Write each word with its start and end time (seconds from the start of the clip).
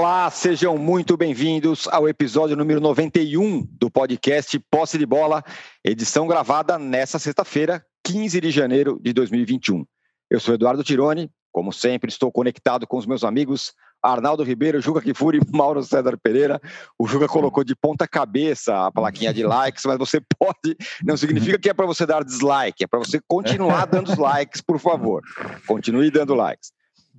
Olá, 0.00 0.30
sejam 0.30 0.78
muito 0.78 1.14
bem-vindos 1.14 1.86
ao 1.88 2.08
episódio 2.08 2.56
número 2.56 2.80
91 2.80 3.68
do 3.72 3.90
podcast 3.90 4.58
Posse 4.70 4.96
de 4.96 5.04
Bola, 5.04 5.44
edição 5.84 6.26
gravada 6.26 6.78
nesta 6.78 7.18
sexta-feira, 7.18 7.84
15 8.02 8.40
de 8.40 8.50
janeiro 8.50 8.98
de 9.02 9.12
2021. 9.12 9.84
Eu 10.30 10.40
sou 10.40 10.54
Eduardo 10.54 10.82
Tironi, 10.82 11.30
como 11.52 11.70
sempre, 11.70 12.08
estou 12.08 12.32
conectado 12.32 12.86
com 12.86 12.96
os 12.96 13.04
meus 13.04 13.22
amigos 13.22 13.74
Arnaldo 14.02 14.42
Ribeiro, 14.42 14.80
Juca 14.80 15.02
Kifuri, 15.02 15.38
Mauro 15.52 15.82
César 15.82 16.16
Pereira. 16.16 16.58
O 16.98 17.06
Juca 17.06 17.28
colocou 17.28 17.62
de 17.62 17.76
ponta 17.76 18.08
cabeça 18.08 18.86
a 18.86 18.90
plaquinha 18.90 19.34
de 19.34 19.42
likes, 19.42 19.84
mas 19.84 19.98
você 19.98 20.18
pode, 20.38 20.78
não 21.04 21.18
significa 21.18 21.58
que 21.58 21.68
é 21.68 21.74
para 21.74 21.84
você 21.84 22.06
dar 22.06 22.24
dislike, 22.24 22.84
é 22.84 22.86
para 22.86 23.00
você 23.00 23.20
continuar 23.28 23.84
dando 23.84 24.10
os 24.10 24.16
likes, 24.16 24.62
por 24.62 24.78
favor. 24.78 25.20
Continue 25.66 26.10
dando 26.10 26.34
likes. 26.34 26.72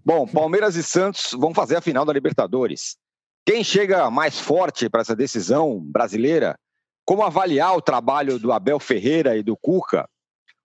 Bom, 0.03 0.25
Palmeiras 0.25 0.75
e 0.75 0.83
Santos 0.83 1.31
vão 1.31 1.53
fazer 1.53 1.75
a 1.75 1.81
final 1.81 2.03
da 2.03 2.13
Libertadores. 2.13 2.97
Quem 3.45 3.63
chega 3.63 4.09
mais 4.09 4.39
forte 4.39 4.89
para 4.89 5.01
essa 5.01 5.15
decisão 5.15 5.79
brasileira? 5.79 6.57
Como 7.05 7.23
avaliar 7.23 7.75
o 7.75 7.81
trabalho 7.81 8.39
do 8.39 8.51
Abel 8.51 8.79
Ferreira 8.79 9.37
e 9.37 9.43
do 9.43 9.55
Cuca? 9.55 10.07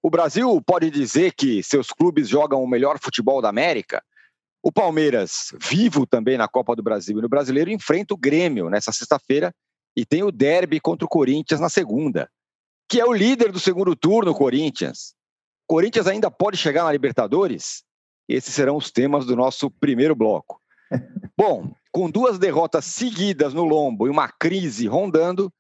O 0.02 0.09
Brasil 0.09 0.62
pode 0.64 0.90
dizer 0.90 1.34
que 1.34 1.62
seus 1.62 1.88
clubes 1.88 2.28
jogam 2.28 2.62
o 2.62 2.68
melhor 2.68 2.98
futebol 2.98 3.42
da 3.42 3.48
América? 3.48 4.02
O 4.62 4.72
Palmeiras, 4.72 5.54
vivo 5.60 6.06
também 6.06 6.38
na 6.38 6.48
Copa 6.48 6.74
do 6.74 6.82
Brasil 6.82 7.18
e 7.18 7.23
no 7.23 7.28
Brasileiro, 7.28 7.70
enfrenta 7.70 8.14
o 8.14 8.18
Grêmio 8.18 8.70
nessa 8.70 8.90
sexta-feira 8.90 9.54
e 9.95 10.04
tem 10.04 10.23
o 10.23 10.32
derby 10.32 10.80
contra 10.80 11.04
o 11.04 11.09
Corinthians 11.09 11.60
na 11.60 11.68
segunda, 11.68 12.28
que 12.88 13.00
é 13.00 13.04
o 13.04 13.12
líder 13.12 13.52
do 13.52 13.60
segundo 13.60 13.95
turno, 13.95 14.34
Corinthians. 14.34 15.14
Corinthians 15.66 16.07
ainda 16.07 16.30
pode 16.30 16.57
chegar 16.57 16.84
na 16.84 16.92
Libertadores? 16.92 17.85
Esses 18.29 18.55
serão 18.55 18.77
os 18.77 18.91
temas 18.91 19.24
do 19.24 19.37
nosso 19.37 19.71
primeiro 19.71 20.15
bloco. 20.15 20.60
Bom, 21.37 21.73
com 21.93 22.10
duas 22.10 22.38
derrotas 22.38 22.85
seguidas 22.85 23.55
no 23.55 23.65
lombo 23.65 24.07
e 24.07 24.10
uma 24.10 24.29
crise 24.29 24.87
rondando, 24.87 25.52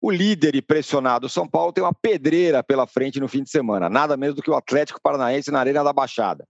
o 0.00 0.10
líder 0.10 0.54
e 0.54 0.60
pressionado 0.60 1.28
São 1.28 1.48
Paulo 1.48 1.72
tem 1.72 1.82
uma 1.82 1.94
pedreira 1.94 2.62
pela 2.62 2.86
frente 2.86 3.20
no 3.20 3.28
fim 3.28 3.42
de 3.42 3.50
semana, 3.50 3.88
nada 3.88 4.16
menos 4.16 4.36
do 4.36 4.42
que 4.42 4.50
o 4.50 4.54
Atlético 4.54 5.00
Paranaense 5.02 5.50
na 5.50 5.60
Arena 5.60 5.82
da 5.82 5.92
Baixada. 5.92 6.46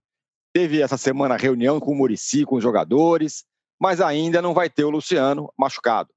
Teve 0.53 0.81
essa 0.81 0.97
semana 0.97 1.37
reunião 1.37 1.79
com 1.79 1.91
o 1.91 1.95
Murici, 1.95 2.45
com 2.45 2.55
os 2.55 2.63
jogadores, 2.63 3.43
mas 3.79 4.01
ainda 4.01 4.41
não 4.41 4.53
vai 4.53 4.69
ter 4.69 4.83
o 4.83 4.89
Luciano 4.89 5.51
machucado. 5.57 6.09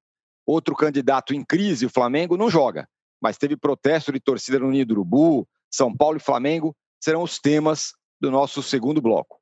Outro 0.46 0.74
candidato 0.74 1.34
em 1.34 1.44
crise, 1.44 1.86
o 1.86 1.90
Flamengo, 1.90 2.36
não 2.36 2.48
joga, 2.48 2.88
mas 3.20 3.36
teve 3.36 3.56
protesto 3.56 4.12
de 4.12 4.20
torcida 4.20 4.58
no 4.58 4.70
Ninho 4.70 4.86
do 4.86 4.94
Urubu, 4.94 5.46
São 5.70 5.94
Paulo 5.94 6.16
e 6.16 6.20
Flamengo 6.20 6.74
serão 7.00 7.22
os 7.22 7.38
temas 7.38 7.92
do 8.20 8.30
nosso 8.30 8.62
segundo 8.62 9.00
bloco. 9.00 9.37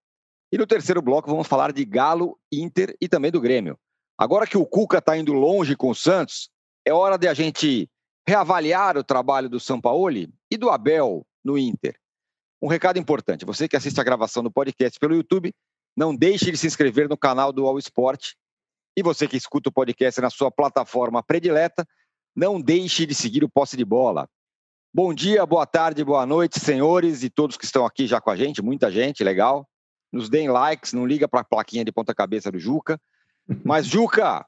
E 0.52 0.58
no 0.58 0.66
terceiro 0.66 1.02
bloco 1.02 1.30
vamos 1.30 1.48
falar 1.48 1.72
de 1.72 1.84
Galo, 1.84 2.38
Inter 2.52 2.96
e 3.00 3.08
também 3.08 3.30
do 3.30 3.40
Grêmio. 3.40 3.78
Agora 4.16 4.46
que 4.46 4.56
o 4.56 4.64
Cuca 4.64 4.98
está 4.98 5.16
indo 5.16 5.32
longe 5.32 5.76
com 5.76 5.90
o 5.90 5.94
Santos, 5.94 6.48
é 6.84 6.92
hora 6.92 7.18
de 7.18 7.26
a 7.26 7.34
gente 7.34 7.90
reavaliar 8.26 8.96
o 8.96 9.04
trabalho 9.04 9.48
do 9.48 9.60
Sampaoli 9.60 10.32
e 10.50 10.56
do 10.56 10.70
Abel 10.70 11.26
no 11.44 11.58
Inter. 11.58 11.98
Um 12.62 12.68
recado 12.68 12.98
importante: 12.98 13.44
você 13.44 13.68
que 13.68 13.76
assiste 13.76 14.00
a 14.00 14.04
gravação 14.04 14.42
do 14.42 14.50
podcast 14.50 14.98
pelo 14.98 15.14
YouTube, 15.14 15.52
não 15.96 16.14
deixe 16.14 16.50
de 16.50 16.56
se 16.56 16.66
inscrever 16.66 17.08
no 17.08 17.16
canal 17.16 17.52
do 17.52 17.66
All 17.66 17.78
Sport. 17.78 18.34
E 18.96 19.02
você 19.02 19.28
que 19.28 19.36
escuta 19.36 19.68
o 19.68 19.72
podcast 19.72 20.20
na 20.20 20.30
sua 20.30 20.50
plataforma 20.50 21.22
predileta, 21.22 21.86
não 22.34 22.60
deixe 22.60 23.04
de 23.04 23.14
seguir 23.14 23.44
o 23.44 23.48
Posse 23.48 23.76
de 23.76 23.84
Bola. 23.84 24.28
Bom 24.94 25.12
dia, 25.12 25.44
boa 25.44 25.66
tarde, 25.66 26.02
boa 26.02 26.24
noite, 26.24 26.58
senhores 26.58 27.22
e 27.22 27.28
todos 27.28 27.58
que 27.58 27.66
estão 27.66 27.84
aqui 27.84 28.06
já 28.06 28.18
com 28.20 28.30
a 28.30 28.36
gente, 28.36 28.62
muita 28.62 28.90
gente, 28.90 29.22
legal 29.22 29.68
nos 30.12 30.28
deem 30.28 30.48
likes, 30.48 30.92
não 30.92 31.06
liga 31.06 31.28
para 31.28 31.40
a 31.40 31.44
plaquinha 31.44 31.84
de 31.84 31.92
ponta-cabeça 31.92 32.50
do 32.50 32.58
Juca. 32.58 33.00
Mas, 33.64 33.86
Juca, 33.86 34.46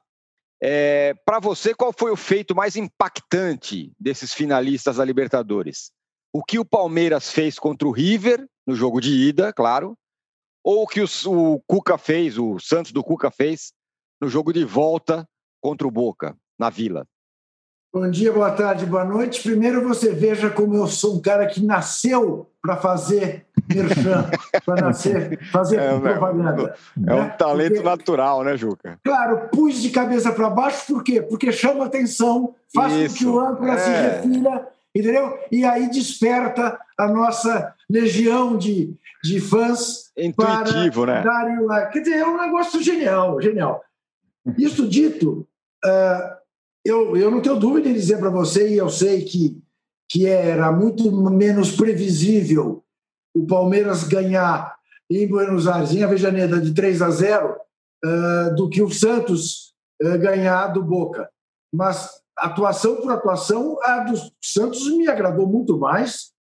é, 0.61 1.13
para 1.25 1.39
você, 1.39 1.73
qual 1.73 1.93
foi 1.97 2.11
o 2.11 2.17
feito 2.17 2.55
mais 2.55 2.75
impactante 2.75 3.93
desses 3.99 4.33
finalistas 4.33 4.97
da 4.97 5.05
Libertadores? 5.05 5.91
O 6.33 6.43
que 6.43 6.59
o 6.59 6.65
Palmeiras 6.65 7.31
fez 7.31 7.57
contra 7.57 7.87
o 7.87 7.91
River, 7.91 8.45
no 8.67 8.75
jogo 8.75 8.99
de 8.99 9.11
ida, 9.11 9.53
claro, 9.53 9.97
ou 10.63 10.83
o 10.83 10.87
que 10.87 11.01
o, 11.01 11.07
o 11.27 11.59
Cuca 11.61 11.97
fez, 11.97 12.37
o 12.37 12.59
Santos 12.59 12.91
do 12.91 13.03
Cuca 13.03 13.31
fez, 13.31 13.73
no 14.21 14.27
jogo 14.27 14.51
de 14.51 14.65
volta 14.65 15.27
contra 15.61 15.87
o 15.87 15.91
Boca, 15.91 16.35
na 16.57 16.69
Vila? 16.69 17.07
Bom 17.91 18.07
dia, 18.07 18.31
boa 18.31 18.51
tarde, 18.51 18.85
boa 18.85 19.03
noite. 19.03 19.41
Primeiro 19.41 19.87
você 19.87 20.13
veja 20.13 20.49
como 20.49 20.75
eu 20.75 20.85
sou 20.85 21.15
um 21.17 21.21
cara 21.21 21.47
que 21.47 21.59
nasceu 21.59 22.51
para 22.61 22.77
fazer 22.77 23.47
merchan, 23.73 24.29
para 24.65 24.81
nascer, 24.81 25.39
fazer 25.51 25.79
é, 25.79 25.99
propaganda. 25.99 26.75
É 26.97 26.99
né? 26.99 27.13
um 27.15 27.29
talento 27.29 27.73
Porque, 27.73 27.89
natural, 27.89 28.43
né, 28.43 28.57
Juca? 28.57 28.99
Claro, 29.03 29.49
pus 29.49 29.81
de 29.81 29.89
cabeça 29.89 30.31
para 30.31 30.49
baixo, 30.49 30.85
por 30.87 31.03
quê? 31.03 31.21
Porque 31.21 31.51
chama 31.51 31.85
atenção, 31.85 32.55
faz 32.73 32.93
Isso. 32.93 33.15
com 33.15 33.19
que 33.19 33.25
o 33.25 33.39
âncora 33.39 33.73
é. 33.73 33.77
se 33.77 33.89
refira, 33.89 34.67
entendeu? 34.93 35.37
E 35.51 35.65
aí 35.65 35.89
desperta 35.89 36.79
a 36.97 37.07
nossa 37.07 37.73
legião 37.89 38.57
de, 38.57 38.93
de 39.23 39.39
fãs. 39.39 40.11
Intuitivo, 40.17 41.05
né? 41.05 41.21
Darem 41.23 41.65
like. 41.65 41.93
Quer 41.93 41.99
dizer, 41.99 42.17
é 42.17 42.25
um 42.25 42.37
negócio 42.37 42.81
genial, 42.81 43.41
genial. 43.41 43.83
Isso 44.57 44.87
dito, 44.87 45.47
uh, 45.85 46.39
eu, 46.83 47.15
eu 47.15 47.29
não 47.29 47.41
tenho 47.41 47.55
dúvida 47.57 47.89
em 47.89 47.93
dizer 47.93 48.17
para 48.17 48.29
você, 48.29 48.69
e 48.69 48.77
eu 48.77 48.89
sei 48.89 49.23
que, 49.23 49.61
que 50.09 50.25
era 50.25 50.71
muito 50.71 51.11
menos 51.29 51.71
previsível 51.75 52.83
o 53.33 53.45
Palmeiras 53.45 54.03
ganhar 54.03 54.75
em 55.09 55.27
Buenos 55.27 55.67
Aires, 55.67 55.91
em 55.91 56.03
Avejaneda, 56.03 56.59
de 56.59 56.73
3 56.73 57.01
a 57.01 57.09
0, 57.09 57.55
uh, 58.05 58.55
do 58.55 58.69
que 58.69 58.81
o 58.81 58.91
Santos 58.91 59.73
uh, 60.01 60.17
ganhar 60.19 60.67
do 60.67 60.83
Boca. 60.83 61.29
Mas 61.73 62.21
atuação 62.37 62.97
por 62.97 63.11
atuação, 63.11 63.77
a 63.83 63.99
do 63.99 64.17
Santos 64.41 64.89
me 64.95 65.07
agradou 65.07 65.47
muito 65.47 65.77
mais 65.77 66.31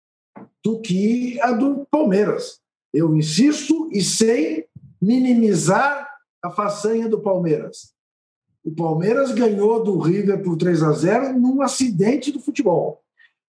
do 0.65 0.81
que 0.81 1.41
a 1.41 1.53
do 1.53 1.87
Palmeiras. 1.91 2.61
Eu 2.93 3.15
insisto 3.17 3.89
e 3.93 4.03
sem 4.03 4.67
minimizar 5.01 6.09
a 6.43 6.51
façanha 6.51 7.09
do 7.09 7.21
Palmeiras. 7.21 7.93
O 8.65 8.75
Palmeiras 8.75 9.33
ganhou 9.33 9.83
do 9.83 9.99
River 9.99 10.43
por 10.43 10.57
3 10.57 10.83
a 10.83 10.93
0 10.93 11.39
num 11.39 11.63
acidente 11.63 12.33
do 12.33 12.41
futebol. 12.41 13.03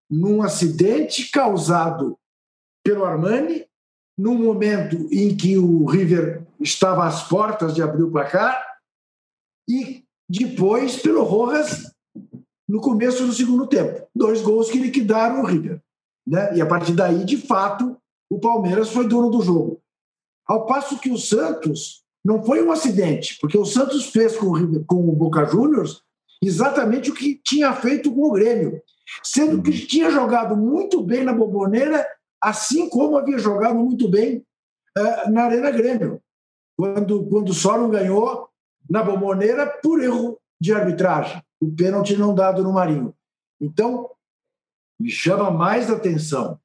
Num 0.10 0.42
acidente 0.42 1.30
causado 1.30 2.18
pelo 2.90 3.06
Armani, 3.06 3.68
num 4.18 4.34
momento 4.34 5.08
em 5.12 5.38
que 5.38 5.60
o 5.60 5.86
River 5.86 6.42
estava 6.60 7.06
às 7.06 7.28
portas 7.28 7.76
de 7.76 7.84
abrir 7.84 8.02
o 8.02 8.10
placar, 8.10 8.60
e 9.70 10.04
depois 10.28 10.98
pelo 11.00 11.24
Rojas 11.24 11.94
no 12.68 12.82
começo 12.82 13.28
do 13.28 13.32
segundo 13.32 13.68
tempo. 13.68 14.08
Dois 14.16 14.42
gols 14.42 14.72
que 14.72 14.80
liquidaram 14.80 15.42
o 15.42 15.46
River. 15.46 15.80
Né? 16.26 16.58
E 16.58 16.62
a 16.62 16.66
partir 16.66 16.94
daí, 16.94 17.24
de 17.24 17.38
fato, 17.38 17.96
o 18.28 18.40
Palmeiras 18.40 18.90
foi 18.90 19.08
dono 19.08 19.30
do 19.30 19.44
jogo. 19.44 19.80
Ao 20.48 20.66
passo 20.66 21.00
que 21.00 21.12
o 21.12 21.18
Santos 21.18 22.04
não 22.26 22.42
foi 22.44 22.64
um 22.64 22.72
acidente, 22.72 23.38
porque 23.40 23.58
o 23.58 23.66
Santos 23.66 24.08
fez 24.08 24.36
com 24.36 24.48
o, 24.48 24.86
com 24.86 25.08
o 25.08 25.16
Boca 25.16 25.46
Juniors 25.46 26.02
exatamente 26.42 27.12
o 27.12 27.14
que 27.14 27.40
tinha 27.44 27.72
feito 27.72 28.12
com 28.12 28.24
o 28.24 28.32
Grêmio, 28.32 28.82
sendo 29.24 29.62
que 29.62 29.86
tinha 29.86 30.10
jogado 30.10 30.58
muito 30.58 31.04
bem 31.04 31.24
na 31.24 31.34
Boboneira, 31.34 32.04
assim 32.42 32.90
como 32.90 33.18
havia 33.18 33.38
jogado 33.38 33.76
muito 33.76 34.08
bem 34.08 34.46
uh, 34.98 35.32
na 35.32 35.44
Arena 35.44 35.72
Grêmio, 35.72 36.22
quando, 36.78 37.26
quando 37.28 37.50
o 37.50 37.54
Sorum 37.54 37.90
ganhou 37.90 38.48
na 38.90 39.04
Boboneira 39.04 39.68
por 39.68 40.02
erro 40.02 40.40
de 40.60 40.74
arbitragem, 40.74 41.42
o 41.60 41.70
pênalti 41.72 42.16
não 42.16 42.34
dado 42.34 42.64
no 42.64 42.74
Marinho. 42.74 43.14
Então, 43.60 44.10
me 45.00 45.10
chama 45.10 45.52
mais 45.52 45.90
atenção 45.90 46.60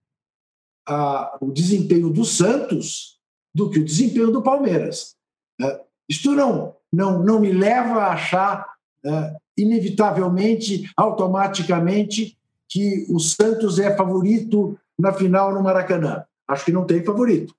a, 0.87 1.37
o 1.41 1.51
desempenho 1.51 2.11
do 2.11 2.25
Santos 2.25 3.19
do 3.55 3.71
que 3.71 3.79
o 3.79 3.85
desempenho 3.85 4.31
do 4.31 4.43
Palmeiras. 4.43 5.17
É, 5.61 5.81
isto 6.09 6.33
não, 6.33 6.77
não, 6.93 7.23
não 7.23 7.41
me 7.41 7.53
leva 7.53 8.01
a 8.01 8.13
achar 8.13 8.67
é, 9.05 9.37
inevitavelmente, 9.57 10.91
automaticamente, 10.97 12.37
que 12.69 13.07
o 13.09 13.21
Santos 13.21 13.79
é 13.79 13.97
favorito 13.97 14.79
na 14.99 15.13
final 15.13 15.53
no 15.53 15.63
Maracanã. 15.63 16.25
Acho 16.49 16.67
que 16.67 16.73
não 16.73 16.87
tem 16.87 17.05
favorito. 17.05 17.55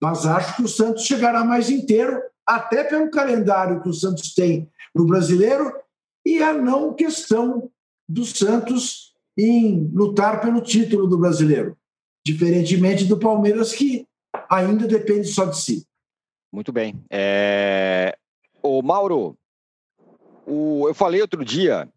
Mas 0.00 0.26
acho 0.26 0.56
que 0.56 0.62
o 0.62 0.68
Santos 0.68 1.04
chegará 1.04 1.44
mais 1.44 1.70
inteiro, 1.70 2.22
até 2.46 2.84
pelo 2.84 3.10
calendário 3.10 3.82
que 3.82 3.88
o 3.88 3.94
Santos 3.94 4.34
tem 4.34 4.70
no 4.94 5.06
brasileiro 5.06 5.72
e 6.24 6.42
a 6.42 6.52
não 6.52 6.94
questão 6.94 7.70
do 8.08 8.24
Santos 8.24 9.14
em 9.36 9.90
lutar 9.92 10.40
pelo 10.40 10.60
título 10.60 11.06
do 11.06 11.18
brasileiro. 11.18 11.76
Diferentemente 12.24 13.04
do 13.04 13.18
Palmeiras, 13.18 13.72
que 13.72 14.06
ainda 14.48 14.86
depende 14.86 15.28
só 15.28 15.44
de 15.44 15.58
si. 15.58 15.86
Muito 16.52 16.72
bem. 16.72 17.02
É... 17.10 18.16
Ô, 18.62 18.82
Mauro, 18.82 19.36
o... 20.46 20.88
eu 20.88 20.94
falei 20.94 21.20
outro 21.20 21.44
dia 21.44 21.88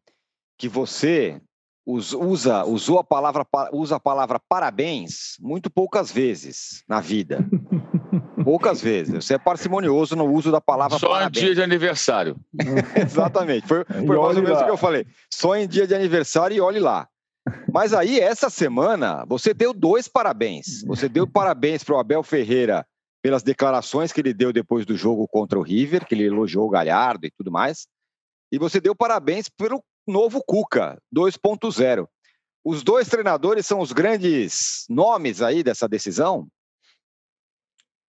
que 0.57 0.67
você 0.67 1.41
usa, 1.85 2.63
usou 2.65 2.99
a 2.99 3.03
palavra, 3.03 3.45
usa 3.71 3.95
a 3.95 3.99
palavra 3.99 4.39
parabéns 4.39 5.37
muito 5.39 5.69
poucas 5.69 6.11
vezes 6.11 6.83
na 6.87 6.99
vida. 6.99 7.39
Poucas 8.43 8.81
vezes. 8.81 9.23
Você 9.23 9.35
é 9.35 9.37
parcimonioso 9.37 10.15
no 10.15 10.25
uso 10.25 10.51
da 10.51 10.59
palavra 10.59 10.97
Só 10.97 11.09
parabéns. 11.09 11.37
em 11.37 11.45
dia 11.45 11.55
de 11.55 11.61
aniversário. 11.61 12.35
Exatamente. 12.99 13.67
Foi, 13.67 13.85
foi 13.85 14.17
mais 14.17 14.37
ou 14.37 14.43
menos 14.43 14.59
o 14.59 14.65
que 14.65 14.71
eu 14.71 14.77
falei. 14.77 15.05
Só 15.31 15.55
em 15.55 15.67
dia 15.67 15.85
de 15.85 15.93
aniversário 15.93 16.57
e 16.57 16.59
olhe 16.59 16.79
lá. 16.79 17.07
Mas 17.71 17.93
aí, 17.93 18.19
essa 18.19 18.49
semana, 18.49 19.25
você 19.27 19.53
deu 19.53 19.73
dois 19.73 20.07
parabéns. 20.07 20.83
Você 20.85 21.07
deu 21.07 21.27
parabéns 21.27 21.83
para 21.83 21.95
o 21.95 21.99
Abel 21.99 22.23
Ferreira 22.23 22.85
pelas 23.21 23.43
declarações 23.43 24.11
que 24.11 24.19
ele 24.19 24.33
deu 24.33 24.51
depois 24.51 24.85
do 24.85 24.97
jogo 24.97 25.27
contra 25.27 25.59
o 25.59 25.61
River, 25.61 26.05
que 26.05 26.15
ele 26.15 26.25
elogiou 26.25 26.65
o 26.65 26.69
Galhardo 26.69 27.27
e 27.27 27.31
tudo 27.31 27.51
mais. 27.51 27.87
E 28.51 28.57
você 28.57 28.81
deu 28.81 28.95
parabéns 28.95 29.47
pelo 29.47 29.83
novo 30.07 30.43
Cuca 30.45 31.01
2.0. 31.15 32.07
Os 32.63 32.83
dois 32.83 33.07
treinadores 33.09 33.65
são 33.65 33.79
os 33.79 33.91
grandes 33.91 34.85
nomes 34.89 35.41
aí 35.41 35.63
dessa 35.63 35.87
decisão? 35.87 36.47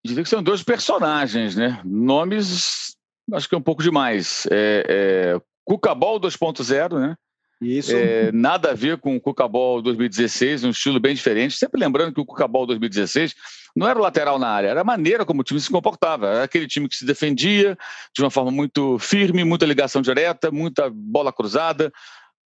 Diria 0.04 0.22
que 0.22 0.28
são 0.28 0.42
dois 0.42 0.62
personagens, 0.62 1.56
né? 1.56 1.80
Nomes, 1.84 2.96
acho 3.32 3.48
que 3.48 3.54
é 3.54 3.58
um 3.58 3.62
pouco 3.62 3.82
demais. 3.82 4.46
É, 4.50 4.84
é, 4.88 5.40
Cuca 5.64 5.94
Ball 5.94 6.20
2.0, 6.20 7.00
né? 7.00 7.16
Isso. 7.62 7.94
É, 7.94 8.32
nada 8.32 8.72
a 8.72 8.74
ver 8.74 8.98
com 8.98 9.14
o 9.14 9.20
Cuca 9.20 9.46
Ball 9.46 9.80
2016, 9.80 10.64
um 10.64 10.70
estilo 10.70 10.98
bem 10.98 11.14
diferente. 11.14 11.56
Sempre 11.56 11.80
lembrando 11.80 12.12
que 12.12 12.20
o 12.20 12.26
Cuca 12.26 12.48
Ball 12.48 12.66
2016 12.66 13.34
não 13.74 13.88
era 13.88 13.98
o 13.98 14.02
lateral 14.02 14.38
na 14.38 14.48
área, 14.48 14.68
era 14.68 14.80
a 14.80 14.84
maneira 14.84 15.24
como 15.24 15.40
o 15.40 15.44
time 15.44 15.60
se 15.60 15.70
comportava. 15.70 16.26
Era 16.26 16.44
aquele 16.44 16.66
time 16.66 16.88
que 16.88 16.96
se 16.96 17.06
defendia 17.06 17.78
de 18.14 18.22
uma 18.22 18.30
forma 18.30 18.50
muito 18.50 18.98
firme, 18.98 19.44
muita 19.44 19.64
ligação 19.64 20.02
direta, 20.02 20.50
muita 20.50 20.90
bola 20.92 21.32
cruzada. 21.32 21.92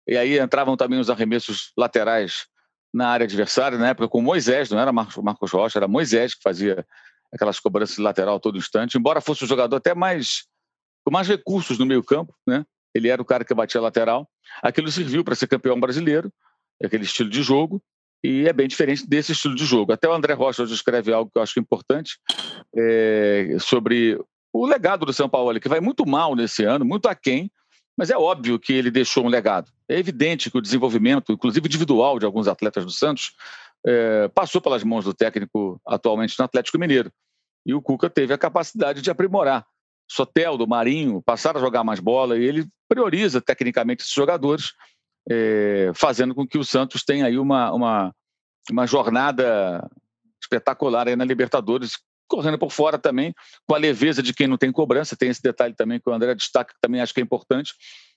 E 0.07 0.17
aí 0.17 0.39
entravam 0.39 0.75
também 0.75 0.99
os 0.99 1.09
arremessos 1.09 1.71
laterais 1.77 2.47
na 2.93 3.07
área 3.07 3.23
adversária, 3.23 3.77
na 3.77 3.89
época 3.89 4.07
com 4.07 4.21
Moisés, 4.21 4.69
não 4.69 4.79
era 4.79 4.91
Marcos 4.91 5.51
Rocha, 5.51 5.79
era 5.79 5.87
Moisés 5.87 6.35
que 6.35 6.43
fazia 6.43 6.85
aquelas 7.33 7.59
cobranças 7.59 7.95
de 7.95 8.01
lateral 8.01 8.39
todo 8.39 8.57
instante, 8.57 8.97
embora 8.97 9.21
fosse 9.21 9.43
um 9.43 9.47
jogador 9.47 9.77
até 9.77 9.95
mais 9.95 10.45
com 11.03 11.11
mais 11.11 11.27
recursos 11.27 11.77
no 11.77 11.85
meio-campo, 11.85 12.33
né? 12.47 12.63
Ele 12.93 13.09
era 13.09 13.21
o 13.21 13.25
cara 13.25 13.43
que 13.43 13.53
batia 13.53 13.81
lateral. 13.81 14.29
Aquilo 14.61 14.91
serviu 14.91 15.23
para 15.23 15.35
ser 15.35 15.47
campeão 15.47 15.79
brasileiro, 15.79 16.31
aquele 16.83 17.03
estilo 17.03 17.29
de 17.29 17.41
jogo, 17.41 17.81
e 18.23 18.47
é 18.47 18.53
bem 18.53 18.67
diferente 18.67 19.07
desse 19.07 19.33
estilo 19.33 19.55
de 19.55 19.65
jogo. 19.65 19.91
Até 19.91 20.07
o 20.07 20.13
André 20.13 20.33
Rocha 20.33 20.63
hoje 20.63 20.73
escreve 20.73 21.11
algo 21.11 21.29
que 21.29 21.37
eu 21.37 21.43
acho 21.43 21.59
importante 21.59 22.17
é, 22.75 23.57
sobre 23.59 24.19
o 24.53 24.65
legado 24.65 25.05
do 25.05 25.11
São 25.11 25.27
Paulo, 25.27 25.59
que 25.59 25.67
vai 25.67 25.81
muito 25.81 26.05
mal 26.05 26.35
nesse 26.35 26.63
ano, 26.63 26.85
muito 26.85 27.07
aquém, 27.07 27.51
mas 27.97 28.09
é 28.09 28.17
óbvio 28.17 28.59
que 28.59 28.73
ele 28.73 28.89
deixou 28.89 29.25
um 29.25 29.29
legado. 29.29 29.71
É 29.89 29.97
evidente 29.97 30.49
que 30.49 30.57
o 30.57 30.61
desenvolvimento, 30.61 31.33
inclusive 31.33 31.67
individual, 31.67 32.17
de 32.17 32.25
alguns 32.25 32.47
atletas 32.47 32.85
do 32.85 32.91
Santos, 32.91 33.33
é, 33.85 34.27
passou 34.29 34.61
pelas 34.61 34.83
mãos 34.83 35.05
do 35.05 35.13
técnico 35.13 35.79
atualmente 35.85 36.37
no 36.37 36.45
Atlético 36.45 36.79
Mineiro. 36.79 37.11
E 37.65 37.73
o 37.73 37.81
Cuca 37.81 38.09
teve 38.09 38.33
a 38.33 38.37
capacidade 38.37 39.01
de 39.01 39.11
aprimorar. 39.11 39.65
Soteldo, 40.09 40.67
Marinho 40.67 41.21
passaram 41.21 41.59
a 41.59 41.63
jogar 41.63 41.83
mais 41.83 41.99
bola 41.99 42.37
e 42.37 42.43
ele 42.43 42.67
prioriza 42.87 43.41
tecnicamente 43.41 44.03
esses 44.03 44.13
jogadores, 44.13 44.73
é, 45.29 45.91
fazendo 45.95 46.35
com 46.35 46.47
que 46.47 46.57
o 46.57 46.63
Santos 46.63 47.03
tenha 47.03 47.25
aí 47.25 47.37
uma, 47.37 47.71
uma, 47.71 48.15
uma 48.69 48.85
jornada 48.85 49.89
espetacular 50.41 51.07
aí 51.07 51.15
na 51.15 51.25
Libertadores, 51.25 51.97
correndo 52.27 52.57
por 52.57 52.71
fora 52.71 52.97
também, 52.97 53.33
com 53.67 53.75
a 53.75 53.77
leveza 53.77 54.21
de 54.21 54.33
quem 54.33 54.47
não 54.47 54.57
tem 54.57 54.71
cobrança. 54.71 55.15
Tem 55.15 55.29
esse 55.29 55.41
detalhe 55.41 55.73
também 55.73 55.99
que 55.99 56.09
o 56.09 56.13
André 56.13 56.35
destaca, 56.35 56.73
que 56.73 56.81
também 56.81 57.01
acho 57.01 57.13
que 57.13 57.19
é 57.19 57.23
importante. 57.23 57.73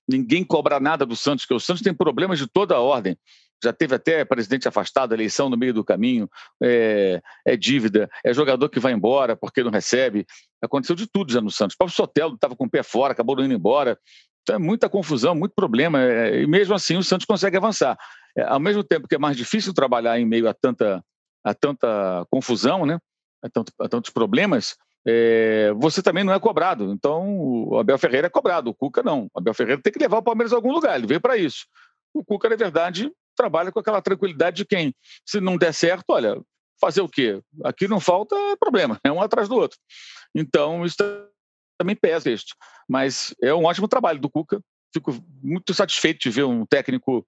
Ninguém 0.08 0.44
cobra 0.44 0.78
nada 0.78 1.04
do 1.04 1.16
Santos, 1.16 1.44
porque 1.44 1.54
o 1.54 1.60
Santos 1.60 1.82
tem 1.82 1.94
problemas 1.94 2.38
de 2.38 2.46
toda 2.46 2.74
a 2.74 2.80
ordem 2.80 3.16
já 3.62 3.72
teve 3.72 3.94
até 3.94 4.24
presidente 4.24 4.68
afastado, 4.68 5.12
eleição 5.12 5.48
no 5.48 5.56
meio 5.56 5.72
do 5.72 5.84
caminho, 5.84 6.28
é, 6.62 7.22
é, 7.44 7.56
dívida, 7.56 8.08
é 8.24 8.32
jogador 8.32 8.68
que 8.68 8.80
vai 8.80 8.92
embora 8.92 9.36
porque 9.36 9.62
não 9.62 9.70
recebe. 9.70 10.26
Aconteceu 10.62 10.96
de 10.96 11.06
tudo 11.06 11.32
já 11.32 11.40
no 11.40 11.50
Santos. 11.50 11.74
O 11.74 11.78
próprio 11.78 11.96
Sotelo 11.96 12.34
estava 12.34 12.54
com 12.54 12.64
o 12.64 12.70
pé 12.70 12.82
fora, 12.82 13.12
acabou 13.12 13.40
indo 13.42 13.54
embora. 13.54 13.98
Então 14.42 14.56
é 14.56 14.58
muita 14.58 14.88
confusão, 14.88 15.34
muito 15.34 15.54
problema. 15.54 16.02
É, 16.02 16.42
e 16.42 16.46
mesmo 16.46 16.74
assim 16.74 16.96
o 16.96 17.02
Santos 17.02 17.26
consegue 17.26 17.56
avançar. 17.56 17.96
É, 18.36 18.42
ao 18.42 18.60
mesmo 18.60 18.84
tempo 18.84 19.08
que 19.08 19.14
é 19.14 19.18
mais 19.18 19.36
difícil 19.36 19.72
trabalhar 19.72 20.18
em 20.18 20.26
meio 20.26 20.48
a 20.48 20.54
tanta, 20.54 21.02
a 21.44 21.54
tanta 21.54 22.26
confusão, 22.30 22.84
né? 22.84 22.98
a, 23.42 23.48
tanto, 23.48 23.72
a 23.80 23.88
tantos 23.88 24.10
problemas, 24.10 24.76
é, 25.06 25.72
você 25.76 26.02
também 26.02 26.24
não 26.24 26.32
é 26.32 26.40
cobrado. 26.40 26.90
Então, 26.90 27.38
o 27.38 27.78
Abel 27.78 27.96
Ferreira 27.96 28.26
é 28.26 28.30
cobrado, 28.30 28.70
o 28.70 28.74
Cuca 28.74 29.02
não. 29.02 29.28
O 29.32 29.38
Abel 29.38 29.54
Ferreira 29.54 29.80
tem 29.80 29.92
que 29.92 29.98
levar 29.98 30.18
o 30.18 30.22
Palmeiras 30.22 30.52
a 30.52 30.56
algum 30.56 30.72
lugar, 30.72 30.96
ele 30.98 31.06
veio 31.06 31.20
para 31.20 31.36
isso. 31.36 31.66
O 32.12 32.24
Cuca, 32.24 32.48
na 32.48 32.56
verdade, 32.56 33.10
trabalha 33.36 33.70
com 33.70 33.78
aquela 33.78 34.02
tranquilidade 34.02 34.56
de 34.56 34.64
quem, 34.64 34.94
se 35.24 35.40
não 35.40 35.56
der 35.56 35.72
certo, 35.72 36.04
olha, 36.08 36.40
fazer 36.80 37.02
o 37.02 37.08
quê? 37.08 37.40
Aqui 37.62 37.86
não 37.86 38.00
falta 38.00 38.34
problema, 38.58 38.98
é 39.04 39.12
um 39.12 39.20
atrás 39.20 39.48
do 39.48 39.54
outro. 39.54 39.78
Então, 40.34 40.84
isso 40.84 40.96
também 41.78 41.94
pesa 41.94 42.30
isso. 42.30 42.46
Mas 42.88 43.34
é 43.42 43.54
um 43.54 43.64
ótimo 43.64 43.86
trabalho 43.86 44.18
do 44.18 44.30
Cuca. 44.30 44.60
Fico 44.92 45.14
muito 45.42 45.74
satisfeito 45.74 46.20
de 46.20 46.30
ver 46.30 46.44
um 46.44 46.64
técnico 46.64 47.26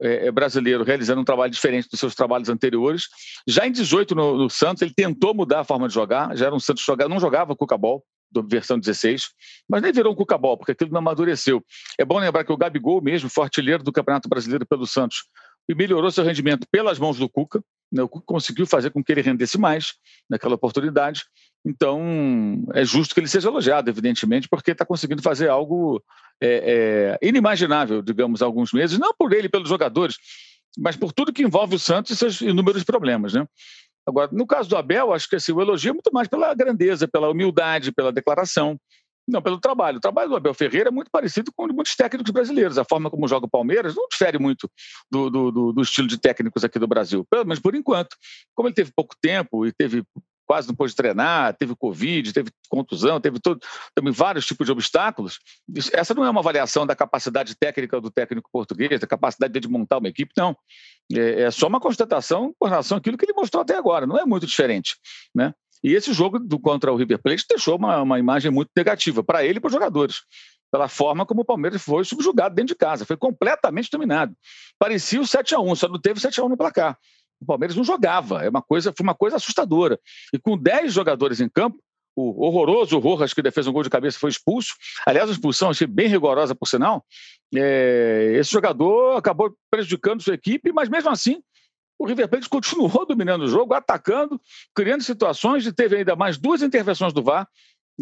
é, 0.00 0.26
é 0.26 0.30
brasileiro 0.30 0.84
realizando 0.84 1.20
um 1.20 1.24
trabalho 1.24 1.50
diferente 1.50 1.88
dos 1.88 1.98
seus 2.00 2.14
trabalhos 2.14 2.48
anteriores. 2.48 3.04
Já 3.46 3.66
em 3.66 3.72
18 3.72 4.14
no, 4.14 4.36
no 4.36 4.50
Santos, 4.50 4.82
ele 4.82 4.92
tentou 4.94 5.34
mudar 5.34 5.60
a 5.60 5.64
forma 5.64 5.88
de 5.88 5.94
jogar, 5.94 6.36
já 6.36 6.46
era 6.46 6.54
um 6.54 6.60
Santos 6.60 6.84
jogar, 6.84 7.08
não 7.08 7.20
jogava 7.20 7.56
Cuca-Ball, 7.56 8.02
da 8.30 8.42
versão 8.42 8.78
16, 8.78 9.30
mas 9.68 9.82
nem 9.82 9.92
virou 9.92 10.12
um 10.12 10.16
cucabol, 10.16 10.56
porque 10.56 10.72
aquilo 10.72 10.92
não 10.92 10.98
amadureceu. 10.98 11.62
É 11.98 12.04
bom 12.04 12.18
lembrar 12.18 12.44
que 12.44 12.52
o 12.52 12.56
Gabigol 12.56 13.02
mesmo 13.02 13.28
foi 13.28 13.44
artilheiro 13.44 13.82
do 13.82 13.92
Campeonato 13.92 14.28
Brasileiro 14.28 14.64
pelo 14.66 14.86
Santos 14.86 15.24
e 15.68 15.74
melhorou 15.74 16.10
seu 16.10 16.24
rendimento 16.24 16.66
pelas 16.70 16.98
mãos 16.98 17.18
do 17.18 17.28
Cuca. 17.28 17.62
Né? 17.92 18.02
Conseguiu 18.26 18.66
fazer 18.66 18.90
com 18.90 19.02
que 19.02 19.10
ele 19.12 19.22
rendesse 19.22 19.58
mais 19.58 19.94
naquela 20.28 20.54
oportunidade. 20.54 21.24
Então, 21.64 22.64
é 22.74 22.84
justo 22.84 23.14
que 23.14 23.20
ele 23.20 23.28
seja 23.28 23.48
elogiado, 23.48 23.90
evidentemente, 23.90 24.48
porque 24.48 24.70
está 24.70 24.84
conseguindo 24.84 25.22
fazer 25.22 25.48
algo 25.48 26.02
é, 26.40 27.18
é, 27.22 27.26
inimaginável, 27.26 28.00
digamos, 28.00 28.40
há 28.40 28.46
alguns 28.46 28.72
meses, 28.72 28.98
não 28.98 29.14
por 29.18 29.32
ele, 29.32 29.48
pelos 29.48 29.68
jogadores, 29.68 30.16
mas 30.78 30.96
por 30.96 31.12
tudo 31.12 31.32
que 31.32 31.42
envolve 31.42 31.76
o 31.76 31.78
Santos 31.78 32.12
e 32.12 32.16
seus 32.16 32.40
inúmeros 32.40 32.82
problemas. 32.84 33.34
Né? 33.34 33.46
Agora, 34.06 34.30
no 34.32 34.46
caso 34.46 34.68
do 34.68 34.76
Abel, 34.76 35.12
acho 35.12 35.28
que 35.28 35.36
assim, 35.36 35.52
o 35.52 35.60
elogio 35.60 35.90
é 35.90 35.92
muito 35.92 36.10
mais 36.12 36.28
pela 36.28 36.54
grandeza, 36.54 37.06
pela 37.06 37.30
humildade, 37.30 37.92
pela 37.92 38.12
declaração. 38.12 38.80
Não, 39.28 39.40
pelo 39.40 39.60
trabalho. 39.60 39.98
O 39.98 40.00
trabalho 40.00 40.28
do 40.28 40.36
Abel 40.36 40.54
Ferreira 40.54 40.88
é 40.88 40.92
muito 40.92 41.10
parecido 41.10 41.52
com 41.54 41.66
muitos 41.68 41.94
técnicos 41.94 42.32
brasileiros. 42.32 42.78
A 42.78 42.84
forma 42.84 43.10
como 43.10 43.28
joga 43.28 43.46
o 43.46 43.50
Palmeiras 43.50 43.94
não 43.94 44.08
difere 44.08 44.38
muito 44.38 44.68
do, 45.10 45.30
do, 45.30 45.72
do, 45.72 45.82
estilo 45.82 46.08
de 46.08 46.18
técnicos 46.18 46.64
aqui 46.64 46.78
do 46.78 46.88
Brasil, 46.88 47.24
pelo 47.30 47.44
menos 47.44 47.60
por 47.60 47.74
enquanto. 47.74 48.16
Como 48.54 48.68
ele 48.68 48.74
teve 48.74 48.92
pouco 48.94 49.14
tempo 49.20 49.66
e 49.66 49.72
teve 49.72 50.04
quase 50.50 50.66
não 50.66 50.74
pôde 50.74 50.96
treinar, 50.96 51.56
teve 51.56 51.76
Covid, 51.76 52.32
teve 52.32 52.50
contusão, 52.68 53.20
teve 53.20 53.38
todo, 53.38 53.60
também 53.94 54.12
vários 54.12 54.44
tipos 54.44 54.66
de 54.66 54.72
obstáculos. 54.72 55.38
Essa 55.92 56.12
não 56.12 56.24
é 56.24 56.30
uma 56.30 56.40
avaliação 56.40 56.84
da 56.84 56.96
capacidade 56.96 57.54
técnica 57.54 58.00
do 58.00 58.10
técnico 58.10 58.50
português, 58.52 58.98
da 58.98 59.06
capacidade 59.06 59.60
de 59.60 59.68
montar 59.68 59.98
uma 59.98 60.08
equipe, 60.08 60.32
não. 60.36 60.56
É, 61.12 61.42
é 61.42 61.50
só 61.52 61.68
uma 61.68 61.78
constatação 61.78 62.52
com 62.58 62.66
relação 62.66 62.98
àquilo 62.98 63.16
que 63.16 63.26
ele 63.26 63.32
mostrou 63.32 63.62
até 63.62 63.76
agora, 63.76 64.08
não 64.08 64.18
é 64.18 64.26
muito 64.26 64.44
diferente. 64.44 64.96
Né? 65.32 65.54
E 65.82 65.94
esse 65.94 66.12
jogo 66.12 66.38
do, 66.38 66.58
contra 66.58 66.92
o 66.92 66.96
River 66.96 67.20
Plate 67.22 67.44
deixou 67.48 67.76
uma, 67.76 68.02
uma 68.02 68.18
imagem 68.18 68.50
muito 68.50 68.70
negativa 68.76 69.22
para 69.22 69.44
ele 69.44 69.58
e 69.58 69.60
para 69.60 69.68
os 69.68 69.72
jogadores, 69.72 70.16
pela 70.70 70.88
forma 70.88 71.24
como 71.24 71.40
o 71.40 71.44
Palmeiras 71.44 71.82
foi 71.82 72.04
subjugado 72.04 72.54
dentro 72.54 72.74
de 72.74 72.78
casa, 72.78 73.04
foi 73.04 73.16
completamente 73.16 73.90
dominado. 73.90 74.34
Parecia 74.78 75.20
o 75.20 75.26
7 75.26 75.54
a 75.54 75.60
1 75.60 75.74
só 75.74 75.88
não 75.88 76.00
teve 76.00 76.20
7 76.20 76.40
a 76.40 76.44
1 76.44 76.48
no 76.50 76.56
placar. 76.56 76.98
O 77.40 77.46
Palmeiras 77.46 77.74
não 77.74 77.82
jogava, 77.82 78.44
é 78.44 78.50
uma 78.50 78.60
coisa, 78.60 78.92
foi 78.94 79.02
uma 79.02 79.14
coisa 79.14 79.36
assustadora. 79.36 79.98
E 80.32 80.38
com 80.38 80.58
10 80.58 80.92
jogadores 80.92 81.40
em 81.40 81.48
campo, 81.48 81.78
o 82.14 82.44
horroroso 82.44 82.98
Rojas, 82.98 83.32
que 83.32 83.50
fez 83.50 83.66
um 83.66 83.72
gol 83.72 83.82
de 83.82 83.88
cabeça, 83.88 84.18
foi 84.18 84.30
expulso. 84.30 84.74
Aliás, 85.06 85.30
a 85.30 85.32
expulsão 85.32 85.70
achei 85.70 85.86
bem 85.86 86.06
rigorosa, 86.06 86.54
por 86.54 86.66
sinal. 86.66 87.04
É, 87.54 88.32
esse 88.34 88.50
jogador 88.50 89.16
acabou 89.16 89.54
prejudicando 89.70 90.22
sua 90.22 90.34
equipe, 90.34 90.72
mas 90.72 90.88
mesmo 90.88 91.08
assim 91.08 91.40
o 92.00 92.06
River 92.06 92.28
Plate 92.28 92.48
continuou 92.48 93.04
dominando 93.06 93.42
o 93.42 93.48
jogo, 93.48 93.74
atacando, 93.74 94.40
criando 94.74 95.02
situações 95.02 95.66
e 95.66 95.72
teve 95.72 95.98
ainda 95.98 96.16
mais 96.16 96.38
duas 96.38 96.62
intervenções 96.62 97.12
do 97.12 97.22
VAR 97.22 97.46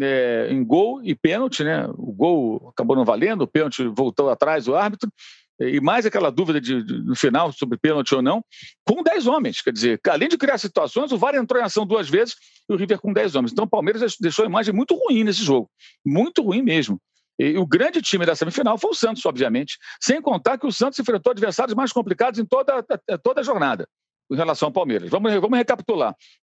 é, 0.01 0.47
em 0.49 0.63
gol 0.63 1.03
e 1.03 1.13
pênalti, 1.13 1.65
né? 1.65 1.85
O 1.97 2.13
gol 2.13 2.69
acabou 2.69 2.95
não 2.95 3.03
valendo, 3.03 3.41
o 3.41 3.47
pênalti 3.47 3.83
voltou 3.83 4.29
atrás 4.29 4.69
o 4.69 4.75
árbitro 4.75 5.11
e 5.59 5.81
mais 5.81 6.05
aquela 6.05 6.29
dúvida 6.29 6.61
de, 6.61 6.81
de, 6.81 7.03
no 7.03 7.13
final 7.13 7.51
sobre 7.51 7.77
pênalti 7.77 8.15
ou 8.15 8.21
não, 8.21 8.41
com 8.87 9.03
10 9.03 9.27
homens. 9.27 9.61
Quer 9.61 9.73
dizer, 9.73 9.99
além 10.07 10.29
de 10.29 10.37
criar 10.37 10.57
situações, 10.57 11.11
o 11.11 11.17
VAR 11.17 11.35
entrou 11.35 11.61
em 11.61 11.65
ação 11.65 11.85
duas 11.85 12.09
vezes 12.09 12.35
e 12.69 12.73
o 12.73 12.77
River 12.77 12.99
com 12.99 13.11
10 13.11 13.35
homens. 13.35 13.51
Então 13.51 13.65
o 13.65 13.69
Palmeiras 13.69 14.15
deixou 14.21 14.45
a 14.45 14.47
imagem 14.47 14.73
muito 14.73 14.95
ruim 14.95 15.25
nesse 15.25 15.43
jogo, 15.43 15.69
muito 16.05 16.41
ruim 16.41 16.61
mesmo. 16.61 16.97
E 17.39 17.57
o 17.57 17.65
grande 17.65 18.01
time 18.01 18.25
da 18.25 18.35
semifinal 18.35 18.77
foi 18.77 18.91
o 18.91 18.93
Santos, 18.93 19.25
obviamente, 19.25 19.77
sem 20.01 20.21
contar 20.21 20.57
que 20.57 20.67
o 20.67 20.71
Santos 20.71 20.99
enfrentou 20.99 21.31
adversários 21.31 21.73
mais 21.73 21.93
complicados 21.93 22.37
em 22.37 22.45
toda, 22.45 22.83
toda 23.23 23.39
a 23.39 23.43
jornada 23.43 23.87
em 24.29 24.35
relação 24.35 24.67
ao 24.67 24.73
Palmeiras. 24.73 25.09
Vamos, 25.09 25.33
vamos 25.35 25.57
recapitular. 25.57 26.13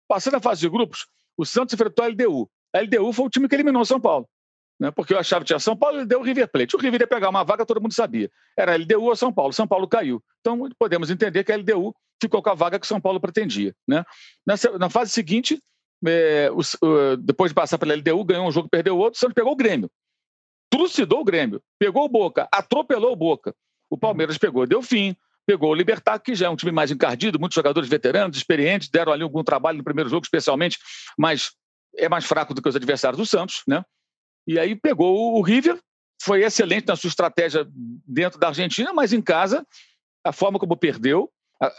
Passando 0.09 0.35
a 0.35 0.41
fase 0.41 0.61
de 0.61 0.69
grupos, 0.69 1.07
o 1.37 1.47
Santos 1.47 1.73
enfrentou 1.73 2.05
a 2.05 2.09
LDU. 2.09 2.51
A 2.75 2.81
LDU 2.81 3.13
foi 3.13 3.27
o 3.27 3.31
time 3.31 3.49
que 3.49 3.55
eliminou 3.55 3.85
São 3.85 4.01
Paulo. 4.01 4.29
Né? 4.81 4.91
Porque 4.91 5.15
eu 5.15 5.19
achava 5.19 5.45
que 5.45 5.47
tinha 5.47 5.59
São 5.61 5.77
Paulo, 5.77 5.99
ele 5.99 6.07
deu 6.07 6.19
o 6.19 6.23
River 6.25 6.51
Plate. 6.51 6.75
O 6.75 6.79
River 6.79 7.03
ia 7.03 7.07
pegar 7.07 7.29
uma 7.31 7.45
vaga, 7.45 7.65
todo 7.65 7.81
mundo 7.81 7.95
sabia. 7.95 8.29
Era 8.59 8.77
LDU 8.77 9.05
ou 9.05 9.15
São 9.15 9.33
Paulo. 9.33 9.53
São 9.53 9.67
Paulo 9.67 9.87
caiu. 9.87 10.21
Então, 10.41 10.69
podemos 10.77 11.11
entender 11.11 11.45
que 11.45 11.53
a 11.53 11.57
LDU 11.57 11.95
ficou 12.21 12.43
com 12.43 12.51
a 12.51 12.55
vaga 12.55 12.81
que 12.81 12.87
São 12.87 13.01
Paulo 13.01 13.21
pretendia. 13.21 13.73
Né? 13.87 14.05
Nessa, 14.45 14.77
na 14.79 14.91
fase 14.91 15.13
seguinte, 15.13 15.63
é, 16.05 16.51
o, 16.51 16.61
o, 16.85 17.17
depois 17.17 17.51
de 17.51 17.55
passar 17.55 17.79
pela 17.79 17.95
LDU, 17.95 18.25
ganhou 18.25 18.47
um 18.47 18.51
jogo, 18.51 18.69
perdeu 18.69 18.99
outro, 18.99 19.17
o 19.17 19.21
Santos 19.21 19.35
pegou 19.35 19.53
o 19.53 19.57
Grêmio. 19.57 19.89
Trucidou 20.73 21.21
o 21.21 21.25
Grêmio, 21.25 21.63
pegou 21.79 22.03
o 22.07 22.09
Boca, 22.09 22.49
atropelou 22.51 23.13
o 23.13 23.17
Boca. 23.17 23.55
O 23.91 23.99
Palmeiras 23.99 24.39
pegou, 24.39 24.67
deu 24.67 24.81
fim, 24.81 25.15
pegou 25.47 25.71
o 25.71 25.75
Libertar, 25.75 26.19
que 26.19 26.35
já 26.35 26.47
é 26.47 26.49
um 26.49 26.57
time 26.57 26.73
mais 26.73 26.91
encardido, 26.91 27.39
muitos 27.39 27.55
jogadores 27.55 27.91
veteranos, 27.91 28.39
experientes, 28.39 28.89
deram 28.89 29.13
ali 29.13 29.23
algum 29.23 29.45
trabalho 29.45 29.77
no 29.77 29.85
primeiro 29.85 30.09
jogo, 30.09 30.25
especialmente, 30.25 30.79
mas 31.19 31.51
é 31.99 32.09
mais 32.09 32.25
fraco 32.25 32.55
do 32.55 32.63
que 32.63 32.69
os 32.71 32.75
adversários 32.75 33.19
do 33.19 33.27
Santos, 33.27 33.63
né? 33.69 33.85
E 34.47 34.59
aí 34.59 34.75
pegou 34.75 35.37
o 35.37 35.43
River, 35.43 35.79
foi 36.23 36.43
excelente 36.43 36.87
na 36.87 36.97
sua 36.97 37.09
estratégia 37.09 37.67
dentro 38.07 38.41
da 38.41 38.49
Argentina, 38.49 38.95
mas 38.95 39.13
em 39.13 39.21
casa, 39.21 39.67
a 40.25 40.33
forma 40.33 40.59
como 40.59 40.75
perdeu, 40.75 41.31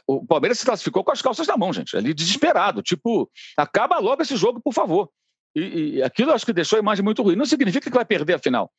o 0.05 0.23
Palmeiras 0.23 0.59
se 0.59 0.65
classificou 0.65 1.03
com 1.03 1.11
as 1.11 1.21
calças 1.21 1.47
na 1.47 1.57
mão, 1.57 1.73
gente, 1.73 1.97
ali 1.97 2.13
desesperado, 2.13 2.83
tipo, 2.83 3.27
acaba 3.57 3.97
logo 3.97 4.21
esse 4.21 4.37
jogo, 4.37 4.61
por 4.61 4.71
favor. 4.71 5.09
E, 5.55 5.95
e 5.95 6.03
aquilo 6.03 6.31
acho 6.31 6.45
que 6.45 6.53
deixou 6.53 6.77
a 6.77 6.79
imagem 6.79 7.03
muito 7.03 7.21
ruim. 7.21 7.35
Não 7.35 7.45
significa 7.45 7.89
que 7.89 7.95
vai 7.95 8.05
perder 8.05 8.33
a 8.33 8.39
final. 8.39 8.71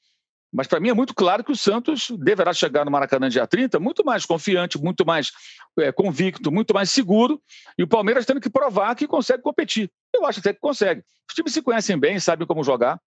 Mas 0.55 0.69
para 0.69 0.79
mim 0.79 0.89
é 0.89 0.95
muito 0.95 1.13
claro 1.13 1.43
que 1.43 1.51
o 1.51 1.57
Santos 1.57 2.13
deverá 2.17 2.53
chegar 2.53 2.85
no 2.85 2.91
Maracanã 2.91 3.29
dia 3.29 3.45
30 3.45 3.81
muito 3.81 4.05
mais 4.05 4.25
confiante, 4.25 4.79
muito 4.79 5.05
mais 5.05 5.33
é, 5.81 5.91
convicto, 5.91 6.53
muito 6.53 6.73
mais 6.73 6.93
seguro, 6.93 7.43
e 7.77 7.83
o 7.83 7.89
Palmeiras 7.89 8.25
tendo 8.25 8.41
que 8.41 8.49
provar 8.49 8.95
que 8.95 9.09
consegue 9.09 9.43
competir. 9.43 9.91
Eu 10.15 10.25
acho 10.25 10.39
até 10.39 10.53
que 10.53 10.61
consegue. 10.61 11.03
Os 11.29 11.35
times 11.35 11.53
se 11.53 11.61
conhecem 11.61 11.99
bem, 11.99 12.21
sabem 12.21 12.47
como 12.47 12.63
jogar, 12.63 13.01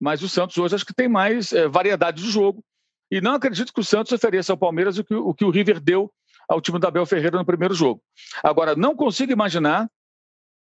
mas 0.00 0.22
o 0.22 0.28
Santos 0.28 0.56
hoje 0.56 0.76
acho 0.76 0.86
que 0.86 0.94
tem 0.94 1.08
mais 1.08 1.52
é, 1.52 1.66
variedade 1.66 2.22
de 2.22 2.30
jogo. 2.30 2.64
E 3.10 3.20
não 3.20 3.34
acredito 3.34 3.72
que 3.72 3.80
o 3.80 3.84
Santos 3.84 4.12
ofereça 4.12 4.52
ao 4.52 4.56
Palmeiras 4.56 4.96
o 4.96 5.02
que 5.02 5.14
o, 5.14 5.34
que 5.34 5.44
o 5.44 5.50
River 5.50 5.80
deu 5.80 6.08
ao 6.48 6.60
time 6.60 6.78
da 6.78 6.86
Abel 6.86 7.04
Ferreira 7.04 7.36
no 7.36 7.44
primeiro 7.44 7.74
jogo. 7.74 8.00
Agora, 8.44 8.76
não 8.76 8.94
consigo 8.94 9.32
imaginar 9.32 9.90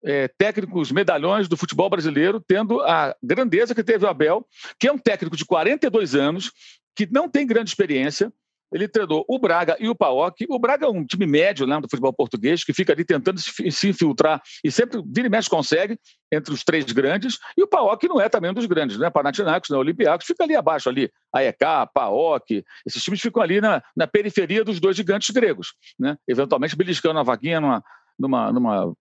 é, 0.04 0.28
técnicos 0.28 0.92
medalhões 0.92 1.48
do 1.48 1.58
futebol 1.58 1.90
brasileiro 1.90 2.40
tendo 2.40 2.82
a 2.82 3.16
grandeza 3.22 3.76
que 3.76 3.84
teve 3.84 4.06
o 4.06 4.10
Abel, 4.10 4.46
que 4.80 4.88
é 4.88 4.92
um 4.92 4.98
técnico 4.98 5.36
de 5.36 5.46
42 5.46 6.16
anos, 6.16 6.52
que 6.96 7.08
não 7.12 7.30
tem 7.30 7.48
grande 7.48 7.70
experiência. 7.70 8.32
Ele 8.74 8.88
treinou 8.88 9.26
o 9.28 9.38
Braga 9.38 9.76
e 9.82 9.90
o 9.90 9.96
Paok. 9.96 10.46
O 10.50 10.58
Braga 10.58 10.86
é 10.86 10.90
um 10.90 11.06
time 11.06 11.28
médio 11.28 11.68
né, 11.68 11.76
do 11.82 11.90
futebol 11.90 12.14
português, 12.14 12.64
que 12.64 12.74
fica 12.74 12.94
ali 12.94 13.04
tentando 13.04 13.38
se 13.40 13.90
infiltrar 13.90 14.42
e 14.64 14.72
sempre 14.72 15.04
vira 15.06 15.28
e 15.28 15.30
mexe 15.30 15.50
consegue 15.50 16.00
entre 16.32 16.54
os 16.54 16.64
três 16.64 16.86
grandes. 16.86 17.38
E 17.58 17.64
o 17.64 17.68
Paok 17.68 18.08
não 18.08 18.22
é 18.22 18.30
também 18.30 18.50
um 18.50 18.54
dos 18.54 18.66
grandes, 18.66 18.98
né? 18.98 19.10
Panathinaikos, 19.10 19.70
né? 19.70 19.78
Olympiacos, 19.78 20.26
fica 20.26 20.46
ali 20.46 20.56
abaixo, 20.56 20.88
ali. 20.88 21.12
AEK, 21.34 21.60
Paok. 21.94 22.64
Esses 22.86 23.04
times 23.04 23.20
ficam 23.20 23.44
ali 23.44 23.60
na, 23.60 23.84
na 23.96 24.08
periferia 24.08 24.64
dos 24.64 24.80
dois 24.80 24.96
gigantes 24.96 25.30
gregos, 25.32 25.74
né? 26.00 26.16
Eventualmente 26.26 26.76
beliscando 26.76 27.20
a 27.20 27.24
vaguinha 27.24 27.60
numa, 27.60 27.84
numa, 28.18 28.52
numa 28.54 28.94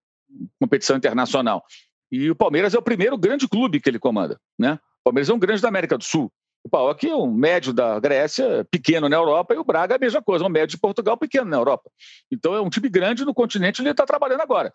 competição 0.60 0.96
internacional. 0.96 1.64
E 2.10 2.30
o 2.30 2.34
Palmeiras 2.34 2.74
é 2.74 2.78
o 2.78 2.82
primeiro 2.82 3.16
grande 3.16 3.48
clube 3.48 3.80
que 3.80 3.88
ele 3.88 3.98
comanda. 3.98 4.38
Né? 4.58 4.74
O 5.00 5.04
Palmeiras 5.04 5.30
é 5.30 5.34
um 5.34 5.38
grande 5.38 5.62
da 5.62 5.68
América 5.68 5.96
do 5.96 6.04
Sul. 6.04 6.30
O 6.62 6.68
PAOK 6.68 7.08
é 7.08 7.14
um 7.14 7.32
médio 7.32 7.72
da 7.72 7.98
Grécia, 7.98 8.66
pequeno 8.70 9.08
na 9.08 9.16
Europa, 9.16 9.54
e 9.54 9.58
o 9.58 9.64
Braga 9.64 9.94
é 9.94 9.96
a 9.96 10.00
mesma 10.00 10.20
coisa, 10.20 10.44
um 10.44 10.48
médio 10.48 10.76
de 10.76 10.78
Portugal, 10.78 11.16
pequeno 11.16 11.48
na 11.48 11.56
Europa. 11.56 11.90
Então 12.30 12.54
é 12.54 12.60
um 12.60 12.68
time 12.68 12.88
grande 12.88 13.24
no 13.24 13.32
continente 13.32 13.80
onde 13.80 13.88
ele 13.88 13.92
está 13.92 14.04
trabalhando 14.04 14.42
agora. 14.42 14.72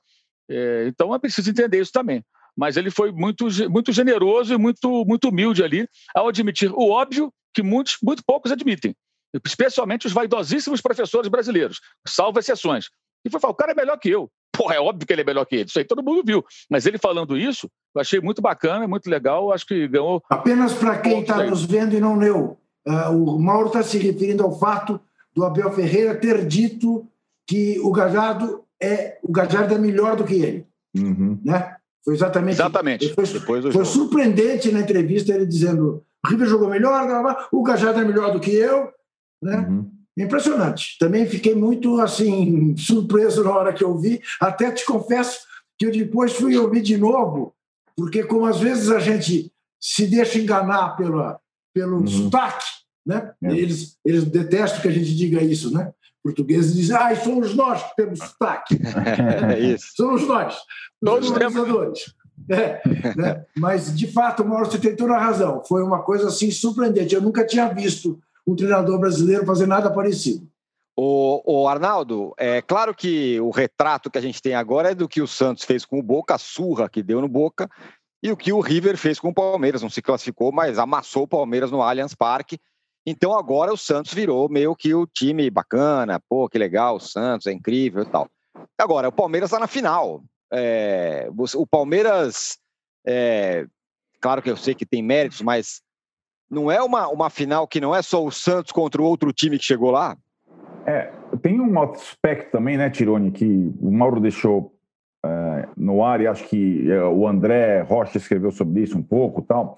É, 0.49 0.85
então 0.87 1.13
é 1.13 1.19
preciso 1.19 1.49
entender 1.49 1.79
isso 1.79 1.91
também. 1.91 2.23
Mas 2.57 2.77
ele 2.77 2.89
foi 2.89 3.11
muito, 3.11 3.47
muito 3.69 3.91
generoso 3.91 4.53
e 4.53 4.57
muito, 4.57 5.05
muito 5.05 5.29
humilde 5.29 5.63
ali 5.63 5.87
ao 6.15 6.27
admitir 6.27 6.71
o 6.71 6.89
óbvio 6.89 7.31
que 7.53 7.61
muitos, 7.61 7.97
muito 8.01 8.23
poucos 8.25 8.51
admitem, 8.51 8.95
especialmente 9.45 10.07
os 10.07 10.13
vaidosíssimos 10.13 10.81
professores 10.81 11.29
brasileiros, 11.29 11.79
salvo 12.07 12.39
exceções. 12.39 12.89
E 13.25 13.29
foi 13.29 13.39
falar: 13.39 13.53
o 13.53 13.55
cara 13.55 13.73
é 13.73 13.75
melhor 13.75 13.97
que 13.97 14.09
eu. 14.09 14.31
Pô, 14.55 14.71
é 14.71 14.79
óbvio 14.79 15.05
que 15.05 15.13
ele 15.13 15.21
é 15.21 15.25
melhor 15.25 15.45
que 15.45 15.55
ele. 15.55 15.65
Isso 15.65 15.79
aí 15.79 15.85
todo 15.85 16.03
mundo 16.03 16.23
viu. 16.25 16.43
Mas 16.69 16.85
ele 16.85 16.97
falando 16.97 17.37
isso, 17.37 17.69
eu 17.93 18.01
achei 18.01 18.19
muito 18.19 18.41
bacana, 18.41 18.87
muito 18.87 19.09
legal. 19.09 19.51
Acho 19.51 19.65
que 19.65 19.87
ganhou. 19.87 20.21
Apenas 20.29 20.73
para 20.73 20.97
quem 20.99 21.21
está 21.21 21.43
nos 21.43 21.63
vendo 21.63 21.95
e 21.95 21.99
não 21.99 22.17
leu, 22.17 22.57
uh, 22.87 23.11
o 23.11 23.39
Mauro 23.39 23.67
está 23.67 23.83
se 23.83 23.97
referindo 23.97 24.43
ao 24.43 24.57
fato 24.57 24.99
do 25.35 25.43
Abel 25.43 25.71
Ferreira 25.71 26.15
ter 26.15 26.45
dito 26.45 27.07
que 27.47 27.79
o 27.79 27.91
Gajardo 27.91 28.63
é 28.81 29.17
o 29.23 29.31
Gajardo 29.31 29.73
é 29.73 29.77
melhor 29.77 30.15
do 30.15 30.23
que 30.23 30.35
ele. 30.35 30.65
Uhum. 30.95 31.39
Né? 31.43 31.75
Foi 32.03 32.13
exatamente. 32.13 32.55
Exatamente. 32.55 33.13
Foi, 33.13 33.25
foi 33.71 33.85
surpreendente 33.85 34.71
na 34.71 34.79
entrevista 34.79 35.33
ele 35.33 35.45
dizendo: 35.45 36.03
o 36.23 36.29
River 36.29 36.47
jogou 36.47 36.69
melhor, 36.69 37.47
o 37.51 37.63
Gajardo 37.63 37.99
é 37.99 38.05
melhor 38.05 38.31
do 38.31 38.39
que 38.39 38.51
eu. 38.51 38.89
Né? 39.41 39.57
Uhum. 39.57 39.91
Impressionante. 40.17 40.97
Também 40.97 41.25
fiquei 41.25 41.53
muito 41.53 41.99
assim 41.99 42.75
surpreso 42.77 43.43
na 43.43 43.51
hora 43.51 43.73
que 43.73 43.83
eu 43.83 43.97
vi. 43.97 44.21
Até 44.39 44.71
te 44.71 44.85
confesso 44.85 45.39
que 45.77 45.85
eu 45.85 45.91
depois 45.91 46.33
fui 46.33 46.57
ouvir 46.57 46.81
de 46.81 46.97
novo, 46.97 47.53
porque 47.97 48.23
como 48.23 48.45
às 48.45 48.59
vezes 48.59 48.89
a 48.89 48.99
gente 48.99 49.51
se 49.79 50.07
deixa 50.07 50.39
enganar 50.39 50.95
pela, 50.95 51.39
pelo 51.73 51.97
uhum. 51.97 52.07
sotaque, 52.07 52.65
né? 53.05 53.33
É. 53.43 53.51
Eles, 53.51 53.97
eles 54.05 54.23
detestam 54.23 54.81
que 54.81 54.87
a 54.87 54.91
gente 54.91 55.13
diga 55.13 55.43
isso, 55.43 55.73
né? 55.73 55.93
Portugueses 56.23 56.73
dizem, 56.73 56.95
ah, 56.95 57.15
somos 57.15 57.53
nós 57.53 57.83
que 57.83 57.95
temos 57.97 58.19
sotaque. 58.19 58.79
É 59.53 59.59
isso. 59.59 59.93
somos 59.95 60.27
nós, 60.27 60.57
os 61.01 61.29
organizadores. 61.29 62.15
É, 62.49 62.81
né? 63.15 63.45
Mas, 63.55 63.95
de 63.95 64.07
fato, 64.07 64.43
Mauro, 64.43 64.65
você 64.65 64.79
tem 64.79 64.95
toda 64.95 65.13
a 65.13 65.19
razão. 65.19 65.63
Foi 65.67 65.83
uma 65.83 66.01
coisa 66.01 66.27
assim 66.27 66.49
surpreendente. 66.49 67.13
Eu 67.13 67.21
nunca 67.21 67.45
tinha 67.45 67.67
visto 67.67 68.19
um 68.45 68.55
treinador 68.55 68.99
brasileiro 68.99 69.45
fazer 69.45 69.67
nada 69.67 69.91
parecido. 69.91 70.47
O, 70.97 71.41
o, 71.45 71.67
Arnaldo, 71.67 72.33
é 72.37 72.61
claro 72.61 72.95
que 72.95 73.39
o 73.41 73.49
retrato 73.49 74.09
que 74.09 74.17
a 74.17 74.21
gente 74.21 74.41
tem 74.41 74.55
agora 74.55 74.91
é 74.91 74.95
do 74.95 75.09
que 75.09 75.21
o 75.21 75.27
Santos 75.27 75.65
fez 75.65 75.83
com 75.83 75.99
o 75.99 76.03
Boca, 76.03 76.35
a 76.35 76.37
surra 76.37 76.87
que 76.87 77.03
deu 77.03 77.19
no 77.19 77.27
Boca, 77.27 77.69
e 78.23 78.31
o 78.31 78.37
que 78.37 78.53
o 78.53 78.61
River 78.61 78.97
fez 78.97 79.19
com 79.19 79.29
o 79.29 79.33
Palmeiras. 79.33 79.81
Não 79.81 79.89
se 79.89 80.01
classificou, 80.01 80.53
mas 80.53 80.79
amassou 80.79 81.23
o 81.23 81.27
Palmeiras 81.27 81.69
no 81.69 81.81
Allianz 81.81 82.15
Parque. 82.15 82.57
Então 83.05 83.37
agora 83.37 83.73
o 83.73 83.77
Santos 83.77 84.13
virou 84.13 84.49
meio 84.49 84.75
que 84.75 84.93
o 84.95 85.05
time 85.05 85.49
bacana, 85.49 86.19
pô, 86.29 86.47
que 86.47 86.57
legal, 86.57 86.95
o 86.95 86.99
Santos 86.99 87.45
é 87.45 87.51
incrível 87.51 88.03
e 88.03 88.05
tal. 88.05 88.29
Agora, 88.77 89.09
o 89.09 89.11
Palmeiras 89.11 89.49
está 89.49 89.59
na 89.59 89.67
final. 89.67 90.23
É, 90.51 91.29
o 91.55 91.67
Palmeiras, 91.67 92.57
é, 93.05 93.65
claro 94.21 94.41
que 94.41 94.49
eu 94.49 94.57
sei 94.57 94.73
que 94.73 94.85
tem 94.85 95.03
méritos, 95.03 95.41
mas 95.41 95.81
não 96.49 96.71
é 96.71 96.81
uma, 96.81 97.07
uma 97.07 97.29
final 97.29 97.67
que 97.67 97.81
não 97.81 97.95
é 97.95 98.01
só 98.01 98.23
o 98.23 98.31
Santos 98.31 98.71
contra 98.71 99.01
o 99.01 99.05
outro 99.05 99.31
time 99.33 99.57
que 99.57 99.63
chegou 99.63 99.91
lá? 99.91 100.17
É, 100.85 101.11
tem 101.41 101.59
um 101.59 101.81
aspecto 101.81 102.51
também, 102.51 102.77
né, 102.77 102.89
Tirone, 102.89 103.31
que 103.31 103.73
o 103.81 103.91
Mauro 103.91 104.19
deixou 104.19 104.75
é, 105.25 105.67
no 105.75 106.03
ar 106.03 106.21
e 106.21 106.27
acho 106.27 106.47
que 106.47 106.89
é, 106.91 107.03
o 107.03 107.27
André 107.27 107.81
Rocha 107.81 108.17
escreveu 108.17 108.51
sobre 108.51 108.81
isso 108.81 108.97
um 108.97 109.03
pouco 109.03 109.41
tal. 109.41 109.75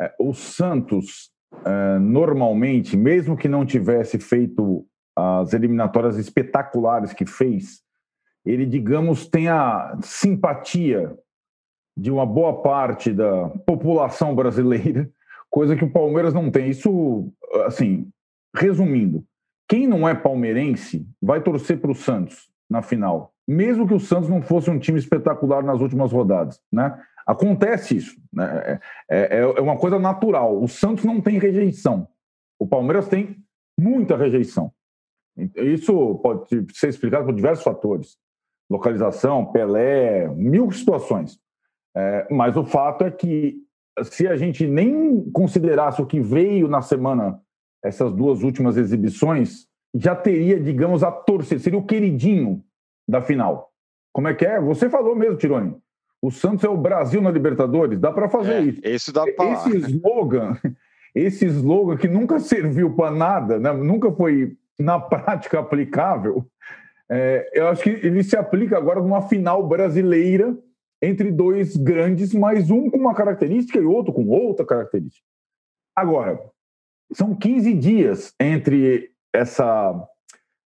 É, 0.00 0.14
o 0.18 0.34
Santos, 0.34 1.30
é, 1.64 1.98
normalmente, 1.98 2.96
mesmo 2.96 3.36
que 3.36 3.48
não 3.48 3.64
tivesse 3.64 4.18
feito 4.18 4.86
as 5.16 5.52
eliminatórias 5.54 6.18
espetaculares 6.18 7.12
que 7.12 7.24
fez, 7.24 7.82
ele, 8.44 8.66
digamos, 8.66 9.26
tem 9.26 9.48
a 9.48 9.96
simpatia 10.02 11.16
de 11.96 12.10
uma 12.10 12.26
boa 12.26 12.60
parte 12.60 13.12
da 13.12 13.48
população 13.64 14.34
brasileira 14.34 15.08
coisa 15.54 15.76
que 15.76 15.84
o 15.84 15.90
Palmeiras 15.90 16.34
não 16.34 16.50
tem. 16.50 16.68
Isso, 16.68 17.32
assim, 17.64 18.10
resumindo, 18.52 19.24
quem 19.68 19.86
não 19.86 20.08
é 20.08 20.12
palmeirense 20.12 21.06
vai 21.22 21.40
torcer 21.40 21.80
para 21.80 21.92
o 21.92 21.94
Santos 21.94 22.50
na 22.68 22.82
final, 22.82 23.32
mesmo 23.46 23.86
que 23.86 23.94
o 23.94 24.00
Santos 24.00 24.28
não 24.28 24.42
fosse 24.42 24.68
um 24.68 24.80
time 24.80 24.98
espetacular 24.98 25.62
nas 25.62 25.80
últimas 25.80 26.10
rodadas, 26.10 26.60
né? 26.72 27.00
Acontece 27.24 27.96
isso, 27.96 28.16
né? 28.32 28.80
É, 29.08 29.38
é, 29.38 29.38
é 29.38 29.60
uma 29.60 29.78
coisa 29.78 29.96
natural. 29.96 30.60
O 30.60 30.66
Santos 30.66 31.04
não 31.04 31.20
tem 31.20 31.38
rejeição, 31.38 32.08
o 32.58 32.66
Palmeiras 32.66 33.06
tem 33.06 33.36
muita 33.78 34.16
rejeição. 34.16 34.72
Isso 35.54 36.16
pode 36.16 36.48
ser 36.72 36.88
explicado 36.88 37.26
por 37.26 37.34
diversos 37.34 37.62
fatores: 37.62 38.16
localização, 38.68 39.46
Pelé, 39.52 40.26
mil 40.30 40.68
situações. 40.72 41.38
É, 41.96 42.26
mas 42.28 42.56
o 42.56 42.64
fato 42.64 43.04
é 43.04 43.10
que 43.12 43.63
se 44.02 44.26
a 44.26 44.36
gente 44.36 44.66
nem 44.66 45.30
considerasse 45.30 46.02
o 46.02 46.06
que 46.06 46.20
veio 46.20 46.68
na 46.68 46.82
semana, 46.82 47.40
essas 47.82 48.12
duas 48.12 48.42
últimas 48.42 48.76
exibições, 48.76 49.66
já 49.94 50.14
teria, 50.14 50.58
digamos, 50.58 51.04
a 51.04 51.12
torcida, 51.12 51.60
seria 51.60 51.78
o 51.78 51.86
queridinho 51.86 52.64
da 53.06 53.22
final. 53.22 53.70
Como 54.12 54.28
é 54.28 54.34
que 54.34 54.44
é? 54.44 54.60
Você 54.60 54.88
falou 54.88 55.14
mesmo, 55.14 55.36
Tironi. 55.36 55.76
O 56.20 56.30
Santos 56.30 56.64
é 56.64 56.68
o 56.68 56.76
Brasil 56.76 57.20
na 57.20 57.30
Libertadores, 57.30 57.98
dá 57.98 58.10
para 58.10 58.28
fazer 58.28 58.54
é, 58.54 58.60
isso. 58.62 58.80
Isso 58.84 59.12
dá 59.12 59.24
para 59.36 59.52
Esse 59.52 59.76
slogan, 59.76 60.56
esse 61.14 61.46
slogan 61.46 61.96
que 61.96 62.08
nunca 62.08 62.40
serviu 62.40 62.94
para 62.94 63.10
nada, 63.10 63.58
né? 63.58 63.72
nunca 63.72 64.10
foi 64.10 64.56
na 64.78 64.98
prática 64.98 65.60
aplicável, 65.60 66.46
é, 67.10 67.50
eu 67.52 67.68
acho 67.68 67.82
que 67.82 67.90
ele 67.90 68.22
se 68.22 68.36
aplica 68.36 68.76
agora 68.76 69.00
numa 69.00 69.22
final 69.22 69.66
brasileira 69.66 70.56
entre 71.04 71.30
dois 71.30 71.76
grandes, 71.76 72.32
mas 72.34 72.70
um 72.70 72.90
com 72.90 72.96
uma 72.96 73.14
característica 73.14 73.78
e 73.78 73.84
outro 73.84 74.12
com 74.12 74.26
outra 74.28 74.64
característica. 74.64 75.26
Agora, 75.96 76.40
são 77.12 77.34
15 77.34 77.74
dias 77.74 78.34
entre 78.40 79.10
essa, 79.32 80.08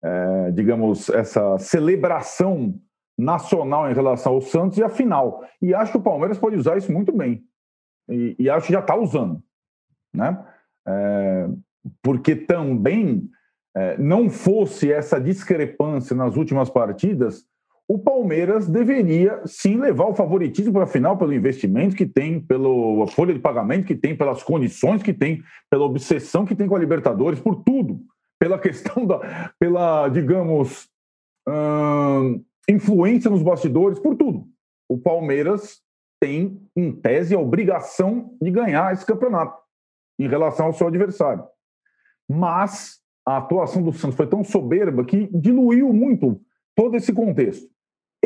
é, 0.04 0.52
digamos, 0.52 1.10
essa 1.10 1.58
celebração 1.58 2.80
nacional 3.18 3.90
em 3.90 3.94
relação 3.94 4.34
ao 4.34 4.42
Santos 4.42 4.78
e 4.78 4.84
a 4.84 4.90
final. 4.90 5.44
E 5.62 5.74
acho 5.74 5.94
que 5.94 5.98
o 5.98 6.04
Palmeiras 6.04 6.38
pode 6.38 6.58
usar 6.58 6.78
isso 6.78 6.92
muito 6.92 7.12
bem. 7.12 7.44
E, 8.10 8.36
e 8.38 8.50
acho 8.50 8.68
que 8.68 8.74
já 8.74 8.82
está 8.82 8.96
usando. 8.96 9.42
Né? 10.14 10.46
É, 10.88 11.48
porque 12.04 12.36
também 12.36 13.30
é, 13.76 13.98
não 13.98 14.30
fosse 14.30 14.92
essa 14.92 15.20
discrepância 15.20 16.16
nas 16.16 16.36
últimas 16.36 16.70
partidas, 16.70 17.46
o 17.88 18.00
Palmeiras 18.00 18.68
deveria 18.68 19.42
sim 19.46 19.78
levar 19.78 20.06
o 20.06 20.16
favoritismo 20.16 20.74
para 20.74 20.84
a 20.86 20.88
final 20.88 21.18
pelo 21.18 21.34
investimento 21.34 21.96
que 21.96 22.06
tem, 22.06 22.40
pela 22.40 23.08
folha 23.08 23.34
de 23.34 23.40
pagamento 23.40 23.86
que 23.86 23.96
tem, 23.96 24.16
pelas 24.16 24.42
condições 24.42 25.04
que 25.04 25.14
tem, 25.14 25.44
pela 25.70 25.86
obsessão 25.86 26.46
que 26.46 26.56
tem 26.56 26.68
com 26.68 26.76
a 26.76 26.80
Libertadores, 26.80 27.40
por 27.40 27.64
tudo, 27.64 28.02
pela 28.40 28.58
questão 28.60 29.06
da, 29.06 29.54
pela, 29.60 30.10
digamos, 30.10 30.90
hum, 31.48 32.44
influência 32.68 33.30
nos 33.30 33.44
bastidores, 33.44 34.00
por 34.00 34.16
tudo. 34.16 34.48
O 34.90 34.98
Palmeiras 34.98 35.80
tem, 36.20 36.60
em 36.76 36.92
tese, 36.92 37.36
a 37.36 37.40
obrigação 37.40 38.36
de 38.42 38.50
ganhar 38.50 38.94
esse 38.94 39.06
campeonato 39.06 39.60
em 40.18 40.28
relação 40.28 40.68
ao 40.68 40.74
seu 40.74 40.88
adversário. 40.88 41.44
Mas 42.28 43.00
a 43.24 43.38
atuação 43.38 43.84
do 43.84 43.94
Santos 43.94 44.16
foi 44.16 44.26
tão 44.26 44.44
soberba 44.44 45.06
que 45.06 45.30
diluiu 45.32 45.94
muito 45.94 46.42
todo 46.76 46.96
esse 46.96 47.14
contexto. 47.14 47.75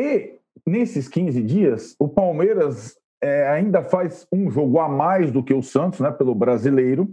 E 0.00 0.38
nesses 0.66 1.08
15 1.08 1.42
dias, 1.42 1.94
o 1.98 2.08
Palmeiras 2.08 2.96
é, 3.22 3.46
ainda 3.48 3.82
faz 3.82 4.26
um 4.32 4.50
jogo 4.50 4.80
a 4.80 4.88
mais 4.88 5.30
do 5.30 5.44
que 5.44 5.52
o 5.52 5.62
Santos, 5.62 6.00
né, 6.00 6.10
pelo 6.10 6.34
brasileiro, 6.34 7.06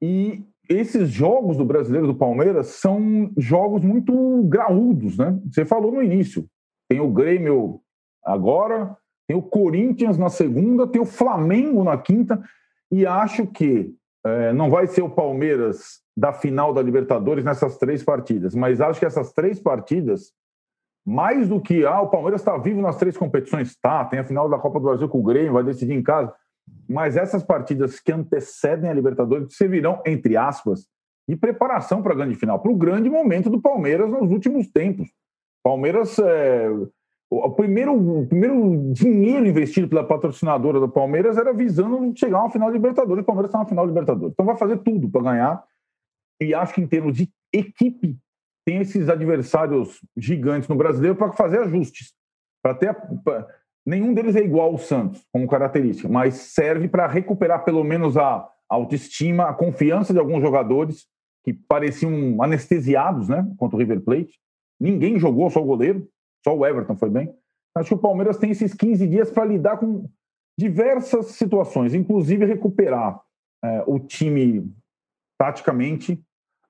e 0.00 0.42
esses 0.70 1.10
jogos 1.10 1.58
do 1.58 1.66
brasileiro 1.66 2.06
do 2.06 2.14
Palmeiras 2.14 2.68
são 2.68 3.30
jogos 3.36 3.84
muito 3.84 4.42
graúdos, 4.44 5.18
né? 5.18 5.38
Você 5.52 5.66
falou 5.66 5.92
no 5.92 6.02
início. 6.02 6.46
Tem 6.88 6.98
o 6.98 7.10
Grêmio 7.10 7.80
agora, 8.24 8.96
tem 9.28 9.36
o 9.36 9.42
Corinthians 9.42 10.16
na 10.16 10.30
segunda, 10.30 10.86
tem 10.86 11.02
o 11.02 11.06
Flamengo 11.06 11.84
na 11.84 11.98
quinta, 11.98 12.42
e 12.90 13.04
acho 13.04 13.46
que 13.46 13.94
é, 14.24 14.54
não 14.54 14.70
vai 14.70 14.86
ser 14.86 15.02
o 15.02 15.10
Palmeiras 15.10 16.00
da 16.16 16.32
final 16.32 16.72
da 16.72 16.80
Libertadores 16.80 17.44
nessas 17.44 17.76
três 17.76 18.02
partidas, 18.02 18.54
mas 18.54 18.80
acho 18.80 18.98
que 18.98 19.06
essas 19.06 19.30
três 19.34 19.60
partidas, 19.60 20.32
mais 21.04 21.48
do 21.48 21.60
que 21.60 21.84
ah, 21.84 22.00
o 22.00 22.08
Palmeiras 22.08 22.40
está 22.40 22.56
vivo 22.56 22.80
nas 22.80 22.96
três 22.96 23.16
competições, 23.16 23.76
tá, 23.76 24.04
tem 24.04 24.18
a 24.18 24.24
final 24.24 24.48
da 24.48 24.58
Copa 24.58 24.78
do 24.78 24.86
Brasil 24.86 25.08
com 25.08 25.20
o 25.20 25.22
Grêmio, 25.22 25.52
vai 25.52 25.64
decidir 25.64 25.92
em 25.92 26.02
casa, 26.02 26.32
mas 26.88 27.16
essas 27.16 27.42
partidas 27.42 28.00
que 28.00 28.12
antecedem 28.12 28.88
a 28.88 28.94
Libertadores 28.94 29.54
servirão, 29.56 30.00
entre 30.06 30.36
aspas, 30.36 30.86
de 31.28 31.36
preparação 31.36 32.02
para 32.02 32.12
a 32.12 32.16
grande 32.16 32.34
final, 32.34 32.60
para 32.60 32.70
o 32.70 32.76
grande 32.76 33.10
momento 33.10 33.50
do 33.50 33.60
Palmeiras 33.60 34.10
nos 34.10 34.30
últimos 34.30 34.66
tempos. 34.68 35.08
Palmeiras 35.62 36.18
é, 36.18 36.68
o 37.30 37.50
primeiro, 37.50 38.20
o 38.20 38.26
primeiro 38.26 38.92
dinheiro 38.92 39.46
investido 39.46 39.88
pela 39.88 40.04
patrocinadora 40.04 40.78
do 40.78 40.88
Palmeiras 40.88 41.36
era 41.36 41.52
visando 41.52 42.12
chegar 42.16 42.38
a 42.38 42.42
uma 42.42 42.50
final 42.50 42.70
de 42.70 42.76
Libertadores. 42.76 43.22
O 43.22 43.26
Palmeiras 43.26 43.48
está 43.48 43.58
na 43.58 43.66
final 43.66 43.84
de 43.84 43.92
Libertadores. 43.92 44.32
Então 44.32 44.46
vai 44.46 44.56
fazer 44.56 44.78
tudo 44.78 45.08
para 45.08 45.22
ganhar. 45.22 45.64
E 46.40 46.54
acho 46.54 46.74
que 46.74 46.80
em 46.80 46.86
termos 46.86 47.16
de 47.16 47.28
equipe, 47.52 48.16
tem 48.64 48.80
esses 48.80 49.08
adversários 49.08 50.00
gigantes 50.16 50.68
no 50.68 50.76
brasileiro 50.76 51.16
para 51.16 51.32
fazer 51.32 51.60
ajustes. 51.60 52.12
Para. 52.62 52.94
Pra... 52.94 53.46
Nenhum 53.86 54.14
deles 54.14 54.34
é 54.34 54.40
igual 54.40 54.70
ao 54.70 54.78
Santos, 54.78 55.22
como 55.30 55.46
característica, 55.46 56.08
mas 56.08 56.34
serve 56.34 56.88
para 56.88 57.06
recuperar 57.06 57.64
pelo 57.64 57.84
menos 57.84 58.16
a 58.16 58.48
autoestima, 58.66 59.44
a 59.44 59.52
confiança 59.52 60.12
de 60.12 60.18
alguns 60.18 60.40
jogadores 60.40 61.06
que 61.44 61.52
pareciam 61.52 62.42
anestesiados 62.42 63.28
né, 63.28 63.46
contra 63.58 63.76
o 63.76 63.78
River 63.78 64.00
Plate. 64.00 64.40
Ninguém 64.80 65.18
jogou, 65.18 65.50
só 65.50 65.60
o 65.60 65.66
goleiro. 65.66 66.08
Só 66.42 66.56
o 66.56 66.66
Everton 66.66 66.96
foi 66.96 67.10
bem. 67.10 67.34
Acho 67.74 67.88
que 67.88 67.94
o 67.94 67.98
Palmeiras 67.98 68.38
tem 68.38 68.50
esses 68.50 68.72
15 68.72 69.06
dias 69.06 69.30
para 69.30 69.44
lidar 69.44 69.78
com 69.78 70.08
diversas 70.58 71.26
situações, 71.32 71.94
inclusive 71.94 72.44
recuperar 72.44 73.20
é, 73.64 73.82
o 73.86 73.98
time 73.98 74.70
taticamente, 75.38 76.22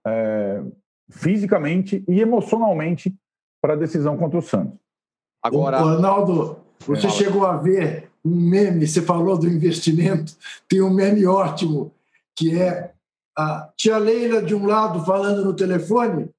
é, 0.07 0.63
fisicamente 1.15 2.05
e 2.09 2.21
emocionalmente 2.21 3.15
para 3.63 3.75
a 3.75 3.77
decisão 3.77 4.17
contra 4.17 4.39
o 4.39 4.43
Santos. 4.43 4.79
Agora, 5.43 5.81
o 5.81 5.95
Ronaldo, 5.95 6.59
você 6.81 7.07
é, 7.07 7.11
chegou 7.11 7.47
a 7.47 7.57
ver 7.57 8.11
um 8.25 8.35
meme, 8.35 8.87
você 8.87 9.01
falou 9.01 9.39
do 9.39 9.49
investimento, 9.49 10.35
tem 10.69 10.83
um 10.83 10.91
meme 10.91 11.27
ótimo, 11.27 11.93
que 12.37 12.59
é 12.59 12.93
a 13.37 13.71
tia 13.77 13.99
Leila 13.99 14.43
de 14.43 14.55
um 14.55 14.67
lado 14.67 15.05
falando 15.05 15.45
no 15.45 15.55
telefone 15.55 16.31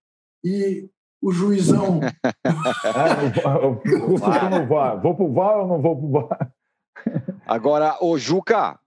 e 0.43 0.89
o 1.21 1.31
juizão. 1.31 2.01
vou 4.07 4.19
para 4.19 4.65
VAR. 4.65 5.01
Vou 5.01 5.15
para 5.15 5.25
o 5.25 5.33
VAR 5.33 5.57
ou 5.59 5.67
não 5.67 5.81
vou 5.81 5.95
para 5.95 6.05
o 6.05 6.11
VAR? 6.11 6.51
Agora, 7.45 7.97
o 8.01 8.17
Juca, 8.17 8.79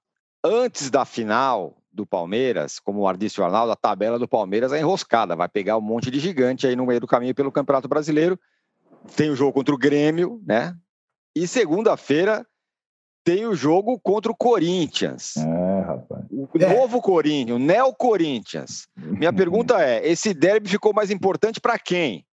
antes 0.45 0.91
da 0.91 1.05
final 1.05 1.78
do 1.99 2.07
Palmeiras, 2.07 2.79
como 2.79 3.01
o 3.01 3.09
Ardício 3.09 3.45
Arnaldo, 3.45 3.73
a 3.73 3.77
tabela 3.77 4.19
do 4.19 4.29
Palmeiras 4.29 4.73
é 4.73 4.79
enroscada, 4.79 5.35
vai 5.35 5.49
pegar 5.49 5.77
um 5.77 5.81
monte 5.81 6.11
de 6.13 6.21
gigante 6.21 6.67
aí 6.67 6.77
no 6.77 6.87
meio 6.87 7.01
do 7.01 7.07
caminho 7.09 7.35
pelo 7.35 7.51
Campeonato 7.51 7.89
Brasileiro. 7.89 8.39
Tem 9.17 9.31
o 9.31 9.37
jogo 9.37 9.53
contra 9.53 9.75
o 9.75 9.79
Grêmio, 9.79 10.41
né? 10.47 10.77
E 11.35 11.47
segunda-feira 11.49 12.47
tem 13.25 13.47
o 13.47 13.55
jogo 13.55 13.99
contra 13.99 14.31
o 14.31 14.37
Corinthians. 14.37 15.37
É, 15.37 15.81
rapaz. 15.81 16.25
O 16.31 16.49
novo 16.57 17.03
Corinthians, 17.03 17.57
o 17.57 17.59
Neo 17.59 17.93
Corinthians. 17.93 18.87
Minha 18.97 19.33
pergunta 19.33 19.83
é: 19.83 20.09
esse 20.09 20.33
derby 20.33 20.69
ficou 20.69 20.95
mais 20.95 21.11
importante 21.11 21.61
para 21.61 21.79
quem? 21.79 22.25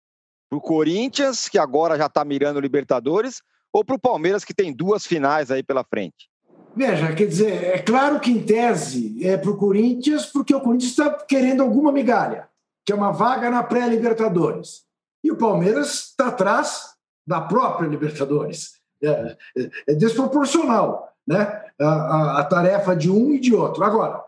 Para 0.47 0.59
o 0.59 0.61
Corinthians, 0.61 1.49
que 1.49 1.57
agora 1.57 1.97
já 1.97 2.05
está 2.05 2.23
mirando 2.23 2.59
Libertadores, 2.59 3.41
ou 3.73 3.83
para 3.83 3.95
o 3.95 3.99
Palmeiras, 3.99 4.45
que 4.45 4.53
tem 4.53 4.71
duas 4.71 5.07
finais 5.07 5.49
aí 5.49 5.63
pela 5.63 5.83
frente? 5.83 6.29
Veja, 6.75 7.13
quer 7.13 7.25
dizer, 7.25 7.63
é 7.63 7.79
claro 7.79 8.19
que 8.19 8.31
em 8.31 8.43
tese 8.43 9.25
é 9.25 9.37
para 9.37 9.51
o 9.51 9.57
Corinthians, 9.57 10.25
porque 10.25 10.53
o 10.53 10.59
Corinthians 10.59 10.91
está 10.91 11.09
querendo 11.11 11.63
alguma 11.63 11.91
migalha, 11.91 12.49
que 12.85 12.91
é 12.91 12.95
uma 12.95 13.11
vaga 13.11 13.49
na 13.49 13.63
pré-Libertadores. 13.63 14.83
E 15.23 15.31
o 15.31 15.37
Palmeiras 15.37 16.09
está 16.09 16.27
atrás 16.27 16.93
da 17.25 17.41
própria 17.41 17.87
Libertadores. 17.87 18.75
É, 19.01 19.37
é, 19.57 19.69
é 19.87 19.93
desproporcional 19.93 21.15
né? 21.27 21.61
A, 21.79 21.85
a, 21.85 22.39
a, 22.39 22.43
tarefa 22.43 22.95
de 22.95 23.09
um 23.09 23.33
e 23.33 23.39
de 23.39 23.53
outro. 23.53 23.83
Agora, 23.83 24.23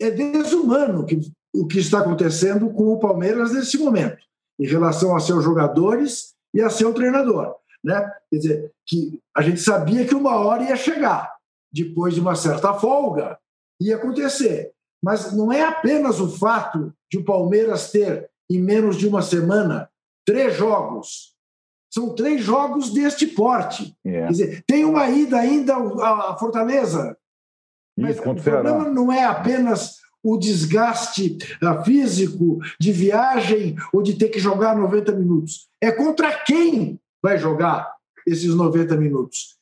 é 0.00 0.10
desumano 0.10 1.06
que, 1.06 1.20
o 1.54 1.66
que 1.66 1.78
está 1.78 2.00
acontecendo 2.00 2.70
com 2.70 2.92
o 2.92 2.98
Palmeiras 2.98 3.52
nesse 3.52 3.78
momento 3.78 4.22
em 4.58 4.66
relação 4.66 5.16
a 5.16 5.20
seus 5.20 5.42
jogadores 5.42 6.34
e 6.52 6.60
a 6.60 6.70
seu 6.70 6.92
treinador. 6.92 7.56
Né? 7.82 8.12
Quer 8.30 8.36
dizer, 8.36 8.72
que 8.86 9.20
a 9.34 9.42
gente 9.42 9.60
sabia 9.60 10.06
que 10.06 10.14
uma 10.14 10.36
hora 10.36 10.62
ia 10.62 10.76
chegar, 10.76 11.33
depois 11.74 12.14
de 12.14 12.20
uma 12.20 12.36
certa 12.36 12.72
folga, 12.74 13.38
ia 13.80 13.96
acontecer. 13.96 14.72
Mas 15.02 15.32
não 15.32 15.52
é 15.52 15.62
apenas 15.62 16.20
o 16.20 16.30
fato 16.30 16.94
de 17.10 17.18
o 17.18 17.24
Palmeiras 17.24 17.90
ter, 17.90 18.30
em 18.50 18.60
menos 18.60 18.96
de 18.96 19.06
uma 19.06 19.20
semana, 19.20 19.90
três 20.24 20.56
jogos. 20.56 21.34
São 21.92 22.14
três 22.14 22.42
jogos 22.42 22.92
deste 22.92 23.26
porte. 23.26 23.94
É. 24.04 24.22
Quer 24.22 24.30
dizer, 24.30 24.64
tem 24.66 24.84
uma 24.84 25.08
ida 25.10 25.38
ainda 25.38 25.76
à 25.76 26.36
Fortaleza. 26.38 27.16
Isso, 27.96 28.06
mas 28.06 28.18
o 28.18 28.42
problema 28.42 28.88
não 28.88 29.12
é 29.12 29.24
apenas 29.24 29.98
o 30.22 30.38
desgaste 30.38 31.36
uh, 31.62 31.84
físico 31.84 32.58
de 32.80 32.90
viagem 32.90 33.76
ou 33.92 34.02
de 34.02 34.14
ter 34.14 34.30
que 34.30 34.38
jogar 34.38 34.74
90 34.76 35.12
minutos. 35.12 35.68
É 35.80 35.92
contra 35.92 36.32
quem 36.32 36.98
vai 37.22 37.38
jogar 37.38 37.94
esses 38.26 38.54
90 38.54 38.96
minutos. 38.96 39.53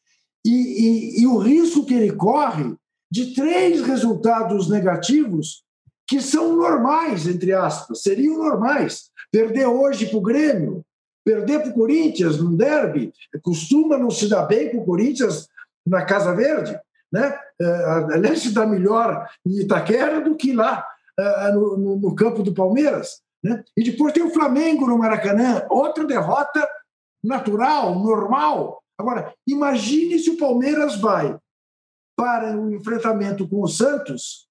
E, 0.45 0.51
e, 0.51 1.23
e 1.23 1.27
o 1.27 1.39
risco 1.39 1.87
que 1.87 1.95
ele 1.95 2.13
corre 2.13 2.75
de 3.11 3.35
três 3.35 3.83
resultados 3.83 4.69
negativos 4.69 5.63
que 6.09 6.21
são 6.21 6.57
normais, 6.57 7.27
entre 7.27 7.53
aspas, 7.53 8.03
seriam 8.03 8.39
normais. 8.39 9.11
Perder 9.31 9.67
hoje 9.67 10.07
para 10.07 10.19
o 10.19 10.23
Grêmio, 10.23 10.85
perder 11.25 11.61
para 11.61 11.71
o 11.71 11.75
Corinthians 11.75 12.39
no 12.39 12.57
derby, 12.57 13.13
costuma 13.43 13.97
não 13.97 14.11
se 14.11 14.29
dar 14.29 14.43
bem 14.43 14.71
com 14.71 14.79
o 14.79 14.85
Corinthians 14.85 15.49
na 15.87 16.05
Casa 16.05 16.35
Verde, 16.35 16.79
né? 17.13 17.39
É, 17.61 17.67
aliás, 18.15 18.41
se 18.41 18.53
dá 18.53 18.67
melhor 18.67 19.29
em 19.47 19.61
Itaquera 19.61 20.21
do 20.21 20.35
que 20.35 20.53
lá 20.53 20.85
é, 21.19 21.53
no, 21.53 21.97
no 21.97 22.15
campo 22.15 22.43
do 22.43 22.55
Palmeiras. 22.55 23.21
Né? 23.43 23.63
E 23.77 23.85
depois 23.85 24.13
tem 24.13 24.23
o 24.23 24.33
Flamengo 24.33 24.87
no 24.87 24.99
Maracanã, 24.99 25.65
outra 25.69 26.05
derrota 26.05 26.67
natural, 27.23 27.99
normal. 27.99 28.82
Agora, 29.03 29.35
imagine 29.47 30.19
se 30.19 30.31
o 30.31 30.37
Palmeiras 30.37 30.99
vai 31.01 31.37
para 32.17 32.57
o 32.57 32.73
enfrentamento 32.73 33.49
com 33.49 33.63
o 33.63 33.67
Santos, 33.69 34.47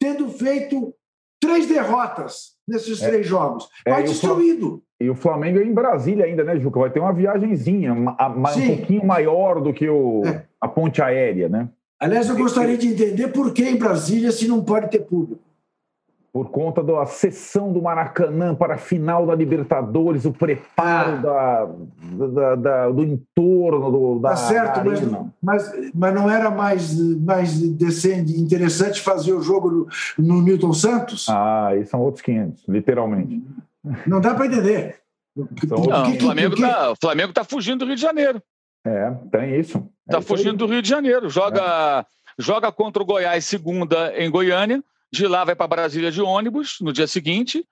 tendo 0.00 0.28
feito 0.30 0.94
três 1.40 1.66
derrotas 1.66 2.56
nesses 2.66 3.02
é, 3.02 3.08
três 3.08 3.26
jogos. 3.26 3.68
Vai 3.86 4.02
é, 4.02 4.06
destruído. 4.06 4.82
E 4.98 5.10
o 5.10 5.14
Flamengo 5.14 5.58
é 5.58 5.64
em 5.64 5.74
Brasília 5.74 6.24
ainda, 6.24 6.42
né, 6.42 6.58
Juca? 6.58 6.80
Vai 6.80 6.90
ter 6.90 7.00
uma 7.00 7.12
viagenzinha 7.12 7.92
um 7.92 8.06
pouquinho 8.06 9.04
maior 9.04 9.60
do 9.60 9.72
que 9.72 9.88
o, 9.88 10.22
é. 10.24 10.46
a 10.58 10.66
ponte 10.66 11.02
aérea, 11.02 11.48
né? 11.48 11.68
Aliás, 12.00 12.28
eu 12.28 12.36
gostaria 12.36 12.76
de 12.76 12.88
entender 12.88 13.28
por 13.28 13.52
que 13.52 13.62
em 13.62 13.76
Brasília 13.76 14.32
se 14.32 14.48
não 14.48 14.64
pode 14.64 14.90
ter 14.90 15.00
público. 15.00 15.45
Por 16.36 16.50
conta 16.50 16.82
da 16.82 17.06
sessão 17.06 17.72
do 17.72 17.80
Maracanã 17.80 18.54
para 18.54 18.74
a 18.74 18.76
final 18.76 19.24
da 19.24 19.34
Libertadores, 19.34 20.26
o 20.26 20.32
preparo 20.34 21.26
ah. 21.30 21.66
da, 22.12 22.26
da, 22.26 22.54
da, 22.56 22.90
do 22.90 23.02
entorno 23.02 23.90
do, 23.90 24.18
da, 24.18 24.28
tá 24.28 24.36
certo, 24.36 24.84
mas, 24.84 25.00
mas, 25.42 25.72
mas, 25.94 26.14
não 26.14 26.30
era 26.30 26.50
mais, 26.50 26.94
mais 27.20 27.58
decente, 27.58 28.38
interessante 28.38 29.00
fazer 29.00 29.32
o 29.32 29.40
jogo 29.40 29.70
no, 29.70 29.88
no 30.18 30.42
Newton 30.42 30.74
Santos? 30.74 31.26
Ah, 31.30 31.68
aí 31.68 31.86
são 31.86 32.02
outros 32.02 32.20
500, 32.20 32.68
literalmente. 32.68 33.42
Não 34.06 34.20
dá 34.20 34.34
para 34.34 34.44
entender. 34.44 34.96
Não, 35.34 35.46
o 35.46 36.20
Flamengo 36.20 36.54
está 36.54 36.94
Flamengo 37.00 37.32
tá 37.32 37.44
fugindo 37.44 37.78
do 37.78 37.86
Rio 37.86 37.96
de 37.96 38.02
Janeiro. 38.02 38.42
É, 38.84 39.10
tem 39.32 39.58
isso. 39.58 39.88
Está 40.06 40.18
é 40.18 40.20
fugindo 40.20 40.50
aí. 40.50 40.56
do 40.58 40.66
Rio 40.66 40.82
de 40.82 40.88
Janeiro. 40.90 41.30
Joga, 41.30 41.62
é. 42.00 42.04
joga 42.38 42.70
contra 42.70 43.02
o 43.02 43.06
Goiás 43.06 43.42
segunda 43.46 44.12
em 44.18 44.30
Goiânia 44.30 44.84
de 45.12 45.26
lá 45.26 45.44
vai 45.44 45.54
para 45.54 45.68
Brasília 45.68 46.10
de 46.10 46.20
ônibus 46.20 46.78
no 46.80 46.92
dia 46.92 47.06
seguinte, 47.06 47.64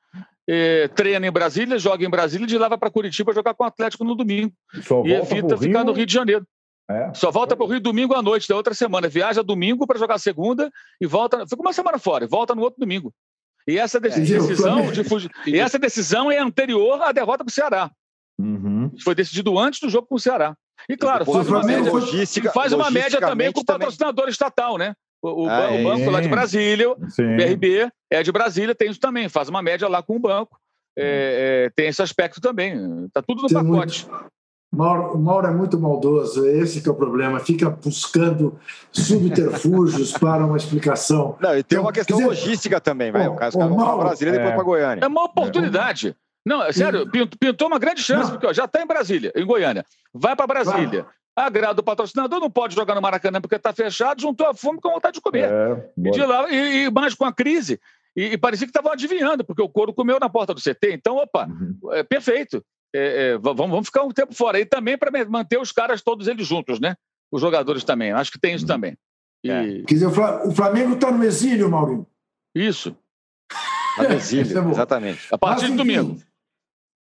eh, 0.48 0.88
treina 0.88 1.26
em 1.26 1.32
Brasília, 1.32 1.78
joga 1.78 2.04
em 2.04 2.10
Brasília, 2.10 2.46
de 2.46 2.58
lá 2.58 2.68
vai 2.68 2.78
para 2.78 2.90
Curitiba 2.90 3.32
jogar 3.32 3.54
com 3.54 3.64
o 3.64 3.66
Atlético 3.66 4.04
no 4.04 4.14
domingo. 4.14 4.52
Só 4.82 5.04
e 5.04 5.12
evita 5.12 5.56
ficar 5.56 5.80
Rio... 5.80 5.86
no 5.86 5.92
Rio 5.92 6.06
de 6.06 6.12
Janeiro. 6.12 6.46
É. 6.88 7.14
Só 7.14 7.30
volta 7.30 7.56
para 7.56 7.64
o 7.64 7.68
Rio 7.68 7.80
domingo 7.80 8.14
à 8.14 8.22
noite 8.22 8.46
da 8.46 8.54
outra 8.54 8.74
semana. 8.74 9.08
Viaja 9.08 9.42
domingo 9.42 9.86
para 9.86 9.98
jogar 9.98 10.18
segunda 10.18 10.70
e 11.00 11.06
volta. 11.06 11.46
Fica 11.46 11.62
uma 11.62 11.72
semana 11.72 11.98
fora 11.98 12.24
e 12.24 12.28
volta 12.28 12.54
no 12.54 12.62
outro 12.62 12.78
domingo. 12.78 13.12
E 13.66 13.78
essa 13.78 13.96
é, 13.96 14.00
decisão, 14.00 14.92
de 14.92 15.02
fugir, 15.04 15.30
e 15.46 15.58
essa 15.58 15.78
decisão 15.78 16.30
é 16.30 16.38
anterior 16.38 17.02
à 17.02 17.12
derrota 17.12 17.42
para 17.42 17.50
o 17.50 17.54
Ceará. 17.54 17.90
Uhum. 18.38 18.90
Foi 19.02 19.14
decidido 19.14 19.58
antes 19.58 19.80
do 19.80 19.88
jogo 19.88 20.06
com 20.06 20.16
o 20.16 20.20
Ceará. 20.20 20.54
E 20.86 20.96
claro, 20.96 21.24
faz 21.24 21.48
uma, 21.48 21.62
média, 21.62 21.90
faz 22.52 22.72
uma 22.74 22.90
média 22.90 23.18
também 23.18 23.50
com 23.50 23.60
o 23.60 23.64
patrocinador 23.64 24.28
estatal, 24.28 24.76
né? 24.76 24.94
O, 25.26 25.48
ah, 25.48 25.70
o, 25.72 25.82
banco 25.82 26.10
lá 26.10 26.20
de 26.20 26.28
Brasília, 26.28 26.90
o 26.90 26.96
BRB 26.96 27.90
é 28.10 28.22
de 28.22 28.30
Brasília, 28.30 28.74
tem 28.74 28.90
isso 28.90 29.00
também, 29.00 29.26
faz 29.28 29.48
uma 29.48 29.62
média 29.62 29.88
lá 29.88 30.02
com 30.02 30.16
o 30.16 30.18
banco. 30.18 30.60
É, 30.96 31.66
é, 31.66 31.70
tem 31.74 31.88
esse 31.88 32.02
aspecto 32.02 32.40
também. 32.40 33.06
Está 33.06 33.22
tudo 33.22 33.42
no 33.42 33.48
tem 33.48 33.56
pacote. 33.56 34.06
Muito... 34.06 34.34
Mauro, 34.70 35.18
Mauro 35.18 35.46
é 35.46 35.50
muito 35.50 35.78
maldoso, 35.78 36.46
esse 36.46 36.82
que 36.82 36.88
é 36.88 36.92
o 36.92 36.94
problema. 36.94 37.40
Fica 37.40 37.70
buscando 37.70 38.58
subterfúgios 38.92 40.12
para 40.18 40.44
uma 40.44 40.56
explicação. 40.56 41.36
Não, 41.40 41.56
e 41.56 41.62
tem 41.62 41.78
uma 41.78 41.92
questão 41.92 42.18
dizer... 42.18 42.28
logística 42.28 42.80
também, 42.80 43.10
vai. 43.10 43.26
O 43.26 43.36
caso 43.36 43.56
para 43.56 43.96
Brasília 43.96 44.30
e 44.30 44.32
depois 44.32 44.52
é. 44.52 44.54
para 44.54 44.64
Goiânia. 44.64 45.04
É 45.04 45.06
uma 45.06 45.24
oportunidade. 45.24 46.14
Não, 46.44 46.62
é 46.62 46.72
sério, 46.72 47.10
pintou 47.40 47.68
uma 47.68 47.78
grande 47.78 48.02
chance, 48.02 48.24
não. 48.24 48.32
porque 48.32 48.46
ó, 48.46 48.52
já 48.52 48.66
está 48.66 48.82
em 48.82 48.86
Brasília, 48.86 49.32
em 49.34 49.46
Goiânia. 49.46 49.86
Vai 50.12 50.36
para 50.36 50.46
Brasília. 50.46 51.06
Agrada 51.36 51.80
o 51.80 51.84
patrocinador, 51.84 52.38
não 52.38 52.50
pode 52.50 52.74
jogar 52.74 52.94
no 52.94 53.02
Maracanã 53.02 53.40
porque 53.40 53.56
está 53.56 53.72
fechado, 53.72 54.22
juntou 54.22 54.46
a 54.46 54.54
fome 54.54 54.80
com 54.80 54.88
a 54.88 54.92
vontade 54.94 55.14
de 55.14 55.20
comer. 55.20 55.50
É, 55.50 55.90
e, 55.96 56.10
de 56.10 56.24
lá, 56.24 56.48
e, 56.48 56.84
e, 56.84 56.90
mais 56.90 57.14
com 57.14 57.24
a 57.24 57.32
crise. 57.32 57.80
E, 58.16 58.26
e 58.26 58.38
parecia 58.38 58.66
que 58.66 58.70
estavam 58.70 58.92
adivinhando, 58.92 59.44
porque 59.44 59.60
o 59.60 59.68
couro 59.68 59.92
comeu 59.92 60.20
na 60.20 60.28
porta 60.28 60.54
do 60.54 60.60
CT. 60.60 60.92
Então, 60.92 61.16
opa, 61.16 61.46
uhum. 61.46 61.92
é 61.92 62.04
perfeito. 62.04 62.64
É, 62.94 63.32
é, 63.32 63.38
vamos, 63.38 63.56
vamos 63.56 63.86
ficar 63.86 64.04
um 64.04 64.12
tempo 64.12 64.32
fora. 64.32 64.60
E 64.60 64.64
também 64.64 64.96
para 64.96 65.10
manter 65.26 65.58
os 65.58 65.72
caras 65.72 66.02
todos 66.02 66.28
eles 66.28 66.46
juntos, 66.46 66.78
né? 66.78 66.94
Os 67.32 67.40
jogadores 67.40 67.82
também. 67.82 68.12
Acho 68.12 68.30
que 68.30 68.38
tem 68.38 68.54
isso 68.54 68.64
uhum. 68.64 68.68
também. 68.68 68.96
E... 69.42 69.50
É. 69.50 69.82
Quer 69.82 69.94
dizer, 69.94 70.06
o 70.06 70.52
Flamengo 70.52 70.94
está 70.94 71.10
no 71.10 71.24
exílio, 71.24 71.68
Maurinho. 71.68 72.06
Isso. 72.54 72.96
no 73.98 74.14
exílio, 74.14 74.56
é 74.56 74.70
exatamente. 74.70 75.26
A 75.32 75.36
partir 75.36 75.62
mas, 75.62 75.70
de 75.72 75.76
domingo. 75.76 76.22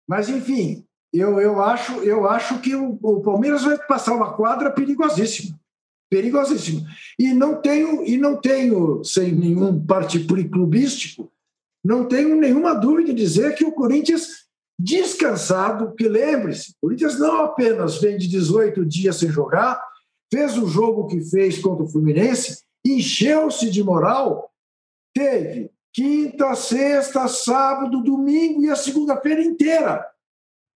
Mas, 0.09 0.29
enfim, 0.29 0.85
eu, 1.13 1.39
eu, 1.41 1.63
acho, 1.63 1.93
eu 2.03 2.27
acho 2.27 2.59
que 2.61 2.75
o, 2.75 2.99
o 3.03 3.21
Palmeiras 3.21 3.65
vai 3.65 3.77
passar 3.77 4.15
uma 4.15 4.33
quadra 4.33 4.71
perigosíssima. 4.71 5.59
Perigosíssima. 6.11 6.83
E 7.19 7.35
não 7.35 7.61
tenho, 7.61 8.05
e 8.05 8.17
não 8.17 8.41
tenho, 8.41 9.05
sem 9.05 9.33
nenhum 9.33 9.85
partido 9.85 10.35
clubístico, 10.49 11.31
não 11.85 12.07
tenho 12.07 12.35
nenhuma 12.37 12.75
dúvida 12.75 13.13
de 13.13 13.23
dizer 13.23 13.55
que 13.55 13.65
o 13.65 13.73
Corinthians, 13.73 14.47
descansado, 14.79 15.95
que 15.95 16.09
lembre-se, 16.09 16.71
o 16.71 16.87
Corinthians 16.87 17.19
não 17.19 17.43
apenas 17.43 18.01
vem 18.01 18.17
de 18.17 18.29
18 18.29 18.85
dias 18.87 19.17
sem 19.17 19.29
jogar, 19.29 19.83
fez 20.33 20.57
o 20.57 20.67
jogo 20.67 21.09
que 21.09 21.21
fez 21.21 21.59
contra 21.59 21.85
o 21.85 21.89
Fluminense, 21.89 22.63
encheu-se 22.87 23.71
de 23.71 23.83
moral, 23.83 24.51
teve 25.15 25.71
quinta, 25.93 26.55
sexta, 26.55 27.29
sábado, 27.29 28.03
domingo 28.03 28.63
e 28.63 28.71
a 28.71 28.77
segunda-feira 28.77 29.43
inteira 29.43 30.12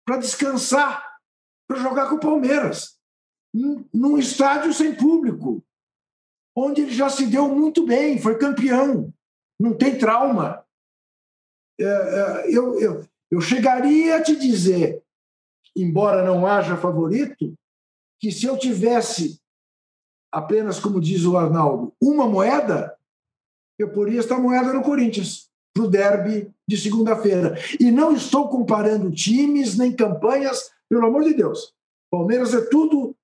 para 0.07 0.17
descansar, 0.17 1.19
para 1.67 1.81
jogar 1.81 2.07
com 2.07 2.15
o 2.15 2.19
Palmeiras, 2.19 2.97
num 3.93 4.17
estádio 4.17 4.73
sem 4.73 4.95
público, 4.95 5.61
onde 6.55 6.81
ele 6.81 6.93
já 6.93 7.09
se 7.09 7.27
deu 7.27 7.53
muito 7.53 7.85
bem, 7.85 8.17
foi 8.17 8.37
campeão, 8.37 9.13
não 9.59 9.77
tem 9.77 9.97
trauma. 9.97 10.65
É, 11.77 11.83
é, 11.83 12.47
eu, 12.47 12.79
eu, 12.79 13.07
eu 13.29 13.41
chegaria 13.41 14.15
a 14.15 14.23
te 14.23 14.33
dizer, 14.37 15.03
embora 15.75 16.23
não 16.23 16.47
haja 16.47 16.77
favorito, 16.77 17.53
que 18.21 18.31
se 18.31 18.45
eu 18.45 18.57
tivesse 18.57 19.41
apenas, 20.31 20.79
como 20.79 21.01
diz 21.01 21.25
o 21.25 21.37
Arnaldo, 21.37 21.93
uma 22.01 22.25
moeda, 22.27 22.97
eu 23.77 23.91
poria 23.91 24.19
esta 24.19 24.39
moeda 24.39 24.71
no 24.71 24.81
Corinthians 24.81 25.46
para 25.77 25.85
o 25.85 25.89
derby 25.89 26.51
de 26.67 26.75
segunda-feira. 26.77 27.57
E 27.79 27.91
não 27.91 28.11
estou 28.11 28.49
comparando 28.49 29.11
times 29.11 29.77
nem 29.77 29.95
campanhas, 29.95 30.71
pelo 30.89 31.05
amor 31.05 31.23
de 31.23 31.35
Deus. 31.35 31.73
Palmeiras 32.11 32.53
é 32.53 32.61
tudo 32.61 33.15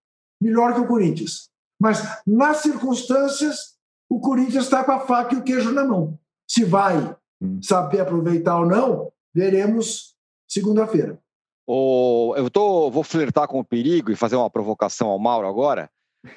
melhor 0.42 0.74
que 0.74 0.82
o 0.82 0.88
Corinthians. 0.88 1.50
Mas, 1.82 2.02
nas 2.28 2.58
circunstâncias, 2.58 3.74
o 4.10 4.20
Corinthians 4.20 4.66
está 4.66 4.84
com 4.84 4.92
a 4.92 5.00
faca 5.00 5.34
e 5.34 5.38
o 5.40 5.44
queijo 5.44 5.72
na 5.72 5.84
mão. 5.84 6.18
Se 6.48 6.64
vai 6.64 7.16
hum. 7.42 7.60
saber 7.62 8.02
aproveitar 8.02 8.60
ou 8.60 8.66
não, 8.66 9.12
veremos 9.34 10.16
segunda-feira. 10.48 11.20
Oh, 11.66 12.34
eu 12.38 12.50
tô, 12.50 12.92
vou 12.92 13.04
flertar 13.04 13.48
com 13.48 13.60
o 13.60 13.66
perigo 13.66 14.12
e 14.12 14.16
fazer 14.16 14.36
uma 14.36 14.50
provocação 14.50 15.08
ao 15.08 15.18
Mauro 15.18 15.48
agora. 15.48 15.90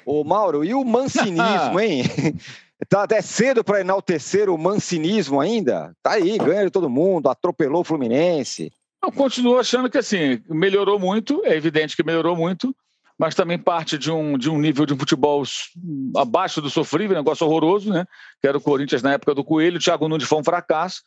Ô, 0.05 0.23
Mauro, 0.23 0.63
e 0.63 0.73
o 0.73 0.83
mancinismo, 0.85 1.79
hein? 1.79 2.03
Tá 2.89 3.03
até 3.03 3.21
cedo 3.21 3.63
para 3.63 3.81
enaltecer 3.81 4.49
o 4.49 4.57
mancinismo 4.57 5.41
ainda? 5.41 5.95
Tá 6.03 6.11
aí, 6.13 6.37
ganha 6.37 6.65
de 6.65 6.71
todo 6.71 6.89
mundo, 6.89 7.27
atropelou 7.27 7.81
o 7.81 7.83
Fluminense. 7.83 8.71
Eu 9.03 9.11
continuo 9.11 9.57
achando 9.57 9.89
que 9.89 9.97
assim, 9.97 10.41
melhorou 10.49 10.99
muito, 10.99 11.41
é 11.43 11.55
evidente 11.55 11.95
que 11.95 12.03
melhorou 12.03 12.35
muito, 12.35 12.75
mas 13.17 13.33
também 13.33 13.57
parte 13.57 13.97
de 13.97 14.11
um, 14.11 14.37
de 14.37 14.49
um 14.49 14.59
nível 14.59 14.85
de 14.85 14.95
futebol 14.95 15.43
abaixo 16.15 16.61
do 16.61 16.69
sofrível, 16.69 17.17
negócio 17.17 17.47
horroroso, 17.47 17.91
né? 17.91 18.05
Que 18.41 18.47
era 18.47 18.57
o 18.57 18.61
Corinthians 18.61 19.01
na 19.01 19.13
época 19.13 19.33
do 19.33 19.43
Coelho, 19.43 19.77
o 19.77 19.81
Thiago 19.81 20.07
Nunes 20.07 20.27
foi 20.27 20.39
um 20.39 20.43
fracasso. 20.43 21.01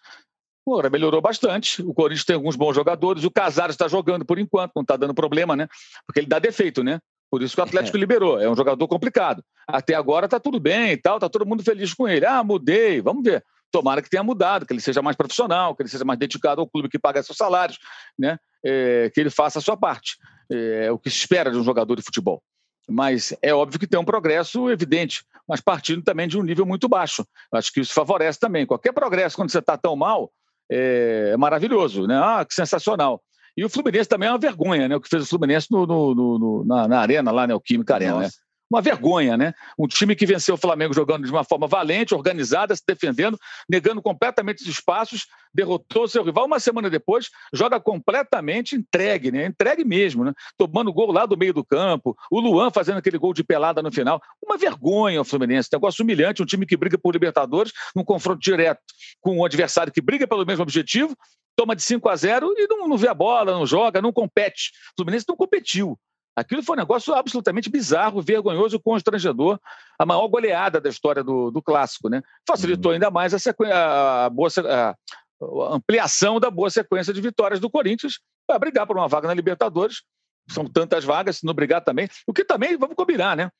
Agora 0.66 0.90
melhorou 0.90 1.20
bastante. 1.20 1.82
O 1.82 1.94
Corinthians 1.94 2.24
tem 2.24 2.36
alguns 2.36 2.56
bons 2.56 2.74
jogadores. 2.74 3.24
O 3.24 3.30
Casares 3.30 3.74
está 3.74 3.88
jogando 3.88 4.24
por 4.24 4.38
enquanto, 4.38 4.72
não 4.74 4.82
está 4.82 4.96
dando 4.96 5.14
problema, 5.14 5.56
né? 5.56 5.68
Porque 6.06 6.20
ele 6.20 6.26
dá 6.26 6.38
defeito, 6.38 6.82
né? 6.82 7.00
Por 7.30 7.42
isso 7.42 7.54
que 7.54 7.60
o 7.60 7.64
Atlético 7.64 7.96
é. 7.96 8.00
liberou. 8.00 8.40
É 8.40 8.50
um 8.50 8.56
jogador 8.56 8.88
complicado. 8.88 9.42
Até 9.66 9.94
agora 9.94 10.26
está 10.26 10.40
tudo 10.40 10.58
bem 10.58 10.92
e 10.92 10.96
tal, 10.96 11.16
está 11.16 11.28
todo 11.28 11.46
mundo 11.46 11.62
feliz 11.62 11.94
com 11.94 12.08
ele. 12.08 12.26
Ah, 12.26 12.42
mudei, 12.42 13.00
vamos 13.00 13.22
ver. 13.22 13.44
Tomara 13.70 14.02
que 14.02 14.10
tenha 14.10 14.22
mudado, 14.24 14.66
que 14.66 14.72
ele 14.72 14.80
seja 14.80 15.00
mais 15.00 15.16
profissional, 15.16 15.76
que 15.76 15.82
ele 15.82 15.88
seja 15.88 16.04
mais 16.04 16.18
dedicado 16.18 16.60
ao 16.60 16.68
clube 16.68 16.88
que 16.88 16.98
paga 16.98 17.22
seus 17.22 17.38
salários, 17.38 17.78
né? 18.18 18.36
É, 18.64 19.10
que 19.14 19.20
ele 19.20 19.30
faça 19.30 19.60
a 19.60 19.62
sua 19.62 19.76
parte. 19.76 20.16
É, 20.50 20.86
é 20.86 20.92
o 20.92 20.98
que 20.98 21.08
se 21.08 21.18
espera 21.18 21.52
de 21.52 21.56
um 21.56 21.62
jogador 21.62 21.94
de 21.94 22.02
futebol. 22.02 22.42
Mas 22.88 23.32
é 23.40 23.54
óbvio 23.54 23.78
que 23.78 23.86
tem 23.86 24.00
um 24.00 24.04
progresso 24.04 24.68
evidente, 24.68 25.24
mas 25.48 25.60
partindo 25.60 26.02
também 26.02 26.26
de 26.26 26.36
um 26.36 26.42
nível 26.42 26.66
muito 26.66 26.88
baixo. 26.88 27.24
Acho 27.52 27.72
que 27.72 27.80
isso 27.80 27.94
favorece 27.94 28.40
também. 28.40 28.66
Qualquer 28.66 28.92
progresso, 28.92 29.36
quando 29.36 29.52
você 29.52 29.60
está 29.60 29.76
tão 29.76 29.94
mal, 29.94 30.32
é, 30.68 31.30
é 31.32 31.36
maravilhoso, 31.36 32.08
né? 32.08 32.16
Ah, 32.16 32.44
que 32.44 32.52
sensacional. 32.52 33.22
E 33.56 33.64
o 33.64 33.68
Fluminense 33.68 34.08
também 34.08 34.28
é 34.28 34.32
uma 34.32 34.38
vergonha, 34.38 34.88
né? 34.88 34.96
O 34.96 35.00
que 35.00 35.08
fez 35.08 35.24
o 35.24 35.26
Fluminense 35.26 35.68
no, 35.70 35.86
no, 35.86 36.14
no, 36.14 36.64
na, 36.64 36.88
na, 36.88 37.00
arena 37.00 37.30
lá, 37.30 37.46
né? 37.46 37.54
O 37.54 37.60
Química 37.60 37.94
Arena, 37.94 38.20
né? 38.20 38.28
Uma 38.70 38.80
vergonha, 38.80 39.36
né? 39.36 39.52
Um 39.76 39.88
time 39.88 40.14
que 40.14 40.24
venceu 40.24 40.54
o 40.54 40.58
Flamengo 40.58 40.94
jogando 40.94 41.24
de 41.24 41.30
uma 41.32 41.42
forma 41.42 41.66
valente, 41.66 42.14
organizada, 42.14 42.74
se 42.76 42.82
defendendo, 42.86 43.36
negando 43.68 44.00
completamente 44.00 44.62
os 44.62 44.68
espaços, 44.68 45.26
derrotou 45.52 46.06
seu 46.06 46.22
rival. 46.22 46.46
Uma 46.46 46.60
semana 46.60 46.88
depois, 46.88 47.30
joga 47.52 47.80
completamente 47.80 48.76
entregue, 48.76 49.32
né? 49.32 49.46
Entregue 49.46 49.84
mesmo, 49.84 50.24
né? 50.24 50.32
Tomando 50.56 50.92
gol 50.92 51.10
lá 51.10 51.26
do 51.26 51.36
meio 51.36 51.52
do 51.52 51.64
campo, 51.64 52.16
o 52.30 52.38
Luan 52.38 52.70
fazendo 52.70 52.98
aquele 52.98 53.18
gol 53.18 53.34
de 53.34 53.42
pelada 53.42 53.82
no 53.82 53.90
final. 53.90 54.22
Uma 54.40 54.56
vergonha 54.56 55.20
o 55.20 55.24
Fluminense, 55.24 55.68
negócio 55.72 56.04
humilhante, 56.04 56.40
um 56.40 56.46
time 56.46 56.64
que 56.64 56.76
briga 56.76 56.96
por 56.96 57.12
Libertadores 57.12 57.72
num 57.94 58.04
confronto 58.04 58.40
direto 58.40 58.80
com 59.20 59.38
um 59.38 59.44
adversário 59.44 59.92
que 59.92 60.00
briga 60.00 60.28
pelo 60.28 60.46
mesmo 60.46 60.62
objetivo, 60.62 61.16
toma 61.56 61.76
de 61.76 61.82
5 61.82 62.08
a 62.08 62.16
0 62.16 62.54
e 62.56 62.66
não, 62.66 62.88
não 62.88 62.96
vê 62.96 63.08
a 63.08 63.14
bola, 63.14 63.52
não 63.52 63.66
joga, 63.66 64.00
não 64.00 64.12
compete. 64.12 64.70
O 64.92 64.96
Fluminense 64.96 65.26
não 65.28 65.36
competiu. 65.36 65.98
Aquilo 66.36 66.62
foi 66.62 66.76
um 66.76 66.80
negócio 66.80 67.12
absolutamente 67.14 67.68
bizarro, 67.68 68.22
vergonhoso, 68.22 68.80
constrangedor, 68.80 69.58
a 69.98 70.06
maior 70.06 70.26
goleada 70.28 70.80
da 70.80 70.88
história 70.88 71.22
do, 71.22 71.50
do 71.50 71.60
clássico, 71.60 72.08
né? 72.08 72.22
Facilitou 72.46 72.90
uhum. 72.90 72.94
ainda 72.94 73.10
mais 73.10 73.34
a, 73.34 73.38
sequ... 73.38 73.64
a, 73.64 74.30
boa, 74.30 74.48
a, 74.64 74.90
a 74.90 75.74
ampliação 75.74 76.38
da 76.38 76.50
boa 76.50 76.70
sequência 76.70 77.12
de 77.12 77.20
vitórias 77.20 77.60
do 77.60 77.68
Corinthians 77.68 78.20
para 78.46 78.58
brigar 78.58 78.86
por 78.86 78.96
uma 78.96 79.08
vaga 79.08 79.28
na 79.28 79.34
Libertadores. 79.34 80.02
São 80.48 80.64
tantas 80.64 81.04
vagas, 81.04 81.38
se 81.38 81.46
não 81.46 81.52
brigar 81.52 81.82
também. 81.82 82.08
O 82.26 82.32
que 82.32 82.44
também, 82.44 82.76
vamos 82.76 82.96
combinar, 82.96 83.36
né? 83.36 83.50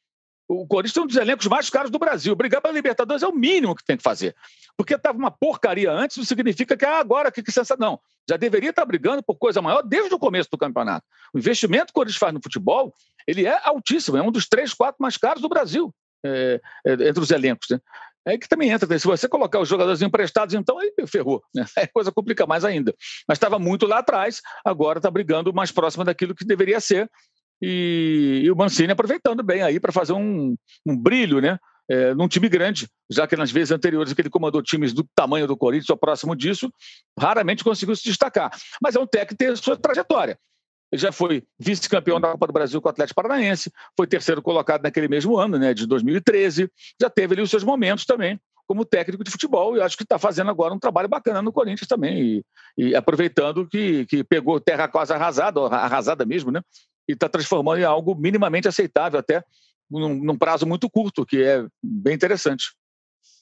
O 0.52 0.66
Corinthians 0.66 0.96
é 0.96 1.00
um 1.02 1.06
dos 1.06 1.16
elencos 1.16 1.46
mais 1.46 1.70
caros 1.70 1.92
do 1.92 1.98
Brasil. 1.98 2.34
Brigar 2.34 2.60
pela 2.60 2.74
Libertadores 2.74 3.22
é 3.22 3.26
o 3.28 3.32
mínimo 3.32 3.72
que 3.72 3.84
tem 3.84 3.96
que 3.96 4.02
fazer. 4.02 4.34
Porque 4.76 4.94
estava 4.94 5.16
uma 5.16 5.30
porcaria 5.30 5.92
antes, 5.92 6.16
não 6.16 6.24
significa 6.24 6.76
que 6.76 6.84
ah, 6.84 6.98
agora 6.98 7.30
que, 7.30 7.40
que 7.40 7.52
sensação. 7.52 7.76
Não. 7.78 8.00
Já 8.28 8.36
deveria 8.36 8.70
estar 8.70 8.84
brigando 8.84 9.22
por 9.22 9.36
coisa 9.36 9.62
maior 9.62 9.82
desde 9.82 10.12
o 10.12 10.18
começo 10.18 10.50
do 10.50 10.58
campeonato. 10.58 11.06
O 11.32 11.38
investimento 11.38 11.86
que 11.86 11.90
o 11.92 11.94
Corinthians 11.94 12.18
faz 12.18 12.34
no 12.34 12.40
futebol, 12.42 12.92
ele 13.28 13.46
é 13.46 13.60
altíssimo, 13.62 14.16
é 14.16 14.22
um 14.22 14.32
dos 14.32 14.48
três, 14.48 14.74
quatro 14.74 15.00
mais 15.00 15.16
caros 15.16 15.40
do 15.40 15.48
Brasil, 15.48 15.94
é, 16.26 16.60
é, 16.84 16.92
entre 16.94 17.20
os 17.20 17.30
elencos. 17.30 17.68
Né? 17.70 17.80
É 18.26 18.36
que 18.36 18.48
também 18.48 18.70
entra. 18.70 18.88
Né? 18.88 18.98
Se 18.98 19.06
você 19.06 19.28
colocar 19.28 19.60
os 19.60 19.68
jogadores 19.68 20.02
emprestados, 20.02 20.52
então 20.52 20.80
aí 20.80 20.92
ferrou. 21.06 21.44
Né? 21.54 21.64
A 21.78 21.86
coisa 21.86 22.10
complica 22.10 22.44
mais 22.44 22.64
ainda. 22.64 22.92
Mas 23.28 23.36
estava 23.36 23.56
muito 23.56 23.86
lá 23.86 23.98
atrás, 23.98 24.40
agora 24.64 24.98
está 24.98 25.12
brigando 25.12 25.54
mais 25.54 25.70
próximo 25.70 26.02
daquilo 26.02 26.34
que 26.34 26.44
deveria 26.44 26.80
ser. 26.80 27.08
E, 27.60 28.42
e 28.44 28.50
o 28.50 28.56
Mancini 28.56 28.92
aproveitando 28.92 29.42
bem 29.42 29.62
aí 29.62 29.78
para 29.78 29.92
fazer 29.92 30.12
um, 30.12 30.54
um 30.86 30.96
brilho, 30.96 31.40
né? 31.40 31.58
É, 31.88 32.14
num 32.14 32.28
time 32.28 32.48
grande, 32.48 32.86
já 33.10 33.26
que 33.26 33.36
nas 33.36 33.50
vezes 33.50 33.72
anteriores 33.72 34.12
que 34.12 34.20
ele 34.20 34.30
comandou 34.30 34.62
times 34.62 34.92
do 34.92 35.04
tamanho 35.12 35.48
do 35.48 35.56
Corinthians 35.56 35.90
ou 35.90 35.96
próximo 35.96 36.36
disso, 36.36 36.72
raramente 37.18 37.64
conseguiu 37.64 37.96
se 37.96 38.04
destacar. 38.04 38.50
Mas 38.80 38.94
é 38.94 39.00
um 39.00 39.06
técnico 39.06 39.36
que 39.36 39.44
tem 39.44 39.56
sua 39.56 39.76
trajetória. 39.76 40.38
Ele 40.92 41.02
já 41.02 41.10
foi 41.10 41.42
vice-campeão 41.58 42.20
da 42.20 42.32
Copa 42.32 42.46
do 42.46 42.52
Brasil 42.52 42.80
com 42.80 42.88
o 42.88 42.90
Atlético 42.90 43.20
Paranaense, 43.20 43.72
foi 43.96 44.06
terceiro 44.06 44.40
colocado 44.40 44.82
naquele 44.82 45.08
mesmo 45.08 45.36
ano, 45.36 45.58
né, 45.58 45.74
de 45.74 45.86
2013, 45.86 46.70
já 47.00 47.08
teve 47.08 47.34
ali 47.34 47.42
os 47.42 47.50
seus 47.50 47.64
momentos 47.64 48.04
também 48.04 48.38
como 48.66 48.84
técnico 48.84 49.24
de 49.24 49.32
futebol 49.32 49.76
e 49.76 49.80
acho 49.80 49.96
que 49.96 50.04
está 50.04 50.16
fazendo 50.16 50.48
agora 50.48 50.72
um 50.72 50.78
trabalho 50.78 51.08
bacana 51.08 51.42
no 51.42 51.52
Corinthians 51.52 51.88
também 51.88 52.22
e, 52.22 52.44
e 52.78 52.94
aproveitando 52.94 53.66
que, 53.66 54.06
que 54.06 54.22
pegou 54.22 54.60
terra 54.60 54.86
quase 54.86 55.12
arrasada, 55.12 55.60
arrasada 55.62 56.24
mesmo, 56.24 56.52
né, 56.52 56.60
e 57.10 57.14
está 57.14 57.28
transformando 57.28 57.80
em 57.80 57.84
algo 57.84 58.14
minimamente 58.14 58.68
aceitável, 58.68 59.18
até 59.18 59.44
num, 59.90 60.14
num, 60.14 60.38
prazo 60.38 60.66
muito 60.66 60.88
curto, 60.88 61.26
que 61.26 61.42
é 61.42 61.64
bem 61.82 62.14
interessante. 62.14 62.72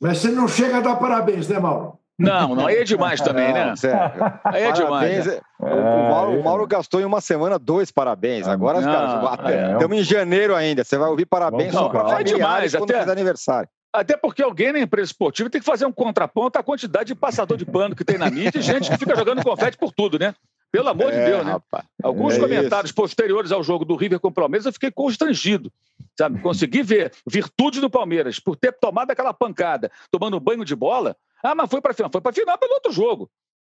Mas 0.00 0.18
você 0.18 0.30
não 0.30 0.48
chega 0.48 0.78
a 0.78 0.80
dar 0.80 0.96
parabéns, 0.96 1.48
né, 1.48 1.58
Mauro? 1.58 1.98
Não, 2.18 2.54
não, 2.56 2.66
aí 2.66 2.78
é 2.78 2.84
demais 2.84 3.20
também, 3.20 3.52
né? 3.52 3.76
Sério. 3.76 4.00
Aí 4.42 4.64
é 4.64 4.72
demais. 4.72 5.26
Né? 5.26 5.40
O, 5.60 5.66
o, 5.66 6.10
Mauro, 6.10 6.40
o, 6.40 6.44
Mauro, 6.44 6.66
gastou 6.66 7.00
em 7.00 7.04
uma 7.04 7.20
semana 7.20 7.60
dois 7.60 7.92
parabéns. 7.92 8.48
Agora, 8.48 8.80
não, 8.80 9.36
cara, 9.36 9.52
é, 9.52 9.72
estamos 9.74 9.96
em 9.96 10.02
janeiro 10.02 10.54
ainda. 10.54 10.82
Você 10.82 10.98
vai 10.98 11.08
ouvir 11.08 11.26
parabéns 11.26 11.72
não, 11.72 11.82
só 11.82 11.88
para 11.90 12.20
é 12.20 12.24
demais, 12.24 12.74
até, 12.74 13.02
aniversário. 13.02 13.68
Até 13.92 14.16
porque 14.16 14.42
alguém 14.42 14.72
na 14.72 14.80
empresa 14.80 15.12
esportiva 15.12 15.48
tem 15.48 15.60
que 15.60 15.66
fazer 15.66 15.86
um 15.86 15.92
contraponto 15.92 16.58
à 16.58 16.62
quantidade 16.62 17.06
de 17.06 17.14
passador 17.14 17.56
de 17.56 17.64
pano 17.64 17.94
que 17.94 18.04
tem 18.04 18.18
na 18.18 18.28
mídia 18.28 18.58
e 18.58 18.62
gente 18.62 18.90
que 18.90 18.98
fica 18.98 19.14
jogando 19.14 19.42
confete 19.42 19.78
por 19.78 19.92
tudo, 19.92 20.18
né? 20.18 20.34
Pelo 20.70 20.88
amor 20.88 21.12
é, 21.12 21.18
de 21.18 21.30
Deus, 21.30 21.46
né? 21.46 21.52
Rapaz, 21.52 21.84
Alguns 22.02 22.34
é 22.34 22.40
comentários 22.40 22.90
isso. 22.90 22.94
posteriores 22.94 23.52
ao 23.52 23.62
jogo 23.62 23.84
do 23.84 23.96
River 23.96 24.20
com 24.20 24.28
o 24.28 24.32
Palmeiras, 24.32 24.66
eu 24.66 24.72
fiquei 24.72 24.90
constrangido. 24.90 25.72
Sabe? 26.16 26.40
Consegui 26.40 26.82
ver 26.82 27.12
virtude 27.26 27.80
do 27.80 27.88
Palmeiras 27.88 28.38
por 28.38 28.56
ter 28.56 28.72
tomado 28.72 29.10
aquela 29.10 29.32
pancada, 29.32 29.90
tomando 30.10 30.38
banho 30.38 30.64
de 30.64 30.74
bola. 30.74 31.16
Ah, 31.42 31.54
mas 31.54 31.70
foi 31.70 31.80
para 31.80 31.94
final. 31.94 32.10
Foi 32.10 32.20
para 32.20 32.32
final 32.32 32.58
pelo 32.58 32.74
outro 32.74 32.92
jogo. 32.92 33.30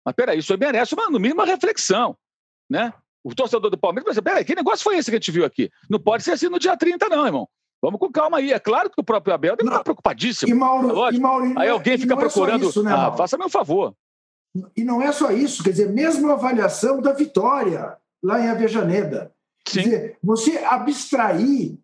Mas 0.03 0.15
peraí, 0.15 0.39
isso 0.39 0.57
merece, 0.57 0.93
uma, 0.93 1.09
no 1.09 1.19
mínimo, 1.19 1.41
uma 1.41 1.45
reflexão. 1.45 2.17
Né? 2.69 2.93
O 3.23 3.33
torcedor 3.35 3.69
do 3.69 3.77
Palmeiras 3.77 4.05
vai 4.05 4.11
dizer: 4.11 4.21
peraí, 4.21 4.43
que 4.43 4.55
negócio 4.55 4.83
foi 4.83 4.97
esse 4.97 5.09
que 5.09 5.15
a 5.15 5.19
gente 5.19 5.31
viu 5.31 5.45
aqui? 5.45 5.69
Não 5.89 5.99
pode 5.99 6.23
ser 6.23 6.31
assim 6.31 6.49
no 6.49 6.59
dia 6.59 6.75
30, 6.75 7.07
não, 7.07 7.25
irmão. 7.25 7.47
Vamos 7.81 7.99
com 7.99 8.11
calma 8.11 8.37
aí. 8.37 8.51
É 8.51 8.59
claro 8.59 8.89
que 8.89 8.99
o 8.99 9.03
próprio 9.03 9.33
Abel 9.33 9.55
deve 9.55 9.69
estar 9.69 9.83
preocupadíssimo. 9.83 10.51
E 10.51 10.53
Mauro, 10.53 11.05
é 11.07 11.13
e 11.13 11.19
Mauro, 11.19 11.53
aí 11.57 11.69
alguém 11.69 11.97
fica 11.97 12.13
é 12.13 12.17
procurando. 12.17 12.65
É 12.65 12.67
isso, 12.67 12.83
né, 12.83 12.91
ah, 12.93 13.11
faça 13.11 13.37
meu 13.37 13.49
favor. 13.49 13.95
E 14.75 14.83
não 14.83 15.01
é 15.01 15.11
só 15.11 15.31
isso, 15.31 15.63
quer 15.63 15.71
dizer, 15.71 15.89
mesmo 15.89 16.29
a 16.29 16.33
avaliação 16.33 17.01
da 17.01 17.13
vitória 17.13 17.97
lá 18.21 18.39
em 18.39 18.49
Avejaneda. 18.49 19.31
Quer 19.65 19.83
dizer, 19.83 20.17
você 20.21 20.57
abstrair 20.59 21.77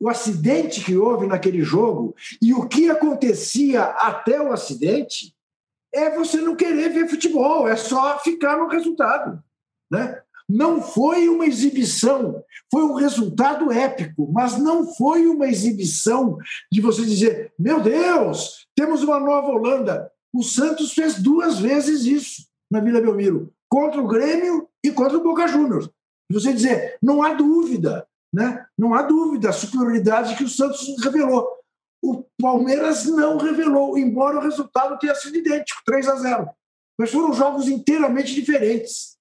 o 0.00 0.08
acidente 0.08 0.84
que 0.84 0.96
houve 0.96 1.26
naquele 1.26 1.62
jogo 1.62 2.14
e 2.40 2.52
o 2.52 2.66
que 2.66 2.90
acontecia 2.90 3.82
até 3.82 4.40
o 4.40 4.52
acidente 4.52 5.34
é 5.92 6.10
você 6.10 6.40
não 6.40 6.56
querer 6.56 6.88
ver 6.88 7.08
futebol, 7.08 7.68
é 7.68 7.76
só 7.76 8.18
ficar 8.18 8.56
no 8.56 8.68
resultado. 8.68 9.42
Né? 9.90 10.20
Não 10.48 10.82
foi 10.82 11.28
uma 11.28 11.46
exibição, 11.46 12.42
foi 12.70 12.82
um 12.82 12.94
resultado 12.94 13.70
épico, 13.70 14.30
mas 14.32 14.58
não 14.58 14.92
foi 14.94 15.26
uma 15.26 15.46
exibição 15.46 16.36
de 16.70 16.80
você 16.80 17.04
dizer: 17.04 17.52
meu 17.58 17.80
Deus, 17.80 18.66
temos 18.74 19.02
uma 19.02 19.20
nova 19.20 19.48
Holanda. 19.48 20.10
O 20.32 20.42
Santos 20.42 20.92
fez 20.92 21.20
duas 21.20 21.58
vezes 21.58 22.04
isso 22.04 22.46
na 22.70 22.80
Vila 22.80 23.00
Belmiro, 23.00 23.52
contra 23.68 24.00
o 24.00 24.06
Grêmio 24.06 24.68
e 24.82 24.90
contra 24.90 25.18
o 25.18 25.22
Boca 25.22 25.46
Juniors. 25.46 25.90
Você 26.30 26.52
dizer, 26.52 26.96
não 27.02 27.22
há 27.22 27.34
dúvida, 27.34 28.06
né? 28.32 28.66
não 28.78 28.94
há 28.94 29.02
dúvida 29.02 29.50
a 29.50 29.52
superioridade 29.52 30.36
que 30.36 30.44
o 30.44 30.48
Santos 30.48 30.96
revelou. 31.04 31.46
O 32.02 32.24
Palmeiras 32.40 33.04
não 33.04 33.36
revelou, 33.36 33.98
embora 33.98 34.38
o 34.38 34.42
resultado 34.42 34.98
tenha 34.98 35.14
sido 35.14 35.36
idêntico, 35.36 35.82
3 35.84 36.08
a 36.08 36.16
0. 36.16 36.50
Mas 36.98 37.10
foram 37.10 37.32
jogos 37.32 37.68
inteiramente 37.68 38.34
diferentes. 38.34 39.18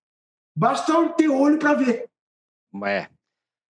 Basta 0.56 1.10
ter 1.10 1.30
olho 1.30 1.60
para 1.60 1.74
ver. 1.74 2.10
É. 2.86 3.08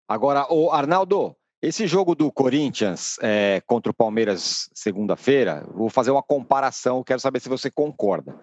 Agora, 0.07 0.45
o 0.51 0.71
Arnaldo, 0.71 1.35
esse 1.61 1.85
jogo 1.85 2.15
do 2.15 2.31
Corinthians 2.31 3.17
é, 3.21 3.61
contra 3.67 3.91
o 3.91 3.95
Palmeiras 3.95 4.69
segunda-feira, 4.73 5.63
vou 5.73 5.89
fazer 5.89 6.09
uma 6.09 6.23
comparação, 6.23 7.03
quero 7.03 7.19
saber 7.19 7.39
se 7.39 7.49
você 7.49 7.69
concorda. 7.69 8.35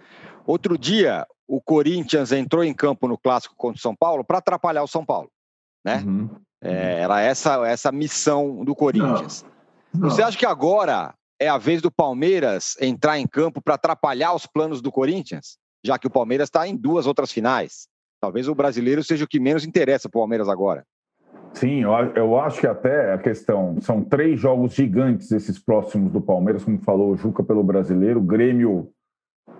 Outro 0.47 0.79
dia, 0.79 1.27
o 1.47 1.61
Corinthians 1.61 2.31
entrou 2.31 2.63
em 2.63 2.73
campo 2.73 3.09
no 3.09 3.19
clássico 3.19 3.55
contra 3.57 3.79
o 3.79 3.83
São 3.83 3.97
Paulo 3.97 4.23
para 4.23 4.39
atrapalhar 4.39 4.83
o 4.85 4.89
São 4.89 5.05
Paulo, 5.05 5.31
né? 5.85 6.03
Uhum. 6.07 6.31
É, 6.63 7.01
era 7.01 7.21
essa 7.21 7.67
essa 7.69 7.91
missão 7.91 8.65
do 8.65 8.75
Corinthians. 8.75 9.45
Não. 9.93 10.01
Não. 10.01 10.11
Você 10.11 10.23
acha 10.23 10.39
que 10.39 10.47
agora 10.47 11.15
é 11.41 11.49
a 11.49 11.59
vez 11.59 11.81
do 11.81 11.91
Palmeiras 11.91 12.77
entrar 12.81 13.19
em 13.19 13.27
campo 13.27 13.61
para 13.61 13.75
atrapalhar 13.75 14.33
os 14.35 14.47
planos 14.47 14.81
do 14.81 14.93
Corinthians, 14.93 15.57
já 15.85 15.99
que 15.99 16.07
o 16.07 16.11
Palmeiras 16.11 16.47
está 16.47 16.67
em 16.69 16.77
duas 16.77 17.07
outras 17.07 17.33
finais? 17.33 17.89
Talvez 18.21 18.49
o 18.49 18.55
brasileiro 18.55 19.03
seja 19.03 19.25
o 19.25 19.29
que 19.29 19.39
menos 19.39 19.65
interessa 19.65 20.09
para 20.09 20.19
o 20.19 20.23
Palmeiras 20.23 20.49
agora. 20.49 20.85
Sim, 21.55 21.83
eu, 22.15 22.39
acho 22.39 22.61
que 22.61 22.67
até 22.67 23.13
a 23.13 23.19
questão. 23.19 23.81
São 23.81 24.03
três 24.03 24.39
jogos 24.39 24.75
gigantes 24.75 25.33
esses 25.33 25.59
próximos 25.59 26.13
do 26.13 26.21
Palmeiras, 26.21 26.65
como 26.65 26.79
falou 26.79 27.13
o 27.13 27.17
Juca 27.17 27.43
pelo 27.43 27.65
brasileiro, 27.65 28.21
Grêmio, 28.21 28.91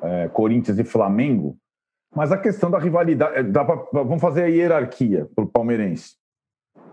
é, 0.03 0.29
Corinthians 0.29 0.79
e 0.79 0.85
Flamengo. 0.85 1.57
Mas 2.15 2.31
a 2.33 2.39
questão 2.39 2.71
da 2.71 2.79
rivalidade. 2.79 3.37
É, 3.37 3.43
dá 3.43 3.65
pra, 3.65 3.77
vamos 3.93 4.21
fazer 4.21 4.45
a 4.45 4.47
hierarquia 4.47 5.29
para 5.35 5.45
o 5.45 5.49
palmeirense. 5.49 6.17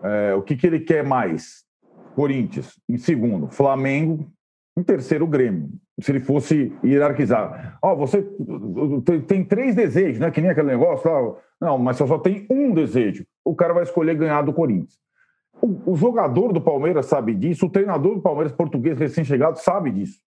É, 0.04 0.34
o 0.34 0.42
que, 0.42 0.56
que 0.56 0.66
ele 0.68 0.80
quer 0.80 1.04
mais? 1.04 1.64
Corinthians, 2.16 2.80
em 2.88 2.98
segundo, 2.98 3.48
Flamengo, 3.50 4.32
em 4.78 4.84
terceiro, 4.84 5.28
Grêmio. 5.28 5.70
Se 6.00 6.12
ele 6.12 6.20
fosse 6.20 6.74
hierarquizar. 6.84 7.78
Ó, 7.82 7.94
oh, 7.94 7.96
você 7.96 8.22
tem, 9.28 9.46
três 9.46 9.76
desejos, 9.76 10.20
né? 10.20 10.30
Que 10.30 10.42
nem 10.42 10.50
aquele 10.50 10.68
negócio 10.68 11.10
lá. 11.10 11.36
Não, 11.62 11.78
mas 11.78 11.98
você 11.98 12.08
só 12.08 12.20
tem 12.20 12.46
um 12.50 12.74
desejo. 12.74 13.26
O 13.46 13.56
cara 13.56 13.74
vai 13.74 13.84
escolher 13.84 14.16
ganhar 14.16 14.42
do 14.42 14.54
Corinthians. 14.54 15.00
O, 15.62 15.94
o 15.94 15.96
jogador 15.96 16.52
do 16.52 16.60
Palmeiras 16.60 17.06
sabe 17.06 17.34
disso, 17.34 17.68
o 17.68 17.70
treinador 17.70 18.16
do 18.16 18.22
Palmeiras 18.22 18.52
português 18.52 19.00
recém-chegado 19.00 19.58
sabe 19.58 19.90
disso. 19.90 20.20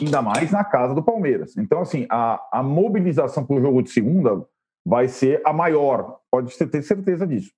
Ainda 0.00 0.22
mais 0.22 0.50
na 0.50 0.64
casa 0.64 0.94
do 0.94 1.02
Palmeiras. 1.02 1.56
Então, 1.58 1.80
assim, 1.80 2.06
a, 2.08 2.42
a 2.50 2.62
mobilização 2.62 3.44
para 3.44 3.56
o 3.56 3.60
jogo 3.60 3.82
de 3.82 3.90
segunda 3.90 4.46
vai 4.84 5.08
ser 5.08 5.42
a 5.44 5.52
maior. 5.52 6.18
Pode 6.30 6.56
ter 6.56 6.82
certeza 6.82 7.26
disso. 7.26 7.52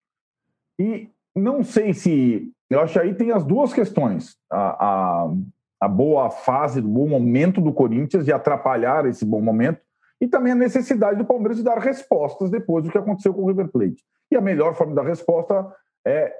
E 0.78 1.08
não 1.34 1.62
sei 1.62 1.94
se. 1.94 2.50
Eu 2.68 2.80
acho 2.80 2.94
que 2.94 2.98
aí 2.98 3.14
tem 3.14 3.30
as 3.30 3.44
duas 3.44 3.72
questões. 3.72 4.36
A, 4.50 4.86
a, 4.86 5.34
a 5.80 5.88
boa 5.88 6.30
fase, 6.30 6.80
o 6.80 6.82
bom 6.82 7.08
momento 7.08 7.60
do 7.60 7.72
Corinthians 7.72 8.24
de 8.24 8.32
atrapalhar 8.32 9.06
esse 9.06 9.24
bom 9.24 9.40
momento 9.40 9.80
e 10.20 10.28
também 10.28 10.52
a 10.52 10.56
necessidade 10.56 11.18
do 11.18 11.24
Palmeiras 11.24 11.58
de 11.58 11.62
dar 11.62 11.78
respostas 11.78 12.50
depois 12.50 12.84
do 12.84 12.90
que 12.90 12.98
aconteceu 12.98 13.34
com 13.34 13.42
o 13.42 13.46
River 13.46 13.68
Plate. 13.68 14.02
E 14.30 14.36
a 14.36 14.40
melhor 14.40 14.74
forma 14.74 14.94
da 14.94 15.02
resposta 15.02 15.70
é 16.06 16.34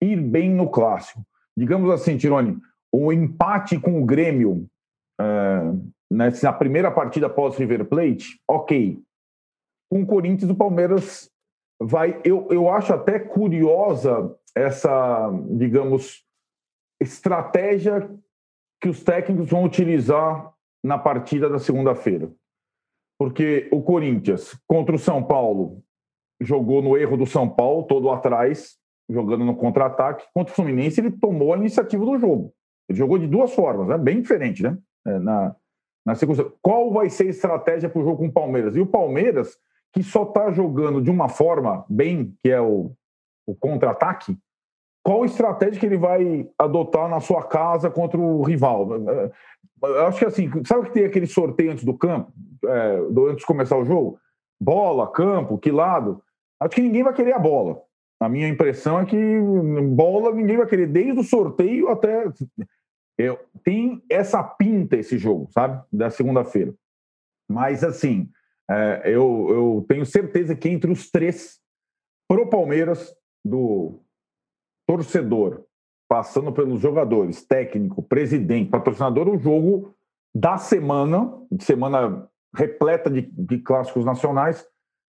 ir 0.00 0.20
bem 0.20 0.50
no 0.50 0.70
clássico. 0.70 1.24
Digamos 1.56 1.90
assim, 1.90 2.16
Tironi, 2.16 2.58
o 2.92 3.12
empate 3.12 3.78
com 3.78 4.00
o 4.00 4.04
Grêmio 4.04 4.68
uh, 5.20 5.92
na 6.10 6.52
primeira 6.52 6.90
partida 6.90 7.26
após 7.26 7.54
o 7.54 7.58
River 7.58 7.86
Plate, 7.86 8.40
ok. 8.48 9.02
Com 9.90 10.02
o 10.02 10.06
Corinthians, 10.06 10.50
o 10.50 10.56
Palmeiras 10.56 11.30
vai. 11.80 12.20
Eu, 12.24 12.48
eu 12.50 12.70
acho 12.70 12.92
até 12.92 13.18
curiosa 13.18 14.34
essa, 14.54 15.30
digamos, 15.50 16.24
estratégia 17.00 18.08
que 18.84 18.88
os 18.90 19.02
técnicos 19.02 19.48
vão 19.48 19.64
utilizar 19.64 20.52
na 20.84 20.98
partida 20.98 21.48
da 21.48 21.58
segunda-feira. 21.58 22.30
Porque 23.18 23.66
o 23.72 23.80
Corinthians 23.80 24.60
contra 24.66 24.94
o 24.94 24.98
São 24.98 25.22
Paulo 25.22 25.82
jogou 26.38 26.82
no 26.82 26.94
erro 26.94 27.16
do 27.16 27.24
São 27.24 27.48
Paulo, 27.48 27.84
todo 27.84 28.10
atrás, 28.10 28.76
jogando 29.08 29.42
no 29.42 29.56
contra-ataque. 29.56 30.26
Contra 30.34 30.52
o 30.52 30.54
Fluminense, 30.54 31.00
ele 31.00 31.10
tomou 31.10 31.54
a 31.54 31.56
iniciativa 31.56 32.04
do 32.04 32.18
jogo. 32.18 32.52
Ele 32.86 32.98
jogou 32.98 33.18
de 33.18 33.26
duas 33.26 33.54
formas, 33.54 33.88
né? 33.88 33.96
bem 33.96 34.20
diferente, 34.20 34.62
né? 34.62 34.76
É, 35.06 35.18
na, 35.18 35.56
na 36.04 36.14
sequência. 36.14 36.44
Qual 36.60 36.92
vai 36.92 37.08
ser 37.08 37.28
a 37.28 37.30
estratégia 37.30 37.88
para 37.88 38.02
o 38.02 38.04
jogo 38.04 38.18
com 38.18 38.26
o 38.26 38.32
Palmeiras? 38.32 38.76
E 38.76 38.80
o 38.80 38.86
Palmeiras, 38.86 39.56
que 39.94 40.02
só 40.02 40.24
está 40.24 40.50
jogando 40.50 41.00
de 41.00 41.10
uma 41.10 41.30
forma 41.30 41.86
bem, 41.88 42.36
que 42.42 42.50
é 42.50 42.60
o, 42.60 42.92
o 43.46 43.54
contra-ataque, 43.54 44.36
qual 45.04 45.22
estratégia 45.26 45.78
que 45.78 45.84
ele 45.84 45.98
vai 45.98 46.48
adotar 46.58 47.08
na 47.10 47.20
sua 47.20 47.42
casa 47.42 47.90
contra 47.90 48.18
o 48.18 48.42
rival. 48.42 48.88
Eu 49.82 50.06
acho 50.06 50.18
que 50.18 50.24
assim, 50.24 50.50
sabe 50.64 50.86
que 50.86 50.94
tem 50.94 51.04
aquele 51.04 51.26
sorteio 51.26 51.72
antes 51.72 51.84
do 51.84 51.96
campo, 51.96 52.32
é, 52.64 52.96
antes 53.28 53.40
de 53.40 53.46
começar 53.46 53.76
o 53.76 53.84
jogo? 53.84 54.18
Bola, 54.58 55.12
campo, 55.12 55.58
que 55.58 55.70
lado? 55.70 56.22
Acho 56.58 56.74
que 56.74 56.80
ninguém 56.80 57.02
vai 57.02 57.12
querer 57.12 57.34
a 57.34 57.38
bola. 57.38 57.82
A 58.18 58.30
minha 58.30 58.48
impressão 58.48 58.98
é 58.98 59.04
que 59.04 59.38
bola 59.90 60.32
ninguém 60.32 60.56
vai 60.56 60.66
querer, 60.66 60.86
desde 60.86 61.20
o 61.20 61.24
sorteio 61.24 61.90
até. 61.90 62.24
Eu, 63.18 63.38
tem 63.62 64.02
essa 64.10 64.42
pinta 64.42 64.96
esse 64.96 65.18
jogo, 65.18 65.48
sabe? 65.52 65.84
Da 65.92 66.08
segunda-feira. 66.08 66.72
Mas, 67.46 67.84
assim, 67.84 68.30
é, 68.70 69.02
eu, 69.04 69.46
eu 69.50 69.86
tenho 69.86 70.06
certeza 70.06 70.56
que 70.56 70.70
entre 70.70 70.90
os 70.90 71.10
três, 71.10 71.60
pro 72.26 72.48
Palmeiras, 72.48 73.14
do 73.44 74.00
torcedor, 74.86 75.62
passando 76.08 76.52
pelos 76.52 76.80
jogadores, 76.80 77.44
técnico, 77.44 78.02
presidente, 78.02 78.70
patrocinador, 78.70 79.28
o 79.28 79.38
jogo 79.38 79.94
da 80.34 80.58
semana, 80.58 81.32
semana 81.60 82.28
repleta 82.54 83.10
de, 83.10 83.22
de 83.22 83.58
clássicos 83.58 84.04
nacionais, 84.04 84.66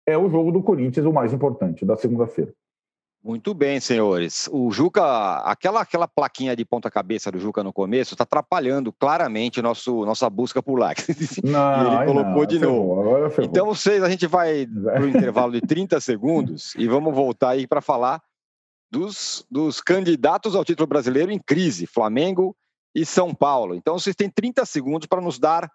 é 0.07 0.19
o 0.19 0.29
jogo 0.29 0.51
do 0.53 0.63
Corinthians, 0.63 1.07
o 1.07 1.13
mais 1.13 1.33
importante, 1.33 1.85
da 1.85 1.97
segunda-feira. 1.97 2.53
Muito 3.25 3.55
bem, 3.55 3.79
senhores. 3.79 4.49
O 4.51 4.73
Juca, 4.73 5.37
aquela, 5.45 5.81
aquela 5.81 6.09
plaquinha 6.09 6.57
de 6.57 6.65
ponta-cabeça 6.65 7.31
do 7.31 7.39
Juca 7.39 7.63
no 7.63 7.73
começo 7.73 8.15
está 8.15 8.25
atrapalhando 8.25 8.93
claramente 8.93 9.63
nosso, 9.63 10.05
nossa 10.05 10.29
busca 10.29 10.61
por 10.61 10.77
likes. 10.77 11.07
Não, 11.45 12.03
ele 12.03 12.07
colocou 12.07 12.41
não, 12.41 12.47
de 12.47 12.59
ferrou, 12.59 13.05
novo. 13.05 13.43
Então, 13.43 13.67
vocês, 13.67 14.03
a 14.03 14.11
gente 14.11 14.27
vai 14.27 14.67
para 14.83 15.03
o 15.03 15.09
intervalo 15.09 15.53
de 15.53 15.61
30 15.61 16.01
segundos 16.01 16.75
e 16.75 16.89
vamos 16.89 17.15
voltar 17.15 17.51
aí 17.51 17.65
para 17.65 17.81
falar 17.81 18.21
dos, 18.93 19.45
dos 19.51 19.81
candidatos 19.81 20.55
ao 20.55 20.65
título 20.65 20.87
brasileiro 20.87 21.33
em 21.33 21.39
crise, 21.39 21.87
Flamengo 21.87 22.55
e 22.95 23.07
São 23.07 23.35
Paulo. 23.35 23.75
Então, 23.75 23.99
vocês 23.99 24.15
têm 24.15 24.29
30 24.29 24.67
segundos 24.67 25.07
para 25.07 25.23
nos 25.23 25.39
dar 25.39 25.69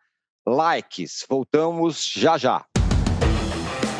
likes. 0.47 1.25
Voltamos 1.27 2.06
já 2.06 2.38
já. 2.38 2.63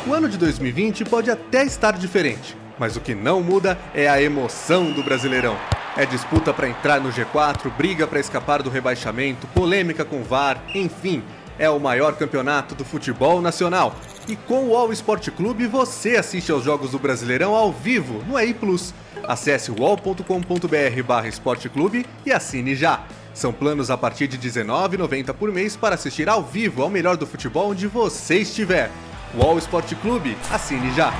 O 0.06 0.14
ano 0.14 0.28
de 0.28 0.38
2020 0.38 1.04
pode 1.04 1.30
até 1.30 1.64
estar 1.64 1.98
diferente 1.98 2.56
mas 2.78 2.96
o 2.96 3.00
que 3.00 3.14
não 3.14 3.42
muda 3.42 3.78
é 3.94 4.08
a 4.08 4.22
emoção 4.22 4.92
do 4.92 5.02
Brasileirão. 5.02 5.56
É 5.96 6.06
disputa 6.06 6.54
para 6.54 6.68
entrar 6.68 7.00
no 7.00 7.10
G4, 7.10 7.70
briga 7.76 8.06
para 8.06 8.20
escapar 8.20 8.62
do 8.62 8.70
rebaixamento, 8.70 9.46
polêmica 9.48 10.04
com 10.04 10.22
VAR, 10.22 10.62
enfim, 10.74 11.24
é 11.58 11.68
o 11.68 11.80
maior 11.80 12.16
campeonato 12.16 12.74
do 12.74 12.84
futebol 12.84 13.42
nacional. 13.42 13.94
E 14.28 14.36
com 14.36 14.68
o 14.68 14.76
All 14.76 14.92
Sport 14.92 15.30
Clube 15.30 15.66
você 15.66 16.16
assiste 16.16 16.52
aos 16.52 16.62
jogos 16.62 16.92
do 16.92 16.98
Brasileirão 16.98 17.54
ao 17.54 17.72
vivo 17.72 18.22
no 18.24 18.38
EI 18.38 18.54
Plus. 18.54 18.94
Acesse 19.24 19.70
wall.com.br 19.70 21.26
esporteclube 21.26 22.06
e 22.24 22.32
assine 22.32 22.74
já. 22.74 23.04
São 23.34 23.52
planos 23.52 23.90
a 23.90 23.96
partir 23.96 24.26
de 24.26 24.36
R$19,90 24.36 25.32
por 25.34 25.52
mês 25.52 25.76
para 25.76 25.94
assistir 25.94 26.28
ao 26.28 26.42
vivo 26.42 26.82
ao 26.82 26.90
melhor 26.90 27.16
do 27.16 27.26
futebol 27.26 27.70
onde 27.70 27.86
você 27.86 28.38
estiver. 28.38 28.90
Wall 29.34 29.58
Sport 29.58 29.94
Clube, 29.96 30.36
assine 30.50 30.92
já! 30.94 31.12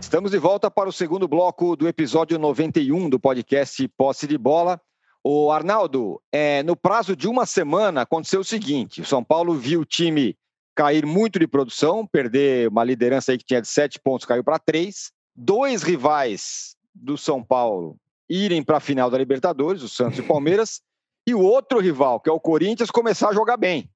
Estamos 0.00 0.30
de 0.30 0.38
volta 0.38 0.70
para 0.70 0.88
o 0.88 0.92
segundo 0.92 1.26
bloco 1.26 1.74
do 1.74 1.88
episódio 1.88 2.38
91 2.38 3.08
do 3.08 3.18
podcast 3.18 3.88
Posse 3.96 4.26
de 4.26 4.36
Bola. 4.36 4.78
O 5.24 5.52
Arnaldo, 5.52 6.20
é, 6.32 6.62
no 6.64 6.76
prazo 6.76 7.14
de 7.14 7.28
uma 7.28 7.46
semana 7.46 8.02
aconteceu 8.02 8.40
o 8.40 8.44
seguinte: 8.44 9.00
o 9.00 9.04
São 9.04 9.22
Paulo 9.22 9.54
viu 9.54 9.80
o 9.80 9.84
time 9.84 10.36
cair 10.74 11.06
muito 11.06 11.38
de 11.38 11.46
produção, 11.46 12.06
perder 12.06 12.68
uma 12.68 12.82
liderança 12.82 13.32
aí 13.32 13.38
que 13.38 13.44
tinha 13.44 13.60
de 13.60 13.68
sete 13.68 14.00
pontos, 14.00 14.26
caiu 14.26 14.42
para 14.42 14.58
três. 14.58 15.12
Dois 15.34 15.82
rivais 15.82 16.76
do 16.94 17.16
São 17.16 17.42
Paulo 17.42 17.96
irem 18.28 18.62
para 18.62 18.78
a 18.78 18.80
final 18.80 19.10
da 19.10 19.18
Libertadores, 19.18 19.82
o 19.82 19.88
Santos 19.88 20.18
e 20.18 20.22
o 20.22 20.26
Palmeiras, 20.26 20.80
e 21.26 21.34
o 21.34 21.40
outro 21.40 21.78
rival, 21.78 22.20
que 22.20 22.28
é 22.28 22.32
o 22.32 22.40
Corinthians, 22.40 22.90
começar 22.90 23.28
a 23.28 23.34
jogar 23.34 23.56
bem. 23.56 23.88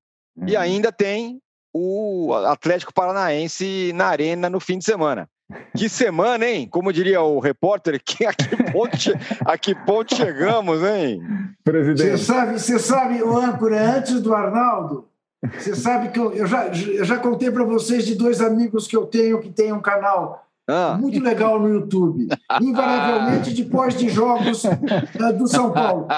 E 0.46 0.54
uhum. 0.54 0.60
ainda 0.60 0.92
tem 0.92 1.40
o 1.72 2.32
Atlético 2.34 2.92
Paranaense 2.92 3.92
na 3.94 4.06
arena 4.06 4.48
no 4.48 4.60
fim 4.60 4.78
de 4.78 4.84
semana. 4.84 5.28
Que 5.76 5.88
semana, 5.88 6.46
hein? 6.46 6.68
Como 6.68 6.92
diria 6.92 7.20
o 7.20 7.38
repórter, 7.38 8.00
que 8.04 8.26
a 8.26 8.32
que 8.32 8.56
ponto, 8.72 8.96
a 9.44 9.58
que 9.58 9.74
ponto 9.74 10.14
chegamos, 10.14 10.82
hein? 10.82 11.20
Presidente. 11.62 12.18
Você 12.18 12.18
sabe, 12.18 12.58
você 12.58 12.78
sabe, 12.78 13.22
o 13.22 13.36
âncora, 13.36 13.96
antes 13.96 14.20
do 14.20 14.34
Arnaldo, 14.34 15.08
você 15.58 15.74
sabe 15.74 16.08
que 16.08 16.18
eu, 16.18 16.32
eu 16.32 16.46
já, 16.46 16.66
eu 16.66 17.04
já 17.04 17.18
contei 17.18 17.50
para 17.50 17.64
vocês 17.64 18.04
de 18.04 18.14
dois 18.14 18.40
amigos 18.40 18.86
que 18.86 18.96
eu 18.96 19.06
tenho 19.06 19.40
que 19.40 19.50
tem 19.50 19.72
um 19.72 19.80
canal 19.80 20.45
ah. 20.68 20.98
Muito 21.00 21.22
legal 21.22 21.60
no 21.60 21.68
YouTube. 21.68 22.28
Invariavelmente 22.60 23.54
depois 23.54 23.96
de 23.96 24.08
jogos 24.08 24.64
uh, 24.64 25.38
do 25.38 25.46
São 25.46 25.72
Paulo. 25.72 26.08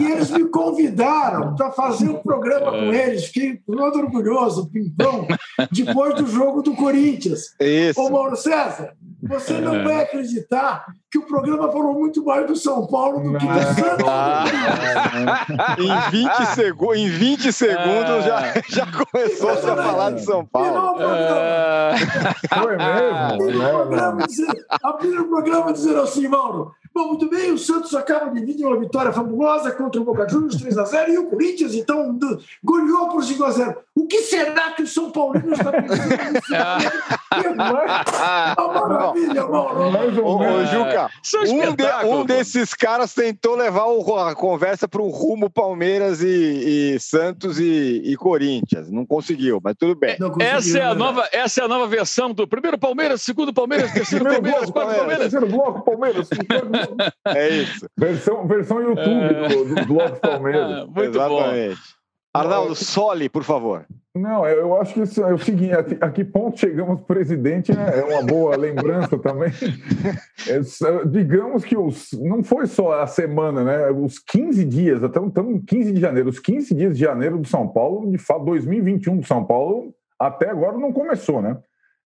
E, 0.00 0.02
e 0.02 0.12
eles 0.12 0.30
me 0.30 0.44
convidaram 0.46 1.54
para 1.54 1.70
fazer 1.70 2.08
um 2.08 2.18
programa 2.22 2.70
com 2.70 2.92
é. 2.92 3.08
eles. 3.08 3.26
Fiquei 3.26 3.56
todo 3.66 3.98
orgulhoso, 3.98 4.70
pimpão, 4.70 5.26
depois 5.70 6.14
do 6.14 6.26
jogo 6.26 6.62
do 6.62 6.74
Corinthians. 6.74 7.54
Isso. 7.60 8.00
Ô, 8.00 8.10
Mauro 8.10 8.36
César, 8.36 8.94
você 9.22 9.60
não 9.60 9.76
é. 9.76 9.84
vai 9.84 10.02
acreditar 10.02 10.84
que 11.10 11.18
o 11.18 11.26
programa 11.26 11.70
falou 11.70 11.94
muito 11.94 12.24
mais 12.24 12.46
do 12.46 12.56
São 12.56 12.86
Paulo 12.86 13.20
do 13.20 13.38
que 13.38 13.46
do 13.46 13.54
Santos. 13.54 14.06
em 15.78 16.10
20, 16.10 16.46
segu 16.54 16.94
em 16.94 17.08
20 17.08 17.52
segundos 17.52 18.24
já, 18.24 18.54
já 18.68 18.86
começou 18.86 19.50
a 19.50 19.56
falar 19.56 20.10
de 20.10 20.24
São 20.24 20.44
Paulo. 20.44 20.98
Foi 22.48 22.76
mesmo? 22.76 24.18
Abriram 24.82 25.22
o 25.22 25.28
programa 25.28 25.72
dizendo 25.72 26.00
assim, 26.00 26.26
Mauro, 26.26 26.74
Bom, 26.94 27.08
muito 27.08 27.26
bem, 27.30 27.50
o 27.50 27.58
Santos 27.58 27.94
acaba 27.94 28.30
de 28.30 28.44
vir 28.44 28.54
de 28.54 28.64
uma 28.64 28.78
vitória 28.78 29.10
fabulosa 29.12 29.72
contra 29.72 29.98
o 29.98 30.04
Boca 30.04 30.28
Juniors 30.28 30.56
3 30.56 30.76
a 30.76 30.84
0 30.84 31.12
e 31.12 31.18
o 31.18 31.30
Corinthians, 31.30 31.74
então, 31.74 32.18
goleou 32.62 33.08
por 33.08 33.24
5 33.24 33.44
a 33.44 33.50
0 33.50 33.76
O 34.02 34.06
que 34.08 34.22
será 34.22 34.72
que 34.72 34.82
o 34.82 34.86
São 34.86 35.12
Paulino 35.12 35.52
está 35.52 35.70
pensando 35.70 36.32
nisso? 36.32 36.52
Uma 38.58 38.88
maravilha, 38.88 39.46
Mauro. 39.46 40.24
Ô, 40.24 40.38
ô, 40.38 40.66
Juca, 40.66 41.08
um, 41.48 41.76
de, 41.76 41.84
um 42.06 42.24
desses 42.24 42.74
caras 42.74 43.14
tentou 43.14 43.54
levar 43.54 43.84
a 44.28 44.34
conversa 44.34 44.88
para 44.88 45.00
um 45.00 45.08
rumo 45.08 45.48
Palmeiras 45.48 46.20
e, 46.20 46.94
e 46.94 46.98
Santos 46.98 47.60
e, 47.60 48.02
e, 48.04 48.16
Corinthians. 48.16 48.90
Não 48.90 49.06
conseguiu, 49.06 49.60
mas 49.62 49.76
tudo 49.78 49.94
bem. 49.94 50.18
Conseguiu, 50.18 50.48
essa, 50.48 50.80
é 50.80 50.82
a 50.82 50.88
né? 50.88 50.94
nova, 50.96 51.28
essa 51.30 51.60
é 51.60 51.64
a 51.64 51.68
nova 51.68 51.86
versão 51.86 52.34
do 52.34 52.48
primeiro 52.48 52.76
Palmeiras, 52.76 53.22
segundo 53.22 53.54
Palmeiras, 53.54 53.88
terceiro 53.94 54.24
Palmeiras, 54.24 54.68
quarto 54.68 54.96
Palmeiras. 54.96 55.30
Terceiro 55.30 55.46
bloco, 55.46 55.84
Palmeiras. 55.84 56.28
É 57.28 57.48
isso. 57.50 57.86
Versão, 57.96 58.48
versão 58.48 58.82
YouTube 58.82 59.12
é... 59.12 59.48
do, 59.48 59.76
do 59.76 59.86
Bloco 59.86 60.18
Palmeiras. 60.18 60.86
Muito 60.86 61.02
Exatamente. 61.02 61.76
Bom. 61.76 62.01
Arnaldo, 62.34 62.74
sole, 62.74 63.28
por 63.28 63.44
favor. 63.44 63.86
Não, 64.14 64.46
eu 64.46 64.76
acho 64.78 64.92
que 64.94 65.00
isso 65.00 65.22
é 65.22 65.32
o 65.32 65.38
seguinte: 65.38 65.72
a 66.00 66.10
que 66.10 66.24
ponto 66.24 66.58
chegamos, 66.58 67.00
presidente, 67.02 67.74
né? 67.74 67.98
é 67.98 68.04
uma 68.04 68.22
boa 68.22 68.56
lembrança 68.58 69.18
também. 69.18 69.50
É, 70.48 70.60
digamos 71.06 71.64
que 71.64 71.76
os, 71.76 72.12
não 72.12 72.42
foi 72.42 72.66
só 72.66 73.00
a 73.00 73.06
semana, 73.06 73.64
né? 73.64 73.90
Os 73.90 74.18
15 74.18 74.64
dias, 74.64 75.02
até 75.02 75.18
estamos 75.18 75.54
em 75.54 75.60
15 75.60 75.92
de 75.92 76.00
janeiro, 76.00 76.28
os 76.28 76.38
15 76.38 76.74
dias 76.74 76.94
de 76.94 77.04
janeiro 77.04 77.38
do 77.38 77.48
São 77.48 77.66
Paulo, 77.68 78.10
de 78.10 78.18
fato, 78.18 78.44
2021 78.44 79.18
do 79.18 79.26
São 79.26 79.44
Paulo, 79.44 79.94
até 80.18 80.50
agora 80.50 80.76
não 80.76 80.92
começou, 80.92 81.40
né? 81.40 81.58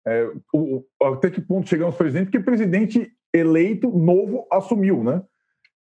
É, 0.06 0.30
o, 0.54 0.84
até 1.02 1.28
que 1.28 1.40
ponto 1.40 1.68
chegamos, 1.68 1.96
presidente? 1.96 2.26
Porque 2.26 2.40
presidente 2.40 3.10
eleito 3.34 3.90
novo 3.90 4.46
assumiu, 4.52 5.02
né? 5.02 5.22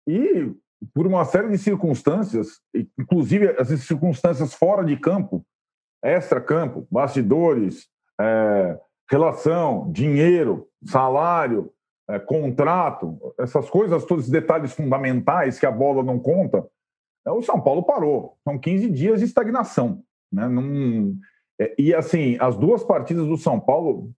E 0.07 0.53
por 0.95 1.07
uma 1.07 1.25
série 1.25 1.49
de 1.49 1.59
circunstâncias, 1.59 2.61
inclusive 2.99 3.55
as 3.59 3.69
circunstâncias 3.81 4.55
fora 4.55 4.85
de 4.85 4.97
campo, 4.97 5.45
extra-campo, 6.03 6.87
bastidores, 6.91 7.89
é, 8.21 8.79
relação, 9.11 9.91
dinheiro, 9.93 10.69
salário, 10.85 11.73
é, 12.09 12.19
contrato, 12.19 13.19
essas 13.39 13.69
coisas, 13.69 14.05
todos 14.05 14.25
os 14.25 14.31
detalhes 14.31 14.73
fundamentais 14.73 15.59
que 15.59 15.67
a 15.67 15.71
bola 15.71 16.03
não 16.03 16.19
conta, 16.19 16.67
é, 17.27 17.31
o 17.31 17.43
São 17.43 17.61
Paulo 17.61 17.83
parou. 17.83 18.37
São 18.43 18.59
15 18.59 18.91
dias 18.91 19.21
de 19.21 19.27
estagnação. 19.27 20.03
Né? 20.33 20.49
Num, 20.49 21.19
é, 21.61 21.75
e 21.79 21.95
assim, 21.95 22.37
as 22.41 22.57
duas 22.57 22.83
partidas 22.83 23.27
do 23.27 23.37
São 23.37 23.61
Paulo 23.61 24.11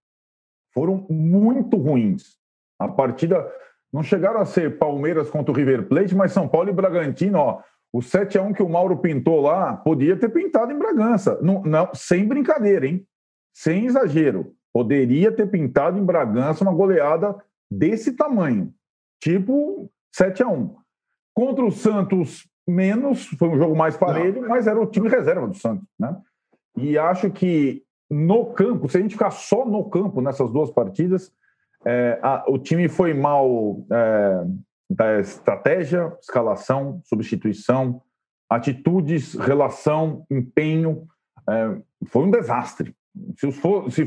foram 0.73 1.07
muito 1.11 1.77
ruins. 1.77 2.39
A 2.79 2.89
partida 2.89 3.47
não 3.93 4.03
chegaram 4.03 4.41
a 4.41 4.47
ser 4.47 4.79
Palmeiras 4.79 5.29
contra 5.29 5.53
o 5.53 5.55
River 5.55 5.87
Plate, 5.87 6.15
mas 6.15 6.33
São 6.33 6.49
Paulo 6.49 6.71
e 6.71 6.73
Bragantino, 6.73 7.39
ó, 7.39 7.63
o 7.93 8.01
7 8.01 8.39
a 8.39 8.43
1 8.43 8.55
que 8.55 8.63
o 8.63 8.69
Mauro 8.69 8.97
pintou 8.97 9.43
lá, 9.43 9.77
podia 9.77 10.17
ter 10.17 10.31
pintado 10.31 10.73
em 10.73 10.79
Bragança. 10.79 11.39
Não, 11.43 11.63
não, 11.63 11.91
sem 11.93 12.27
brincadeira, 12.27 12.87
hein? 12.87 13.07
Sem 13.55 13.85
exagero. 13.85 14.55
Poderia 14.73 15.31
ter 15.31 15.47
pintado 15.51 15.99
em 15.99 16.05
Bragança 16.05 16.65
uma 16.65 16.73
goleada 16.73 17.37
desse 17.71 18.13
tamanho, 18.13 18.73
tipo 19.23 19.91
7 20.15 20.43
a 20.43 20.49
1 20.49 20.75
Contra 21.35 21.65
o 21.65 21.71
Santos, 21.71 22.47
menos, 22.67 23.27
foi 23.39 23.49
um 23.49 23.59
jogo 23.59 23.77
mais 23.77 23.97
parelho, 23.97 24.43
não. 24.43 24.49
mas 24.49 24.67
era 24.67 24.81
o 24.81 24.87
time 24.87 25.09
reserva 25.09 25.47
do 25.47 25.57
Santos, 25.57 25.87
né? 25.99 26.17
E 26.77 26.97
acho 26.97 27.31
que 27.31 27.83
no 28.11 28.47
campo, 28.53 28.89
se 28.89 28.97
a 28.97 29.01
gente 29.01 29.13
ficar 29.13 29.31
só 29.31 29.67
no 29.67 29.89
campo 29.89 30.21
nessas 30.21 30.51
duas 30.51 30.71
partidas, 30.71 31.33
É, 31.85 32.19
a, 32.23 32.45
o 32.49 32.59
time 32.59 32.89
foi 32.89 33.13
mal 33.13 33.85
é, 33.91 34.45
da 34.89 35.19
estratégia, 35.19 36.17
escalação, 36.21 37.01
substituição, 37.05 38.01
atitudes, 38.49 39.35
relação, 39.35 40.25
empenho. 40.31 41.07
É, 41.49 41.81
foi 42.07 42.25
um 42.25 42.31
desastre. 42.31 42.95
Se, 43.37 43.51
for, 43.51 43.91
se, 43.91 44.07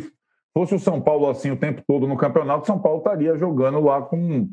fosse 0.53 0.75
o 0.75 0.79
São 0.79 1.01
Paulo 1.01 1.29
assim 1.29 1.51
o 1.51 1.57
tempo 1.57 1.83
todo 1.85 2.07
no 2.07 2.17
campeonato, 2.17 2.65
São 2.65 2.79
Paulo 2.79 2.99
estaria 2.99 3.37
jogando 3.37 3.79
lá 3.79 4.01
com 4.01 4.49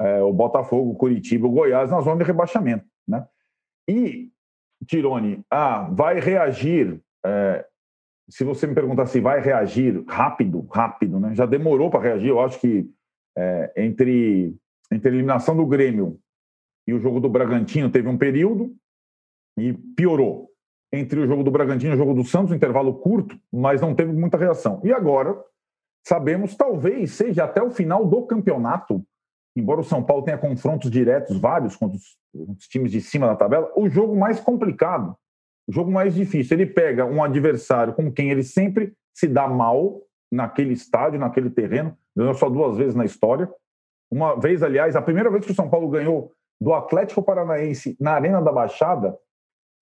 é, 0.00 0.22
o 0.22 0.32
Botafogo, 0.32 0.94
Curitiba, 0.94 1.46
o 1.46 1.52
Goiás 1.52 1.90
na 1.90 2.00
zona 2.00 2.18
de 2.18 2.24
rebaixamento. 2.24 2.86
Né? 3.06 3.26
E, 3.88 4.30
Tirone, 4.86 5.44
ah, 5.50 5.88
vai 5.92 6.18
reagir. 6.18 7.00
Se 8.28 8.44
você 8.44 8.66
me 8.66 8.74
perguntar 8.74 9.06
se 9.06 9.20
vai 9.20 9.40
reagir 9.40 10.02
rápido, 10.06 10.66
rápido, 10.70 11.18
né? 11.18 11.34
já 11.34 11.44
demorou 11.44 11.90
para 11.90 12.02
reagir. 12.02 12.28
Eu 12.28 12.40
acho 12.40 12.58
que 12.60 12.88
é, 13.36 13.72
entre, 13.76 14.54
entre 14.90 15.08
a 15.08 15.12
eliminação 15.12 15.56
do 15.56 15.66
Grêmio 15.66 16.18
e 16.86 16.92
o 16.92 16.98
jogo 16.98 17.20
do 17.20 17.28
Bragantino 17.28 17.90
teve 17.90 18.08
um 18.08 18.18
período 18.18 18.74
e 19.58 19.72
piorou. 19.96 20.50
Entre 20.92 21.18
o 21.20 21.26
jogo 21.26 21.42
do 21.42 21.50
Bragantino 21.50 21.92
e 21.92 21.94
o 21.94 21.98
jogo 21.98 22.14
do 22.14 22.24
Santos, 22.24 22.52
um 22.52 22.54
intervalo 22.54 22.94
curto, 22.94 23.38
mas 23.50 23.80
não 23.80 23.94
teve 23.94 24.12
muita 24.12 24.36
reação. 24.36 24.80
E 24.84 24.92
agora, 24.92 25.42
sabemos, 26.06 26.54
talvez 26.54 27.12
seja 27.12 27.44
até 27.44 27.62
o 27.62 27.70
final 27.70 28.06
do 28.06 28.26
campeonato, 28.26 29.02
embora 29.56 29.80
o 29.80 29.84
São 29.84 30.02
Paulo 30.02 30.22
tenha 30.22 30.36
confrontos 30.36 30.90
diretos, 30.90 31.38
vários, 31.38 31.76
contra 31.76 31.96
os, 31.96 32.18
os 32.34 32.66
times 32.68 32.92
de 32.92 33.00
cima 33.00 33.26
da 33.26 33.36
tabela, 33.36 33.72
o 33.74 33.88
jogo 33.88 34.14
mais 34.14 34.38
complicado, 34.38 35.16
jogo 35.68 35.90
mais 35.90 36.14
difícil. 36.14 36.56
Ele 36.56 36.66
pega 36.66 37.04
um 37.04 37.22
adversário 37.22 37.92
com 37.92 38.10
quem 38.10 38.30
ele 38.30 38.42
sempre 38.42 38.92
se 39.14 39.26
dá 39.26 39.46
mal 39.46 40.00
naquele 40.30 40.72
estádio, 40.72 41.20
naquele 41.20 41.50
terreno, 41.50 41.96
ganhou 42.16 42.34
só 42.34 42.48
duas 42.48 42.76
vezes 42.76 42.94
na 42.94 43.04
história. 43.04 43.50
Uma 44.10 44.38
vez, 44.38 44.62
aliás, 44.62 44.96
a 44.96 45.02
primeira 45.02 45.30
vez 45.30 45.44
que 45.44 45.52
o 45.52 45.54
São 45.54 45.68
Paulo 45.68 45.88
ganhou 45.88 46.32
do 46.60 46.72
Atlético 46.72 47.22
Paranaense 47.22 47.96
na 48.00 48.12
Arena 48.12 48.40
da 48.40 48.52
Baixada 48.52 49.16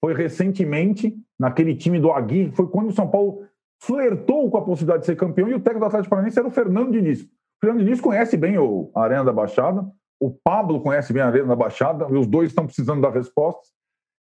foi 0.02 0.14
recentemente, 0.14 1.14
naquele 1.38 1.76
time 1.76 2.00
do 2.00 2.10
Agui, 2.10 2.50
foi 2.52 2.66
quando 2.68 2.88
o 2.88 2.92
São 2.92 3.08
Paulo 3.08 3.44
flertou 3.82 4.50
com 4.50 4.56
a 4.56 4.64
possibilidade 4.64 5.00
de 5.00 5.06
ser 5.06 5.16
campeão 5.16 5.48
e 5.48 5.54
o 5.54 5.60
técnico 5.60 5.80
do 5.80 5.86
Atlético 5.86 6.10
Paranaense 6.10 6.38
era 6.38 6.48
o 6.48 6.50
Fernando 6.50 6.92
Diniz. 6.92 7.22
O 7.22 7.28
Fernando 7.60 7.84
Diniz 7.84 8.00
conhece 8.00 8.36
bem 8.36 8.56
a 8.56 9.00
Arena 9.00 9.24
da 9.24 9.32
Baixada, 9.32 9.86
o 10.18 10.30
Pablo 10.30 10.80
conhece 10.80 11.12
bem 11.12 11.22
a 11.22 11.26
Arena 11.26 11.48
da 11.48 11.56
Baixada, 11.56 12.06
e 12.10 12.14
os 12.14 12.26
dois 12.26 12.50
estão 12.50 12.66
precisando 12.66 13.02
dar 13.02 13.10
respostas. 13.10 13.68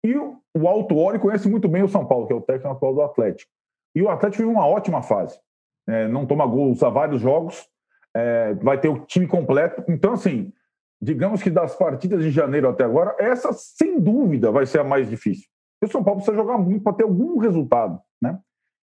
E 0.03 0.15
o, 0.15 0.67
Alto 0.67 0.97
Ori 0.97 1.19
conhece 1.19 1.49
muito 1.49 1.67
bem 1.67 1.83
o 1.83 1.89
São 1.89 2.05
Paulo, 2.05 2.27
que 2.27 2.33
é 2.33 2.35
o 2.35 2.41
técnico 2.41 2.69
atual 2.69 2.93
do 2.93 3.01
Atlético. 3.01 3.51
E 3.95 4.01
o 4.01 4.09
Atlético 4.09 4.43
vive 4.43 4.55
uma 4.55 4.67
ótima 4.67 5.01
fase. 5.01 5.39
É, 5.87 6.07
não 6.07 6.25
toma 6.25 6.45
gols 6.45 6.81
há 6.83 6.89
vários 6.89 7.21
jogos, 7.21 7.67
é, 8.15 8.53
vai 8.55 8.79
ter 8.79 8.87
o 8.87 8.99
time 9.05 9.27
completo. 9.27 9.83
Então, 9.87 10.13
assim, 10.13 10.53
digamos 11.01 11.41
que 11.41 11.49
das 11.49 11.75
partidas 11.75 12.23
de 12.23 12.31
janeiro 12.31 12.69
até 12.69 12.83
agora, 12.83 13.15
essa, 13.19 13.51
sem 13.53 13.99
dúvida, 13.99 14.51
vai 14.51 14.65
ser 14.65 14.79
a 14.79 14.83
mais 14.83 15.09
difícil. 15.09 15.47
E 15.81 15.85
o 15.85 15.91
São 15.91 16.03
Paulo 16.03 16.19
precisa 16.19 16.37
jogar 16.37 16.57
muito 16.57 16.83
para 16.83 16.93
ter 16.93 17.03
algum 17.03 17.37
resultado, 17.37 17.99
né? 18.21 18.39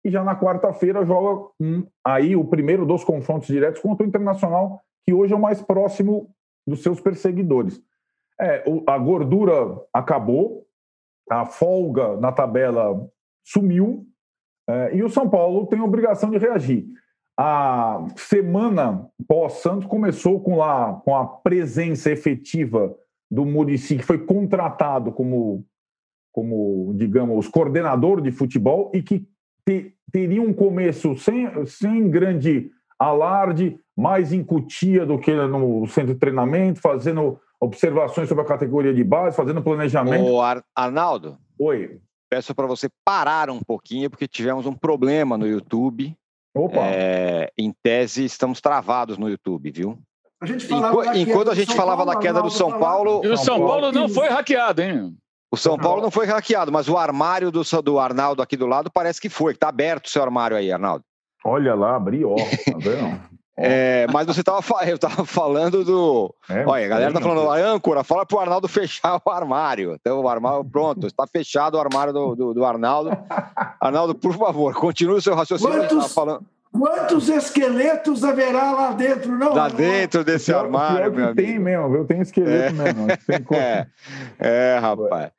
E 0.05 0.11
já 0.11 0.23
na 0.23 0.35
quarta-feira 0.35 1.05
joga 1.05 1.49
um, 1.59 1.87
aí 2.05 2.35
o 2.35 2.45
primeiro 2.45 2.85
dos 2.85 3.03
confrontos 3.03 3.47
diretos 3.47 3.81
contra 3.81 4.05
o 4.05 4.07
Internacional, 4.07 4.81
que 5.05 5.13
hoje 5.13 5.33
é 5.33 5.35
o 5.35 5.39
mais 5.39 5.61
próximo 5.61 6.29
dos 6.67 6.83
seus 6.83 6.99
perseguidores. 6.99 7.81
É, 8.39 8.63
a 8.87 8.97
gordura 8.97 9.81
acabou, 9.93 10.65
a 11.29 11.45
folga 11.45 12.17
na 12.17 12.31
tabela 12.31 13.07
sumiu, 13.43 14.05
é, 14.67 14.95
e 14.95 15.03
o 15.03 15.09
São 15.09 15.29
Paulo 15.29 15.67
tem 15.67 15.79
a 15.79 15.83
obrigação 15.83 16.29
de 16.29 16.37
reagir. 16.37 16.85
A 17.37 18.05
semana 18.15 19.07
pós-Santos 19.27 19.87
começou 19.87 20.39
com, 20.41 20.55
lá, 20.55 20.93
com 21.03 21.15
a 21.15 21.25
presença 21.25 22.11
efetiva 22.11 22.95
do 23.29 23.45
Murici, 23.45 23.97
que 23.97 24.03
foi 24.03 24.23
contratado 24.25 25.11
como 25.11 25.65
como, 26.33 26.93
digamos, 26.95 27.47
coordenador 27.47 28.19
de 28.19 28.31
futebol 28.31 28.91
e 28.91 29.03
que 29.03 29.23
te, 29.63 29.93
teria 30.11 30.41
um 30.41 30.51
começo 30.51 31.15
sem, 31.15 31.47
sem 31.67 32.09
grande 32.09 32.71
alarde, 32.97 33.79
mais 33.95 34.33
em 34.33 34.43
Cutia 34.43 35.05
do 35.05 35.19
que 35.19 35.31
no 35.31 35.85
centro 35.87 36.15
de 36.15 36.19
treinamento, 36.19 36.81
fazendo 36.81 37.39
observações 37.63 38.27
sobre 38.27 38.43
a 38.43 38.47
categoria 38.47 38.93
de 38.93 39.03
base, 39.03 39.35
fazendo 39.35 39.61
planejamento. 39.61 40.23
O 40.23 40.41
Ar 40.41 40.63
Arnaldo. 40.75 41.37
Oi. 41.57 41.99
Peço 42.29 42.53
para 42.53 42.67
você 42.67 42.89
parar 43.05 43.49
um 43.49 43.59
pouquinho, 43.59 44.09
porque 44.09 44.27
tivemos 44.27 44.65
um 44.65 44.73
problema 44.73 45.37
no 45.37 45.47
YouTube. 45.47 46.15
Opa. 46.55 46.81
É, 46.81 47.51
em 47.57 47.73
tese, 47.83 48.25
estamos 48.25 48.59
travados 48.59 49.17
no 49.17 49.29
YouTube, 49.29 49.71
viu? 49.71 49.97
A 50.41 50.45
gente 50.45 50.65
enquanto, 50.65 51.17
enquanto 51.17 51.51
a 51.51 51.55
gente 51.55 51.73
falava 51.73 52.05
da 52.05 52.17
queda 52.17 52.41
do 52.41 52.49
São 52.49 52.77
Paulo. 52.79 53.21
E 53.23 53.29
o 53.29 53.37
São 53.37 53.65
Paulo 53.65 53.91
não 53.91 54.09
foi 54.09 54.27
hackeado, 54.27 54.81
hein? 54.81 55.15
O 55.49 55.55
São 55.55 55.77
Paulo 55.77 56.01
não 56.01 56.11
foi 56.11 56.25
hackeado, 56.25 56.71
mas 56.71 56.89
o 56.89 56.97
armário 56.97 57.51
do, 57.51 57.61
do 57.83 57.99
Arnaldo 57.99 58.41
aqui 58.41 58.57
do 58.57 58.65
lado 58.65 58.91
parece 58.91 59.21
que 59.21 59.29
foi. 59.29 59.53
Está 59.53 59.69
aberto 59.69 60.07
o 60.07 60.09
seu 60.09 60.21
armário 60.21 60.57
aí, 60.57 60.71
Arnaldo. 60.71 61.05
Olha 61.45 61.75
lá, 61.75 61.95
abri, 61.95 62.25
ó. 62.25 62.35
Tá 62.35 62.77
vendo? 62.77 63.21
É, 63.55 64.07
mas 64.11 64.25
você 64.25 64.39
estava 64.39 64.61
eu 64.89 64.97
tava 64.97 65.25
falando 65.25 65.83
do. 65.83 66.33
É, 66.49 66.65
Olha, 66.65 66.85
a 66.85 66.89
galera 66.89 67.13
tá 67.13 67.21
falando, 67.21 67.49
a 67.49 67.57
âncora, 67.57 68.03
fala 68.03 68.25
pro 68.25 68.39
Arnaldo 68.39 68.67
fechar 68.67 69.21
o 69.23 69.29
armário. 69.29 69.93
Então, 69.93 70.21
o 70.21 70.27
armário, 70.27 70.65
pronto, 70.65 71.05
está 71.05 71.27
fechado 71.27 71.75
o 71.75 71.79
armário 71.79 72.11
do, 72.11 72.35
do, 72.35 72.53
do, 72.53 72.65
Arnaldo. 72.65 73.15
Arnaldo, 73.79 74.15
por 74.15 74.35
favor, 74.35 74.73
continue 74.73 75.17
o 75.17 75.21
seu 75.21 75.35
raciocínio. 75.35 75.87
Quantos, 75.87 76.13
falando... 76.13 76.43
quantos 76.71 77.29
esqueletos 77.29 78.23
haverá 78.23 78.71
lá 78.71 78.91
dentro, 78.91 79.37
não? 79.37 79.53
Lá 79.53 79.69
dentro 79.69 80.23
desse 80.23 80.51
pior, 80.51 80.65
armário, 80.65 81.13
meu 81.13 81.35
Tem 81.35 81.59
mesmo, 81.59 81.95
eu 81.95 82.05
tenho 82.05 82.23
esqueleto 82.23 82.81
é. 82.81 82.93
mesmo. 82.93 83.07
Tem 83.07 83.45
é, 83.57 83.87
é, 84.39 84.79
rapaz. 84.79 85.31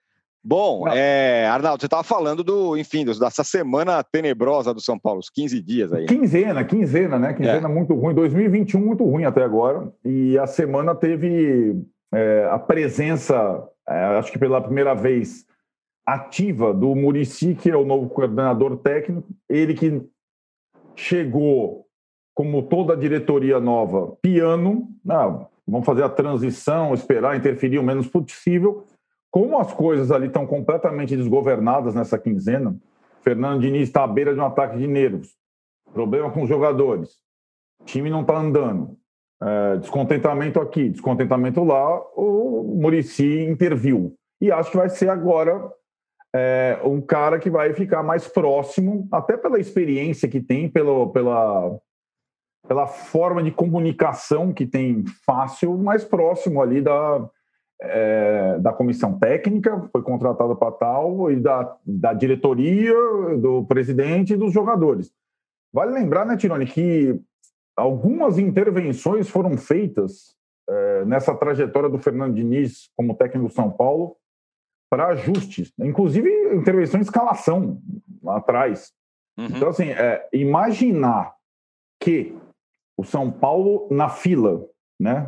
Bom, 0.47 0.87
é, 0.89 1.47
Arnaldo, 1.47 1.81
você 1.81 1.87
estava 1.87 2.03
falando 2.03 2.45
do, 2.45 2.77
enfim, 2.77 3.03
dessa 3.03 3.43
semana 3.43 4.05
tenebrosa 4.05 4.75
do 4.75 4.81
São 4.81 4.99
Paulo, 4.99 5.21
os 5.21 5.31
15 5.31 5.59
dias 5.63 5.91
aí. 5.91 6.05
Quinzena, 6.05 6.63
quinzena, 6.63 7.19
né? 7.19 7.33
Quinzena 7.33 7.67
é. 7.67 7.73
muito 7.73 7.95
ruim. 7.95 8.15
2021 8.15 8.79
muito 8.79 9.05
ruim 9.05 9.25
até 9.25 9.43
agora. 9.43 9.91
E 10.05 10.37
a 10.39 10.47
semana 10.47 10.95
teve 10.95 11.83
é, 12.13 12.47
a 12.51 12.59
presença, 12.59 13.35
é, 13.89 13.95
acho 14.19 14.31
que 14.31 14.39
pela 14.39 14.61
primeira 14.61 14.93
vez, 14.93 15.47
ativa 16.05 16.75
do 16.75 16.95
Murici, 16.95 17.55
que 17.55 17.71
é 17.71 17.77
o 17.77 17.87
novo 17.87 18.11
coordenador 18.11 18.77
técnico. 18.77 19.27
Ele 19.49 19.73
que 19.73 20.03
chegou, 20.95 21.87
como 22.35 22.65
toda 22.65 22.93
a 22.93 22.97
diretoria 22.97 23.59
nova, 23.59 24.15
piano. 24.21 24.91
Ah, 25.09 25.47
vamos 25.67 25.87
fazer 25.87 26.03
a 26.03 26.09
transição, 26.11 26.93
esperar, 26.93 27.35
interferir 27.35 27.79
o 27.79 27.83
menos 27.83 28.07
possível 28.07 28.85
como 29.35 29.59
as 29.59 29.73
coisas 29.73 30.13
ali 30.13 30.29
estão 30.29 30.47
completamente 30.47 31.17
desgovernadas 31.17 31.93
nessa 31.93 32.17
quinzena, 32.17 32.77
Fernando 33.21 33.63
Diniz 33.63 33.89
está 33.89 34.05
à 34.05 34.07
beira 34.07 34.33
de 34.33 34.39
um 34.39 34.47
ataque 34.47 34.79
de 34.79 34.87
nervos, 34.87 35.35
problema 35.93 36.31
com 36.31 36.45
os 36.45 36.49
jogadores, 36.49 37.17
time 37.85 38.09
não 38.11 38.21
está 38.21 38.39
andando, 38.39 38.97
é, 39.43 39.79
descontentamento 39.79 40.61
aqui, 40.61 40.89
descontentamento 40.89 41.65
lá, 41.65 42.01
o 42.15 42.77
Murici 42.81 43.43
interviu. 43.43 44.15
E 44.41 44.53
acho 44.53 44.71
que 44.71 44.77
vai 44.77 44.89
ser 44.89 45.09
agora 45.09 45.69
é, 46.33 46.79
um 46.85 47.01
cara 47.01 47.37
que 47.41 47.51
vai 47.51 47.75
ficar 47.75 48.05
mais 48.05 48.29
próximo, 48.29 49.09
até 49.11 49.37
pela 49.37 49.59
experiência 49.59 50.29
que 50.29 50.41
tem, 50.41 50.69
pelo, 50.69 51.11
pela, 51.11 51.77
pela 52.69 52.87
forma 52.87 53.43
de 53.43 53.51
comunicação 53.51 54.53
que 54.53 54.65
tem 54.65 55.05
fácil, 55.27 55.77
mais 55.77 56.05
próximo 56.05 56.63
ali 56.63 56.81
da, 56.81 57.29
é, 57.81 58.59
da 58.59 58.73
comissão 58.73 59.19
técnica, 59.19 59.89
foi 59.93 60.03
contratado 60.03 60.57
para 60.57 60.73
tal, 60.73 61.31
e 61.31 61.37
da, 61.37 61.77
da 61.85 62.13
diretoria, 62.13 62.95
do 63.39 63.65
presidente 63.65 64.35
e 64.35 64.37
dos 64.37 64.53
jogadores. 64.53 65.13
Vale 65.73 65.93
lembrar, 65.93 66.25
né, 66.25 66.37
Tironi, 66.37 66.67
que 66.67 67.21
algumas 67.77 68.39
intervenções 68.39 69.29
foram 69.29 69.57
feitas 69.57 70.37
é, 70.69 71.05
nessa 71.05 71.35
trajetória 71.35 71.89
do 71.89 71.99
Fernando 71.99 72.35
Diniz 72.35 72.91
como 72.97 73.17
técnico 73.17 73.49
do 73.49 73.55
São 73.55 73.71
Paulo 73.71 74.17
para 74.89 75.09
ajustes, 75.09 75.73
inclusive 75.79 76.31
intervenção 76.55 77.01
em 77.01 77.03
escalação 77.03 77.83
lá 78.23 78.37
atrás. 78.37 78.93
Uhum. 79.37 79.47
Então, 79.47 79.69
assim, 79.69 79.89
é, 79.89 80.29
imaginar 80.33 81.35
que 82.01 82.37
o 82.97 83.03
São 83.03 83.31
Paulo 83.31 83.89
na 83.91 84.09
fila 84.09 84.65
né? 85.01 85.27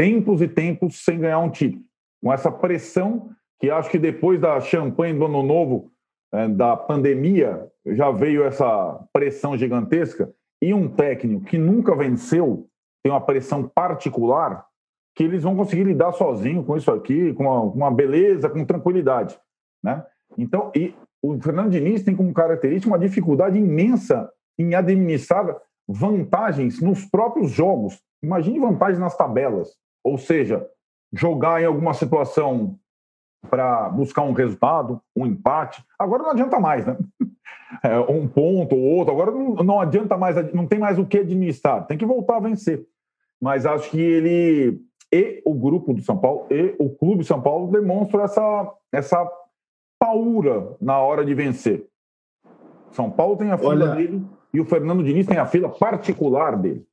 Tempos 0.00 0.40
e 0.40 0.48
tempos 0.48 1.04
sem 1.04 1.18
ganhar 1.18 1.40
um 1.40 1.50
título. 1.50 1.84
Com 2.22 2.32
essa 2.32 2.50
pressão 2.50 3.28
que 3.60 3.70
acho 3.70 3.90
que 3.90 3.98
depois 3.98 4.40
da 4.40 4.58
champanhe 4.58 5.12
do 5.12 5.26
Ano 5.26 5.42
Novo, 5.42 5.92
é, 6.32 6.48
da 6.48 6.74
pandemia, 6.74 7.68
já 7.84 8.10
veio 8.10 8.42
essa 8.44 8.98
pressão 9.12 9.58
gigantesca. 9.58 10.32
E 10.62 10.72
um 10.72 10.88
técnico 10.88 11.44
que 11.44 11.58
nunca 11.58 11.94
venceu 11.94 12.66
tem 13.04 13.12
uma 13.12 13.20
pressão 13.20 13.68
particular 13.68 14.64
que 15.14 15.22
eles 15.22 15.42
vão 15.42 15.54
conseguir 15.54 15.84
lidar 15.84 16.12
sozinho 16.12 16.64
com 16.64 16.78
isso 16.78 16.90
aqui, 16.90 17.34
com 17.34 17.42
uma, 17.42 17.60
uma 17.60 17.90
beleza, 17.90 18.48
com 18.48 18.64
tranquilidade, 18.64 19.38
né? 19.84 20.02
Então, 20.38 20.72
e 20.74 20.94
o 21.22 21.38
Fernando 21.42 21.72
Diniz 21.72 22.02
tem 22.02 22.16
como 22.16 22.32
característica 22.32 22.90
uma 22.90 22.98
dificuldade 22.98 23.58
imensa 23.58 24.32
em 24.58 24.74
administrar 24.74 25.54
vantagens 25.86 26.80
nos 26.80 27.04
próprios 27.04 27.50
jogos. 27.50 28.00
Imagine 28.22 28.60
vantagens 28.60 28.98
nas 28.98 29.14
tabelas. 29.14 29.78
Ou 30.02 30.18
seja, 30.18 30.66
jogar 31.12 31.62
em 31.62 31.66
alguma 31.66 31.94
situação 31.94 32.78
para 33.48 33.88
buscar 33.88 34.22
um 34.22 34.32
resultado, 34.32 35.00
um 35.16 35.26
empate. 35.26 35.84
Agora 35.98 36.22
não 36.22 36.30
adianta 36.30 36.58
mais, 36.58 36.86
né? 36.86 36.96
É, 37.84 37.96
um 38.00 38.26
ponto 38.26 38.74
ou 38.74 38.82
outro. 38.82 39.14
Agora 39.14 39.30
não, 39.30 39.54
não 39.54 39.80
adianta 39.80 40.16
mais, 40.16 40.52
não 40.52 40.66
tem 40.66 40.78
mais 40.78 40.98
o 40.98 41.06
que 41.06 41.18
administrar. 41.18 41.86
Tem 41.86 41.96
que 41.96 42.04
voltar 42.04 42.36
a 42.36 42.40
vencer. 42.40 42.84
Mas 43.40 43.64
acho 43.64 43.88
que 43.90 44.00
ele 44.00 44.82
e 45.12 45.42
o 45.44 45.54
grupo 45.54 45.94
do 45.94 46.02
São 46.02 46.18
Paulo 46.18 46.46
e 46.50 46.74
o 46.78 46.90
clube 46.90 47.24
São 47.24 47.40
Paulo 47.40 47.70
demonstram 47.70 48.22
essa, 48.22 48.72
essa 48.92 49.30
paura 49.98 50.76
na 50.80 50.98
hora 50.98 51.24
de 51.24 51.34
vencer. 51.34 51.86
São 52.92 53.10
Paulo 53.10 53.36
tem 53.36 53.50
a 53.50 53.58
fila 53.58 53.70
Olha, 53.70 53.94
dele 53.94 54.26
e 54.52 54.60
o 54.60 54.64
Fernando 54.64 55.04
Diniz 55.04 55.26
tem 55.26 55.38
a 55.38 55.46
fila 55.46 55.68
particular 55.68 56.56
dele. 56.56 56.84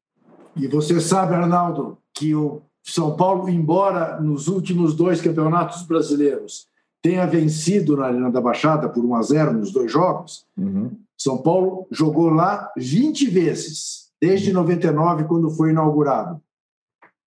E 0.56 0.68
você 0.68 1.00
sabe, 1.00 1.36
Arnaldo, 1.36 1.98
que 2.14 2.34
o 2.34 2.62
são 2.88 3.18
Paulo, 3.18 3.50
embora 3.50 4.20
nos 4.22 4.48
últimos 4.48 4.96
dois 4.96 5.20
campeonatos 5.20 5.84
brasileiros 5.84 6.68
tenha 7.02 7.28
vencido 7.28 7.98
na 7.98 8.08
Arena 8.08 8.32
da 8.32 8.42
Baixada 8.42 8.88
por 8.88 9.04
1 9.04 9.16
a 9.16 9.22
0 9.22 9.54
nos 9.54 9.72
dois 9.72 9.92
jogos, 9.92 10.46
uhum. 10.58 10.98
São 11.18 11.38
Paulo 11.42 11.86
jogou 11.92 12.30
lá 12.30 12.72
20 12.78 13.30
vezes, 13.30 14.10
desde 14.22 14.54
99, 14.54 15.26
quando 15.26 15.50
foi 15.50 15.72
inaugurado. 15.72 16.42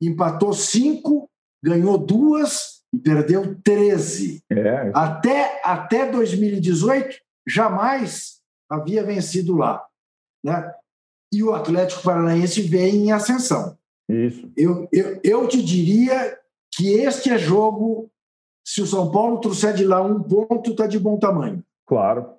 Empatou 0.00 0.54
cinco, 0.54 1.28
ganhou 1.62 1.98
duas 1.98 2.82
e 2.92 2.98
perdeu 2.98 3.56
13. 3.62 4.42
É. 4.50 4.90
Até, 4.94 5.60
até 5.62 6.10
2018, 6.10 7.16
jamais 7.46 8.40
havia 8.68 9.04
vencido 9.04 9.56
lá. 9.56 9.84
Né? 10.42 10.72
E 11.32 11.42
o 11.42 11.52
Atlético 11.52 12.02
Paranaense 12.02 12.62
vem 12.62 13.06
em 13.06 13.12
ascensão. 13.12 13.76
Isso. 14.10 14.50
Eu, 14.56 14.88
eu, 14.92 15.20
eu 15.22 15.48
te 15.48 15.62
diria 15.62 16.38
que 16.72 16.88
este 16.88 17.30
é 17.30 17.38
jogo, 17.38 18.10
se 18.64 18.82
o 18.82 18.86
São 18.86 19.10
Paulo 19.10 19.40
trouxer 19.40 19.74
de 19.74 19.84
lá 19.84 20.02
um 20.02 20.22
ponto, 20.22 20.70
está 20.70 20.86
de 20.86 20.98
bom 20.98 21.18
tamanho. 21.18 21.64
Claro. 21.86 22.34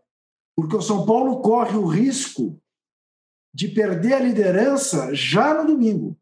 Porque 0.56 0.76
o 0.76 0.82
São 0.82 1.06
Paulo 1.06 1.42
corre 1.42 1.78
o 1.78 1.86
risco 1.86 2.60
de 3.54 3.68
perder 3.68 4.14
a 4.14 4.20
liderança 4.20 5.14
já 5.14 5.54
no 5.54 5.68
domingo. 5.68 6.18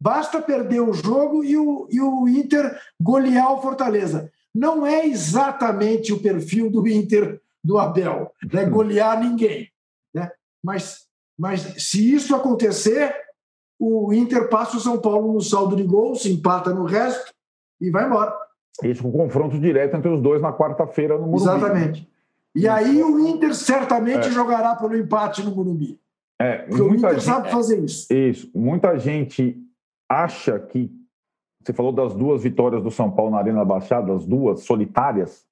Basta 0.00 0.40
perder 0.40 0.80
o 0.80 0.92
jogo 0.92 1.44
e 1.44 1.56
o, 1.56 1.88
e 1.90 2.00
o 2.00 2.28
Inter 2.28 2.80
golear 3.00 3.52
o 3.52 3.60
Fortaleza. 3.60 4.32
Não 4.54 4.86
é 4.86 5.06
exatamente 5.06 6.12
o 6.12 6.20
perfil 6.20 6.70
do 6.70 6.86
Inter 6.86 7.40
do 7.62 7.78
Abel, 7.78 8.32
né? 8.52 8.64
golear 8.70 9.20
ninguém. 9.20 9.70
Né? 10.14 10.30
Mas, 10.62 11.06
mas 11.36 11.60
se 11.82 12.14
isso 12.14 12.34
acontecer, 12.34 13.14
o 13.78 14.12
Inter 14.12 14.48
passa 14.48 14.76
o 14.76 14.80
São 14.80 14.98
Paulo 14.98 15.32
no 15.32 15.40
saldo 15.40 15.76
de 15.76 15.82
gols, 15.82 16.26
empata 16.26 16.72
no 16.74 16.84
resto 16.84 17.32
e 17.80 17.90
vai 17.90 18.06
embora. 18.06 18.34
Isso 18.82 19.02
com 19.02 19.12
confronto 19.12 19.58
direto 19.58 19.96
entre 19.96 20.10
os 20.10 20.20
dois 20.20 20.42
na 20.42 20.52
quarta-feira 20.52 21.16
no 21.16 21.26
Morumbi. 21.26 21.42
Exatamente. 21.42 22.08
E 22.54 22.60
Isso. 22.60 22.70
aí 22.70 23.02
o 23.02 23.18
Inter 23.28 23.54
certamente 23.54 24.28
é. 24.28 24.30
jogará 24.30 24.74
pelo 24.74 24.96
empate 24.96 25.44
no 25.44 25.54
Morumbi. 25.54 25.98
É, 26.40 26.58
Porque 26.58 26.82
o 26.82 26.94
Inter 26.94 27.14
gente, 27.14 27.24
sabe 27.24 27.50
fazer 27.50 27.82
isso. 27.82 28.12
Isso. 28.12 28.50
Muita 28.54 28.96
gente 28.96 29.60
acha 30.08 30.58
que 30.58 30.90
você 31.60 31.72
falou 31.72 31.92
das 31.92 32.14
duas 32.14 32.42
vitórias 32.42 32.82
do 32.82 32.90
São 32.90 33.10
Paulo 33.10 33.32
na 33.32 33.38
Arena 33.38 33.64
Baixada, 33.64 34.14
as 34.14 34.24
duas 34.24 34.60
solitárias, 34.60 35.44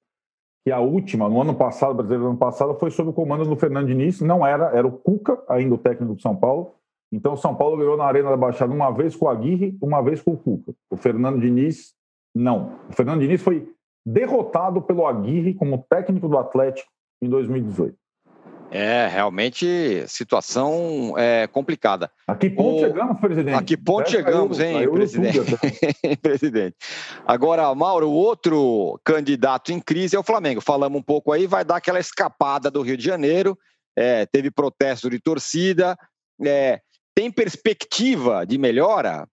que 0.65 0.71
a 0.71 0.79
última, 0.79 1.29
no 1.29 1.41
ano 1.41 1.53
passado, 1.53 1.93
brasileiro 1.93 2.23
no 2.23 2.29
ano 2.31 2.39
passado, 2.39 2.73
foi 2.75 2.89
sob 2.89 3.09
o 3.09 3.13
comando 3.13 3.45
do 3.45 3.55
Fernando 3.55 3.87
Diniz, 3.87 4.19
não 4.21 4.45
era, 4.45 4.75
era 4.75 4.87
o 4.87 4.91
Cuca, 4.91 5.37
ainda 5.47 5.75
o 5.75 5.77
técnico 5.77 6.15
do 6.15 6.21
São 6.21 6.35
Paulo, 6.35 6.73
então, 7.11 7.37
São 7.37 7.55
Paulo 7.55 7.77
ganhou 7.77 7.95
na 7.95 8.03
Arena 8.03 8.29
da 8.29 8.37
Baixada 8.37 8.73
uma 8.73 8.91
vez 8.91 9.15
com 9.15 9.25
o 9.25 9.29
Aguirre, 9.29 9.77
uma 9.81 10.01
vez 10.01 10.21
com 10.21 10.31
o 10.31 10.37
Cuca. 10.37 10.73
O 10.89 10.97
Fernando 10.97 11.39
Diniz, 11.39 11.93
não. 12.35 12.79
O 12.89 12.93
Fernando 12.93 13.21
Diniz 13.21 13.41
foi 13.41 13.67
derrotado 14.05 14.81
pelo 14.81 15.05
Aguirre 15.05 15.53
como 15.53 15.85
técnico 15.89 16.27
do 16.27 16.37
Atlético 16.37 16.89
em 17.21 17.29
2018. 17.29 17.95
É, 18.69 19.07
realmente, 19.07 20.03
situação 20.07 21.13
é, 21.17 21.47
complicada. 21.47 22.11
A 22.27 22.35
que 22.35 22.49
ponto 22.49 22.77
o... 22.77 22.79
chegamos, 22.79 23.19
presidente? 23.19 23.55
A 23.55 23.63
que 23.63 23.77
ponto 23.77 24.09
chegamos, 24.09 24.59
hein, 24.59 24.73
caiu 24.73 24.91
presidente? 24.91 25.39
presidente. 26.21 26.75
Agora, 27.25 27.73
Mauro, 27.73 28.09
o 28.09 28.13
outro 28.13 28.99
candidato 29.05 29.71
em 29.71 29.79
crise 29.79 30.17
é 30.17 30.19
o 30.19 30.23
Flamengo. 30.23 30.59
Falamos 30.59 30.99
um 30.99 31.03
pouco 31.03 31.31
aí, 31.31 31.47
vai 31.47 31.63
dar 31.63 31.77
aquela 31.77 31.99
escapada 31.99 32.69
do 32.69 32.81
Rio 32.81 32.97
de 32.97 33.05
Janeiro. 33.05 33.57
É, 33.97 34.25
teve 34.25 34.51
protesto 34.51 35.09
de 35.09 35.19
torcida. 35.19 35.97
É, 36.45 36.81
tem 37.17 37.31
perspectiva 37.31 38.45
de 38.45 38.59
melhora? 38.59 39.27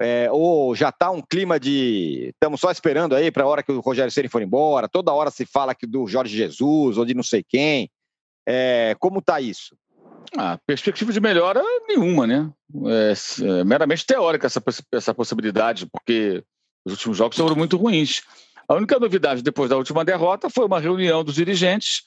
É, 0.00 0.28
ou 0.30 0.72
já 0.72 0.90
está 0.90 1.10
um 1.10 1.20
clima 1.20 1.58
de. 1.58 2.28
Estamos 2.32 2.60
só 2.60 2.70
esperando 2.70 3.16
aí 3.16 3.32
para 3.32 3.42
a 3.42 3.46
hora 3.46 3.60
que 3.60 3.72
o 3.72 3.80
Rogério 3.80 4.12
Ceni 4.12 4.28
for 4.28 4.40
embora? 4.40 4.88
Toda 4.88 5.12
hora 5.12 5.32
se 5.32 5.44
fala 5.44 5.72
aqui 5.72 5.84
do 5.84 6.06
Jorge 6.06 6.36
Jesus 6.36 6.96
ou 6.96 7.04
de 7.04 7.12
não 7.12 7.24
sei 7.24 7.42
quem. 7.42 7.90
É, 8.46 8.94
como 9.00 9.18
está 9.18 9.40
isso? 9.40 9.76
Ah, 10.36 10.60
perspectiva 10.64 11.12
de 11.12 11.20
melhora 11.20 11.60
nenhuma, 11.88 12.24
né? 12.24 12.52
É, 12.86 13.14
é, 13.42 13.64
meramente 13.64 14.06
teórica 14.06 14.46
essa, 14.46 14.62
essa 14.92 15.12
possibilidade, 15.12 15.86
porque 15.86 16.44
os 16.84 16.92
últimos 16.92 17.16
jogos 17.16 17.36
foram 17.36 17.56
muito 17.56 17.76
ruins. 17.76 18.22
A 18.68 18.74
única 18.74 18.98
novidade 19.00 19.42
depois 19.42 19.70
da 19.70 19.76
última 19.76 20.04
derrota 20.04 20.48
foi 20.48 20.66
uma 20.66 20.78
reunião 20.78 21.24
dos 21.24 21.34
dirigentes 21.34 22.02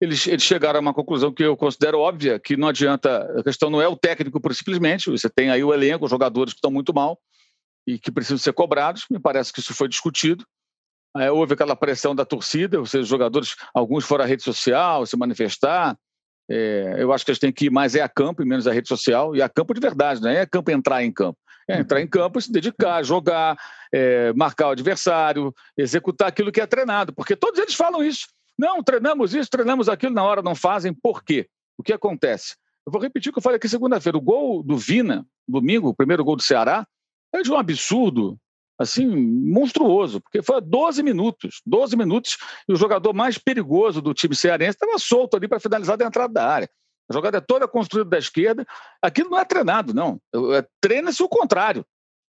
eles, 0.00 0.26
eles 0.26 0.42
chegaram 0.42 0.78
a 0.78 0.80
uma 0.80 0.94
conclusão 0.94 1.32
que 1.32 1.42
eu 1.42 1.56
considero 1.56 1.98
óbvia, 1.98 2.38
que 2.38 2.56
não 2.56 2.68
adianta, 2.68 3.22
a 3.38 3.42
questão 3.42 3.68
não 3.68 3.82
é 3.82 3.88
o 3.88 3.96
técnico 3.96 4.40
por 4.40 4.54
simplesmente, 4.54 5.10
você 5.10 5.28
tem 5.28 5.50
aí 5.50 5.62
o 5.62 5.74
elenco, 5.74 6.04
os 6.04 6.10
jogadores 6.10 6.52
que 6.52 6.58
estão 6.58 6.70
muito 6.70 6.94
mal 6.94 7.18
e 7.86 7.98
que 7.98 8.12
precisam 8.12 8.38
ser 8.38 8.52
cobrados, 8.52 9.06
me 9.10 9.18
parece 9.18 9.52
que 9.52 9.60
isso 9.60 9.74
foi 9.74 9.88
discutido. 9.88 10.44
Aí 11.16 11.28
houve 11.30 11.54
aquela 11.54 11.74
pressão 11.74 12.14
da 12.14 12.24
torcida, 12.24 12.78
ou 12.78 12.86
seja, 12.86 13.02
os 13.02 13.08
jogadores, 13.08 13.56
alguns 13.74 14.04
foram 14.04 14.24
à 14.24 14.26
rede 14.26 14.42
social 14.42 15.04
se 15.06 15.16
manifestar, 15.16 15.96
é, 16.50 16.96
eu 16.98 17.12
acho 17.12 17.24
que 17.24 17.30
eles 17.30 17.38
têm 17.38 17.52
que 17.52 17.66
ir 17.66 17.70
mais 17.70 17.94
é 17.94 18.00
a 18.00 18.08
campo 18.08 18.42
e 18.42 18.46
menos 18.46 18.66
a 18.66 18.72
rede 18.72 18.88
social, 18.88 19.36
e 19.36 19.42
a 19.42 19.48
campo 19.48 19.74
de 19.74 19.80
verdade, 19.80 20.20
não 20.22 20.30
é 20.30 20.46
campo 20.46 20.70
entrar 20.70 21.04
em 21.04 21.12
campo. 21.12 21.38
É 21.68 21.80
entrar 21.80 22.00
em 22.00 22.06
campo 22.06 22.38
e 22.38 22.42
se 22.42 22.50
dedicar, 22.50 23.02
jogar, 23.02 23.58
é, 23.92 24.32
marcar 24.32 24.68
o 24.68 24.70
adversário, 24.70 25.54
executar 25.76 26.28
aquilo 26.28 26.50
que 26.50 26.62
é 26.62 26.66
treinado, 26.66 27.12
porque 27.12 27.36
todos 27.36 27.60
eles 27.60 27.74
falam 27.74 28.02
isso. 28.02 28.26
Não, 28.58 28.82
treinamos 28.82 29.34
isso, 29.34 29.48
treinamos 29.48 29.88
aquilo, 29.88 30.12
na 30.12 30.24
hora 30.24 30.42
não 30.42 30.54
fazem. 30.54 30.92
Por 30.92 31.22
quê? 31.22 31.48
O 31.78 31.82
que 31.82 31.92
acontece? 31.92 32.56
Eu 32.84 32.90
vou 32.90 33.00
repetir 33.00 33.30
o 33.30 33.32
que 33.32 33.38
eu 33.38 33.42
falei 33.42 33.56
aqui 33.56 33.68
segunda-feira. 33.68 34.18
O 34.18 34.20
gol 34.20 34.62
do 34.62 34.76
Vina, 34.76 35.24
domingo, 35.46 35.88
o 35.88 35.94
primeiro 35.94 36.24
gol 36.24 36.34
do 36.34 36.42
Ceará, 36.42 36.86
é 37.32 37.42
de 37.42 37.52
um 37.52 37.56
absurdo, 37.56 38.36
assim, 38.78 39.06
monstruoso, 39.06 40.20
porque 40.20 40.42
foi 40.42 40.60
12 40.60 41.02
minutos. 41.02 41.60
12 41.64 41.96
minutos 41.96 42.36
e 42.68 42.72
o 42.72 42.76
jogador 42.76 43.12
mais 43.12 43.38
perigoso 43.38 44.02
do 44.02 44.12
time 44.12 44.34
cearense 44.34 44.70
estava 44.70 44.98
solto 44.98 45.36
ali 45.36 45.46
para 45.46 45.60
finalizar 45.60 45.96
da 45.96 46.06
entrada 46.06 46.32
da 46.32 46.46
área. 46.46 46.70
A 47.10 47.14
jogada 47.14 47.38
é 47.38 47.40
toda 47.40 47.68
construída 47.68 48.10
da 48.10 48.18
esquerda. 48.18 48.66
Aquilo 49.00 49.30
não 49.30 49.38
é 49.38 49.44
treinado, 49.44 49.94
não. 49.94 50.20
É, 50.54 50.66
treina-se 50.80 51.22
o 51.22 51.28
contrário. 51.28 51.86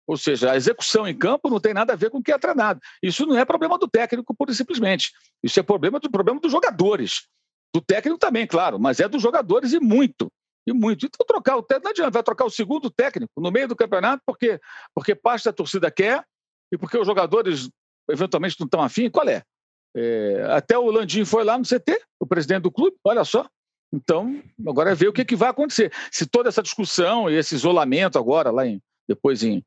Ou 0.07 0.17
seja, 0.17 0.51
a 0.51 0.55
execução 0.55 1.07
em 1.07 1.17
campo 1.17 1.49
não 1.49 1.59
tem 1.59 1.73
nada 1.73 1.93
a 1.93 1.95
ver 1.95 2.09
com 2.09 2.19
o 2.19 2.23
que 2.23 2.31
é 2.31 2.37
treinado. 2.37 2.79
Isso 3.01 3.25
não 3.25 3.37
é 3.37 3.43
problema 3.43 3.77
do 3.77 3.87
técnico, 3.87 4.35
pura 4.35 4.51
e 4.51 4.55
simplesmente. 4.55 5.11
Isso 5.43 5.59
é 5.59 5.63
problema 5.63 5.99
do 5.99 6.09
problema 6.09 6.39
dos 6.39 6.51
jogadores. 6.51 7.27
Do 7.73 7.81
técnico 7.81 8.17
também, 8.17 8.45
claro, 8.45 8.79
mas 8.79 8.99
é 8.99 9.07
dos 9.07 9.21
jogadores 9.21 9.73
e 9.73 9.79
muito. 9.79 10.31
E 10.67 10.73
muito. 10.73 11.05
Então, 11.05 11.25
trocar 11.25 11.57
o 11.57 11.63
técnico, 11.63 11.85
não 11.85 11.91
adianta, 11.91 12.11
vai 12.11 12.23
trocar 12.23 12.45
o 12.45 12.49
segundo 12.49 12.89
técnico 12.89 13.33
no 13.37 13.51
meio 13.51 13.67
do 13.67 13.75
campeonato, 13.75 14.21
porque, 14.25 14.59
porque 14.93 15.15
parte 15.15 15.45
da 15.45 15.53
torcida 15.53 15.91
quer 15.91 16.23
e 16.71 16.77
porque 16.77 16.97
os 16.97 17.05
jogadores 17.05 17.69
eventualmente 18.09 18.55
não 18.59 18.65
estão 18.65 18.81
afim. 18.81 19.09
Qual 19.09 19.27
é? 19.27 19.43
é? 19.95 20.47
Até 20.51 20.77
o 20.77 20.89
Landim 20.89 21.25
foi 21.25 21.43
lá 21.43 21.57
no 21.57 21.65
CT, 21.65 22.01
o 22.19 22.27
presidente 22.27 22.63
do 22.63 22.71
clube, 22.71 22.95
olha 23.03 23.23
só. 23.23 23.47
Então, 23.93 24.41
agora 24.67 24.91
é 24.91 24.95
ver 24.95 25.07
o 25.07 25.13
que, 25.13 25.23
que 25.23 25.35
vai 25.35 25.49
acontecer. 25.49 25.91
Se 26.11 26.25
toda 26.25 26.49
essa 26.49 26.61
discussão 26.61 27.29
e 27.29 27.35
esse 27.35 27.55
isolamento 27.55 28.17
agora, 28.17 28.51
lá 28.51 28.65
em, 28.65 28.81
depois 29.07 29.43
em, 29.43 29.63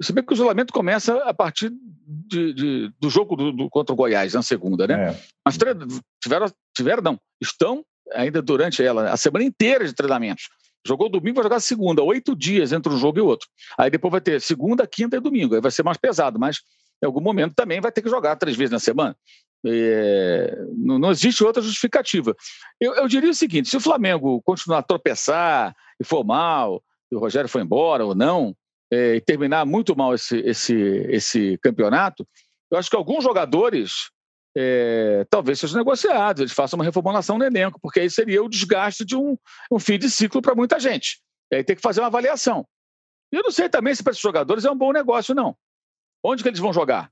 se 0.00 0.12
bem 0.12 0.24
que 0.24 0.32
o 0.32 0.34
isolamento 0.34 0.72
começa 0.72 1.16
a 1.24 1.34
partir 1.34 1.70
de, 1.70 2.52
de, 2.52 2.92
do 3.00 3.10
jogo 3.10 3.36
do, 3.36 3.52
do, 3.52 3.70
contra 3.70 3.92
o 3.92 3.96
Goiás, 3.96 4.34
na 4.34 4.42
segunda, 4.42 4.86
né? 4.86 5.10
É. 5.10 5.20
Mas 5.44 5.56
tiveram, 5.56 6.52
tiveram, 6.74 7.02
não, 7.02 7.20
estão 7.40 7.84
ainda 8.12 8.42
durante 8.42 8.82
ela, 8.82 9.10
a 9.10 9.16
semana 9.16 9.44
inteira 9.44 9.86
de 9.86 9.94
treinamentos. 9.94 10.48
Jogou 10.86 11.08
domingo, 11.08 11.36
vai 11.36 11.44
jogar 11.44 11.60
segunda, 11.60 12.02
oito 12.02 12.34
dias 12.34 12.72
entre 12.72 12.92
um 12.92 12.98
jogo 12.98 13.18
e 13.18 13.22
outro. 13.22 13.48
Aí 13.78 13.88
depois 13.88 14.10
vai 14.10 14.20
ter 14.20 14.40
segunda, 14.40 14.86
quinta 14.86 15.16
e 15.16 15.20
domingo. 15.20 15.54
Aí 15.54 15.60
vai 15.60 15.70
ser 15.70 15.84
mais 15.84 15.96
pesado, 15.96 16.40
mas 16.40 16.58
em 17.02 17.06
algum 17.06 17.20
momento 17.20 17.54
também 17.54 17.80
vai 17.80 17.92
ter 17.92 18.02
que 18.02 18.10
jogar 18.10 18.36
três 18.36 18.56
vezes 18.56 18.72
na 18.72 18.80
semana. 18.80 19.16
É, 19.64 20.56
não, 20.76 20.98
não, 20.98 21.10
existe 21.12 21.44
outra 21.44 21.62
justificativa. 21.62 22.34
Eu, 22.80 22.94
eu, 22.94 23.06
diria 23.06 23.30
o 23.30 23.34
seguinte: 23.34 23.68
se 23.68 23.76
o 23.76 23.80
Flamengo 23.80 24.42
continuar 24.42 24.78
a 24.78 24.82
tropeçar 24.82 25.74
e 26.00 26.04
for 26.04 26.24
mal, 26.24 26.82
e 27.12 27.14
o 27.14 27.20
Rogério 27.20 27.48
foi 27.48 27.62
embora 27.62 28.04
ou 28.04 28.12
não, 28.14 28.56
é, 28.92 29.16
e 29.16 29.20
terminar 29.22 29.64
muito 29.64 29.96
mal 29.96 30.14
esse, 30.14 30.38
esse, 30.40 30.74
esse 31.08 31.58
campeonato, 31.62 32.28
eu 32.70 32.78
acho 32.78 32.90
que 32.90 32.96
alguns 32.96 33.24
jogadores 33.24 34.10
é, 34.56 35.26
talvez 35.30 35.58
sejam 35.58 35.78
negociados, 35.78 36.40
eles 36.40 36.52
façam 36.52 36.78
uma 36.78 36.84
reformulação 36.84 37.38
no 37.38 37.44
elenco, 37.44 37.80
porque 37.80 38.00
aí 38.00 38.10
seria 38.10 38.42
o 38.42 38.48
desgaste 38.48 39.04
de 39.04 39.16
um, 39.16 39.36
um 39.70 39.78
fim 39.78 39.98
de 39.98 40.10
ciclo 40.10 40.42
para 40.42 40.54
muita 40.54 40.78
gente. 40.78 41.20
E 41.50 41.56
aí 41.56 41.64
tem 41.64 41.74
que 41.74 41.82
fazer 41.82 42.00
uma 42.00 42.08
avaliação. 42.08 42.66
E 43.32 43.36
eu 43.36 43.42
não 43.42 43.50
sei 43.50 43.68
também 43.68 43.94
se 43.94 44.02
para 44.02 44.10
esses 44.10 44.22
jogadores 44.22 44.64
é 44.64 44.70
um 44.70 44.76
bom 44.76 44.92
negócio, 44.92 45.34
não. 45.34 45.56
Onde 46.22 46.42
que 46.42 46.48
eles 46.50 46.60
vão 46.60 46.72
jogar? 46.72 47.10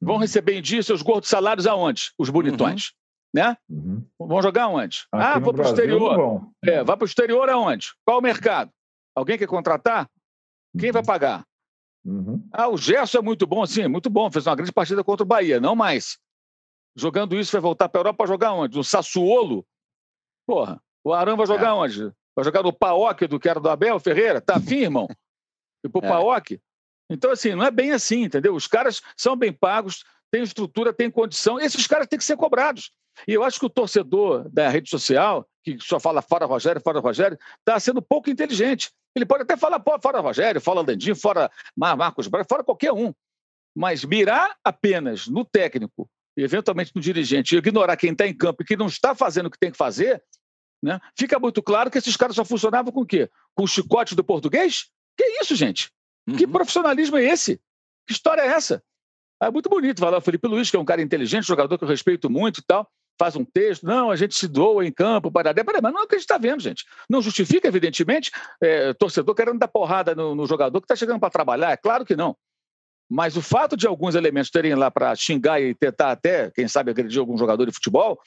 Vão 0.00 0.16
uhum. 0.16 0.20
receber 0.20 0.58
em 0.58 0.62
dia 0.62 0.82
seus 0.82 1.00
gordos 1.00 1.30
salários 1.30 1.66
aonde? 1.66 2.12
Os 2.18 2.28
bonitões. 2.28 2.88
Uhum. 2.88 3.40
Né? 3.40 3.56
Uhum. 3.68 4.06
Vão 4.18 4.42
jogar 4.42 4.64
aonde? 4.64 5.04
Aqui 5.12 5.24
ah, 5.24 5.38
vou 5.38 5.54
para 5.54 5.64
o 5.64 5.68
exterior. 5.68 6.48
É, 6.64 6.82
vai 6.82 6.96
para 6.96 7.04
o 7.04 7.06
exterior 7.06 7.48
aonde? 7.48 7.88
Qual 8.04 8.18
o 8.18 8.22
mercado? 8.22 8.70
Alguém 9.14 9.38
quer 9.38 9.46
contratar? 9.46 10.08
Quem 10.78 10.92
vai 10.92 11.02
uhum. 11.02 11.06
pagar? 11.06 11.46
Uhum. 12.04 12.46
Ah, 12.52 12.68
o 12.68 12.76
Gerson 12.76 13.18
é 13.18 13.22
muito 13.22 13.46
bom, 13.46 13.64
sim, 13.64 13.86
muito 13.88 14.10
bom. 14.10 14.30
Fez 14.30 14.46
uma 14.46 14.56
grande 14.56 14.72
partida 14.72 15.02
contra 15.02 15.24
o 15.24 15.26
Bahia, 15.26 15.60
não 15.60 15.74
mais. 15.74 16.18
Jogando 16.96 17.36
isso, 17.36 17.52
vai 17.52 17.60
voltar 17.60 17.88
para 17.88 18.00
a 18.00 18.02
Europa 18.02 18.18
para 18.18 18.26
jogar 18.26 18.52
onde? 18.52 18.76
No 18.76 18.84
Sassuolo? 18.84 19.66
Porra, 20.46 20.80
o 21.02 21.12
Arão 21.12 21.36
vai 21.36 21.46
jogar 21.46 21.68
é. 21.68 21.72
onde? 21.72 22.12
Vai 22.34 22.44
jogar 22.44 22.62
no 22.62 22.72
Paok 22.72 23.26
do 23.26 23.40
que 23.40 23.48
era 23.48 23.60
do 23.60 23.68
Abel 23.68 23.98
Ferreira? 23.98 24.40
Tá 24.40 24.56
afim, 24.56 24.82
irmão? 24.82 25.08
E 25.84 25.88
pro 25.88 26.04
é. 26.04 26.08
Paok? 26.08 26.60
Então, 27.10 27.30
assim, 27.30 27.54
não 27.54 27.64
é 27.64 27.70
bem 27.70 27.92
assim, 27.92 28.22
entendeu? 28.22 28.54
Os 28.54 28.66
caras 28.66 29.00
são 29.16 29.36
bem 29.36 29.52
pagos, 29.52 30.04
têm 30.30 30.42
estrutura, 30.42 30.92
têm 30.92 31.10
condição. 31.10 31.60
Esses 31.60 31.86
caras 31.86 32.06
têm 32.06 32.18
que 32.18 32.24
ser 32.24 32.36
cobrados. 32.36 32.90
E 33.28 33.32
eu 33.32 33.44
acho 33.44 33.58
que 33.58 33.66
o 33.66 33.70
torcedor 33.70 34.48
da 34.50 34.68
rede 34.68 34.90
social, 34.90 35.46
que 35.64 35.78
só 35.80 35.98
fala 35.98 36.20
fora 36.20 36.44
Rogério, 36.44 36.80
fora 36.80 37.00
Rogério, 37.00 37.38
está 37.58 37.80
sendo 37.80 38.02
pouco 38.02 38.28
inteligente. 38.28 38.92
Ele 39.16 39.24
pode 39.24 39.42
até 39.42 39.56
falar 39.56 39.82
fora 40.02 40.20
Rogério, 40.20 40.60
fora 40.60 40.82
Landinho, 40.82 41.16
fora 41.16 41.50
Marcos 41.74 42.28
Braga, 42.28 42.46
fora 42.48 42.62
qualquer 42.62 42.92
um. 42.92 43.12
Mas 43.74 44.04
mirar 44.04 44.54
apenas 44.62 45.26
no 45.26 45.44
técnico 45.44 46.08
e 46.36 46.42
eventualmente 46.42 46.92
no 46.94 47.00
dirigente 47.00 47.54
e 47.54 47.58
ignorar 47.58 47.96
quem 47.96 48.12
está 48.12 48.26
em 48.26 48.36
campo 48.36 48.62
e 48.62 48.66
que 48.66 48.76
não 48.76 48.86
está 48.86 49.14
fazendo 49.14 49.46
o 49.46 49.50
que 49.50 49.58
tem 49.58 49.70
que 49.70 49.78
fazer, 49.78 50.22
né, 50.82 51.00
fica 51.16 51.38
muito 51.38 51.62
claro 51.62 51.90
que 51.90 51.96
esses 51.96 52.16
caras 52.16 52.36
só 52.36 52.44
funcionavam 52.44 52.92
com 52.92 53.00
o 53.00 53.06
quê? 53.06 53.30
Com 53.54 53.64
o 53.64 53.66
chicote 53.66 54.14
do 54.14 54.22
português? 54.22 54.90
Que 55.16 55.24
isso, 55.40 55.56
gente? 55.56 55.90
Uhum. 56.28 56.36
Que 56.36 56.46
profissionalismo 56.46 57.16
é 57.16 57.24
esse? 57.24 57.60
Que 58.06 58.12
história 58.12 58.42
é 58.42 58.48
essa? 58.48 58.82
É 59.40 59.50
muito 59.50 59.68
bonito 59.68 60.00
falar 60.00 60.18
o 60.18 60.20
Felipe 60.20 60.46
Luiz, 60.46 60.70
que 60.70 60.76
é 60.76 60.80
um 60.80 60.84
cara 60.84 61.00
inteligente, 61.00 61.46
jogador 61.46 61.78
que 61.78 61.84
eu 61.84 61.88
respeito 61.88 62.28
muito 62.28 62.60
e 62.60 62.64
tal, 62.64 62.88
faz 63.18 63.36
um 63.36 63.44
texto, 63.44 63.84
não, 63.84 64.10
a 64.10 64.16
gente 64.16 64.34
se 64.34 64.48
doa 64.48 64.84
em 64.84 64.92
campo, 64.92 65.30
para 65.30 65.54
mas 65.82 65.92
não 65.92 66.00
é 66.00 66.04
o 66.04 66.06
que 66.06 66.16
a 66.16 66.18
gente 66.18 66.24
está 66.24 66.38
vendo, 66.38 66.60
gente. 66.60 66.84
Não 67.08 67.22
justifica, 67.22 67.68
evidentemente, 67.68 68.30
é, 68.60 68.92
torcedor 68.94 69.34
querendo 69.34 69.58
dar 69.58 69.68
porrada 69.68 70.14
no, 70.14 70.34
no 70.34 70.46
jogador 70.46 70.80
que 70.80 70.84
está 70.84 70.96
chegando 70.96 71.20
para 71.20 71.30
trabalhar, 71.30 71.72
é 71.72 71.76
claro 71.76 72.04
que 72.04 72.16
não. 72.16 72.36
Mas 73.08 73.36
o 73.36 73.42
fato 73.42 73.76
de 73.76 73.86
alguns 73.86 74.14
elementos 74.14 74.50
terem 74.50 74.74
lá 74.74 74.90
para 74.90 75.14
xingar 75.14 75.60
e 75.60 75.74
tentar 75.74 76.10
até, 76.10 76.50
quem 76.50 76.66
sabe, 76.66 76.90
agredir 76.90 77.20
algum 77.20 77.36
jogador 77.36 77.66
de 77.66 77.72
futebol, 77.72 78.20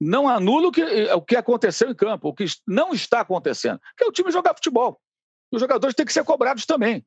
não 0.00 0.28
anula 0.28 0.68
o 0.68 0.72
que, 0.72 0.82
o 0.82 1.22
que 1.22 1.36
aconteceu 1.36 1.90
em 1.90 1.94
campo, 1.94 2.28
o 2.28 2.34
que 2.34 2.44
não 2.66 2.92
está 2.92 3.20
acontecendo, 3.20 3.80
que 3.96 4.04
é 4.04 4.06
o 4.06 4.12
time 4.12 4.30
jogar 4.30 4.54
futebol. 4.54 5.00
Os 5.50 5.60
jogadores 5.60 5.94
têm 5.94 6.04
que 6.04 6.12
ser 6.12 6.24
cobrados 6.24 6.66
também. 6.66 7.04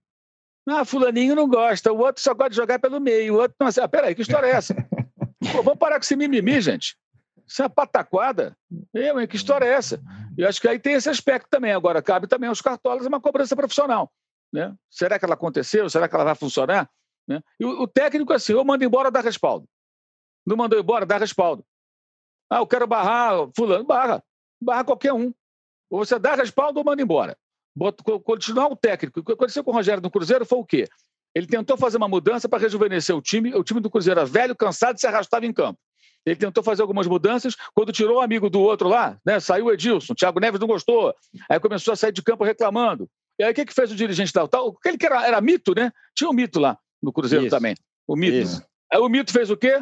Ah, 0.68 0.86
fulaninho 0.86 1.36
não 1.36 1.48
gosta, 1.48 1.92
o 1.92 2.00
outro 2.00 2.22
só 2.22 2.34
gosta 2.34 2.52
de 2.52 2.56
jogar 2.56 2.80
pelo 2.80 3.00
meio, 3.00 3.36
o 3.36 3.38
outro 3.38 3.56
não... 3.60 3.68
Ah, 3.68 3.88
peraí, 3.88 4.16
que 4.16 4.22
história 4.22 4.48
é 4.48 4.52
essa? 4.52 4.74
Pô, 5.52 5.64
vamos 5.64 5.80
parar 5.80 5.96
com 5.96 6.04
esse 6.04 6.16
mimimi, 6.16 6.60
gente. 6.62 6.98
Isso 7.50 7.64
é 7.64 7.66
uma 7.66 7.70
pataquada. 7.70 8.56
Eu, 8.93 9.20
hein? 9.20 9.28
Que 9.28 9.36
história 9.36 9.66
é 9.66 9.70
essa? 9.70 10.00
E 10.38 10.45
acho 10.45 10.62
que 10.62 10.68
aí 10.68 10.78
tem 10.78 10.93
esse 10.93 11.10
aspecto 11.10 11.47
também. 11.50 11.74
Agora, 11.74 12.00
cabe 12.00 12.28
também 12.28 12.47
aos 12.47 12.62
cartolas 12.62 13.08
uma 13.08 13.20
cobrança 13.20 13.56
profissional. 13.56 14.12
Né? 14.54 14.76
Será 14.88 15.18
que 15.18 15.26
ela 15.26 15.34
aconteceu? 15.34 15.89
Será 15.89 16.08
que 16.08 16.14
ela 16.14 16.26
vai 16.26 16.36
funcionar? 16.36 16.88
Né? 17.28 17.41
E 17.60 17.66
o, 17.66 17.82
o 17.82 17.88
técnico, 17.88 18.32
assim, 18.34 18.54
ou 18.54 18.64
manda 18.64 18.86
embora, 18.86 19.10
dá 19.10 19.20
respaldo. 19.20 19.68
Não 20.45 20.56
mandou 20.56 20.80
embora, 20.80 21.08
dá 21.08 21.18
respaldo. 21.18 21.66
Ah, 22.52 22.58
eu 22.58 22.68
quero 22.68 22.86
barrar 22.86 23.50
fulano, 23.56 23.84
barra. 23.84 24.24
Barra 24.62 24.84
qualquer 24.84 25.14
um. 25.14 25.34
Ou 25.89 26.06
você 26.06 26.20
dá 26.20 26.36
respaldo 26.36 26.80
ou 26.80 26.86
manda 26.86 27.02
embora. 27.02 27.36
continuar 28.24 28.68
o 28.68 28.76
técnico. 28.76 29.22
O 29.22 29.24
que 29.24 29.32
aconteceu 29.32 29.64
com 29.64 29.72
o 29.72 29.74
Rogério 29.74 30.04
no 30.04 30.12
Cruzeiro 30.12 30.45
foi 30.45 30.60
o 30.60 30.66
quê? 30.66 30.88
Ele 31.34 31.47
tentou 31.47 31.78
fazer 31.78 31.97
uma 31.97 32.08
mudança 32.08 32.47
para 32.47 32.60
rejuvenescer 32.60 33.16
o 33.16 33.22
time. 33.22 33.56
O 33.56 33.64
time 33.64 33.80
do 33.80 33.89
Cruzeiro 33.89 34.20
era 34.20 34.30
velho, 34.30 34.56
cansado 34.56 34.97
e 34.97 35.00
se 35.00 35.08
arrastava 35.08 35.45
em 35.45 35.54
campo. 35.54 35.80
Ele 36.26 36.36
tentou 36.36 36.63
fazer 36.63 36.82
algumas 36.82 37.07
mudanças. 37.07 37.55
Quando 37.74 37.91
tirou 37.91 38.17
o 38.17 38.22
amigo 38.22 38.49
do 38.49 38.59
outro 38.59 38.88
lá, 38.88 39.17
né, 39.26 39.39
saiu 39.39 39.65
o 39.65 39.72
Edilson. 39.72 40.13
O 40.13 40.15
Thiago 40.15 40.39
Neves 40.39 40.59
não 40.59 40.67
gostou. 40.67 41.13
Aí 41.49 41.59
começou 41.59 41.93
a 41.93 41.95
sair 41.95 42.11
de 42.11 42.22
campo 42.22 42.43
reclamando. 42.43 43.09
E 43.39 43.43
aí 43.43 43.51
o 43.51 43.55
que, 43.55 43.65
que 43.65 43.74
fez 43.74 43.91
o 43.91 43.95
dirigente 43.95 44.34
tal? 44.34 44.47
tal 44.47 44.76
aquele 44.80 44.97
que 44.97 45.05
era, 45.05 45.26
era 45.26 45.41
mito, 45.41 45.74
né? 45.74 45.91
Tinha 46.13 46.30
um 46.30 46.34
mito 46.34 46.59
lá 46.59 46.78
no 47.01 47.13
Cruzeiro 47.13 47.45
Isso. 47.45 47.55
também. 47.55 47.76
O 48.05 48.15
mito. 48.15 48.36
Isso. 48.36 48.63
Aí 48.91 48.99
o 48.99 49.07
mito 49.07 49.32
fez 49.32 49.49
o 49.49 49.55
quê? 49.55 49.82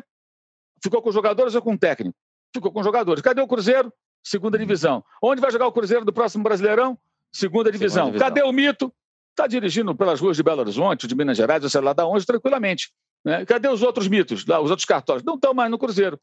Ficou 0.83 1.01
com 1.01 1.11
jogadores 1.11 1.55
ou 1.55 1.61
com 1.61 1.75
técnico? 1.75 2.15
Ficou 2.53 2.71
com 2.71 2.83
jogadores. 2.83 3.21
Cadê 3.21 3.41
o 3.41 3.47
Cruzeiro? 3.47 3.91
Segunda 4.23 4.57
divisão. 4.57 5.03
Onde 5.21 5.41
vai 5.41 5.51
jogar 5.51 5.67
o 5.67 5.71
Cruzeiro 5.71 6.05
do 6.05 6.13
próximo 6.13 6.43
Brasileirão? 6.43 6.97
Segunda 7.31 7.71
divisão. 7.71 8.05
Segunda 8.05 8.19
divisão. 8.19 8.27
Cadê 8.27 8.43
o 8.43 8.51
mito? 8.51 8.93
Está 9.31 9.47
dirigindo 9.47 9.95
pelas 9.95 10.19
ruas 10.19 10.35
de 10.35 10.43
Belo 10.43 10.61
Horizonte, 10.61 11.07
de 11.07 11.15
Minas 11.15 11.37
Gerais, 11.37 11.63
ou 11.63 11.69
sei 11.69 11.81
lá 11.81 11.93
da 11.93 12.05
onde, 12.07 12.25
tranquilamente. 12.25 12.91
Né? 13.27 13.45
Cadê 13.45 13.67
os 13.67 13.83
outros 13.83 14.07
mitos, 14.07 14.45
lá, 14.45 14.61
os 14.61 14.69
outros 14.69 14.85
cartórios? 14.85 15.21
Não 15.21 15.35
estão 15.35 15.53
mais 15.53 15.69
no 15.69 15.77
Cruzeiro. 15.77 16.17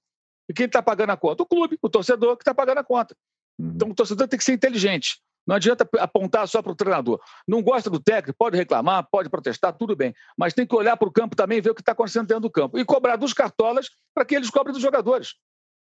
E 0.48 0.55
quem 0.55 0.64
está 0.64 0.82
pagando 0.82 1.11
a 1.11 1.16
conta? 1.18 1.42
O 1.42 1.46
clube, 1.46 1.78
o 1.82 1.90
torcedor 1.90 2.34
que 2.34 2.40
está 2.40 2.55
pagando 2.55 2.78
a 2.78 2.84
conta. 2.84 3.14
Uhum. 3.59 3.72
Então 3.74 3.90
o 3.90 3.94
torcedor 3.94 4.26
tem 4.26 4.38
que 4.38 4.44
ser 4.44 4.55
inteligente. 4.55 5.20
Não 5.46 5.55
adianta 5.55 5.86
apontar 5.98 6.48
só 6.48 6.62
para 6.62 6.72
o 6.72 6.74
treinador. 6.74 7.20
Não 7.46 7.62
gosta 7.62 7.90
do 7.90 8.00
técnico, 8.00 8.38
pode 8.38 8.57
reclamar, 8.57 9.07
pode 9.11 9.28
protestar, 9.28 9.74
tudo 9.74 9.94
bem. 9.94 10.14
Mas 10.34 10.55
tem 10.55 10.66
que 10.66 10.74
olhar 10.74 10.96
para 10.96 11.07
o 11.07 11.12
campo 11.12 11.36
também 11.36 11.59
e 11.59 11.61
ver 11.61 11.72
o 11.72 11.74
que 11.74 11.82
está 11.82 11.92
acontecendo 11.92 12.26
dentro 12.26 12.40
do 12.40 12.50
campo. 12.50 12.78
E 12.78 12.84
cobrar 12.86 13.16
dos 13.16 13.34
cartolas 13.34 13.90
para 14.14 14.24
que 14.24 14.34
eles 14.34 14.48
cobrem 14.48 14.72
dos 14.72 14.80
jogadores. 14.80 15.34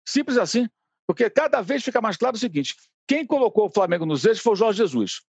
Simples 0.09 0.39
assim. 0.39 0.67
Porque 1.07 1.29
cada 1.29 1.61
vez 1.61 1.85
fica 1.85 2.01
mais 2.01 2.17
claro 2.17 2.37
o 2.37 2.41
seguinte: 2.41 2.75
quem 3.07 3.27
colocou 3.27 3.67
o 3.67 3.71
Flamengo 3.71 4.07
nos 4.07 4.25
eixos 4.25 4.43
foi 4.43 4.55
o 4.55 4.57
Jorge 4.57 4.79
Jesus. 4.79 5.21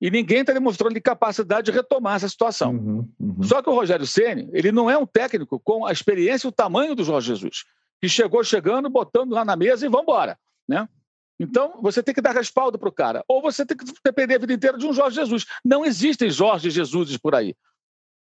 E 0.00 0.10
ninguém 0.10 0.40
está 0.40 0.52
demonstrando 0.52 1.00
capacidade 1.00 1.70
de 1.70 1.76
retomar 1.76 2.16
essa 2.16 2.28
situação. 2.28 2.72
Uhum, 2.72 3.08
uhum. 3.20 3.42
Só 3.42 3.60
que 3.62 3.68
o 3.68 3.74
Rogério 3.74 4.06
Ceni, 4.06 4.48
ele 4.52 4.72
não 4.72 4.88
é 4.88 4.96
um 4.96 5.06
técnico 5.06 5.60
com 5.60 5.84
a 5.84 5.92
experiência 5.92 6.46
e 6.46 6.48
o 6.48 6.52
tamanho 6.52 6.94
do 6.94 7.04
Jorge 7.04 7.28
Jesus 7.28 7.64
que 8.00 8.08
chegou 8.08 8.42
chegando, 8.42 8.88
botando 8.88 9.32
lá 9.32 9.44
na 9.44 9.54
mesa 9.54 9.84
e 9.84 9.88
vamos 9.88 10.04
embora. 10.04 10.38
Né? 10.66 10.88
Então, 11.38 11.78
você 11.82 12.02
tem 12.02 12.14
que 12.14 12.20
dar 12.20 12.34
respaldo 12.34 12.78
para 12.78 12.88
o 12.88 12.92
cara. 12.92 13.22
Ou 13.28 13.42
você 13.42 13.64
tem 13.64 13.76
que 13.76 13.84
depender 14.04 14.36
a 14.36 14.38
vida 14.38 14.52
inteira 14.52 14.78
de 14.78 14.86
um 14.86 14.92
Jorge 14.92 15.16
Jesus. 15.16 15.46
Não 15.64 15.84
existem 15.84 16.30
Jorge 16.30 16.70
Jesuses 16.70 17.16
por 17.16 17.34
aí. 17.34 17.54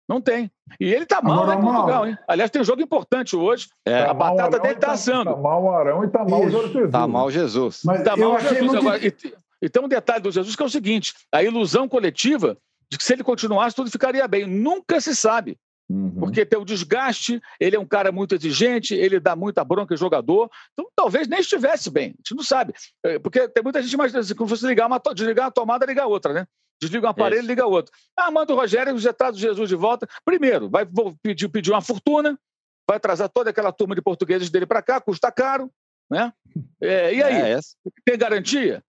Não 0.08 0.20
tem. 0.20 0.52
E 0.80 0.92
ele 0.92 1.04
está 1.04 1.22
mal 1.22 1.46
lá 1.46 1.56
em 1.56 1.62
Portugal, 1.62 2.08
hein? 2.08 2.18
Aliás, 2.28 2.50
tem 2.50 2.62
um 2.62 2.66
jogo 2.66 2.82
importante 2.82 3.36
hoje. 3.36 3.70
É. 3.86 4.06
Tá 4.06 4.12
a 4.12 4.14
batata 4.14 4.60
dele 4.60 4.74
está 4.74 4.88
tá, 4.88 4.94
assando. 4.94 5.30
Está 5.30 5.42
mal 5.42 5.64
o 5.64 5.72
Arão 5.72 6.04
e 6.04 6.08
está 6.08 6.26
mal 6.26 6.42
o 6.42 6.50
Jesus. 6.50 6.86
Está 6.86 7.08
mal 7.08 7.32
Jesus. 7.32 7.86
Está 7.86 8.18
mal 8.18 8.40
Jesus. 8.40 8.62
Muito... 8.62 8.78
Agora, 8.78 9.06
e, 9.06 9.16
e 9.62 9.70
tem 9.70 9.84
um 9.84 9.88
detalhe 9.88 10.24
do 10.24 10.32
Jesus 10.32 10.56
que 10.56 10.64
é 10.64 10.66
o 10.66 10.70
seguinte: 10.70 11.14
a 11.32 11.44
ilusão 11.44 11.88
coletiva 11.88 12.58
de 12.90 12.98
que 12.98 13.04
se 13.04 13.14
ele 13.14 13.24
continuasse, 13.24 13.76
tudo 13.76 13.92
ficaria 13.92 14.28
bem. 14.28 14.46
Nunca 14.46 15.00
se 15.00 15.16
sabe. 15.16 15.58
Uhum. 15.90 16.12
Porque 16.20 16.46
tem 16.46 16.60
o 16.60 16.66
desgaste, 16.66 17.42
ele 17.60 17.76
é 17.76 17.80
um 17.80 17.86
cara 17.86 18.12
muito 18.12 18.36
exigente, 18.36 18.94
ele 18.94 19.20
dá 19.20 19.36
muita 19.36 19.64
bronca 19.64 19.94
em 19.94 19.98
jogador, 19.98 20.50
então 20.72 20.88
talvez 20.96 21.28
nem 21.28 21.40
estivesse 21.40 21.90
bem, 21.90 22.10
a 22.10 22.18
gente 22.18 22.36
não 22.36 22.44
sabe. 22.44 22.76
É, 23.04 23.18
porque 23.18 23.48
tem 23.50 23.64
muita 23.64 23.82
gente 23.82 23.94
imagina 23.94 24.20
assim, 24.20 24.36
como 24.36 24.56
se 24.56 24.68
ligar 24.68 24.86
uma, 24.86 25.02
desligar 25.16 25.46
uma 25.46 25.52
tomada, 25.52 25.88
ligar 25.88 26.06
outra, 26.06 26.32
né? 26.32 26.48
Desliga 26.80 27.08
um 27.08 27.10
aparelho, 27.10 27.46
liga 27.46 27.66
outro. 27.66 27.92
Ah, 28.16 28.30
manda 28.30 28.54
o 28.54 28.56
Rogério 28.56 28.98
já 29.00 29.12
traz 29.12 29.36
o 29.36 29.40
Jesus 29.40 29.68
de 29.68 29.76
volta. 29.76 30.08
Primeiro, 30.24 30.70
vai 30.70 30.88
pedir, 31.22 31.50
pedir 31.50 31.72
uma 31.72 31.82
fortuna, 31.82 32.40
vai 32.88 33.00
trazer 33.00 33.28
toda 33.28 33.50
aquela 33.50 33.72
turma 33.72 33.96
de 33.96 34.02
portugueses 34.02 34.50
dele 34.50 34.68
para 34.68 34.82
cá, 34.82 35.02
custa 35.02 35.32
caro, 35.32 35.72
né? 36.10 36.32
É, 36.80 37.14
e 37.14 37.24
aí? 37.24 37.54
É 37.54 37.60
tem 38.06 38.18
garantia? 38.18 38.84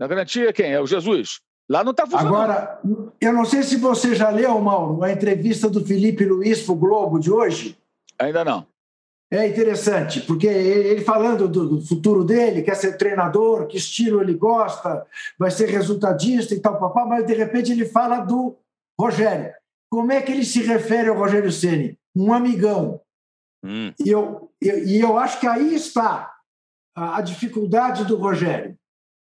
A 0.00 0.06
garantia 0.06 0.52
quem? 0.52 0.72
É 0.72 0.80
o 0.80 0.86
Jesus. 0.86 1.40
Lá 1.68 1.82
não 1.82 1.92
está 1.92 2.04
funcionando. 2.04 2.34
Agora, 2.34 2.80
eu 3.20 3.32
não 3.32 3.44
sei 3.44 3.62
se 3.62 3.76
você 3.76 4.14
já 4.14 4.28
leu, 4.28 4.60
Mauro, 4.60 5.02
a 5.02 5.10
entrevista 5.10 5.68
do 5.68 5.84
Felipe 5.84 6.24
Luiz 6.24 6.62
para 6.62 6.72
o 6.72 6.76
Globo 6.76 7.18
de 7.18 7.30
hoje. 7.30 7.78
Ainda 8.18 8.44
não. 8.44 8.66
É 9.30 9.48
interessante, 9.48 10.20
porque 10.20 10.46
ele 10.46 11.02
falando 11.02 11.48
do, 11.48 11.80
futuro 11.82 12.22
dele, 12.22 12.62
quer 12.62 12.76
ser 12.76 12.96
treinador, 12.96 13.66
que 13.66 13.78
estilo 13.78 14.20
ele 14.20 14.34
gosta, 14.34 15.04
vai 15.38 15.50
ser 15.50 15.68
resultadista 15.70 16.54
e 16.54 16.60
tal, 16.60 16.78
papá, 16.78 17.04
mas 17.04 17.26
de 17.26 17.34
repente 17.34 17.72
ele 17.72 17.86
fala 17.86 18.20
do 18.20 18.56
Rogério. 19.00 19.52
Como 19.90 20.12
é 20.12 20.20
que 20.20 20.30
ele 20.30 20.44
se 20.44 20.62
refere 20.62 21.08
ao 21.08 21.16
Rogério 21.16 21.50
Ceni? 21.50 21.98
Um 22.14 22.32
amigão. 22.32 23.00
Hum. 23.64 23.92
E, 23.98 24.10
eu, 24.10 24.52
eu, 24.60 24.86
e 24.86 25.00
eu 25.00 25.18
acho 25.18 25.40
que 25.40 25.48
aí 25.48 25.74
está 25.74 26.32
a, 26.94 27.16
a 27.16 27.20
dificuldade 27.22 28.04
do 28.04 28.16
Rogério 28.16 28.78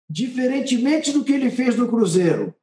diferentemente 0.08 1.12
do 1.12 1.24
que 1.24 1.32
ele 1.32 1.50
fez 1.50 1.76
no 1.76 1.88
Cruzeiro, 1.88 2.54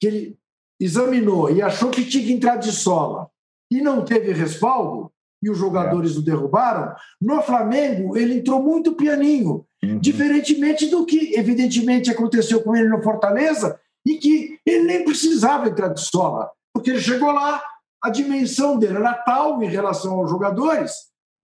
que 0.00 0.06
ele 0.06 0.38
examinou 0.80 1.50
e 1.50 1.62
achou 1.62 1.90
que 1.90 2.04
tinha 2.04 2.24
que 2.24 2.32
entrar 2.32 2.56
de 2.56 2.72
sola 2.72 3.28
e 3.70 3.80
não 3.80 4.04
teve 4.04 4.32
respaldo, 4.32 5.10
e 5.42 5.50
os 5.50 5.58
jogadores 5.58 6.16
é. 6.16 6.18
o 6.18 6.22
derrubaram, 6.22 6.94
no 7.20 7.42
Flamengo 7.42 8.16
ele 8.16 8.38
entrou 8.38 8.62
muito 8.62 8.94
pianinho, 8.94 9.66
uhum. 9.82 9.98
diferentemente 9.98 10.86
do 10.86 11.04
que, 11.04 11.36
evidentemente, 11.36 12.10
aconteceu 12.10 12.62
com 12.62 12.74
ele 12.74 12.88
no 12.88 13.02
Fortaleza, 13.02 13.78
e 14.06 14.18
que 14.18 14.58
ele 14.64 14.84
nem 14.84 15.04
precisava 15.04 15.68
entrar 15.68 15.88
de 15.88 16.00
sola, 16.00 16.50
porque 16.72 16.90
ele 16.90 17.00
chegou 17.00 17.32
lá, 17.32 17.60
a 18.02 18.08
dimensão 18.08 18.78
dele 18.78 18.96
era 18.96 19.14
tal 19.14 19.62
em 19.62 19.68
relação 19.68 20.20
aos 20.20 20.30
jogadores 20.30 20.92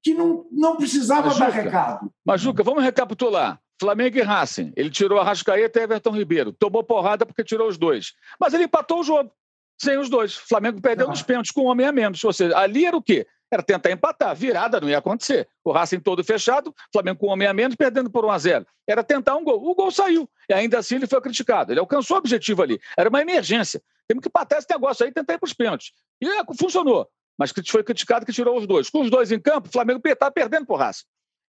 que 0.03 0.15
não, 0.15 0.47
não 0.51 0.77
precisava 0.77 1.29
Majuca, 1.29 1.45
dar 1.45 1.51
recado. 1.51 2.13
Majuca, 2.25 2.63
vamos 2.63 2.83
recapitular. 2.83 3.61
Flamengo 3.83 4.17
e 4.17 4.23
Racing. 4.23 4.73
Ele 4.77 4.89
tirou 4.89 5.19
a 5.19 5.25
Rascaeta 5.25 5.81
e 5.81 5.83
Everton 5.83 6.13
Ribeiro. 6.13 6.53
Tomou 6.53 6.85
porrada 6.85 7.27
porque 7.27 7.43
tirou 7.43 7.69
os 7.69 7.77
dois. 7.77 8.15
Mas 8.39 8.55
ele 8.55 8.65
empatou 8.65 9.01
o 9.01 9.03
jogo 9.03 9.33
sem 9.77 9.99
os 9.99 10.09
dois. 10.09 10.37
O 10.37 10.47
Flamengo 10.47 10.81
perdeu 10.81 11.09
nos 11.09 11.23
pênaltis 11.23 11.51
com 11.51 11.63
um 11.63 11.67
homem 11.67 11.85
a 11.85 11.91
menos. 11.91 12.23
Ou 12.23 12.33
seja, 12.33 12.57
ali 12.57 12.87
era 12.87 12.97
o 12.97 13.03
quê? 13.03 13.27
Era 13.51 13.61
tentar 13.61 13.91
empatar. 13.91 14.37
Virada 14.37 14.81
não 14.81 14.89
ia 14.89 14.99
acontecer. 14.99 15.49
O 15.65 15.73
Racing 15.73 15.99
todo 15.99 16.23
fechado, 16.23 16.73
Flamengo 16.93 17.19
com 17.19 17.27
um 17.27 17.31
homem 17.31 17.49
a 17.49 17.53
menos, 17.53 17.75
perdendo 17.75 18.09
por 18.09 18.25
1 18.25 18.31
a 18.31 18.39
0 18.39 18.67
Era 18.87 19.03
tentar 19.03 19.35
um 19.35 19.43
gol. 19.43 19.61
O 19.69 19.75
gol 19.75 19.91
saiu. 19.91 20.31
E 20.49 20.55
ainda 20.55 20.79
assim 20.79 20.95
ele 20.95 21.09
foi 21.09 21.21
criticado. 21.21 21.73
Ele 21.73 21.81
alcançou 21.81 22.17
o 22.17 22.21
objetivo 22.21 22.63
ali. 22.63 22.81
Era 22.97 23.09
uma 23.09 23.21
emergência. 23.21 23.83
Temos 24.07 24.23
que 24.23 24.29
empatar 24.29 24.61
esse 24.61 24.69
negócio 24.71 25.05
aí 25.05 25.11
e 25.11 25.13
tentar 25.13 25.35
ir 25.35 25.39
para 25.39 25.47
os 25.47 25.53
pênaltis. 25.53 25.93
E 26.21 26.29
é, 26.29 26.45
funcionou. 26.57 27.09
Mas 27.37 27.53
foi 27.67 27.83
criticado 27.83 28.25
que 28.25 28.33
tirou 28.33 28.57
os 28.57 28.67
dois. 28.67 28.89
Com 28.89 29.01
os 29.01 29.11
dois 29.11 29.33
em 29.33 29.41
campo, 29.41 29.69
o 29.69 29.73
Flamengo 29.73 30.01
está 30.05 30.31
perdendo 30.31 30.67
por 30.67 30.77
Racing. 30.77 31.05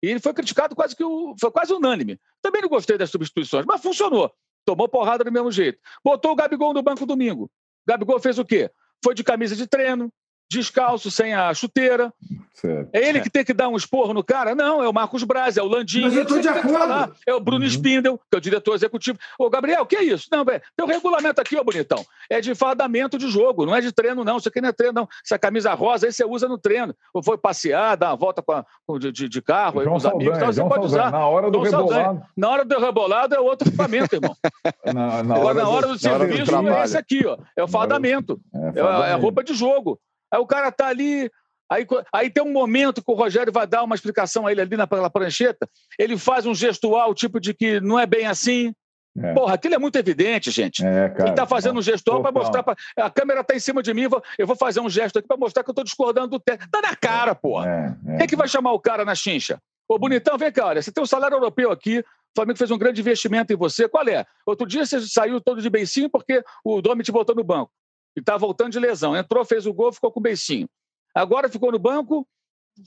E 0.02 0.08
ele 0.08 0.20
foi 0.20 0.32
criticado 0.32 0.74
quase 0.74 0.94
que 0.94 1.04
o, 1.04 1.34
foi 1.40 1.50
quase 1.50 1.72
unânime. 1.72 2.20
Também 2.40 2.62
não 2.62 2.68
gostei 2.68 2.96
das 2.96 3.10
substituições, 3.10 3.64
mas 3.66 3.82
funcionou. 3.82 4.32
Tomou 4.64 4.88
porrada 4.88 5.24
do 5.24 5.32
mesmo 5.32 5.50
jeito. 5.50 5.80
Botou 6.04 6.32
o 6.32 6.36
Gabigol 6.36 6.72
no 6.72 6.82
banco 6.82 7.06
domingo. 7.06 7.44
O 7.44 7.50
Gabigol 7.86 8.20
fez 8.20 8.38
o 8.38 8.44
quê? 8.44 8.70
Foi 9.02 9.14
de 9.14 9.24
camisa 9.24 9.56
de 9.56 9.66
treino, 9.66 10.12
descalço, 10.48 11.10
sem 11.10 11.34
a 11.34 11.52
chuteira. 11.52 12.12
Certo. 12.54 12.90
É 12.92 13.08
ele 13.08 13.20
que 13.20 13.30
tem 13.30 13.44
que 13.44 13.54
dar 13.54 13.68
um 13.68 13.76
esporro 13.76 14.12
no 14.12 14.24
cara? 14.24 14.52
Não, 14.54 14.82
é 14.82 14.88
o 14.88 14.92
Marcos 14.92 15.22
Braz, 15.22 15.56
é 15.56 15.62
o 15.62 15.66
Landim. 15.66 16.02
Mas 16.02 16.16
eu 16.16 16.22
estou 16.22 16.40
de 16.40 16.48
acordo. 16.48 17.14
É 17.24 17.32
o 17.32 17.38
Bruno 17.38 17.64
uhum. 17.64 17.70
Spindel, 17.70 18.18
que 18.18 18.34
é 18.34 18.38
o 18.38 18.40
diretor 18.40 18.74
executivo. 18.74 19.18
Ô, 19.38 19.48
Gabriel, 19.48 19.82
o 19.82 19.86
que 19.86 19.96
é 19.96 20.02
isso? 20.02 20.26
Não, 20.32 20.44
velho, 20.44 20.60
tem 20.76 20.84
um 20.84 20.88
regulamento 20.88 21.40
aqui, 21.40 21.56
ô 21.56 21.62
bonitão. 21.62 22.04
É 22.28 22.40
de 22.40 22.54
fadamento 22.54 23.16
de 23.16 23.28
jogo, 23.28 23.64
não 23.64 23.76
é 23.76 23.80
de 23.80 23.92
treino, 23.92 24.24
não. 24.24 24.38
Isso 24.38 24.48
aqui 24.48 24.60
não 24.60 24.70
é 24.70 24.72
treino, 24.72 24.94
não. 24.94 25.08
Essa 25.24 25.38
camisa 25.38 25.72
rosa 25.74 26.06
aí 26.06 26.12
você 26.12 26.24
usa 26.24 26.48
no 26.48 26.58
treino. 26.58 26.94
Ou 27.14 27.22
foi 27.22 27.38
passear, 27.38 27.96
dar 27.96 28.10
uma 28.10 28.16
volta 28.16 28.42
com 28.42 28.52
a, 28.52 28.64
de, 28.98 29.12
de, 29.12 29.28
de, 29.28 29.42
carro 29.42 29.80
aí, 29.80 29.86
com 29.86 29.94
os 29.94 30.06
amigos. 30.06 30.36
Então, 30.36 30.52
você 30.52 30.64
pode 30.64 30.86
usar. 30.86 31.12
Na 31.12 31.26
hora 31.26 31.50
do 31.50 31.60
rebolado. 31.60 32.22
Na 32.36 32.48
hora 32.48 32.64
do 32.64 32.78
rebolado 32.80 33.34
é 33.36 33.40
outro 33.40 33.68
equipamento, 33.68 34.16
irmão. 34.16 34.34
na, 34.84 35.22
na, 35.22 35.38
hora 35.38 35.62
na 35.62 35.68
hora 35.68 35.86
do, 35.86 35.92
do 35.92 35.98
serviço 35.98 36.56
é 36.56 36.84
esse 36.84 36.96
aqui, 36.96 37.24
ó. 37.24 37.38
É 37.56 37.62
o 37.62 37.68
fadamento. 37.68 38.40
É, 38.52 38.80
é, 38.80 39.12
é 39.12 39.14
roupa 39.14 39.44
de 39.44 39.54
jogo. 39.54 40.00
Aí 40.32 40.40
o 40.40 40.46
cara 40.46 40.70
tá 40.70 40.88
ali, 40.88 41.30
aí, 41.70 41.86
aí 42.12 42.30
tem 42.30 42.42
um 42.42 42.52
momento 42.52 43.02
que 43.02 43.10
o 43.10 43.14
Rogério 43.14 43.52
vai 43.52 43.66
dar 43.66 43.82
uma 43.82 43.94
explicação 43.94 44.46
a 44.46 44.52
ele 44.52 44.60
ali 44.60 44.76
naquela 44.76 45.10
prancheta, 45.10 45.68
ele 45.98 46.18
faz 46.18 46.46
um 46.46 46.54
gestual, 46.54 47.14
tipo 47.14 47.40
de 47.40 47.54
que 47.54 47.80
não 47.80 47.98
é 47.98 48.06
bem 48.06 48.26
assim. 48.26 48.72
É. 49.20 49.32
Porra, 49.32 49.54
aquilo 49.54 49.74
é 49.74 49.78
muito 49.78 49.96
evidente, 49.96 50.50
gente. 50.50 50.84
É, 50.84 51.08
cara, 51.08 51.30
ele 51.30 51.36
tá 51.36 51.46
fazendo 51.46 51.78
um 51.78 51.82
gestual 51.82 52.22
para 52.22 52.30
mostrar. 52.30 52.62
Pra... 52.62 52.76
A 52.96 53.10
câmera 53.10 53.42
tá 53.42 53.54
em 53.54 53.58
cima 53.58 53.82
de 53.82 53.92
mim, 53.92 54.06
eu 54.38 54.46
vou 54.46 54.56
fazer 54.56 54.80
um 54.80 54.88
gesto 54.88 55.18
aqui 55.18 55.26
para 55.26 55.36
mostrar 55.36 55.64
que 55.64 55.70
eu 55.70 55.74
tô 55.74 55.82
discordando 55.82 56.28
do 56.28 56.38
teto. 56.38 56.68
Tá 56.70 56.80
na 56.80 56.94
cara, 56.94 57.34
porra. 57.34 57.68
É, 57.68 58.12
é. 58.12 58.16
Quem 58.16 58.24
é 58.24 58.26
que 58.28 58.36
vai 58.36 58.46
chamar 58.46 58.72
o 58.72 58.80
cara 58.80 59.04
na 59.04 59.14
chincha? 59.14 59.58
Ô, 59.88 59.98
bonitão, 59.98 60.36
vem 60.36 60.52
cá, 60.52 60.66
olha, 60.66 60.82
você 60.82 60.92
tem 60.92 61.02
um 61.02 61.06
salário 61.06 61.34
europeu 61.34 61.72
aqui, 61.72 62.00
o 62.00 62.04
Flamengo 62.36 62.58
fez 62.58 62.70
um 62.70 62.78
grande 62.78 63.00
investimento 63.00 63.52
em 63.52 63.56
você. 63.56 63.88
Qual 63.88 64.06
é? 64.06 64.24
Outro 64.46 64.66
dia 64.66 64.84
você 64.84 65.00
saiu 65.00 65.40
todo 65.40 65.62
de 65.62 65.70
beicinho 65.70 66.10
porque 66.10 66.44
o 66.62 66.82
Domi 66.82 67.02
te 67.02 67.10
botou 67.10 67.34
no 67.34 67.42
banco 67.42 67.72
e 68.18 68.20
está 68.20 68.36
voltando 68.36 68.72
de 68.72 68.80
lesão. 68.80 69.16
Entrou, 69.16 69.44
fez 69.44 69.66
o 69.66 69.72
gol, 69.72 69.92
ficou 69.92 70.12
com 70.12 70.20
o 70.20 70.22
beicinho. 70.22 70.68
Agora 71.14 71.48
ficou 71.48 71.72
no 71.72 71.78
banco, 71.78 72.26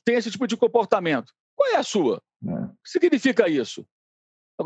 tem 0.04 0.16
esse 0.16 0.30
tipo 0.30 0.46
de 0.46 0.56
comportamento. 0.56 1.34
Qual 1.56 1.70
é 1.70 1.78
a 1.78 1.84
sua? 1.84 2.22
É. 2.46 2.52
O 2.52 2.68
que 2.84 2.90
significa 2.90 3.48
isso? 3.48 3.86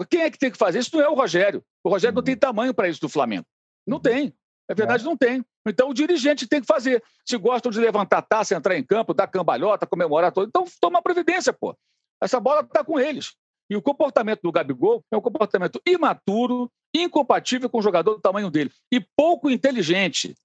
Quem 0.10 0.22
é 0.22 0.32
que 0.32 0.38
tem 0.38 0.52
que 0.52 0.58
fazer? 0.58 0.80
Isso 0.80 0.96
não 0.96 1.04
é 1.04 1.10
o 1.10 1.14
Rogério. 1.14 1.64
O 1.84 1.90
Rogério 1.90 2.16
não 2.16 2.24
tem 2.24 2.36
tamanho 2.36 2.74
para 2.74 2.90
isso 2.90 3.00
do 3.00 3.08
Flamengo. 3.08 3.46
Não 3.88 4.00
tem. 4.00 4.34
É 4.68 4.74
verdade, 4.74 5.04
é. 5.04 5.06
não 5.06 5.16
tem. 5.16 5.46
Então 5.66 5.90
o 5.90 5.94
dirigente 5.94 6.48
tem 6.48 6.60
que 6.60 6.68
fazer. 6.68 7.04
Se 7.26 7.38
gostam 7.38 7.72
de 7.72 7.80
levantar 7.80 8.22
taça, 8.24 8.56
entrar 8.56 8.78
em 8.78 8.84
campo, 8.84 9.14
dar 9.14 9.28
cambalhota, 9.28 9.86
comemorar 9.86 10.32
todo, 10.32 10.48
então 10.48 10.66
toma 10.82 11.02
providência, 11.02 11.54
pô. 11.54 11.76
Essa 12.22 12.40
bola 12.40 12.62
está 12.62 12.84
com 12.84 13.00
eles. 13.00 13.34
E 13.70 13.76
o 13.76 13.82
comportamento 13.82 14.42
do 14.42 14.52
Gabigol 14.52 15.04
é 15.12 15.18
um 15.18 15.22
comportamento 15.22 15.82
imaturo, 15.88 16.72
incompatível 16.94 17.70
com 17.70 17.80
um 17.80 17.82
jogador 17.82 18.16
do 18.16 18.22
tamanho 18.22 18.50
dele 18.50 18.72
e 18.92 19.00
pouco 19.00 19.50
inteligente. 19.50 20.36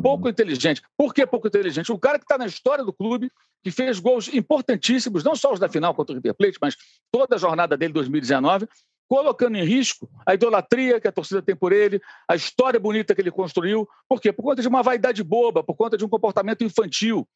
Pouco 0.00 0.28
inteligente. 0.28 0.80
Por 0.96 1.12
que 1.12 1.26
pouco 1.26 1.48
inteligente? 1.48 1.92
O 1.92 1.98
cara 1.98 2.18
que 2.18 2.24
está 2.24 2.38
na 2.38 2.46
história 2.46 2.84
do 2.84 2.92
clube, 2.92 3.30
que 3.62 3.70
fez 3.70 3.98
gols 3.98 4.28
importantíssimos, 4.28 5.22
não 5.22 5.36
só 5.36 5.52
os 5.52 5.60
da 5.60 5.68
final 5.68 5.94
contra 5.94 6.14
o 6.14 6.16
River 6.16 6.34
Plate, 6.34 6.58
mas 6.60 6.76
toda 7.10 7.36
a 7.36 7.38
jornada 7.38 7.76
dele 7.76 7.92
2019, 7.92 8.66
colocando 9.06 9.56
em 9.56 9.64
risco 9.64 10.08
a 10.24 10.32
idolatria 10.32 10.98
que 10.98 11.06
a 11.06 11.12
torcida 11.12 11.42
tem 11.42 11.54
por 11.54 11.72
ele, 11.72 12.00
a 12.26 12.34
história 12.34 12.80
bonita 12.80 13.14
que 13.14 13.20
ele 13.20 13.30
construiu. 13.30 13.86
Por 14.08 14.20
quê? 14.20 14.32
Por 14.32 14.42
conta 14.42 14.62
de 14.62 14.68
uma 14.68 14.82
vaidade 14.82 15.22
boba, 15.22 15.62
por 15.62 15.74
conta 15.74 15.98
de 15.98 16.04
um 16.04 16.08
comportamento 16.08 16.64
infantil. 16.64 17.28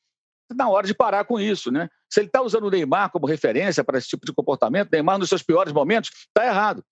Na 0.54 0.68
hora 0.68 0.86
de 0.86 0.94
parar 0.94 1.24
com 1.24 1.38
isso, 1.38 1.70
né? 1.70 1.90
Se 2.09 2.20
ele 2.20 2.28
está 2.28 2.40
usando 2.40 2.64
o 2.64 2.70
Neymar 2.70 3.11
como 3.11 3.26
referência 3.26 3.84
para 3.84 3.98
esse 3.98 4.09
tipo 4.09 4.24
de 4.24 4.32
comportamento, 4.32 4.90
Neymar 4.90 5.18
nos 5.18 5.28
seus 5.28 5.42
piores 5.42 5.72
momentos, 5.72 6.11
está 6.28 6.46
errado. 6.46 6.82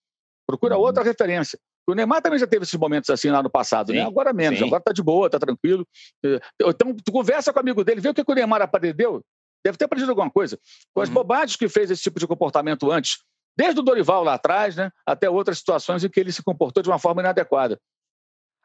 Procura 0.47 0.77
outra 0.77 1.03
referência. 1.03 1.59
O 1.87 1.95
Neymar 1.95 2.23
também 2.23 2.39
já 2.39 2.47
teve 2.47 2.65
esses 2.65 2.79
momentos 2.79 3.11
assim 3.11 3.31
lá 3.31 3.43
no 3.43 3.51
passado, 3.51 3.93
né? 3.93 3.99
sim, 3.99 4.05
né? 4.05 4.09
Agora 4.09 4.33
menos, 4.33 4.59
sim. 4.59 4.67
agora 4.67 4.83
tá 4.83 4.93
de 4.93 5.03
boa, 5.03 5.29
tá 5.29 5.39
tranquilo. 5.39 5.87
Eh, 6.25 6.41
então, 6.63 6.95
tu 6.95 7.13
conversa 7.13 7.53
com 7.53 7.59
o 7.59 7.63
amigo 7.63 7.85
dele, 7.85 8.01
vê 8.01 8.09
o 8.09 8.15
que, 8.15 8.25
o 8.27 8.35
Neymar 8.35 8.63
aprendeu. 8.63 9.23
Deve 9.65 9.77
ter 9.77 9.85
aprendido 9.85 10.11
alguma 10.11 10.31
coisa. 10.31 10.59
Com 10.95 11.01
as 11.01 11.09
uhum. 11.09 11.15
bobagens 11.15 11.57
que 11.57 11.69
fez 11.69 11.91
esse 11.91 12.03
tipo 12.03 12.19
de 12.19 12.27
comportamento 12.27 12.91
antes, 12.91 13.19
desde 13.57 13.81
o 13.81 13.83
Dorival 13.83 14.25
lá 14.25 14.35
atrás, 14.35 14.77
né? 14.77 14.91
Até 15.07 15.29
outras 15.29 15.59
situações 15.59 16.05
em 16.05 16.09
que 16.09 16.21
ele 16.21 16.33
se 16.33 16.43
comportou 16.43 16.83
de 16.83 16.89
uma 16.89 16.99
forma 16.99 17.21
inadequada. 17.21 17.79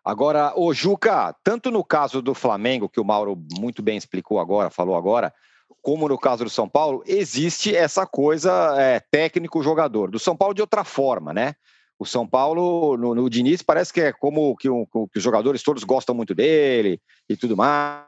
Agora, 0.04 0.54
o 0.56 0.74
Juca, 0.74 1.36
tanto 1.44 1.70
no 1.70 1.84
caso 1.84 2.22
do 2.22 2.34
Flamengo, 2.34 2.90
que 2.90 3.00
o 3.00 3.06
Mauro 3.06 3.38
muito 3.58 3.82
bem 3.82 3.98
explicou 3.98 4.40
agora, 4.40 4.70
falou 4.70 4.96
agora, 4.96 5.34
como 5.82 6.08
no 6.08 6.18
caso 6.18 6.44
do 6.44 6.50
São 6.50 6.68
Paulo, 6.68 7.04
existe 7.06 7.76
essa 7.76 8.06
coisa 8.06 8.76
é, 8.78 9.00
técnico-jogador. 9.12 10.10
Do 10.10 10.20
São 10.20 10.36
Paulo 10.36 10.54
de 10.54 10.62
outra 10.62 10.84
forma, 10.84 11.34
né? 11.34 11.54
O 12.00 12.06
São 12.06 12.26
Paulo, 12.26 12.96
no, 12.96 13.14
no 13.14 13.30
Diniz, 13.30 13.62
parece 13.62 13.92
que 13.92 14.00
é 14.00 14.14
como 14.14 14.56
que, 14.56 14.70
um, 14.70 14.86
que, 14.86 15.18
os 15.18 15.24
jogadores 15.24 15.62
todos 15.62 15.84
gostam 15.84 16.16
muito 16.16 16.34
dele 16.34 17.02
e 17.28 17.36
tudo 17.36 17.58
mais. 17.58 18.06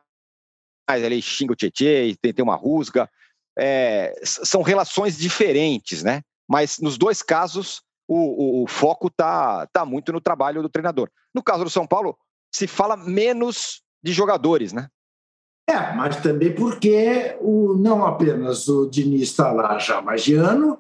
Ele 0.90 1.22
xinga 1.22 1.52
o 1.52 1.56
Tietchan 1.56 2.16
tem, 2.22 2.34
tem 2.34 2.44
uma 2.44 2.56
rusga. 2.56 3.10
É, 3.60 4.18
são 4.24 4.62
relações 4.62 5.18
diferentes, 5.18 6.04
né? 6.04 6.22
Mas 6.48 6.80
nos 6.80 6.98
dois 6.98 7.22
casos, 7.22 7.82
o, 8.08 8.62
o, 8.62 8.64
o 8.64 8.68
foco 8.68 9.08
está 9.08 9.68
tá 9.68 9.86
muito 9.86 10.14
no 10.14 10.22
trabalho 10.22 10.62
do 10.62 10.70
treinador. 10.70 11.10
No 11.36 11.44
caso 11.44 11.66
do 11.66 11.70
São 11.70 11.86
Paulo, 11.86 12.18
se 12.54 12.68
fala 12.68 12.96
menos 12.96 13.82
de 14.02 14.14
jogadores, 14.14 14.72
né? 14.72 14.88
É, 15.70 15.94
mas 15.94 16.18
também 16.18 16.56
porque 16.56 17.38
o, 17.42 17.76
não 17.76 18.06
apenas 18.06 18.68
o 18.68 18.90
Diniz 18.90 19.24
está 19.24 19.52
lá 19.52 19.78
já 19.80 20.02
mais 20.02 20.24
de 20.24 20.36
ano, 20.36 20.80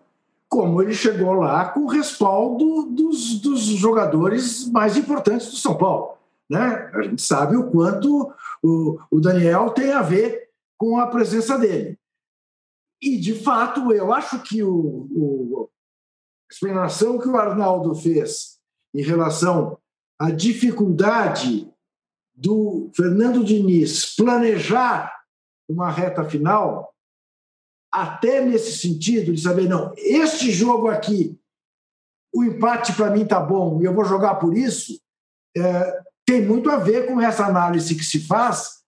como 0.51 0.81
ele 0.81 0.93
chegou 0.93 1.31
lá 1.31 1.69
com 1.69 1.85
o 1.85 1.87
respaldo 1.87 2.83
dos, 2.87 3.39
dos 3.39 3.61
jogadores 3.61 4.69
mais 4.69 4.97
importantes 4.97 5.49
do 5.49 5.55
São 5.55 5.77
Paulo. 5.77 6.17
Né? 6.49 6.91
A 6.93 7.01
gente 7.03 7.21
sabe 7.21 7.55
o 7.55 7.71
quanto 7.71 8.29
o, 8.61 8.99
o 9.09 9.21
Daniel 9.21 9.69
tem 9.69 9.93
a 9.93 10.01
ver 10.01 10.49
com 10.77 10.99
a 10.99 11.07
presença 11.07 11.57
dele. 11.57 11.97
E, 13.01 13.17
de 13.17 13.33
fato, 13.33 13.93
eu 13.93 14.13
acho 14.13 14.43
que 14.43 14.61
o, 14.61 15.07
o, 15.09 15.69
a 16.49 16.53
explanação 16.53 17.17
que 17.17 17.29
o 17.29 17.37
Arnaldo 17.37 17.95
fez 17.95 18.59
em 18.93 19.01
relação 19.01 19.77
à 20.19 20.31
dificuldade 20.31 21.73
do 22.35 22.91
Fernando 22.93 23.41
Diniz 23.41 24.17
planejar 24.17 25.15
uma 25.69 25.89
reta 25.89 26.25
final 26.25 26.93
até 27.91 28.41
nesse 28.41 28.77
sentido 28.77 29.33
de 29.33 29.41
saber, 29.41 29.67
não, 29.67 29.93
este 29.97 30.51
jogo 30.51 30.87
aqui, 30.87 31.37
o 32.33 32.43
empate 32.43 32.93
para 32.93 33.09
mim 33.09 33.25
tá 33.25 33.39
bom 33.39 33.81
e 33.81 33.85
eu 33.85 33.93
vou 33.93 34.05
jogar 34.05 34.35
por 34.35 34.55
isso, 34.55 34.99
é, 35.55 36.01
tem 36.25 36.45
muito 36.45 36.69
a 36.69 36.77
ver 36.77 37.07
com 37.07 37.19
essa 37.19 37.45
análise 37.45 37.95
que 37.95 38.03
se 38.03 38.25
faz 38.25 38.81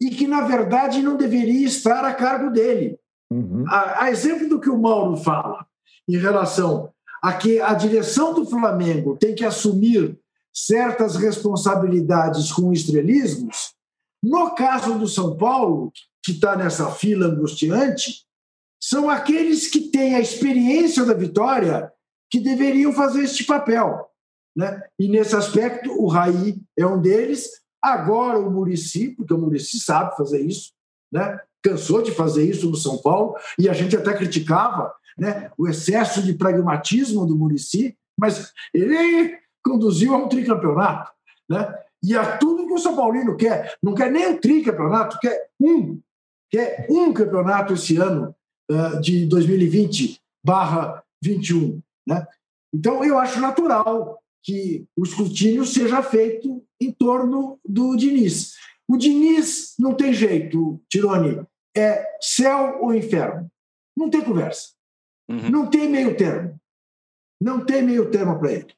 e 0.00 0.10
que, 0.10 0.26
na 0.26 0.42
verdade, 0.42 1.02
não 1.02 1.16
deveria 1.16 1.66
estar 1.66 2.04
a 2.04 2.14
cargo 2.14 2.50
dele. 2.50 2.98
Uhum. 3.30 3.64
A, 3.68 4.04
a 4.04 4.10
exemplo 4.10 4.48
do 4.48 4.60
que 4.60 4.68
o 4.68 4.78
Mauro 4.78 5.16
fala 5.16 5.66
em 6.06 6.16
relação 6.16 6.92
a 7.22 7.32
que 7.32 7.60
a 7.60 7.74
direção 7.74 8.32
do 8.34 8.46
Flamengo 8.46 9.16
tem 9.16 9.34
que 9.34 9.44
assumir 9.44 10.18
certas 10.52 11.16
responsabilidades 11.16 12.52
com 12.52 12.72
estrelismos, 12.72 13.74
no 14.22 14.54
caso 14.54 14.98
do 14.98 15.06
São 15.06 15.36
Paulo, 15.36 15.92
que 16.28 16.32
está 16.32 16.54
nessa 16.54 16.90
fila 16.90 17.26
angustiante 17.26 18.26
são 18.78 19.08
aqueles 19.08 19.66
que 19.66 19.80
têm 19.88 20.14
a 20.14 20.20
experiência 20.20 21.02
da 21.04 21.14
vitória 21.14 21.90
que 22.30 22.38
deveriam 22.38 22.92
fazer 22.92 23.22
este 23.22 23.44
papel. 23.44 24.06
Né? 24.54 24.82
E 24.98 25.08
nesse 25.08 25.34
aspecto, 25.34 25.90
o 25.90 26.06
Raí 26.06 26.60
é 26.76 26.86
um 26.86 27.00
deles. 27.00 27.48
Agora 27.82 28.38
o 28.38 28.50
Murici, 28.50 29.08
porque 29.08 29.32
o 29.32 29.38
Murici 29.38 29.80
sabe 29.80 30.16
fazer 30.16 30.42
isso, 30.42 30.72
né? 31.10 31.40
cansou 31.62 32.02
de 32.02 32.12
fazer 32.12 32.44
isso 32.44 32.68
no 32.68 32.76
São 32.76 32.98
Paulo, 32.98 33.34
e 33.58 33.68
a 33.68 33.72
gente 33.72 33.96
até 33.96 34.12
criticava 34.12 34.92
né, 35.16 35.50
o 35.56 35.66
excesso 35.66 36.22
de 36.22 36.34
pragmatismo 36.34 37.26
do 37.26 37.36
Murici, 37.36 37.96
mas 38.16 38.52
ele 38.74 39.38
conduziu 39.64 40.14
a 40.14 40.18
um 40.18 40.28
tricampeonato. 40.28 41.10
Né? 41.48 41.74
E 42.02 42.14
a 42.14 42.36
tudo 42.36 42.66
que 42.66 42.72
o 42.74 42.78
São 42.78 42.94
Paulino 42.94 43.36
quer. 43.36 43.76
Não 43.82 43.94
quer 43.94 44.10
nem 44.10 44.28
um 44.28 44.38
tricampeonato, 44.38 45.18
quer 45.18 45.48
um 45.60 46.00
que 46.50 46.58
é 46.58 46.86
um 46.88 47.12
campeonato 47.12 47.74
esse 47.74 47.96
ano 47.96 48.34
uh, 48.70 49.00
de 49.00 49.26
2020 49.26 50.20
barra 50.44 51.02
21. 51.22 51.80
Né? 52.06 52.26
Então, 52.74 53.04
eu 53.04 53.18
acho 53.18 53.40
natural 53.40 54.22
que 54.42 54.86
o 54.96 55.04
escrutínio 55.04 55.64
seja 55.64 56.02
feito 56.02 56.64
em 56.80 56.92
torno 56.92 57.58
do 57.64 57.96
Diniz. 57.96 58.54
O 58.88 58.96
Diniz 58.96 59.74
não 59.78 59.94
tem 59.94 60.12
jeito, 60.12 60.80
Tironi, 60.88 61.44
é 61.76 62.16
céu 62.20 62.78
ou 62.80 62.94
inferno. 62.94 63.50
Não 63.96 64.08
tem 64.08 64.22
conversa. 64.22 64.70
Uhum. 65.28 65.50
Não 65.50 65.66
tem 65.66 65.88
meio 65.88 66.16
termo. 66.16 66.58
Não 67.40 67.64
tem 67.64 67.82
meio 67.82 68.10
termo 68.10 68.38
para 68.38 68.52
ele. 68.52 68.74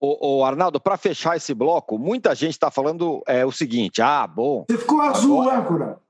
O, 0.00 0.38
o 0.38 0.44
Arnaldo, 0.44 0.80
para 0.80 0.96
fechar 0.96 1.36
esse 1.36 1.52
bloco, 1.52 1.98
muita 1.98 2.34
gente 2.34 2.52
está 2.52 2.70
falando 2.70 3.22
é, 3.26 3.44
o 3.44 3.52
seguinte: 3.52 4.00
ah, 4.00 4.26
bom. 4.26 4.64
Você 4.68 4.78
ficou 4.78 5.00
azul, 5.00 5.42
agora... 5.42 5.58
âncora. 5.58 6.00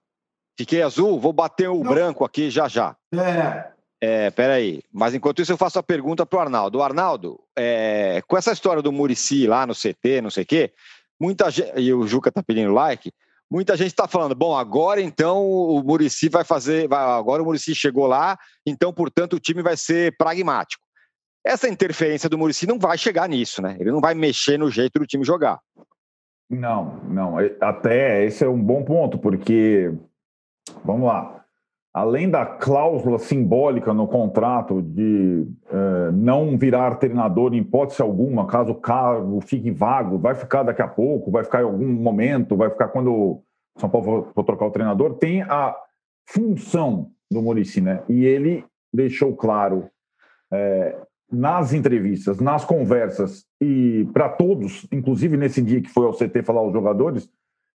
Fiquei 0.58 0.82
azul, 0.82 1.20
vou 1.20 1.32
bater 1.32 1.68
o 1.68 1.84
Não. 1.84 1.92
branco 1.92 2.24
aqui 2.24 2.50
já 2.50 2.66
já. 2.66 2.96
É. 3.14 3.78
É, 4.00 4.30
peraí. 4.30 4.82
Mas 4.92 5.14
enquanto 5.14 5.40
isso, 5.40 5.52
eu 5.52 5.56
faço 5.56 5.78
a 5.78 5.82
pergunta 5.82 6.26
para 6.26 6.36
o 6.36 6.40
Arnaldo. 6.40 6.82
Arnaldo, 6.82 7.40
é, 7.56 8.20
com 8.26 8.36
essa 8.36 8.52
história 8.52 8.82
do 8.82 8.92
Murici 8.92 9.46
lá 9.46 9.66
no 9.66 9.74
CT, 9.74 10.20
não 10.20 10.30
sei 10.30 10.42
o 10.42 10.46
quê, 10.46 10.72
muita 11.20 11.48
gente. 11.50 11.72
E 11.76 11.92
o 11.94 12.06
Juca 12.06 12.32
tá 12.32 12.42
pedindo 12.42 12.72
like. 12.72 13.12
Muita 13.50 13.76
gente 13.76 13.88
está 13.88 14.06
falando, 14.06 14.34
bom, 14.34 14.54
agora 14.56 15.00
então 15.00 15.48
o 15.48 15.82
Murici 15.82 16.28
vai 16.28 16.44
fazer. 16.44 16.88
Vai, 16.88 17.02
agora 17.02 17.42
o 17.42 17.46
Murici 17.46 17.74
chegou 17.74 18.06
lá, 18.06 18.36
então, 18.66 18.92
portanto, 18.92 19.34
o 19.34 19.40
time 19.40 19.62
vai 19.62 19.76
ser 19.76 20.16
pragmático. 20.16 20.82
Essa 21.46 21.68
interferência 21.68 22.28
do 22.28 22.36
Murici 22.36 22.66
não 22.66 22.78
vai 22.78 22.98
chegar 22.98 23.28
nisso, 23.28 23.62
né? 23.62 23.76
Ele 23.80 23.90
não 23.90 24.00
vai 24.00 24.12
mexer 24.14 24.58
no 24.58 24.70
jeito 24.70 24.98
do 24.98 25.06
time 25.06 25.24
jogar. 25.24 25.60
Não, 26.50 27.00
não. 27.04 27.40
É, 27.40 27.54
até 27.60 28.24
esse 28.24 28.44
é 28.44 28.48
um 28.48 28.60
bom 28.60 28.82
ponto, 28.82 29.18
porque, 29.18 29.92
vamos 30.84 31.06
lá, 31.06 31.44
além 31.92 32.30
da 32.30 32.44
cláusula 32.46 33.18
simbólica 33.18 33.92
no 33.92 34.06
contrato 34.06 34.82
de 34.82 35.46
eh, 35.70 36.10
não 36.12 36.56
virar 36.56 36.96
treinador 36.96 37.54
em 37.54 37.58
hipótese 37.58 38.02
alguma, 38.02 38.46
caso 38.46 38.72
o 38.72 38.80
cargo 38.80 39.40
fique 39.40 39.70
vago, 39.70 40.18
vai 40.18 40.34
ficar 40.34 40.62
daqui 40.62 40.82
a 40.82 40.88
pouco, 40.88 41.30
vai 41.30 41.44
ficar 41.44 41.60
em 41.60 41.64
algum 41.64 41.88
momento, 41.88 42.56
vai 42.56 42.70
ficar 42.70 42.88
quando 42.88 43.12
o 43.12 43.42
São 43.78 43.88
Paulo 43.88 44.30
for 44.34 44.44
trocar 44.44 44.66
o 44.66 44.70
treinador, 44.70 45.14
tem 45.14 45.42
a 45.42 45.74
função 46.26 47.10
do 47.30 47.42
Murici, 47.42 47.80
né? 47.80 48.02
E 48.08 48.24
ele 48.24 48.64
deixou 48.92 49.34
claro 49.34 49.88
eh, 50.52 50.96
nas 51.30 51.72
entrevistas, 51.72 52.40
nas 52.40 52.64
conversas 52.64 53.44
e 53.60 54.08
para 54.12 54.28
todos, 54.28 54.86
inclusive 54.90 55.36
nesse 55.36 55.60
dia 55.60 55.80
que 55.80 55.90
foi 55.90 56.06
ao 56.06 56.14
CT 56.14 56.42
falar 56.42 56.60
aos 56.60 56.72
jogadores, 56.72 57.28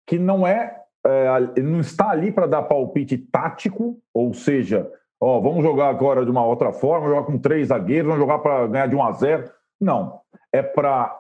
que 0.07 0.17
não 0.17 0.47
é, 0.47 0.80
é 1.05 1.27
ele 1.55 1.67
não 1.67 1.79
está 1.79 2.09
ali 2.09 2.31
para 2.31 2.47
dar 2.47 2.63
palpite 2.63 3.17
tático, 3.17 3.99
ou 4.13 4.33
seja, 4.33 4.89
ó, 5.19 5.39
vamos 5.39 5.63
jogar 5.63 5.89
agora 5.89 6.23
de 6.23 6.31
uma 6.31 6.45
outra 6.45 6.71
forma, 6.71 7.09
jogar 7.09 7.23
com 7.23 7.37
três 7.37 7.69
zagueiros, 7.69 8.07
vamos 8.07 8.21
jogar 8.21 8.39
para 8.39 8.67
ganhar 8.67 8.87
de 8.87 8.95
1 8.95 9.03
a 9.03 9.11
0. 9.11 9.51
Não, 9.79 10.21
é 10.51 10.61
para 10.61 11.17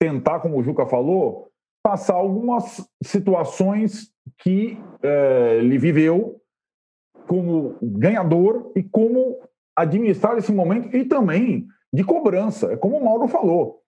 tentar, 0.00 0.40
como 0.40 0.58
o 0.58 0.62
Juca 0.62 0.86
falou, 0.86 1.48
passar 1.82 2.14
algumas 2.14 2.88
situações 3.02 4.12
que 4.38 4.78
é, 5.02 5.58
ele 5.58 5.78
viveu 5.78 6.40
como 7.26 7.76
ganhador 7.82 8.72
e 8.76 8.82
como 8.82 9.38
administrar 9.76 10.36
esse 10.36 10.52
momento 10.52 10.94
e 10.96 11.04
também 11.04 11.66
de 11.92 12.04
cobrança. 12.04 12.72
É 12.72 12.76
como 12.76 12.96
o 12.96 13.04
Mauro 13.04 13.28
falou. 13.28 13.81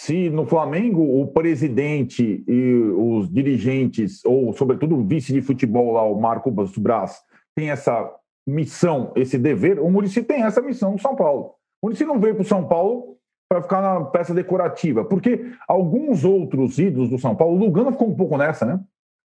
Se 0.00 0.30
no 0.30 0.46
Flamengo 0.46 1.20
o 1.20 1.26
presidente 1.26 2.44
e 2.46 2.72
os 2.96 3.28
dirigentes, 3.28 4.24
ou 4.24 4.52
sobretudo 4.52 4.96
o 4.96 5.04
vice 5.04 5.32
de 5.32 5.42
futebol 5.42 5.92
lá, 5.92 6.04
o 6.04 6.20
Marco 6.20 6.52
Braz, 6.52 7.20
tem 7.52 7.70
essa 7.70 8.08
missão, 8.46 9.12
esse 9.16 9.36
dever, 9.36 9.80
o 9.80 9.90
Murici 9.90 10.22
tem 10.22 10.44
essa 10.44 10.62
missão 10.62 10.92
no 10.92 11.00
São 11.00 11.16
Paulo. 11.16 11.54
O 11.82 11.88
Murici 11.88 12.04
não 12.04 12.20
veio 12.20 12.36
para 12.36 12.42
o 12.42 12.46
São 12.46 12.64
Paulo 12.64 13.16
para 13.50 13.60
ficar 13.60 13.82
na 13.82 14.04
peça 14.04 14.32
decorativa, 14.32 15.04
porque 15.04 15.50
alguns 15.66 16.24
outros 16.24 16.78
ídolos 16.78 17.10
do 17.10 17.18
São 17.18 17.34
Paulo, 17.34 17.56
o 17.56 17.58
Lugano 17.58 17.90
ficou 17.90 18.08
um 18.08 18.14
pouco 18.14 18.38
nessa, 18.38 18.64
né? 18.64 18.80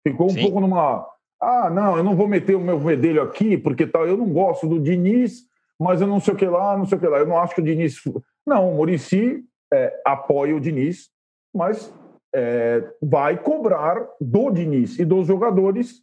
Ficou 0.07 0.27
um 0.27 0.31
Sim. 0.31 0.43
pouco 0.43 0.61
numa. 0.61 1.05
Ah, 1.43 1.68
não, 1.68 1.97
eu 1.97 2.05
não 2.05 2.14
vou 2.14 2.29
meter 2.29 2.55
o 2.55 2.61
meu 2.61 2.79
vedelho 2.79 3.23
aqui, 3.23 3.59
porque 3.59 3.89
tal, 3.89 4.07
eu 4.07 4.16
não 4.16 4.33
gosto 4.33 4.68
do 4.68 4.79
Diniz, 4.79 5.43
mas 5.81 6.01
eu 6.01 6.07
não 6.07 6.21
sei 6.21 6.33
o 6.33 6.37
que 6.37 6.47
lá, 6.47 6.79
não 6.79 6.87
sei 6.87 6.97
o 6.97 7.01
que 7.01 7.09
lá. 7.09 7.18
Eu 7.18 7.27
não 7.27 7.39
acho 7.39 7.57
que 7.57 7.61
o 7.61 7.64
Diniz. 7.64 8.01
Não, 8.47 8.71
o 8.71 8.77
Murici 8.77 9.45
é, 9.73 10.01
apoia 10.05 10.55
o 10.55 10.61
Diniz, 10.61 11.11
mas 11.55 11.93
é, 12.35 12.83
vai 13.03 13.41
cobrar 13.43 14.07
do 14.21 14.51
Diniz 14.51 14.99
e 14.99 15.05
dos 15.05 15.27
jogadores. 15.27 16.03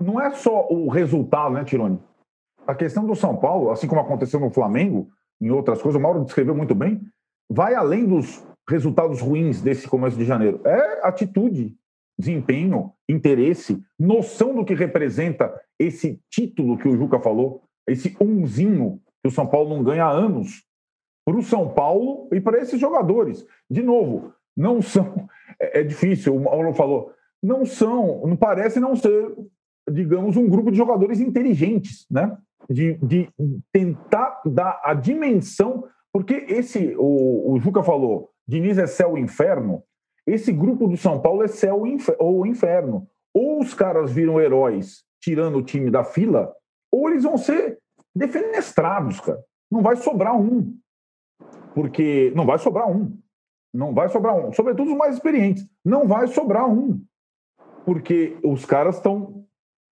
Não 0.00 0.20
é 0.20 0.30
só 0.32 0.68
o 0.68 0.88
resultado, 0.88 1.54
né, 1.54 1.64
Tironi? 1.64 1.98
A 2.66 2.74
questão 2.74 3.06
do 3.06 3.14
São 3.14 3.36
Paulo, 3.36 3.70
assim 3.70 3.86
como 3.86 4.00
aconteceu 4.00 4.40
no 4.40 4.50
Flamengo, 4.50 5.08
em 5.40 5.50
outras 5.50 5.80
coisas, 5.80 5.98
o 5.98 6.02
Mauro 6.02 6.24
descreveu 6.24 6.54
muito 6.54 6.74
bem, 6.74 7.00
vai 7.48 7.74
além 7.74 8.06
dos 8.06 8.44
resultados 8.68 9.20
ruins 9.20 9.62
desse 9.62 9.86
começo 9.86 10.16
de 10.16 10.24
janeiro. 10.24 10.60
É 10.64 11.06
atitude, 11.06 11.76
desempenho, 12.18 12.92
interesse, 13.08 13.82
noção 13.98 14.54
do 14.54 14.64
que 14.64 14.74
representa 14.74 15.54
esse 15.78 16.20
título 16.30 16.76
que 16.76 16.88
o 16.88 16.96
Juca 16.96 17.20
falou, 17.20 17.62
esse 17.86 18.16
umzinho 18.20 19.00
que 19.22 19.28
o 19.28 19.30
São 19.30 19.46
Paulo 19.46 19.74
não 19.74 19.84
ganha 19.84 20.04
há 20.04 20.10
anos 20.10 20.65
para 21.26 21.36
o 21.36 21.42
São 21.42 21.68
Paulo 21.68 22.28
e 22.32 22.40
para 22.40 22.58
esses 22.58 22.80
jogadores. 22.80 23.44
De 23.68 23.82
novo, 23.82 24.32
não 24.56 24.80
são. 24.80 25.28
É, 25.58 25.80
é 25.80 25.82
difícil, 25.82 26.36
o 26.36 26.44
Paulo 26.44 26.74
falou, 26.74 27.12
não 27.42 27.64
são, 27.64 28.26
não 28.26 28.36
parece 28.36 28.78
não 28.78 28.94
ser, 28.94 29.34
digamos, 29.90 30.36
um 30.36 30.46
grupo 30.46 30.70
de 30.70 30.76
jogadores 30.76 31.18
inteligentes, 31.18 32.04
né? 32.10 32.36
De, 32.68 32.94
de 32.94 33.30
tentar 33.72 34.42
dar 34.44 34.82
a 34.84 34.92
dimensão, 34.92 35.84
porque 36.12 36.44
esse, 36.48 36.94
o, 36.98 37.52
o 37.52 37.58
Juca 37.58 37.82
falou, 37.82 38.32
Diniz 38.46 38.76
é 38.76 38.86
céu 38.86 39.16
e 39.16 39.20
inferno, 39.22 39.82
esse 40.26 40.52
grupo 40.52 40.88
do 40.88 40.96
São 40.96 41.20
Paulo 41.20 41.42
é 41.42 41.48
céu 41.48 41.84
ou 42.18 42.46
inferno. 42.46 43.08
Ou 43.32 43.60
os 43.60 43.72
caras 43.72 44.12
viram 44.12 44.40
heróis 44.40 45.04
tirando 45.20 45.58
o 45.58 45.62
time 45.62 45.90
da 45.90 46.04
fila, 46.04 46.54
ou 46.90 47.08
eles 47.08 47.24
vão 47.24 47.36
ser 47.36 47.78
defenestrados, 48.14 49.20
cara. 49.20 49.42
Não 49.70 49.82
vai 49.82 49.96
sobrar 49.96 50.36
um. 50.36 50.76
Porque 51.76 52.32
não 52.34 52.46
vai 52.46 52.58
sobrar 52.58 52.90
um. 52.90 53.14
Não 53.72 53.92
vai 53.92 54.08
sobrar 54.08 54.34
um. 54.34 54.50
Sobretudo 54.52 54.92
os 54.92 54.96
mais 54.96 55.14
experientes. 55.14 55.68
Não 55.84 56.08
vai 56.08 56.26
sobrar 56.26 56.66
um. 56.66 57.04
Porque 57.84 58.38
os 58.42 58.64
caras 58.64 58.96
estão 58.96 59.44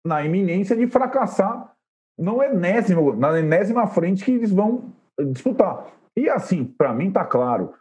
na 0.04 0.22
iminência 0.22 0.76
de 0.76 0.86
fracassar 0.86 1.74
no 2.18 2.42
enésimo, 2.42 3.16
na 3.16 3.40
enésima 3.40 3.86
frente 3.86 4.24
que 4.24 4.32
eles 4.32 4.52
vão 4.52 4.92
disputar. 5.32 5.86
E 6.14 6.28
assim, 6.28 6.64
para 6.64 6.92
mim 6.92 7.10
tá 7.10 7.24
claro. 7.24 7.72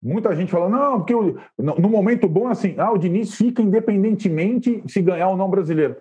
Muita 0.00 0.34
gente 0.36 0.52
fala, 0.52 0.68
não, 0.68 0.98
porque 0.98 1.14
no 1.58 1.88
momento 1.88 2.28
bom, 2.28 2.46
assim, 2.46 2.76
ah, 2.78 2.92
o 2.92 2.98
Diniz 2.98 3.34
fica 3.34 3.60
independentemente 3.60 4.80
se 4.86 5.02
ganhar 5.02 5.28
ou 5.28 5.36
não 5.36 5.50
brasileiro 5.50 5.96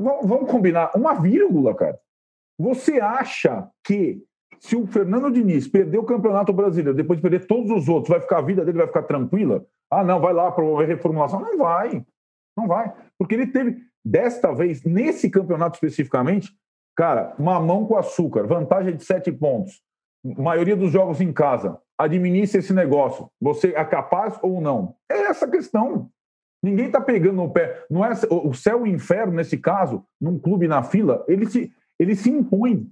vamos 0.00 0.50
combinar, 0.50 0.90
uma 0.94 1.14
vírgula, 1.14 1.74
cara. 1.74 1.98
Você 2.58 3.00
acha 3.00 3.68
que 3.84 4.22
se 4.58 4.76
o 4.76 4.86
Fernando 4.86 5.30
Diniz 5.30 5.68
perder 5.68 5.98
o 5.98 6.04
Campeonato 6.04 6.52
Brasileiro, 6.52 6.96
depois 6.96 7.18
de 7.18 7.22
perder 7.22 7.46
todos 7.46 7.70
os 7.70 7.88
outros, 7.88 8.10
vai 8.10 8.20
ficar 8.20 8.38
a 8.38 8.42
vida 8.42 8.64
dele 8.64 8.78
vai 8.78 8.86
ficar 8.86 9.02
tranquila? 9.02 9.64
Ah, 9.90 10.04
não, 10.04 10.20
vai 10.20 10.32
lá 10.32 10.50
promover 10.52 10.88
reformulação. 10.88 11.40
Não 11.40 11.58
vai. 11.58 12.04
Não 12.56 12.66
vai. 12.66 12.92
Porque 13.18 13.34
ele 13.34 13.46
teve, 13.46 13.78
desta 14.04 14.52
vez, 14.52 14.84
nesse 14.84 15.30
campeonato 15.30 15.76
especificamente, 15.76 16.52
cara, 16.96 17.34
mamão 17.38 17.86
com 17.86 17.96
açúcar, 17.96 18.46
vantagem 18.46 18.96
de 18.96 19.04
sete 19.04 19.32
pontos, 19.32 19.80
maioria 20.24 20.76
dos 20.76 20.92
jogos 20.92 21.20
em 21.20 21.32
casa. 21.32 21.78
Administre 21.98 22.60
esse 22.60 22.72
negócio. 22.72 23.30
Você 23.40 23.68
é 23.68 23.84
capaz 23.84 24.38
ou 24.42 24.60
não? 24.60 24.94
É 25.10 25.22
essa 25.22 25.46
a 25.46 25.50
questão. 25.50 26.10
Ninguém 26.62 26.86
está 26.86 27.00
pegando 27.00 27.36
no 27.36 27.50
pé. 27.50 27.84
Não 27.90 28.04
é 28.04 28.12
o 28.30 28.52
céu 28.52 28.86
e 28.86 28.90
o 28.90 28.94
inferno 28.94 29.32
nesse 29.32 29.56
caso, 29.56 30.04
num 30.20 30.38
clube 30.38 30.68
na 30.68 30.82
fila, 30.82 31.24
ele 31.26 31.46
se 31.46 31.72
ele 31.98 32.16
se 32.16 32.30
impõe 32.30 32.90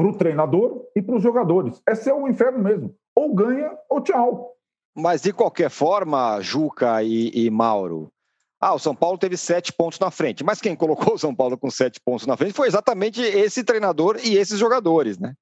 para 0.00 0.08
o 0.08 0.14
treinador 0.14 0.86
e 0.96 1.02
para 1.02 1.14
os 1.14 1.22
jogadores. 1.22 1.82
É 1.86 1.94
céu 1.94 2.20
ou 2.20 2.28
inferno 2.28 2.58
mesmo. 2.58 2.94
Ou 3.14 3.34
ganha 3.34 3.70
ou 3.88 4.00
tchau. 4.00 4.54
Mas 4.96 5.20
de 5.20 5.30
qualquer 5.30 5.68
forma, 5.68 6.40
Juca 6.40 7.02
e, 7.02 7.30
e 7.34 7.50
Mauro, 7.50 8.10
ah, 8.58 8.74
o 8.74 8.78
São 8.78 8.94
Paulo 8.94 9.18
teve 9.18 9.36
sete 9.36 9.74
pontos 9.74 9.98
na 9.98 10.10
frente. 10.10 10.42
Mas 10.42 10.58
quem 10.58 10.74
colocou 10.74 11.14
o 11.14 11.18
São 11.18 11.34
Paulo 11.34 11.58
com 11.58 11.70
sete 11.70 12.00
pontos 12.00 12.26
na 12.26 12.34
frente 12.34 12.54
foi 12.54 12.66
exatamente 12.66 13.20
esse 13.20 13.62
treinador 13.62 14.18
e 14.24 14.36
esses 14.36 14.58
jogadores, 14.58 15.18
né? 15.18 15.34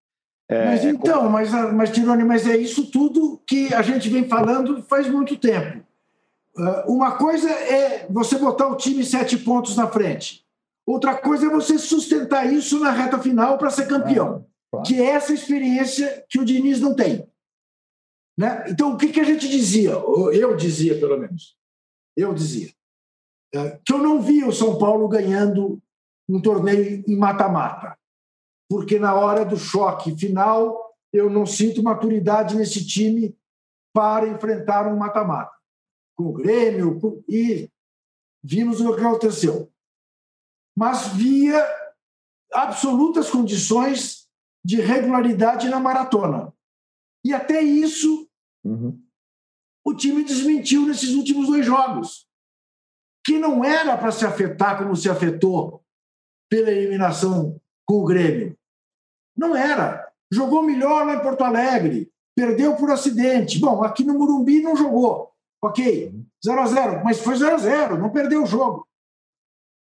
É, 0.49 0.65
mas 0.65 0.85
então, 0.85 1.19
como... 1.19 1.31
mas, 1.31 1.53
mas 1.73 1.91
Tirone, 1.91 2.25
mas 2.25 2.45
é 2.45 2.57
isso 2.57 2.91
tudo 2.91 3.41
que 3.47 3.73
a 3.73 3.83
gente 3.83 4.09
vem 4.09 4.27
falando 4.27 4.83
faz 4.83 5.09
muito 5.09 5.37
tempo. 5.37 5.85
Ah, 6.59 6.85
uma 6.89 7.13
coisa 7.13 7.49
é 7.49 8.09
você 8.11 8.37
botar 8.37 8.67
o 8.67 8.77
time 8.77 9.05
sete 9.05 9.37
pontos 9.37 9.77
na 9.77 9.87
frente. 9.87 10.47
Outra 10.89 11.14
coisa 11.14 11.45
é 11.45 11.51
você 11.51 11.76
sustentar 11.78 12.51
isso 12.51 12.80
na 12.80 12.91
reta 12.91 13.18
final 13.18 13.59
para 13.59 13.68
ser 13.68 13.86
campeão. 13.86 14.47
Que 14.86 14.99
é 14.99 15.11
essa 15.11 15.34
experiência 15.34 16.24
que 16.30 16.41
o 16.41 16.45
Diniz 16.47 16.80
não 16.80 16.97
tem. 16.97 17.30
Né? 18.39 18.64
Então, 18.70 18.95
o 18.95 18.97
que, 18.97 19.09
que 19.09 19.20
a 19.20 19.24
gente 19.24 19.47
dizia? 19.47 19.91
Eu 19.91 20.57
dizia, 20.57 20.99
pelo 20.99 21.18
menos. 21.18 21.59
Eu 22.16 22.32
dizia. 22.32 22.72
É, 23.55 23.78
que 23.84 23.93
eu 23.93 23.99
não 23.99 24.22
via 24.22 24.49
o 24.49 24.53
São 24.53 24.78
Paulo 24.78 25.07
ganhando 25.09 25.78
um 26.26 26.41
torneio 26.41 27.05
em 27.07 27.16
mata-mata. 27.16 27.95
Porque 28.66 28.99
na 28.99 29.14
hora 29.14 29.45
do 29.45 29.59
choque 29.59 30.16
final, 30.16 30.97
eu 31.12 31.28
não 31.28 31.45
sinto 31.45 31.82
maturidade 31.82 32.57
nesse 32.57 32.86
time 32.86 33.36
para 33.95 34.26
enfrentar 34.26 34.91
um 34.91 34.97
mata-mata. 34.97 35.53
Com 36.16 36.28
o 36.28 36.32
Grêmio, 36.32 36.99
com... 36.99 37.22
e 37.28 37.70
vimos 38.43 38.80
o 38.80 38.95
que 38.95 39.03
aconteceu. 39.03 39.70
Mas 40.79 41.09
via 41.09 41.61
absolutas 42.53 43.29
condições 43.29 44.29
de 44.64 44.81
regularidade 44.81 45.68
na 45.68 45.81
maratona. 45.81 46.55
E 47.24 47.35
até 47.35 47.61
isso 47.61 48.29
uhum. 48.64 48.97
o 49.85 49.93
time 49.93 50.22
desmentiu 50.22 50.87
nesses 50.87 51.14
últimos 51.14 51.49
dois 51.49 51.66
jogos, 51.66 52.29
que 53.26 53.39
não 53.39 53.64
era 53.64 53.99
para 53.99 54.12
se 54.12 54.24
afetar 54.24 54.79
como 54.79 54.95
se 54.95 55.11
afetou 55.11 55.83
pela 56.49 56.70
eliminação 56.70 57.61
com 57.85 57.97
o 57.97 58.05
Grêmio. 58.05 58.57
Não 59.37 59.57
era. 59.57 60.09
Jogou 60.33 60.62
melhor 60.62 61.05
lá 61.07 61.14
em 61.14 61.22
Porto 61.22 61.43
Alegre, 61.43 62.09
perdeu 62.37 62.76
por 62.76 62.89
acidente. 62.93 63.59
Bom, 63.59 63.83
aqui 63.83 64.05
no 64.05 64.14
Morumbi 64.14 64.62
não 64.62 64.76
jogou. 64.76 65.33
Ok, 65.61 66.14
0 66.47 66.61
a 66.61 66.66
0 66.66 67.05
mas 67.05 67.18
foi 67.18 67.35
0 67.35 67.57
a 67.57 67.59
0 67.59 67.99
não 67.99 68.12
perdeu 68.12 68.45
o 68.45 68.47
jogo. 68.47 68.87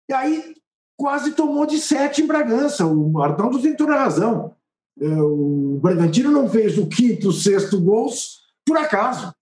E 0.09 0.13
aí 0.13 0.55
quase 0.97 1.33
tomou 1.33 1.65
de 1.65 1.77
7 1.77 2.23
em 2.23 2.27
Bragança. 2.27 2.85
O 2.85 3.21
Arnaldo 3.21 3.61
tem 3.61 3.75
toda 3.75 3.93
a 3.93 4.03
razão. 4.03 4.55
É, 4.99 5.07
o 5.07 5.79
Bragantino 5.79 6.31
não 6.31 6.49
fez 6.49 6.77
o 6.77 6.87
quinto, 6.87 7.31
sexto 7.31 7.79
gols 7.79 8.41
por 8.65 8.77
acaso. 8.77 9.33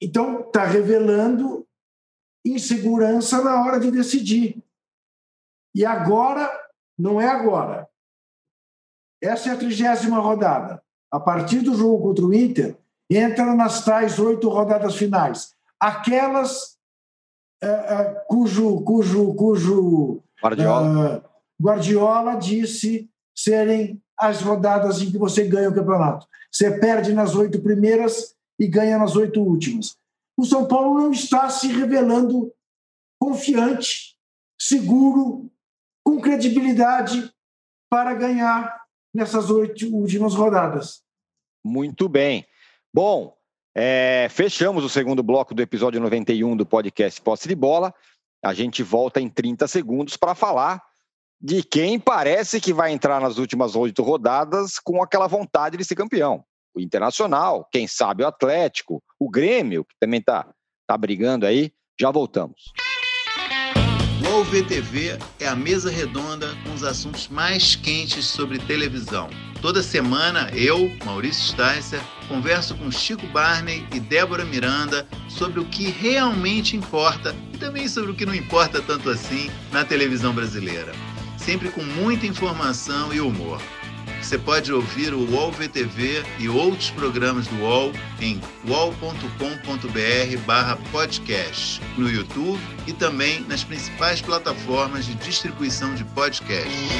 Então, 0.00 0.40
está 0.40 0.64
revelando 0.64 1.66
insegurança 2.44 3.42
na 3.42 3.64
hora 3.64 3.80
de 3.80 3.90
decidir. 3.90 4.62
E 5.74 5.84
agora, 5.84 6.50
não 6.98 7.20
é 7.20 7.26
agora. 7.26 7.88
Essa 9.22 9.48
é 9.48 9.52
a 9.52 9.56
trigésima 9.56 10.18
rodada. 10.18 10.82
A 11.10 11.18
partir 11.18 11.60
do 11.60 11.74
jogo 11.74 12.02
contra 12.02 12.24
o 12.24 12.34
Inter, 12.34 12.76
entra 13.10 13.54
nas 13.54 13.84
tais 13.84 14.18
oito 14.18 14.48
rodadas 14.48 14.94
finais. 14.96 15.54
Aquelas 15.80 16.76
é, 17.62 17.68
é, 17.68 18.24
cujo, 18.28 18.82
cujo, 18.82 19.34
cujo 19.34 20.22
Guardiola. 20.42 21.18
Uh, 21.18 21.64
Guardiola 21.64 22.34
disse 22.36 23.10
serem 23.34 24.00
as 24.18 24.40
rodadas 24.40 25.02
em 25.02 25.10
que 25.10 25.18
você 25.18 25.46
ganha 25.46 25.68
o 25.68 25.74
campeonato. 25.74 26.26
Você 26.50 26.78
perde 26.78 27.12
nas 27.12 27.34
oito 27.34 27.60
primeiras 27.60 28.34
e 28.58 28.66
ganha 28.66 28.98
nas 28.98 29.14
oito 29.14 29.42
últimas. 29.42 29.96
O 30.36 30.44
São 30.44 30.66
Paulo 30.66 30.98
não 30.98 31.10
está 31.10 31.48
se 31.48 31.68
revelando 31.68 32.52
confiante, 33.18 34.16
seguro, 34.58 35.50
com 36.04 36.20
credibilidade 36.20 37.30
para 37.90 38.14
ganhar 38.14 38.84
nessas 39.14 39.50
oito 39.50 39.86
últimas 39.94 40.34
rodadas. 40.34 41.02
Muito 41.64 42.08
bem. 42.08 42.46
Bom, 42.92 43.36
é, 43.74 44.28
fechamos 44.30 44.84
o 44.84 44.88
segundo 44.88 45.22
bloco 45.22 45.54
do 45.54 45.62
episódio 45.62 46.00
91 46.00 46.56
do 46.56 46.64
podcast 46.64 47.20
Posse 47.20 47.48
de 47.48 47.54
Bola. 47.54 47.94
A 48.46 48.54
gente 48.54 48.80
volta 48.80 49.20
em 49.20 49.28
30 49.28 49.66
segundos 49.66 50.16
para 50.16 50.32
falar 50.32 50.80
de 51.40 51.64
quem 51.64 51.98
parece 51.98 52.60
que 52.60 52.72
vai 52.72 52.92
entrar 52.92 53.20
nas 53.20 53.38
últimas 53.38 53.74
oito 53.74 54.04
rodadas 54.04 54.78
com 54.78 55.02
aquela 55.02 55.26
vontade 55.26 55.76
de 55.76 55.84
ser 55.84 55.96
campeão. 55.96 56.44
O 56.72 56.80
Internacional, 56.80 57.66
quem 57.72 57.88
sabe 57.88 58.22
o 58.22 58.26
Atlético, 58.26 59.02
o 59.18 59.28
Grêmio, 59.28 59.84
que 59.84 59.96
também 59.98 60.20
está 60.20 60.48
tá 60.86 60.96
brigando 60.96 61.44
aí. 61.44 61.72
Já 62.00 62.12
voltamos. 62.12 62.72
O 64.36 64.44
VTV 64.44 65.18
é 65.40 65.48
a 65.48 65.56
mesa 65.56 65.90
redonda 65.90 66.54
com 66.62 66.74
os 66.74 66.84
assuntos 66.84 67.26
mais 67.26 67.74
quentes 67.74 68.26
sobre 68.26 68.58
televisão. 68.58 69.30
Toda 69.62 69.82
semana 69.82 70.50
eu, 70.52 70.94
Maurício 71.06 71.42
Sticer, 71.42 72.02
converso 72.28 72.74
com 72.74 72.90
Chico 72.90 73.26
Barney 73.28 73.86
e 73.94 73.98
Débora 73.98 74.44
Miranda 74.44 75.08
sobre 75.26 75.58
o 75.58 75.64
que 75.64 75.84
realmente 75.84 76.76
importa 76.76 77.34
e 77.54 77.56
também 77.56 77.88
sobre 77.88 78.10
o 78.10 78.14
que 78.14 78.26
não 78.26 78.34
importa 78.34 78.82
tanto 78.82 79.08
assim 79.08 79.50
na 79.72 79.86
televisão 79.86 80.34
brasileira 80.34 80.92
sempre 81.46 81.68
com 81.68 81.82
muita 81.82 82.26
informação 82.26 83.14
e 83.14 83.20
humor. 83.20 83.62
Você 84.20 84.38
pode 84.38 84.72
ouvir 84.72 85.14
o 85.14 85.20
UOL 85.30 85.52
VTV 85.52 86.24
e 86.38 86.48
outros 86.48 86.90
programas 86.90 87.46
do 87.46 87.56
UOL 87.62 87.92
em 88.20 88.40
wallcombr 88.68 89.16
podcast, 90.90 91.80
no 91.96 92.10
YouTube 92.10 92.60
e 92.86 92.92
também 92.92 93.40
nas 93.42 93.62
principais 93.62 94.20
plataformas 94.20 95.06
de 95.06 95.14
distribuição 95.14 95.94
de 95.94 96.04
podcasts. 96.04 96.90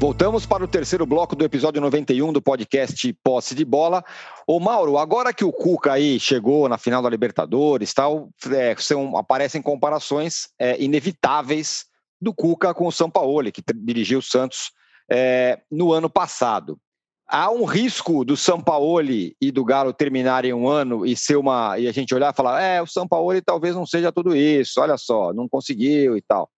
Voltamos 0.00 0.46
para 0.46 0.64
o 0.64 0.68
terceiro 0.68 1.04
bloco 1.04 1.36
do 1.36 1.44
episódio 1.44 1.78
91 1.78 2.32
do 2.32 2.40
podcast 2.40 3.12
Posse 3.22 3.54
de 3.54 3.66
Bola. 3.66 4.02
Ô 4.46 4.58
Mauro, 4.58 4.96
agora 4.96 5.30
que 5.30 5.44
o 5.44 5.52
Cuca 5.52 5.92
aí 5.92 6.18
chegou 6.18 6.66
na 6.70 6.78
final 6.78 7.02
da 7.02 7.10
Libertadores, 7.10 7.92
tal, 7.92 8.30
é, 8.50 8.74
são, 8.78 9.14
aparecem 9.18 9.60
comparações 9.60 10.48
é, 10.58 10.82
inevitáveis 10.82 11.89
do 12.20 12.34
Cuca 12.34 12.74
com 12.74 12.86
o 12.86 12.92
Sampaoli, 12.92 13.52
que 13.52 13.62
dirigiu 13.74 14.18
o 14.18 14.22
Santos 14.22 14.72
é, 15.10 15.60
no 15.70 15.92
ano 15.92 16.10
passado. 16.10 16.78
Há 17.26 17.50
um 17.50 17.64
risco 17.64 18.24
do 18.24 18.36
Sampaoli 18.36 19.36
e 19.40 19.52
do 19.52 19.64
Galo 19.64 19.92
terminarem 19.92 20.52
um 20.52 20.68
ano 20.68 21.06
e 21.06 21.16
ser 21.16 21.36
uma 21.36 21.78
e 21.78 21.86
a 21.86 21.92
gente 21.92 22.12
olhar 22.14 22.32
e 22.32 22.36
falar, 22.36 22.60
é, 22.60 22.82
o 22.82 22.86
Sampaoli 22.86 23.40
talvez 23.40 23.74
não 23.74 23.86
seja 23.86 24.10
tudo 24.10 24.34
isso, 24.34 24.80
olha 24.80 24.96
só, 24.96 25.32
não 25.32 25.48
conseguiu 25.48 26.16
e 26.16 26.22
tal 26.22 26.50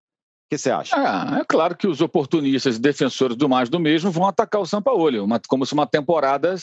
que 0.53 0.59
você 0.59 0.71
acha? 0.71 0.95
É, 0.97 1.41
é, 1.41 1.45
claro 1.49 1.75
que 1.75 1.87
os 1.87 2.01
oportunistas 2.01 2.77
e 2.77 2.81
defensores 2.81 3.37
do 3.37 3.49
mais 3.49 3.71
do 3.71 3.81
mesmo 3.81 4.11
vão 4.11 4.27
atacar 4.27 4.61
o 4.61 4.67
Sampaoli, 4.67 5.19
uma, 5.19 5.41
como 5.49 5.65
se 5.65 5.73
uma 5.73 5.87
temporada 5.87 6.55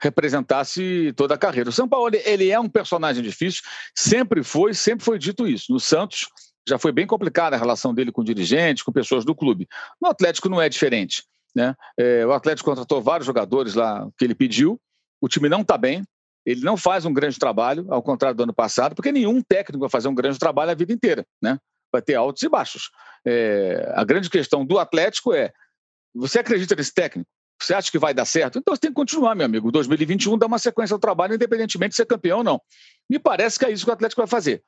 representasse 0.00 1.12
toda 1.16 1.34
a 1.34 1.38
carreira. 1.38 1.70
O 1.70 1.72
Sampaoli, 1.72 2.20
ele 2.24 2.50
é 2.50 2.58
um 2.58 2.68
personagem 2.68 3.22
difícil, 3.22 3.62
sempre 3.94 4.42
foi, 4.42 4.74
sempre 4.74 5.04
foi 5.04 5.18
dito 5.18 5.46
isso. 5.46 5.72
No 5.72 5.78
Santos 5.78 6.28
já 6.68 6.78
foi 6.78 6.92
bem 6.92 7.06
complicada 7.06 7.56
a 7.56 7.58
relação 7.58 7.94
dele 7.94 8.12
com 8.12 8.24
dirigentes, 8.24 8.82
com 8.82 8.92
pessoas 8.92 9.24
do 9.24 9.34
clube. 9.34 9.68
No 10.00 10.08
Atlético 10.08 10.48
não 10.48 10.60
é 10.60 10.68
diferente. 10.68 11.24
Né? 11.54 11.74
É, 11.98 12.26
o 12.26 12.32
Atlético 12.32 12.68
contratou 12.68 13.00
vários 13.00 13.26
jogadores 13.26 13.74
lá 13.74 14.08
que 14.18 14.24
ele 14.24 14.34
pediu, 14.34 14.80
o 15.20 15.28
time 15.28 15.48
não 15.48 15.62
está 15.62 15.78
bem, 15.78 16.02
ele 16.44 16.60
não 16.60 16.76
faz 16.76 17.04
um 17.04 17.12
grande 17.12 17.38
trabalho, 17.38 17.86
ao 17.88 18.02
contrário 18.02 18.36
do 18.36 18.42
ano 18.42 18.54
passado, 18.54 18.94
porque 18.94 19.10
nenhum 19.10 19.42
técnico 19.42 19.80
vai 19.80 19.88
fazer 19.88 20.08
um 20.08 20.14
grande 20.14 20.38
trabalho 20.38 20.70
a 20.70 20.74
vida 20.74 20.92
inteira. 20.92 21.26
Né? 21.42 21.58
vai 21.96 22.02
ter 22.02 22.14
altos 22.14 22.42
e 22.42 22.48
baixos. 22.48 22.90
É, 23.24 23.92
a 23.94 24.04
grande 24.04 24.30
questão 24.30 24.64
do 24.64 24.78
Atlético 24.78 25.32
é: 25.32 25.52
você 26.14 26.38
acredita 26.38 26.74
nesse 26.74 26.92
técnico? 26.92 27.28
Você 27.60 27.72
acha 27.72 27.90
que 27.90 27.98
vai 27.98 28.12
dar 28.12 28.26
certo? 28.26 28.58
Então 28.58 28.74
você 28.74 28.80
tem 28.80 28.90
que 28.90 28.94
continuar, 28.96 29.34
meu 29.34 29.46
amigo. 29.46 29.72
2021 29.72 30.36
dá 30.36 30.46
uma 30.46 30.58
sequência 30.58 30.92
ao 30.92 31.00
trabalho, 31.00 31.34
independentemente 31.34 31.90
de 31.90 31.96
ser 31.96 32.04
campeão 32.04 32.38
ou 32.38 32.44
não. 32.44 32.60
Me 33.08 33.18
parece 33.18 33.58
que 33.58 33.64
é 33.64 33.70
isso 33.70 33.84
que 33.84 33.90
o 33.90 33.94
Atlético 33.94 34.20
vai 34.20 34.28
fazer. 34.28 34.62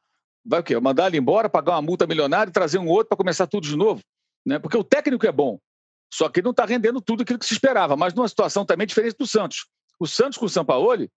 Vai 0.45 0.61
o 0.61 0.63
quê? 0.63 0.79
Mandar 0.79 1.09
ele 1.09 1.19
embora, 1.19 1.49
pagar 1.49 1.73
uma 1.73 1.83
multa 1.83 2.07
milionária 2.07 2.51
e 2.51 2.53
trazer 2.53 2.79
um 2.79 2.89
outro 2.89 3.09
para 3.09 3.17
começar 3.17 3.47
tudo 3.47 3.67
de 3.67 3.77
novo? 3.77 4.03
Né? 4.47 4.59
Porque 4.59 4.77
o 4.77 4.85
técnico 4.85 5.27
é 5.27 5.33
bom, 5.33 5.59
só 6.13 6.29
que 6.29 6.41
ele 6.41 6.45
não 6.45 6.53
está 6.53 6.65
rendendo 6.65 7.01
tudo 7.01 7.23
aquilo 7.23 7.39
que 7.39 7.47
se 7.47 7.55
esperava, 7.55 7.97
mas 7.97 8.15
numa 8.15 8.29
situação 8.29 8.65
também 8.65 8.87
diferente 8.87 9.17
do 9.19 9.27
Santos. 9.27 9.67
O 10.01 10.07
Santos 10.07 10.39
com 10.39 10.47
o 10.47 10.49
Sampaoli 10.49 11.11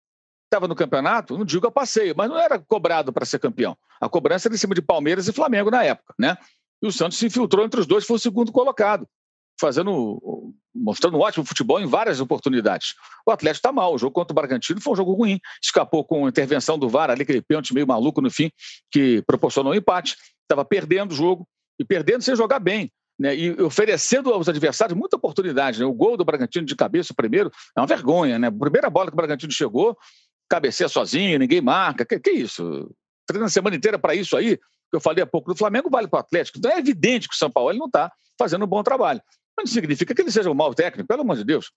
estava 0.45 0.67
no 0.67 0.75
campeonato, 0.75 1.37
não 1.37 1.45
digo 1.45 1.65
a 1.65 1.71
passeio, 1.71 2.13
mas 2.17 2.29
não 2.29 2.37
era 2.37 2.59
cobrado 2.59 3.13
para 3.13 3.25
ser 3.25 3.39
campeão. 3.39 3.77
A 4.01 4.09
cobrança 4.09 4.47
era 4.47 4.55
em 4.55 4.57
cima 4.57 4.75
de 4.75 4.81
Palmeiras 4.81 5.27
e 5.27 5.33
Flamengo 5.33 5.71
na 5.71 5.83
época, 5.83 6.13
né? 6.19 6.37
E 6.81 6.87
o 6.87 6.91
Santos 6.91 7.17
se 7.17 7.25
infiltrou 7.25 7.65
entre 7.65 7.79
os 7.79 7.87
dois, 7.87 8.05
foi 8.05 8.17
o 8.17 8.19
segundo 8.19 8.51
colocado, 8.51 9.07
fazendo, 9.61 10.53
mostrando 10.75 11.17
um 11.17 11.21
ótimo 11.21 11.45
futebol 11.45 11.79
em 11.79 11.85
várias 11.85 12.19
oportunidades. 12.19 12.95
O 13.25 13.31
Atlético 13.31 13.59
está 13.59 13.71
mal, 13.71 13.93
o 13.93 13.97
jogo 13.97 14.11
contra 14.11 14.33
o 14.33 14.35
Bragantino 14.35 14.81
foi 14.81 14.93
um 14.93 14.95
jogo 14.95 15.13
ruim, 15.13 15.39
escapou 15.63 16.03
com 16.03 16.25
a 16.25 16.29
intervenção 16.29 16.77
do 16.77 16.89
VAR 16.89 17.09
ali, 17.09 17.21
aquele 17.21 17.41
pênalti 17.41 17.73
meio 17.73 17.87
maluco 17.87 18.21
no 18.21 18.29
fim, 18.29 18.51
que 18.91 19.21
proporcionou 19.25 19.71
um 19.71 19.75
empate, 19.75 20.17
estava 20.43 20.65
perdendo 20.65 21.11
o 21.11 21.15
jogo, 21.15 21.47
e 21.81 21.85
perdendo 21.85 22.21
sem 22.21 22.35
jogar 22.35 22.59
bem. 22.59 22.91
Né, 23.19 23.35
e 23.35 23.61
oferecendo 23.61 24.33
aos 24.33 24.49
adversários 24.49 24.97
muita 24.97 25.15
oportunidade. 25.15 25.79
Né? 25.79 25.85
O 25.85 25.93
gol 25.93 26.17
do 26.17 26.25
Bragantino 26.25 26.65
de 26.65 26.75
cabeça, 26.75 27.13
o 27.13 27.15
primeiro, 27.15 27.51
é 27.75 27.79
uma 27.79 27.87
vergonha. 27.87 28.39
Né? 28.39 28.49
Primeira 28.49 28.89
bola 28.89 29.07
que 29.07 29.13
o 29.13 29.15
Bragantino 29.15 29.51
chegou, 29.51 29.95
cabeceia 30.49 30.87
sozinho, 30.87 31.37
ninguém 31.37 31.61
marca. 31.61 32.05
Que, 32.05 32.19
que 32.19 32.31
isso? 32.31 32.89
Treina 33.27 33.45
a 33.45 33.49
semana 33.49 33.75
inteira 33.75 33.99
para 33.99 34.15
isso 34.15 34.35
aí, 34.35 34.57
que 34.57 34.95
eu 34.95 34.99
falei 34.99 35.23
há 35.23 35.27
pouco 35.27 35.51
do 35.51 35.57
Flamengo, 35.57 35.89
vale 35.89 36.07
para 36.07 36.17
o 36.17 36.19
Atlético. 36.19 36.57
Então 36.57 36.71
é 36.71 36.79
evidente 36.79 37.27
que 37.27 37.35
o 37.35 37.37
São 37.37 37.51
Paulo 37.51 37.73
não 37.77 37.85
está 37.85 38.11
fazendo 38.39 38.65
um 38.65 38.67
bom 38.67 38.81
trabalho. 38.81 39.21
Não 39.61 39.67
significa 39.67 40.13
que 40.13 40.21
ele 40.21 40.31
seja 40.31 40.49
um 40.49 40.53
mau 40.53 40.73
técnico, 40.73 41.07
pelo 41.07 41.21
amor 41.21 41.37
de 41.37 41.43
Deus. 41.43 41.71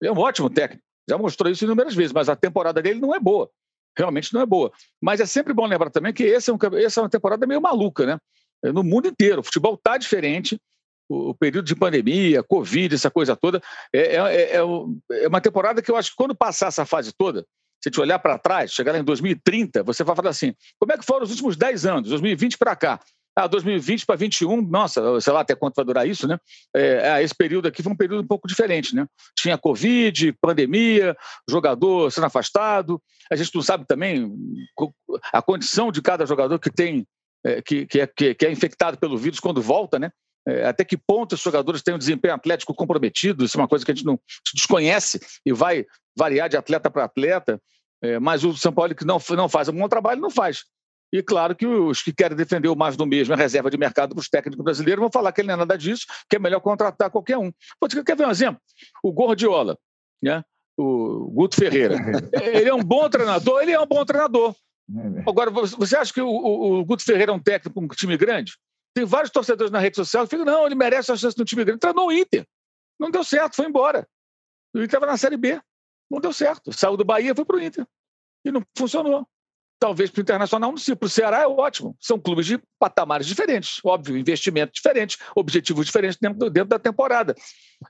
Ele 0.00 0.10
é 0.10 0.12
um 0.12 0.18
ótimo 0.18 0.48
técnico. 0.50 0.82
Já 1.08 1.18
mostrou 1.18 1.50
isso 1.50 1.64
inúmeras 1.64 1.94
vezes, 1.94 2.12
mas 2.12 2.28
a 2.28 2.36
temporada 2.36 2.80
dele 2.80 3.00
não 3.00 3.14
é 3.14 3.18
boa. 3.18 3.50
Realmente 3.96 4.32
não 4.32 4.40
é 4.40 4.46
boa. 4.46 4.70
Mas 5.00 5.20
é 5.20 5.26
sempre 5.26 5.52
bom 5.52 5.66
lembrar 5.66 5.90
também 5.90 6.12
que 6.12 6.22
esse 6.22 6.50
é 6.50 6.54
um, 6.54 6.58
essa 6.78 7.00
é 7.00 7.02
uma 7.02 7.10
temporada 7.10 7.46
meio 7.46 7.60
maluca, 7.60 8.06
né? 8.06 8.18
É 8.64 8.72
no 8.72 8.84
mundo 8.84 9.08
inteiro. 9.08 9.40
O 9.40 9.44
futebol 9.44 9.74
está 9.74 9.96
diferente. 9.96 10.60
O 11.08 11.34
período 11.34 11.64
de 11.64 11.74
pandemia, 11.74 12.42
Covid, 12.42 12.94
essa 12.94 13.10
coisa 13.10 13.34
toda. 13.34 13.60
É, 13.92 14.16
é, 14.16 14.18
é, 14.18 14.56
é 14.56 15.28
uma 15.28 15.40
temporada 15.40 15.82
que 15.82 15.90
eu 15.90 15.96
acho 15.96 16.10
que 16.10 16.16
quando 16.16 16.36
passar 16.36 16.68
essa 16.68 16.86
fase 16.86 17.12
toda, 17.12 17.44
se 17.82 17.88
gente 17.88 18.00
olhar 18.00 18.18
para 18.18 18.38
trás, 18.38 18.70
chegar 18.70 18.94
em 18.94 19.02
2030, 19.02 19.82
você 19.82 20.04
vai 20.04 20.14
falar 20.14 20.30
assim: 20.30 20.54
como 20.78 20.92
é 20.92 20.98
que 20.98 21.04
foram 21.04 21.24
os 21.24 21.30
últimos 21.30 21.56
10 21.56 21.86
anos, 21.86 22.10
2020 22.10 22.58
para 22.58 22.76
cá? 22.76 23.00
Ah, 23.36 23.46
2020 23.46 24.04
para 24.04 24.16
21, 24.16 24.60
nossa, 24.62 25.20
sei 25.20 25.32
lá 25.32 25.40
até 25.40 25.54
quanto 25.54 25.76
vai 25.76 25.84
durar 25.84 26.08
isso, 26.08 26.26
né? 26.26 26.38
É, 26.74 27.22
esse 27.22 27.34
período 27.34 27.68
aqui 27.68 27.82
foi 27.82 27.92
um 27.92 27.96
período 27.96 28.22
um 28.22 28.26
pouco 28.26 28.48
diferente, 28.48 28.94
né? 28.94 29.06
Tinha 29.36 29.56
Covid, 29.56 30.32
pandemia, 30.40 31.16
jogador 31.48 32.10
sendo 32.10 32.26
afastado. 32.26 33.00
A 33.30 33.36
gente 33.36 33.54
não 33.54 33.62
sabe 33.62 33.86
também 33.86 34.32
a 35.32 35.40
condição 35.40 35.92
de 35.92 36.02
cada 36.02 36.26
jogador 36.26 36.58
que 36.58 36.70
tem, 36.70 37.06
é, 37.44 37.62
que, 37.62 37.86
que, 37.86 38.00
é, 38.00 38.06
que 38.06 38.46
é 38.46 38.50
infectado 38.50 38.98
pelo 38.98 39.16
vírus 39.16 39.38
quando 39.38 39.62
volta, 39.62 39.98
né? 39.98 40.10
É, 40.46 40.66
até 40.66 40.84
que 40.84 40.96
ponto 40.96 41.34
os 41.34 41.40
jogadores 41.40 41.82
têm 41.82 41.94
um 41.94 41.98
desempenho 41.98 42.34
atlético 42.34 42.74
comprometido, 42.74 43.44
isso 43.44 43.56
é 43.56 43.60
uma 43.60 43.68
coisa 43.68 43.84
que 43.84 43.92
a 43.92 43.94
gente 43.94 44.06
não 44.06 44.18
desconhece 44.54 45.20
e 45.44 45.52
vai 45.52 45.84
variar 46.16 46.48
de 46.48 46.56
atleta 46.56 46.90
para 46.90 47.04
atleta, 47.04 47.60
é, 48.02 48.18
mas 48.18 48.42
o 48.42 48.56
São 48.56 48.72
Paulo 48.72 48.94
que 48.94 49.04
não, 49.04 49.18
não 49.30 49.48
faz 49.48 49.68
um 49.68 49.74
bom 49.74 49.88
trabalho, 49.88 50.20
não 50.20 50.30
faz. 50.30 50.64
E 51.12 51.22
claro 51.22 51.56
que 51.56 51.66
os 51.66 52.02
que 52.02 52.12
querem 52.12 52.36
defender 52.36 52.68
o 52.68 52.76
mais 52.76 52.96
do 52.96 53.04
mesmo, 53.04 53.34
a 53.34 53.36
reserva 53.36 53.70
de 53.70 53.76
mercado 53.76 54.14
para 54.14 54.20
os 54.20 54.28
técnicos 54.28 54.64
brasileiros, 54.64 55.00
vão 55.00 55.10
falar 55.10 55.32
que 55.32 55.40
ele 55.40 55.48
não 55.48 55.54
é 55.54 55.58
nada 55.58 55.76
disso, 55.76 56.06
que 56.28 56.36
é 56.36 56.38
melhor 56.38 56.60
contratar 56.60 57.10
qualquer 57.10 57.36
um. 57.36 57.52
Você 57.80 58.04
quer 58.04 58.16
ver 58.16 58.26
um 58.26 58.30
exemplo? 58.30 58.60
O 59.02 59.12
Gordiola, 59.12 59.76
né? 60.22 60.44
o 60.80 61.30
Guto 61.30 61.56
Ferreira. 61.56 61.96
ele 62.42 62.68
é 62.68 62.74
um 62.74 62.82
bom 62.82 63.08
treinador, 63.08 63.62
ele 63.62 63.72
é 63.72 63.80
um 63.80 63.86
bom 63.86 64.04
treinador. 64.04 64.54
É 64.90 65.28
Agora, 65.28 65.50
você 65.50 65.96
acha 65.96 66.12
que 66.12 66.20
o, 66.20 66.28
o, 66.28 66.80
o 66.80 66.84
Guto 66.84 67.04
Ferreira 67.04 67.32
é 67.32 67.34
um 67.34 67.42
técnico 67.42 67.74
para 67.74 67.84
um 67.84 67.96
time 67.96 68.16
grande? 68.16 68.56
Tem 68.94 69.04
vários 69.04 69.30
torcedores 69.30 69.70
na 69.70 69.78
rede 69.78 69.96
social 69.96 70.24
que 70.24 70.30
ficam, 70.30 70.44
não, 70.44 70.66
ele 70.66 70.74
merece 70.74 71.12
a 71.12 71.16
chance 71.16 71.38
no 71.38 71.44
time 71.44 71.64
grande. 71.64 71.80
Treinou 71.80 72.08
o 72.08 72.12
Inter. 72.12 72.44
Não 72.98 73.10
deu 73.10 73.22
certo, 73.22 73.56
foi 73.56 73.66
embora. 73.66 74.06
O 74.74 74.78
Inter 74.78 74.86
estava 74.86 75.06
na 75.06 75.16
Série 75.16 75.36
B. 75.36 75.60
Não 76.10 76.20
deu 76.20 76.32
certo. 76.32 76.72
Saiu 76.72 76.96
do 76.96 77.04
Bahia, 77.04 77.34
foi 77.34 77.44
para 77.44 77.56
o 77.56 77.60
Inter. 77.60 77.86
E 78.44 78.50
não 78.50 78.62
funcionou. 78.76 79.26
Talvez 79.80 80.10
para 80.10 80.20
o 80.20 80.22
Internacional 80.22 80.70
não 80.70 80.76
seja. 80.76 80.94
Para 80.94 81.06
o 81.06 81.08
Ceará 81.08 81.38
é 81.38 81.46
ótimo. 81.46 81.96
São 81.98 82.20
clubes 82.20 82.44
de 82.44 82.60
patamares 82.78 83.26
diferentes, 83.26 83.80
óbvio, 83.82 84.14
investimento 84.14 84.74
diferente, 84.74 85.16
objetivos 85.34 85.86
diferentes 85.86 86.18
dentro, 86.20 86.50
dentro 86.50 86.68
da 86.68 86.78
temporada. 86.78 87.34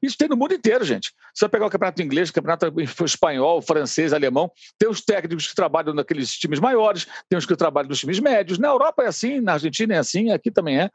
Isso 0.01 0.17
tem 0.17 0.29
no 0.29 0.37
mundo 0.37 0.55
inteiro, 0.55 0.85
gente. 0.85 1.13
Você 1.35 1.47
vai 1.47 1.51
pegar 1.51 1.67
o 1.67 1.71
campeonato 1.71 2.01
inglês, 2.01 2.31
o 2.31 2.33
campeonato 2.33 2.73
espanhol, 3.05 3.61
francês, 3.61 4.13
alemão, 4.13 4.49
tem 4.79 4.89
os 4.89 5.01
técnicos 5.01 5.49
que 5.49 5.55
trabalham 5.55 5.93
naqueles 5.93 6.31
times 6.31 6.61
maiores, 6.61 7.09
tem 7.29 7.37
os 7.37 7.45
que 7.45 7.57
trabalham 7.57 7.89
nos 7.89 7.99
times 7.99 8.21
médios. 8.21 8.61
Na 8.61 8.69
Europa 8.69 9.03
é 9.03 9.09
assim, 9.09 9.41
na 9.41 9.55
Argentina 9.55 9.97
é 9.97 9.99
assim, 9.99 10.31
aqui 10.31 10.49
também 10.49 10.81
é. 10.81 10.91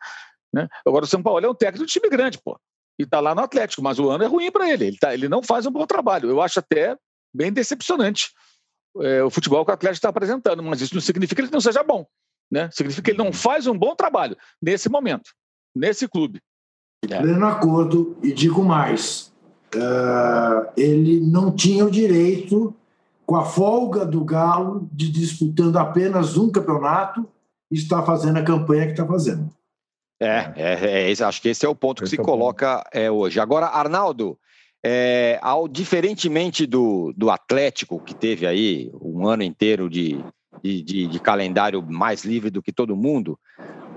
Né? 0.54 0.66
Agora 0.88 1.04
o 1.04 1.08
São 1.08 1.22
Paulo 1.22 1.46
é 1.46 1.50
um 1.50 1.54
técnico 1.54 1.86
de 1.86 1.91
time 1.91 2.10
grande, 2.10 2.39
pô. 2.41 2.58
E 2.98 3.04
está 3.04 3.20
lá 3.20 3.36
no 3.36 3.41
Atlético, 3.41 3.82
mas 3.82 4.00
o 4.00 4.10
ano 4.10 4.24
é 4.24 4.28
ruim 4.28 4.50
para 4.50 4.72
ele. 4.72 4.86
Ele, 4.86 4.98
tá, 4.98 5.14
ele 5.14 5.28
não 5.28 5.43
faz 5.43 5.66
um 5.66 5.72
bom 5.72 5.86
trabalho. 5.86 6.30
Eu 6.30 6.41
acho 6.41 6.60
até 6.60 6.96
bem 7.34 7.52
decepcionante 7.52 8.30
é, 9.02 9.24
o 9.24 9.30
futebol 9.30 9.66
que 9.66 9.72
o 9.72 9.74
Atlético 9.74 9.98
está 9.98 10.10
apresentando, 10.10 10.64
mas 10.64 10.82
isso 10.82 10.93
não 10.93 11.02
significa 11.02 11.41
que 11.41 11.48
ele 11.48 11.54
não 11.54 11.62
seja 11.62 11.84
bom. 11.84 12.06
Né? 12.52 12.70
Significa 12.72 13.04
que 13.04 13.12
ele 13.12 13.18
não 13.18 13.34
faz 13.34 13.68
um 13.68 13.78
bom 13.78 13.96
trabalho 13.96 14.38
nesse 14.62 14.89
momento, 14.89 15.32
nesse 15.76 16.08
clube. 16.08 16.41
É. 17.10 17.20
Pleno 17.20 17.46
acordo, 17.46 18.18
e 18.24 18.32
digo 18.32 18.64
mais: 18.64 19.34
uh, 19.76 20.72
ele 20.78 21.20
não 21.20 21.52
tinha 21.52 21.86
o 21.86 21.91
direito, 21.91 22.76
com 23.26 23.36
a 23.36 23.46
folga 23.46 24.06
do 24.06 24.24
Galo, 24.24 24.88
de 24.91 25.10
disputando 25.12 25.78
apenas 25.78 26.38
um 26.38 26.52
campeonato, 26.52 27.28
estar 27.72 28.04
fazendo 28.04 28.38
a 28.38 28.43
campanha 28.43 28.86
que 28.86 28.91
está 28.91 29.06
fazendo. 29.06 29.50
É, 30.20 30.54
é, 30.56 31.12
é, 31.12 31.24
acho 31.24 31.41
que 31.41 31.50
esse 31.50 31.66
é 31.66 31.70
o 31.70 31.76
ponto 31.76 32.00
que 32.00 32.06
esse 32.06 32.16
se 32.16 32.22
é 32.22 32.24
coloca 32.24 32.88
é, 32.93 33.12
hoje. 33.12 33.39
Agora, 33.39 33.68
Arnaldo, 33.68 34.39
é, 34.88 35.40
ao, 35.42 35.68
diferentemente 35.68 36.68
do, 36.68 37.12
do 37.18 37.32
Atlético, 37.32 38.00
que 38.00 38.14
teve 38.14 38.46
aí 38.46 38.92
um 39.02 39.28
ano 39.28 39.42
inteiro 39.42 39.90
de, 39.90 40.24
de, 40.62 40.84
de, 40.84 41.08
de, 41.08 41.20
calendário 41.20 41.82
mais 41.82 42.24
livre 42.24 42.52
do 42.52 42.62
que 42.62 42.72
todo 42.72 42.96
mundo, 42.96 43.36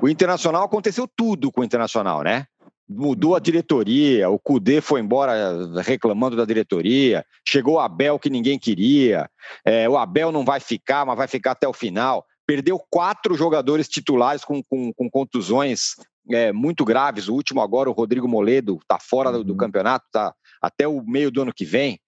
o 0.01 0.09
Internacional 0.09 0.65
aconteceu 0.65 1.07
tudo 1.07 1.53
com 1.53 1.61
o 1.61 1.65
Internacional, 1.65 2.23
né? 2.23 2.47
Mudou 2.89 3.37
a 3.37 3.39
diretoria, 3.39 4.31
o 4.31 4.39
Cudê 4.39 4.81
foi 4.81 5.03
embora 5.03 5.35
reclamando 5.83 6.35
da 6.35 6.47
diretoria, 6.47 7.23
chegou 7.47 7.75
o 7.75 7.81
Abel 7.81 8.19
que 8.19 8.31
ninguém 8.31 8.59
queria, 8.59 9.29
é, 9.67 9.87
o 9.87 9.99
Abel 9.99 10.33
não 10.33 10.43
vai 10.43 10.59
ficar, 10.59 11.05
mas 11.05 11.19
vai 11.19 11.29
ficar 11.29 11.51
até 11.51 11.69
o 11.69 11.73
final. 11.75 12.25
Perdeu 12.47 12.81
quatro 12.89 13.35
jogadores 13.35 13.89
titulares 13.89 14.43
com, 14.43 14.63
com, 14.63 14.91
com 14.95 15.11
contusões 15.11 15.97
é, 16.31 16.51
muito 16.51 16.83
graves. 16.83 17.29
O 17.29 17.35
último 17.35 17.61
agora, 17.61 17.91
o 17.91 17.93
Rodrigo 17.93 18.27
Moledo, 18.27 18.79
está 18.81 18.99
fora 18.99 19.31
do, 19.31 19.45
do 19.45 19.53
uhum. 19.53 19.59
campeonato, 19.59 20.07
está 20.07 20.33
até 20.61 20.87
o 20.87 21.03
meio 21.03 21.31
do 21.31 21.43
ano 21.43 21.53
que 21.53 21.65
vem. 21.65 21.99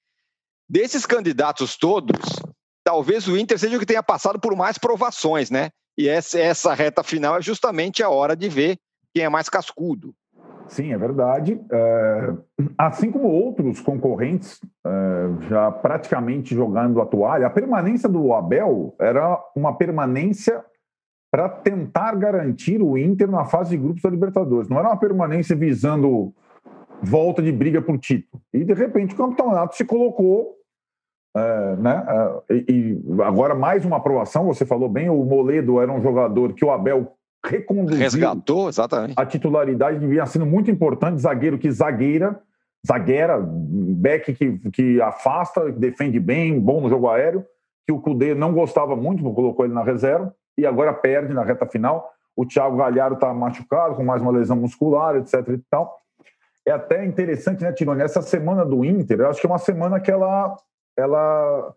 Desses 0.68 1.04
candidatos 1.04 1.76
todos, 1.76 2.16
talvez 2.84 3.26
o 3.26 3.36
Inter 3.36 3.58
seja 3.58 3.76
o 3.76 3.80
que 3.80 3.86
tenha 3.86 4.02
passado 4.02 4.38
por 4.38 4.56
mais 4.56 4.78
provações, 4.78 5.50
né? 5.50 5.70
E 5.98 6.08
essa, 6.08 6.72
reta 6.72 7.02
final 7.02 7.36
é 7.36 7.42
justamente 7.42 8.02
a 8.02 8.08
hora 8.08 8.36
de 8.36 8.48
ver 8.48 8.78
quem 9.14 9.24
é 9.24 9.28
mais 9.28 9.48
cascudo. 9.48 10.14
Sim, 10.68 10.92
é 10.92 10.96
verdade. 10.96 11.60
É, 11.72 12.32
assim 12.78 13.10
como 13.10 13.26
outros 13.26 13.80
concorrentes 13.80 14.60
é, 14.86 15.48
já 15.48 15.70
praticamente 15.72 16.54
jogando 16.54 17.00
a 17.00 17.06
toalha, 17.06 17.48
a 17.48 17.50
permanência 17.50 18.08
do 18.08 18.32
Abel 18.32 18.94
era 19.00 19.38
uma 19.56 19.76
permanência 19.76 20.64
para 21.30 21.48
tentar 21.48 22.14
garantir 22.16 22.82
o 22.82 22.96
Inter 22.96 23.30
na 23.30 23.44
fase 23.44 23.70
de 23.70 23.76
grupos 23.76 24.02
da 24.02 24.10
Libertadores. 24.10 24.68
Não 24.68 24.78
era 24.78 24.88
uma 24.88 24.98
permanência 24.98 25.54
visando 25.54 26.32
volta 27.02 27.42
de 27.42 27.50
briga 27.50 27.80
por 27.80 27.98
título. 27.98 28.42
E, 28.52 28.64
de 28.64 28.74
repente, 28.74 29.14
o 29.14 29.16
campeonato 29.16 29.76
se 29.76 29.84
colocou. 29.84 30.56
É, 31.36 31.76
né, 31.76 32.06
é, 32.50 32.54
e, 32.54 33.00
agora, 33.22 33.54
mais 33.54 33.84
uma 33.84 33.96
aprovação. 33.96 34.46
Você 34.46 34.66
falou 34.66 34.88
bem, 34.88 35.08
o 35.08 35.24
Moledo 35.24 35.80
era 35.80 35.90
um 35.90 36.02
jogador 36.02 36.52
que 36.52 36.64
o 36.64 36.70
Abel 36.70 37.12
reconduziu. 37.44 37.98
Resgatou, 38.00 38.68
exatamente. 38.68 39.14
A 39.16 39.24
titularidade 39.24 40.04
vinha 40.06 40.26
sendo 40.26 40.46
muito 40.46 40.70
importante. 40.70 41.20
Zagueiro 41.20 41.58
que 41.58 41.70
zagueira, 41.70 42.40
zagueira, 42.86 43.38
back 43.40 44.34
que, 44.34 44.58
que 44.70 45.00
afasta, 45.00 45.70
defende 45.72 46.18
bem, 46.20 46.58
bom 46.58 46.80
no 46.80 46.88
jogo 46.88 47.08
aéreo. 47.08 47.44
Que 47.86 47.92
o 47.92 48.00
Cudê 48.00 48.34
não 48.34 48.52
gostava 48.52 48.94
muito, 48.94 49.22
colocou 49.32 49.64
ele 49.64 49.74
na 49.74 49.82
reserva. 49.82 50.34
E 50.58 50.66
agora 50.66 50.92
perde 50.92 51.32
na 51.32 51.42
reta 51.42 51.66
final. 51.66 52.10
O 52.36 52.44
Thiago 52.44 52.76
Galhardo 52.76 53.14
está 53.14 53.32
machucado, 53.32 53.94
com 53.94 54.04
mais 54.04 54.20
uma 54.20 54.30
lesão 54.30 54.56
muscular, 54.56 55.16
etc. 55.16 55.48
E 55.48 55.58
tal 55.70 56.00
é 56.66 56.72
até 56.72 57.04
interessante, 57.04 57.62
né, 57.62 57.72
Tironi? 57.72 58.02
Essa 58.02 58.22
semana 58.22 58.64
do 58.64 58.84
Inter, 58.84 59.20
eu 59.20 59.28
acho 59.28 59.40
que 59.40 59.46
é 59.46 59.50
uma 59.50 59.58
semana 59.58 60.00
que 60.00 60.10
ela, 60.10 60.56
ela 60.96 61.74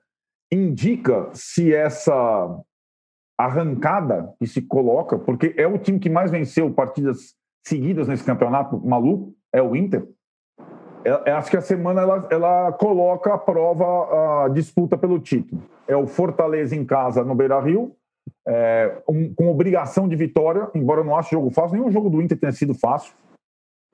indica 0.52 1.30
se 1.34 1.74
essa 1.74 2.62
arrancada 3.38 4.34
que 4.40 4.48
se 4.48 4.62
coloca, 4.62 5.18
porque 5.18 5.54
é 5.58 5.68
o 5.68 5.78
time 5.78 6.00
que 6.00 6.10
mais 6.10 6.30
venceu 6.30 6.72
partidas 6.72 7.36
seguidas 7.66 8.08
nesse 8.08 8.24
campeonato 8.24 8.78
maluco, 8.78 9.34
é 9.52 9.62
o 9.62 9.76
Inter. 9.76 10.08
É, 11.06 11.30
é, 11.30 11.32
acho 11.34 11.50
que 11.50 11.58
a 11.58 11.62
semana 11.62 12.02
ela, 12.02 12.28
ela 12.30 12.72
coloca 12.74 13.34
a 13.34 13.38
prova 13.38 14.46
a 14.46 14.50
disputa 14.50 14.98
pelo 14.98 15.20
título. 15.20 15.62
É 15.88 15.96
o 15.96 16.08
Fortaleza 16.08 16.76
em 16.76 16.86
casa 16.86 17.24
no 17.24 17.36
Beira 17.36 17.60
Rio, 17.60 17.96
é, 18.48 19.02
um, 19.10 19.34
com 19.34 19.50
obrigação 19.50 20.08
de 20.08 20.16
vitória, 20.16 20.70
embora 20.74 21.02
eu 21.02 21.06
não 21.06 21.16
ache 21.16 21.32
jogo 21.32 21.50
fácil, 21.50 21.78
nenhum 21.78 21.92
jogo 21.92 22.10
do 22.10 22.22
Inter 22.22 22.40
tenha 22.40 22.52
sido 22.52 22.74
fácil. 22.74 23.14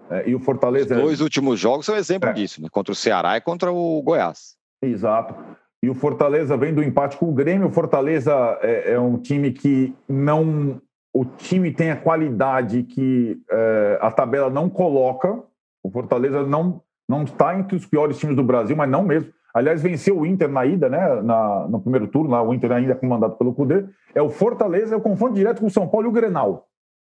É, 0.09 0.29
e 0.29 0.35
o 0.35 0.39
Fortaleza. 0.39 0.95
Os 0.95 1.01
dois 1.01 1.21
últimos 1.21 1.59
jogos 1.59 1.85
são 1.85 1.95
exemplo 1.95 2.29
é. 2.29 2.33
disso, 2.33 2.61
né? 2.61 2.67
contra 2.71 2.91
o 2.91 2.95
Ceará 2.95 3.37
e 3.37 3.41
contra 3.41 3.71
o 3.71 4.01
Goiás. 4.01 4.55
Exato. 4.81 5.35
E 5.81 5.89
o 5.89 5.95
Fortaleza 5.95 6.57
vem 6.57 6.73
do 6.73 6.83
empate 6.83 7.17
com 7.17 7.29
o 7.29 7.33
Grêmio. 7.33 7.67
O 7.67 7.71
Fortaleza 7.71 8.33
é, 8.61 8.93
é 8.93 8.99
um 8.99 9.17
time 9.17 9.51
que 9.51 9.95
não. 10.07 10.81
O 11.13 11.25
time 11.25 11.71
tem 11.71 11.91
a 11.91 11.95
qualidade 11.95 12.83
que 12.83 13.39
é, 13.49 13.97
a 14.01 14.11
tabela 14.11 14.49
não 14.49 14.69
coloca. 14.69 15.41
O 15.83 15.89
Fortaleza 15.89 16.43
não, 16.45 16.81
não 17.07 17.23
está 17.23 17.57
entre 17.57 17.77
os 17.77 17.85
piores 17.85 18.17
times 18.17 18.35
do 18.35 18.43
Brasil, 18.43 18.75
mas 18.75 18.89
não 18.89 19.03
mesmo. 19.03 19.31
Aliás, 19.53 19.81
venceu 19.81 20.19
o 20.19 20.25
Inter 20.25 20.47
na 20.47 20.65
ida, 20.65 20.89
né? 20.89 21.21
Na, 21.21 21.67
no 21.67 21.79
primeiro 21.79 22.07
turno, 22.07 22.29
lá, 22.29 22.43
o 22.43 22.53
Inter 22.53 22.71
ainda 22.71 22.95
comandado 22.95 23.35
pelo 23.35 23.53
Cudê. 23.53 23.85
É 24.13 24.21
o 24.21 24.29
Fortaleza, 24.29 24.93
é 24.93 24.97
o 24.97 25.01
confronto 25.01 25.33
direto 25.33 25.61
com 25.61 25.67
o 25.67 25.71
São 25.71 25.87
Paulo 25.87 26.07
e 26.07 26.09
o 26.09 26.13
Grenal. 26.13 26.67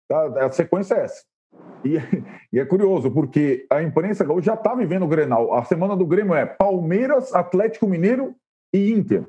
Tá? 0.08 0.46
A 0.46 0.50
sequência 0.50 0.94
é 0.94 1.04
essa. 1.04 1.22
E, 1.84 1.96
e, 2.52 2.60
é 2.60 2.64
curioso, 2.64 3.10
porque 3.10 3.66
a 3.70 3.82
imprensa 3.82 4.26
já 4.40 4.54
está 4.54 4.74
vivendo 4.74 5.04
o 5.04 5.08
Grenal. 5.08 5.54
A 5.54 5.64
semana 5.64 5.96
do 5.96 6.06
Grêmio 6.06 6.34
é 6.34 6.44
Palmeiras, 6.46 7.34
Atlético 7.34 7.86
Mineiro 7.86 8.34
e 8.72 8.92
Inter. 8.92 9.26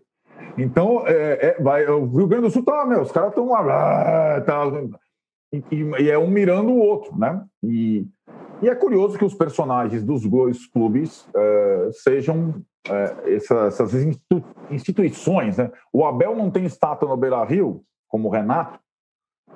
Então, 0.57 1.07
é, 1.07 1.47
é, 1.47 1.61
vai, 1.61 1.85
o 1.87 2.05
Rio 2.05 2.27
Grande 2.27 2.45
do 2.45 2.51
Sul 2.51 2.63
tá, 2.63 2.85
meu, 2.85 3.01
os 3.01 3.11
caras 3.11 3.29
estão 3.29 3.49
lá, 3.49 4.41
tá, 4.41 4.63
e, 5.53 5.63
e, 5.99 6.09
é 6.09 6.17
um 6.17 6.29
mirando 6.29 6.71
o 6.71 6.79
outro, 6.79 7.17
né? 7.17 7.43
E, 7.63 8.07
e 8.61 8.69
é 8.69 8.75
curioso 8.75 9.17
que 9.17 9.25
os 9.25 9.33
personagens 9.33 10.03
dos 10.03 10.25
dois 10.25 10.65
clubes 10.65 11.27
é, 11.35 11.89
sejam 11.91 12.61
é, 12.87 13.35
essa, 13.35 13.55
essas 13.65 13.93
institu 13.93 14.43
instituições, 14.69 15.57
né? 15.57 15.69
O 15.91 16.05
Abel 16.05 16.35
não 16.35 16.49
tem 16.49 16.63
estátua 16.63 17.09
no 17.09 17.17
Beira-Rio, 17.17 17.83
como 18.07 18.29
o 18.29 18.31
Renato, 18.31 18.79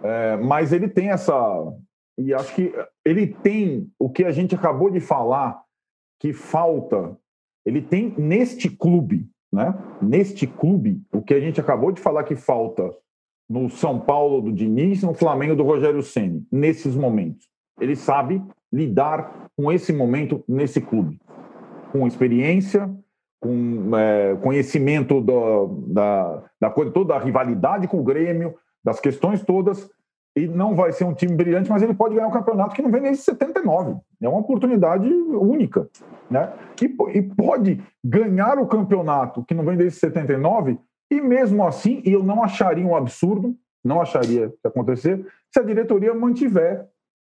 é, 0.04 0.36
mas 0.38 0.74
ele 0.74 0.90
tem 0.90 1.10
essa 1.10 1.34
e 2.18 2.34
acho 2.34 2.56
que 2.56 2.74
ele 3.04 3.28
tem 3.28 3.92
o 4.00 4.10
que 4.10 4.24
a 4.24 4.32
gente 4.32 4.56
acabou 4.56 4.90
de 4.90 5.00
falar 5.00 5.62
que 6.20 6.32
falta. 6.34 7.18
Ele 7.66 7.82
tem 7.82 8.14
neste 8.18 8.70
clube, 8.70 9.28
né? 9.52 9.74
Neste 10.02 10.48
clube, 10.48 11.02
o 11.12 11.22
que 11.22 11.34
a 11.34 11.40
gente 11.40 11.60
acabou 11.60 11.92
de 11.92 12.00
falar 12.00 12.24
que 12.24 12.36
falta 12.36 12.90
no 13.50 13.70
São 13.70 14.00
Paulo 14.00 14.42
do 14.42 14.52
Diniz, 14.52 15.04
no 15.04 15.14
Flamengo 15.14 15.56
do 15.56 15.64
Rogério 15.64 16.02
Ceni 16.02 16.46
nesses 16.52 16.96
momentos. 16.96 17.48
Ele 17.80 17.96
sabe 17.96 18.42
lidar 18.72 19.50
com 19.58 19.72
esse 19.72 19.94
momento 19.94 20.44
nesse 20.48 20.82
clube, 20.82 21.20
com 21.92 22.08
experiência, 22.08 22.90
com 23.42 23.96
é, 23.96 24.36
conhecimento 24.38 25.22
do, 25.22 25.68
da, 25.88 26.44
da 26.60 26.70
coisa 26.70 26.92
toda, 26.92 27.14
da 27.14 27.20
rivalidade 27.20 27.88
com 27.88 28.00
o 28.00 28.04
Grêmio, 28.04 28.56
das 28.84 29.00
questões 29.00 29.44
todas, 29.44 29.90
e 30.36 30.48
não 30.48 30.76
vai 30.76 30.92
ser 30.92 31.06
um 31.06 31.14
time 31.14 31.34
brilhante, 31.34 31.70
mas 31.70 31.82
ele 31.82 31.94
pode 31.94 32.14
ganhar 32.14 32.28
um 32.28 32.32
campeonato 32.32 32.76
que 32.76 32.82
não 32.82 32.92
vem 32.92 33.02
desde 33.02 33.24
79. 33.24 33.96
É 34.22 34.28
uma 34.28 34.40
oportunidade 34.40 35.08
única. 35.08 35.88
Né? 36.30 36.52
E, 36.82 37.18
e 37.18 37.22
pode 37.22 37.82
ganhar 38.04 38.60
o 38.60 38.68
campeonato 38.68 39.46
que 39.46 39.54
não 39.54 39.64
vem 39.64 39.78
desde 39.78 40.00
79, 40.00 40.78
e 41.10 41.22
mesmo 41.22 41.66
assim, 41.66 42.02
e 42.04 42.12
eu 42.12 42.24
não 42.24 42.44
acharia 42.44 42.86
um 42.86 42.96
absurdo, 42.96 43.56
não 43.84 44.02
acharia 44.02 44.50
que 44.50 44.68
acontecer, 44.68 45.26
se 45.54 45.60
a 45.60 45.64
diretoria 45.64 46.14
mantiver 46.14 46.86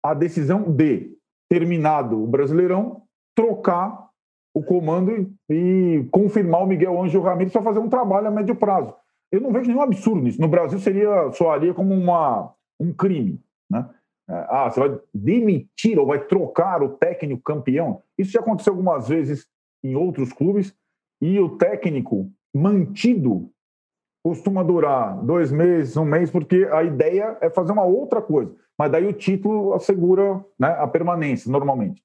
a 0.03 0.15
decisão 0.15 0.63
de, 0.63 1.11
terminado 1.51 2.23
o 2.23 2.27
Brasileirão, 2.27 3.03
trocar 3.35 4.07
o 4.55 4.63
comando 4.63 5.13
e, 5.13 5.29
e 5.51 6.09
confirmar 6.11 6.63
o 6.63 6.67
Miguel 6.67 6.99
Ângelo 6.99 7.25
Ramírez 7.25 7.53
para 7.53 7.63
fazer 7.63 7.79
um 7.79 7.89
trabalho 7.89 8.29
a 8.29 8.31
médio 8.31 8.55
prazo. 8.55 8.95
Eu 9.31 9.41
não 9.41 9.53
vejo 9.53 9.69
nenhum 9.69 9.83
absurdo 9.83 10.23
nisso. 10.23 10.41
No 10.41 10.49
Brasil 10.49 10.79
seria 10.79 11.31
soaria 11.33 11.75
como 11.75 11.93
uma 11.93 12.55
um 12.79 12.93
crime. 12.93 13.41
Né? 13.71 13.89
É, 14.29 14.47
ah, 14.49 14.71
você 14.71 14.81
vai 14.81 15.01
demitir 15.15 15.99
ou 15.99 16.07
vai 16.07 16.25
trocar 16.25 16.83
o 16.83 16.91
técnico 16.91 17.43
campeão. 17.43 18.03
Isso 18.19 18.33
já 18.33 18.41
aconteceu 18.41 18.73
algumas 18.73 19.09
vezes 19.09 19.47
em 19.85 19.95
outros 19.95 20.33
clubes 20.33 20.75
e 21.21 21.39
o 21.39 21.57
técnico 21.57 22.31
mantido 22.55 23.51
costuma 24.25 24.65
durar 24.65 25.23
dois 25.25 25.53
meses, 25.53 25.97
um 25.97 26.05
mês, 26.05 26.31
porque 26.31 26.69
a 26.73 26.83
ideia 26.83 27.39
é 27.41 27.49
fazer 27.49 27.71
uma 27.71 27.85
outra 27.85 28.21
coisa. 28.21 28.53
Mas 28.77 28.91
daí 28.91 29.07
o 29.07 29.13
título 29.13 29.73
assegura 29.73 30.45
né, 30.59 30.69
a 30.69 30.87
permanência, 30.87 31.51
normalmente. 31.51 32.03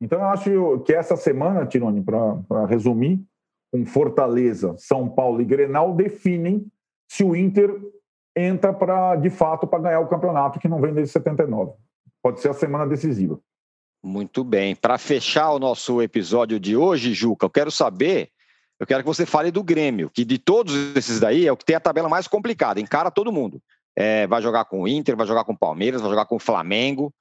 Então 0.00 0.18
eu 0.18 0.26
acho 0.26 0.80
que 0.80 0.92
essa 0.92 1.16
semana, 1.16 1.64
Tirone, 1.64 2.02
para 2.02 2.66
resumir, 2.66 3.24
com 3.72 3.84
Fortaleza, 3.86 4.74
São 4.76 5.08
Paulo 5.08 5.40
e 5.40 5.44
Grenal 5.44 5.94
definem 5.94 6.66
se 7.08 7.24
o 7.24 7.34
Inter 7.34 7.74
entra 8.36 8.72
para, 8.72 9.16
de 9.16 9.30
fato, 9.30 9.66
para 9.66 9.78
ganhar 9.78 10.00
o 10.00 10.08
campeonato 10.08 10.58
que 10.58 10.68
não 10.68 10.80
vem 10.80 10.92
desde 10.92 11.12
79. 11.12 11.72
Pode 12.22 12.40
ser 12.40 12.48
a 12.48 12.54
semana 12.54 12.86
decisiva. 12.86 13.38
Muito 14.02 14.44
bem. 14.44 14.74
Para 14.74 14.98
fechar 14.98 15.50
o 15.50 15.58
nosso 15.58 16.02
episódio 16.02 16.58
de 16.60 16.76
hoje, 16.76 17.14
Juca, 17.14 17.46
eu 17.46 17.50
quero 17.50 17.70
saber, 17.70 18.28
eu 18.78 18.86
quero 18.86 19.02
que 19.02 19.06
você 19.06 19.24
fale 19.24 19.50
do 19.50 19.62
Grêmio, 19.62 20.10
que 20.10 20.24
de 20.24 20.38
todos 20.38 20.74
esses 20.96 21.20
daí 21.20 21.46
é 21.46 21.52
o 21.52 21.56
que 21.56 21.64
tem 21.64 21.76
a 21.76 21.80
tabela 21.80 22.08
mais 22.08 22.28
complicada, 22.28 22.80
encara 22.80 23.10
todo 23.10 23.32
mundo. 23.32 23.62
É, 23.96 24.26
vai 24.26 24.42
jogar 24.42 24.64
com 24.64 24.82
o 24.82 24.88
Inter, 24.88 25.16
vai 25.16 25.26
jogar 25.26 25.44
com 25.44 25.52
o 25.52 25.58
Palmeiras, 25.58 26.02
vai 26.02 26.10
jogar 26.10 26.26
com 26.26 26.36
o 26.36 26.40
Flamengo. 26.40 27.14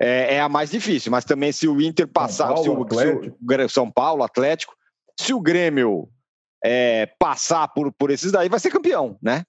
É, 0.00 0.36
é 0.36 0.40
a 0.40 0.48
mais 0.48 0.70
difícil, 0.70 1.10
mas 1.12 1.24
também 1.24 1.52
se 1.52 1.68
o 1.68 1.80
Inter 1.80 2.08
passar, 2.08 2.46
São 2.56 2.64
Paulo, 2.64 2.88
se, 2.88 3.06
o, 3.06 3.22
se 3.22 3.64
o 3.64 3.68
São 3.68 3.90
Paulo, 3.90 4.22
Atlético, 4.22 4.74
se 5.20 5.34
o 5.34 5.40
Grêmio 5.40 6.08
é, 6.64 7.06
passar 7.18 7.68
por, 7.68 7.92
por 7.92 8.10
esses 8.10 8.32
daí, 8.32 8.48
vai 8.48 8.60
ser 8.60 8.70
campeão, 8.70 9.18
né? 9.20 9.44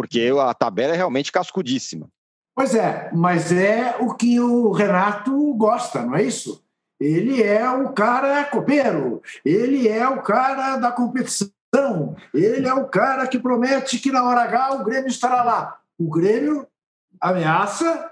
Porque 0.00 0.32
a 0.40 0.54
tabela 0.54 0.94
é 0.94 0.96
realmente 0.96 1.30
cascudíssima. 1.30 2.08
Pois 2.56 2.74
é, 2.74 3.10
mas 3.12 3.52
é 3.52 3.98
o 4.00 4.14
que 4.14 4.40
o 4.40 4.70
Renato 4.70 5.52
gosta, 5.52 6.00
não 6.00 6.16
é 6.16 6.22
isso? 6.22 6.64
Ele 6.98 7.42
é 7.42 7.68
o 7.68 7.92
cara 7.92 8.42
copeiro, 8.44 9.20
ele 9.44 9.86
é 9.86 10.08
o 10.08 10.22
cara 10.22 10.78
da 10.78 10.90
competição, 10.90 12.16
ele 12.32 12.66
é 12.66 12.72
o 12.72 12.88
cara 12.88 13.26
que 13.26 13.38
promete 13.38 13.98
que 13.98 14.10
na 14.10 14.24
hora 14.24 14.44
H 14.44 14.76
o 14.76 14.84
Grêmio 14.84 15.08
estará 15.08 15.42
lá. 15.42 15.78
O 15.98 16.08
Grêmio 16.08 16.66
ameaça, 17.20 18.10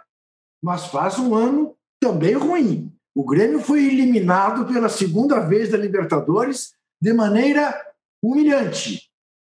mas 0.63 0.89
faz 0.89 1.19
um 1.19 1.35
ano 1.35 1.75
também 1.99 2.35
ruim. 2.35 2.93
O 3.15 3.25
Grêmio 3.25 3.61
foi 3.61 3.83
eliminado 3.87 4.71
pela 4.71 4.91
segunda 4.91 5.41
vez 5.41 5.71
da 5.71 5.79
Libertadores 5.79 6.75
de 7.01 7.15
maneira 7.15 7.75
humilhante. 8.23 9.09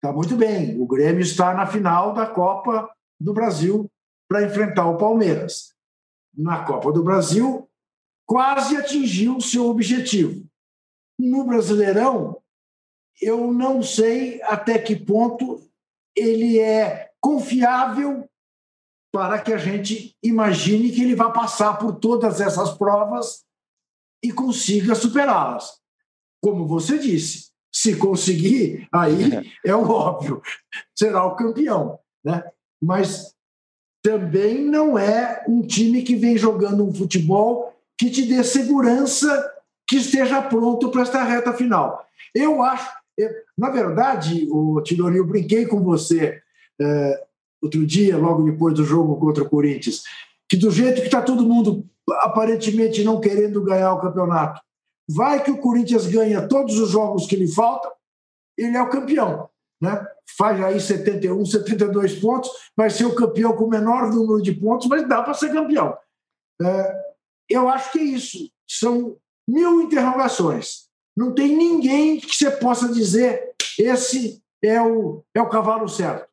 Está 0.02 0.12
muito 0.12 0.34
bem. 0.34 0.80
O 0.80 0.86
Grêmio 0.86 1.20
está 1.20 1.54
na 1.54 1.64
final 1.64 2.12
da 2.12 2.26
Copa 2.26 2.92
do 3.20 3.32
Brasil 3.32 3.88
para 4.28 4.42
enfrentar 4.42 4.88
o 4.88 4.98
Palmeiras. 4.98 5.76
Na 6.36 6.64
Copa 6.64 6.90
do 6.90 7.04
Brasil, 7.04 7.70
quase 8.26 8.76
atingiu 8.76 9.40
seu 9.40 9.66
objetivo. 9.66 10.44
No 11.16 11.44
Brasileirão, 11.44 12.42
eu 13.20 13.52
não 13.52 13.80
sei 13.80 14.42
até 14.42 14.76
que 14.76 14.96
ponto 14.96 15.62
ele 16.16 16.58
é 16.58 17.12
confiável 17.20 18.28
para 19.12 19.40
que 19.40 19.52
a 19.52 19.58
gente 19.58 20.16
imagine 20.20 20.90
que 20.90 21.00
ele 21.00 21.14
vai 21.14 21.32
passar 21.32 21.78
por 21.78 21.94
todas 22.00 22.40
essas 22.40 22.76
provas 22.76 23.44
e 24.20 24.32
consiga 24.32 24.96
superá-las. 24.96 25.80
Como 26.42 26.66
você 26.66 26.98
disse, 26.98 27.51
se 27.72 27.96
conseguir, 27.96 28.86
aí 28.92 29.50
é 29.64 29.74
o 29.74 29.88
óbvio, 29.88 30.42
será 30.94 31.24
o 31.24 31.36
campeão. 31.36 31.98
Né? 32.24 32.44
Mas 32.80 33.34
também 34.02 34.60
não 34.60 34.98
é 34.98 35.44
um 35.48 35.62
time 35.62 36.02
que 36.02 36.16
vem 36.16 36.36
jogando 36.36 36.84
um 36.84 36.92
futebol 36.92 37.72
que 37.96 38.10
te 38.10 38.24
dê 38.24 38.42
segurança 38.42 39.50
que 39.88 39.96
esteja 39.96 40.42
pronto 40.42 40.90
para 40.90 41.02
esta 41.02 41.22
reta 41.22 41.52
final. 41.52 42.04
Eu 42.34 42.62
acho, 42.62 42.90
na 43.56 43.70
verdade, 43.70 44.48
o 44.50 44.80
Tironi, 44.82 45.18
eu 45.18 45.26
brinquei 45.26 45.66
com 45.66 45.82
você 45.82 46.40
é, 46.80 47.24
outro 47.62 47.86
dia, 47.86 48.16
logo 48.16 48.42
depois 48.42 48.74
do 48.74 48.84
jogo 48.84 49.16
contra 49.16 49.44
o 49.44 49.48
Corinthians, 49.48 50.02
que 50.48 50.56
do 50.56 50.70
jeito 50.70 51.00
que 51.00 51.06
está 51.06 51.22
todo 51.22 51.46
mundo 51.46 51.86
aparentemente 52.20 53.04
não 53.04 53.20
querendo 53.20 53.62
ganhar 53.62 53.94
o 53.94 54.00
campeonato, 54.00 54.60
Vai 55.08 55.42
que 55.42 55.50
o 55.50 55.58
Corinthians 55.58 56.06
ganha 56.06 56.46
todos 56.46 56.78
os 56.78 56.90
jogos 56.90 57.26
que 57.26 57.36
lhe 57.36 57.48
faltam, 57.48 57.90
ele 58.56 58.76
é 58.76 58.82
o 58.82 58.90
campeão. 58.90 59.48
Né? 59.80 60.06
Faz 60.36 60.62
aí 60.62 60.80
71, 60.80 61.44
72 61.44 62.20
pontos, 62.20 62.50
vai 62.76 62.88
ser 62.88 63.04
o 63.04 63.14
campeão 63.14 63.56
com 63.56 63.64
o 63.64 63.70
menor 63.70 64.10
número 64.10 64.40
de 64.40 64.52
pontos, 64.52 64.86
mas 64.86 65.08
dá 65.08 65.22
para 65.22 65.34
ser 65.34 65.52
campeão. 65.52 65.96
É, 66.62 67.02
eu 67.48 67.68
acho 67.68 67.92
que 67.92 67.98
é 67.98 68.04
isso. 68.04 68.50
São 68.68 69.16
mil 69.48 69.82
interrogações. 69.82 70.88
Não 71.16 71.34
tem 71.34 71.56
ninguém 71.56 72.18
que 72.18 72.34
você 72.34 72.50
possa 72.50 72.88
dizer 72.88 73.54
esse 73.78 74.42
é 74.62 74.80
o, 74.80 75.24
é 75.34 75.42
o 75.42 75.48
cavalo 75.48 75.88
certo. 75.88 76.28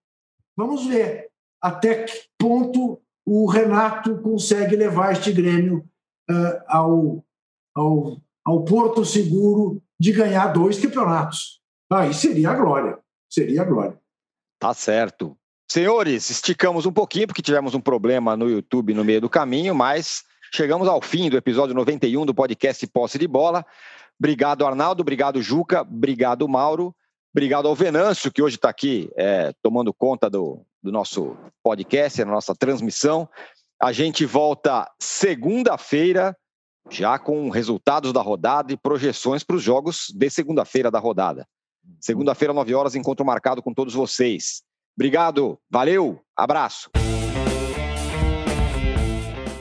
Vamos 0.56 0.86
ver 0.86 1.30
até 1.62 2.04
que 2.04 2.14
ponto 2.38 3.02
o 3.26 3.48
Renato 3.48 4.22
consegue 4.22 4.76
levar 4.76 5.12
este 5.12 5.32
Grêmio 5.32 5.88
uh, 6.30 6.64
ao, 6.68 7.26
ao 7.76 8.22
ao 8.50 8.64
Porto 8.64 9.06
Seguro 9.06 9.80
de 10.00 10.12
ganhar 10.12 10.48
dois 10.48 10.80
campeonatos. 10.80 11.62
Aí 11.92 12.16
seria 12.16 12.50
a 12.50 12.56
glória. 12.56 12.98
Seria 13.30 13.62
a 13.62 13.66
glória. 13.66 13.96
Tá 14.58 14.74
certo. 14.74 15.38
Senhores, 15.72 16.32
esticamos 16.32 16.88
um 16.88 16.92
pouquinho 16.92 17.28
porque 17.28 17.44
tivemos 17.44 17.76
um 17.76 17.80
problema 17.80 18.36
no 18.36 18.50
YouTube 18.50 18.96
no 18.96 19.06
meio 19.06 19.22
do 19.22 19.30
caminho, 19.30 19.76
mas 19.76 20.24
chegamos 20.52 20.88
ao 20.88 21.00
fim 21.00 21.30
do 21.30 21.38
episódio 21.38 21.76
91 21.76 22.26
do 22.26 22.34
podcast 22.34 22.86
Posse 22.88 23.20
de 23.20 23.28
Bola. 23.28 23.64
Obrigado, 24.20 24.66
Arnaldo. 24.66 25.02
Obrigado, 25.02 25.44
Juca. 25.44 25.82
Obrigado, 25.82 26.48
Mauro. 26.50 26.96
Obrigado 27.32 27.68
ao 27.68 27.76
Venâncio, 27.76 28.32
que 28.32 28.42
hoje 28.42 28.56
está 28.56 28.70
aqui 28.70 29.12
é, 29.16 29.54
tomando 29.62 29.94
conta 29.94 30.28
do, 30.28 30.66
do 30.82 30.92
nosso 30.92 31.38
podcast, 31.64 32.18
da 32.18 32.32
nossa 32.32 32.56
transmissão. 32.56 33.30
A 33.80 33.92
gente 33.92 34.26
volta 34.26 34.90
segunda-feira 34.98 36.36
já 36.90 37.20
com 37.20 37.50
resultados 37.50 38.12
da 38.14 38.22
rodada 38.22 38.74
e 38.74 38.78
projeções 38.78 39.44
para 39.44 39.56
os 39.56 39.64
jogos 39.64 40.08
de 40.14 40.30
segunda-feira 40.30 40.90
da 40.90 41.00
rodada. 41.00 41.48
Segunda-feira, 42.00 42.54
9 42.54 42.74
horas, 42.74 42.96
encontro 42.96 43.26
marcado 43.26 43.62
com 43.62 43.74
todos 43.74 43.94
vocês. 43.94 44.62
Obrigado, 44.96 45.58
valeu, 45.70 46.20
abraço. 46.36 46.90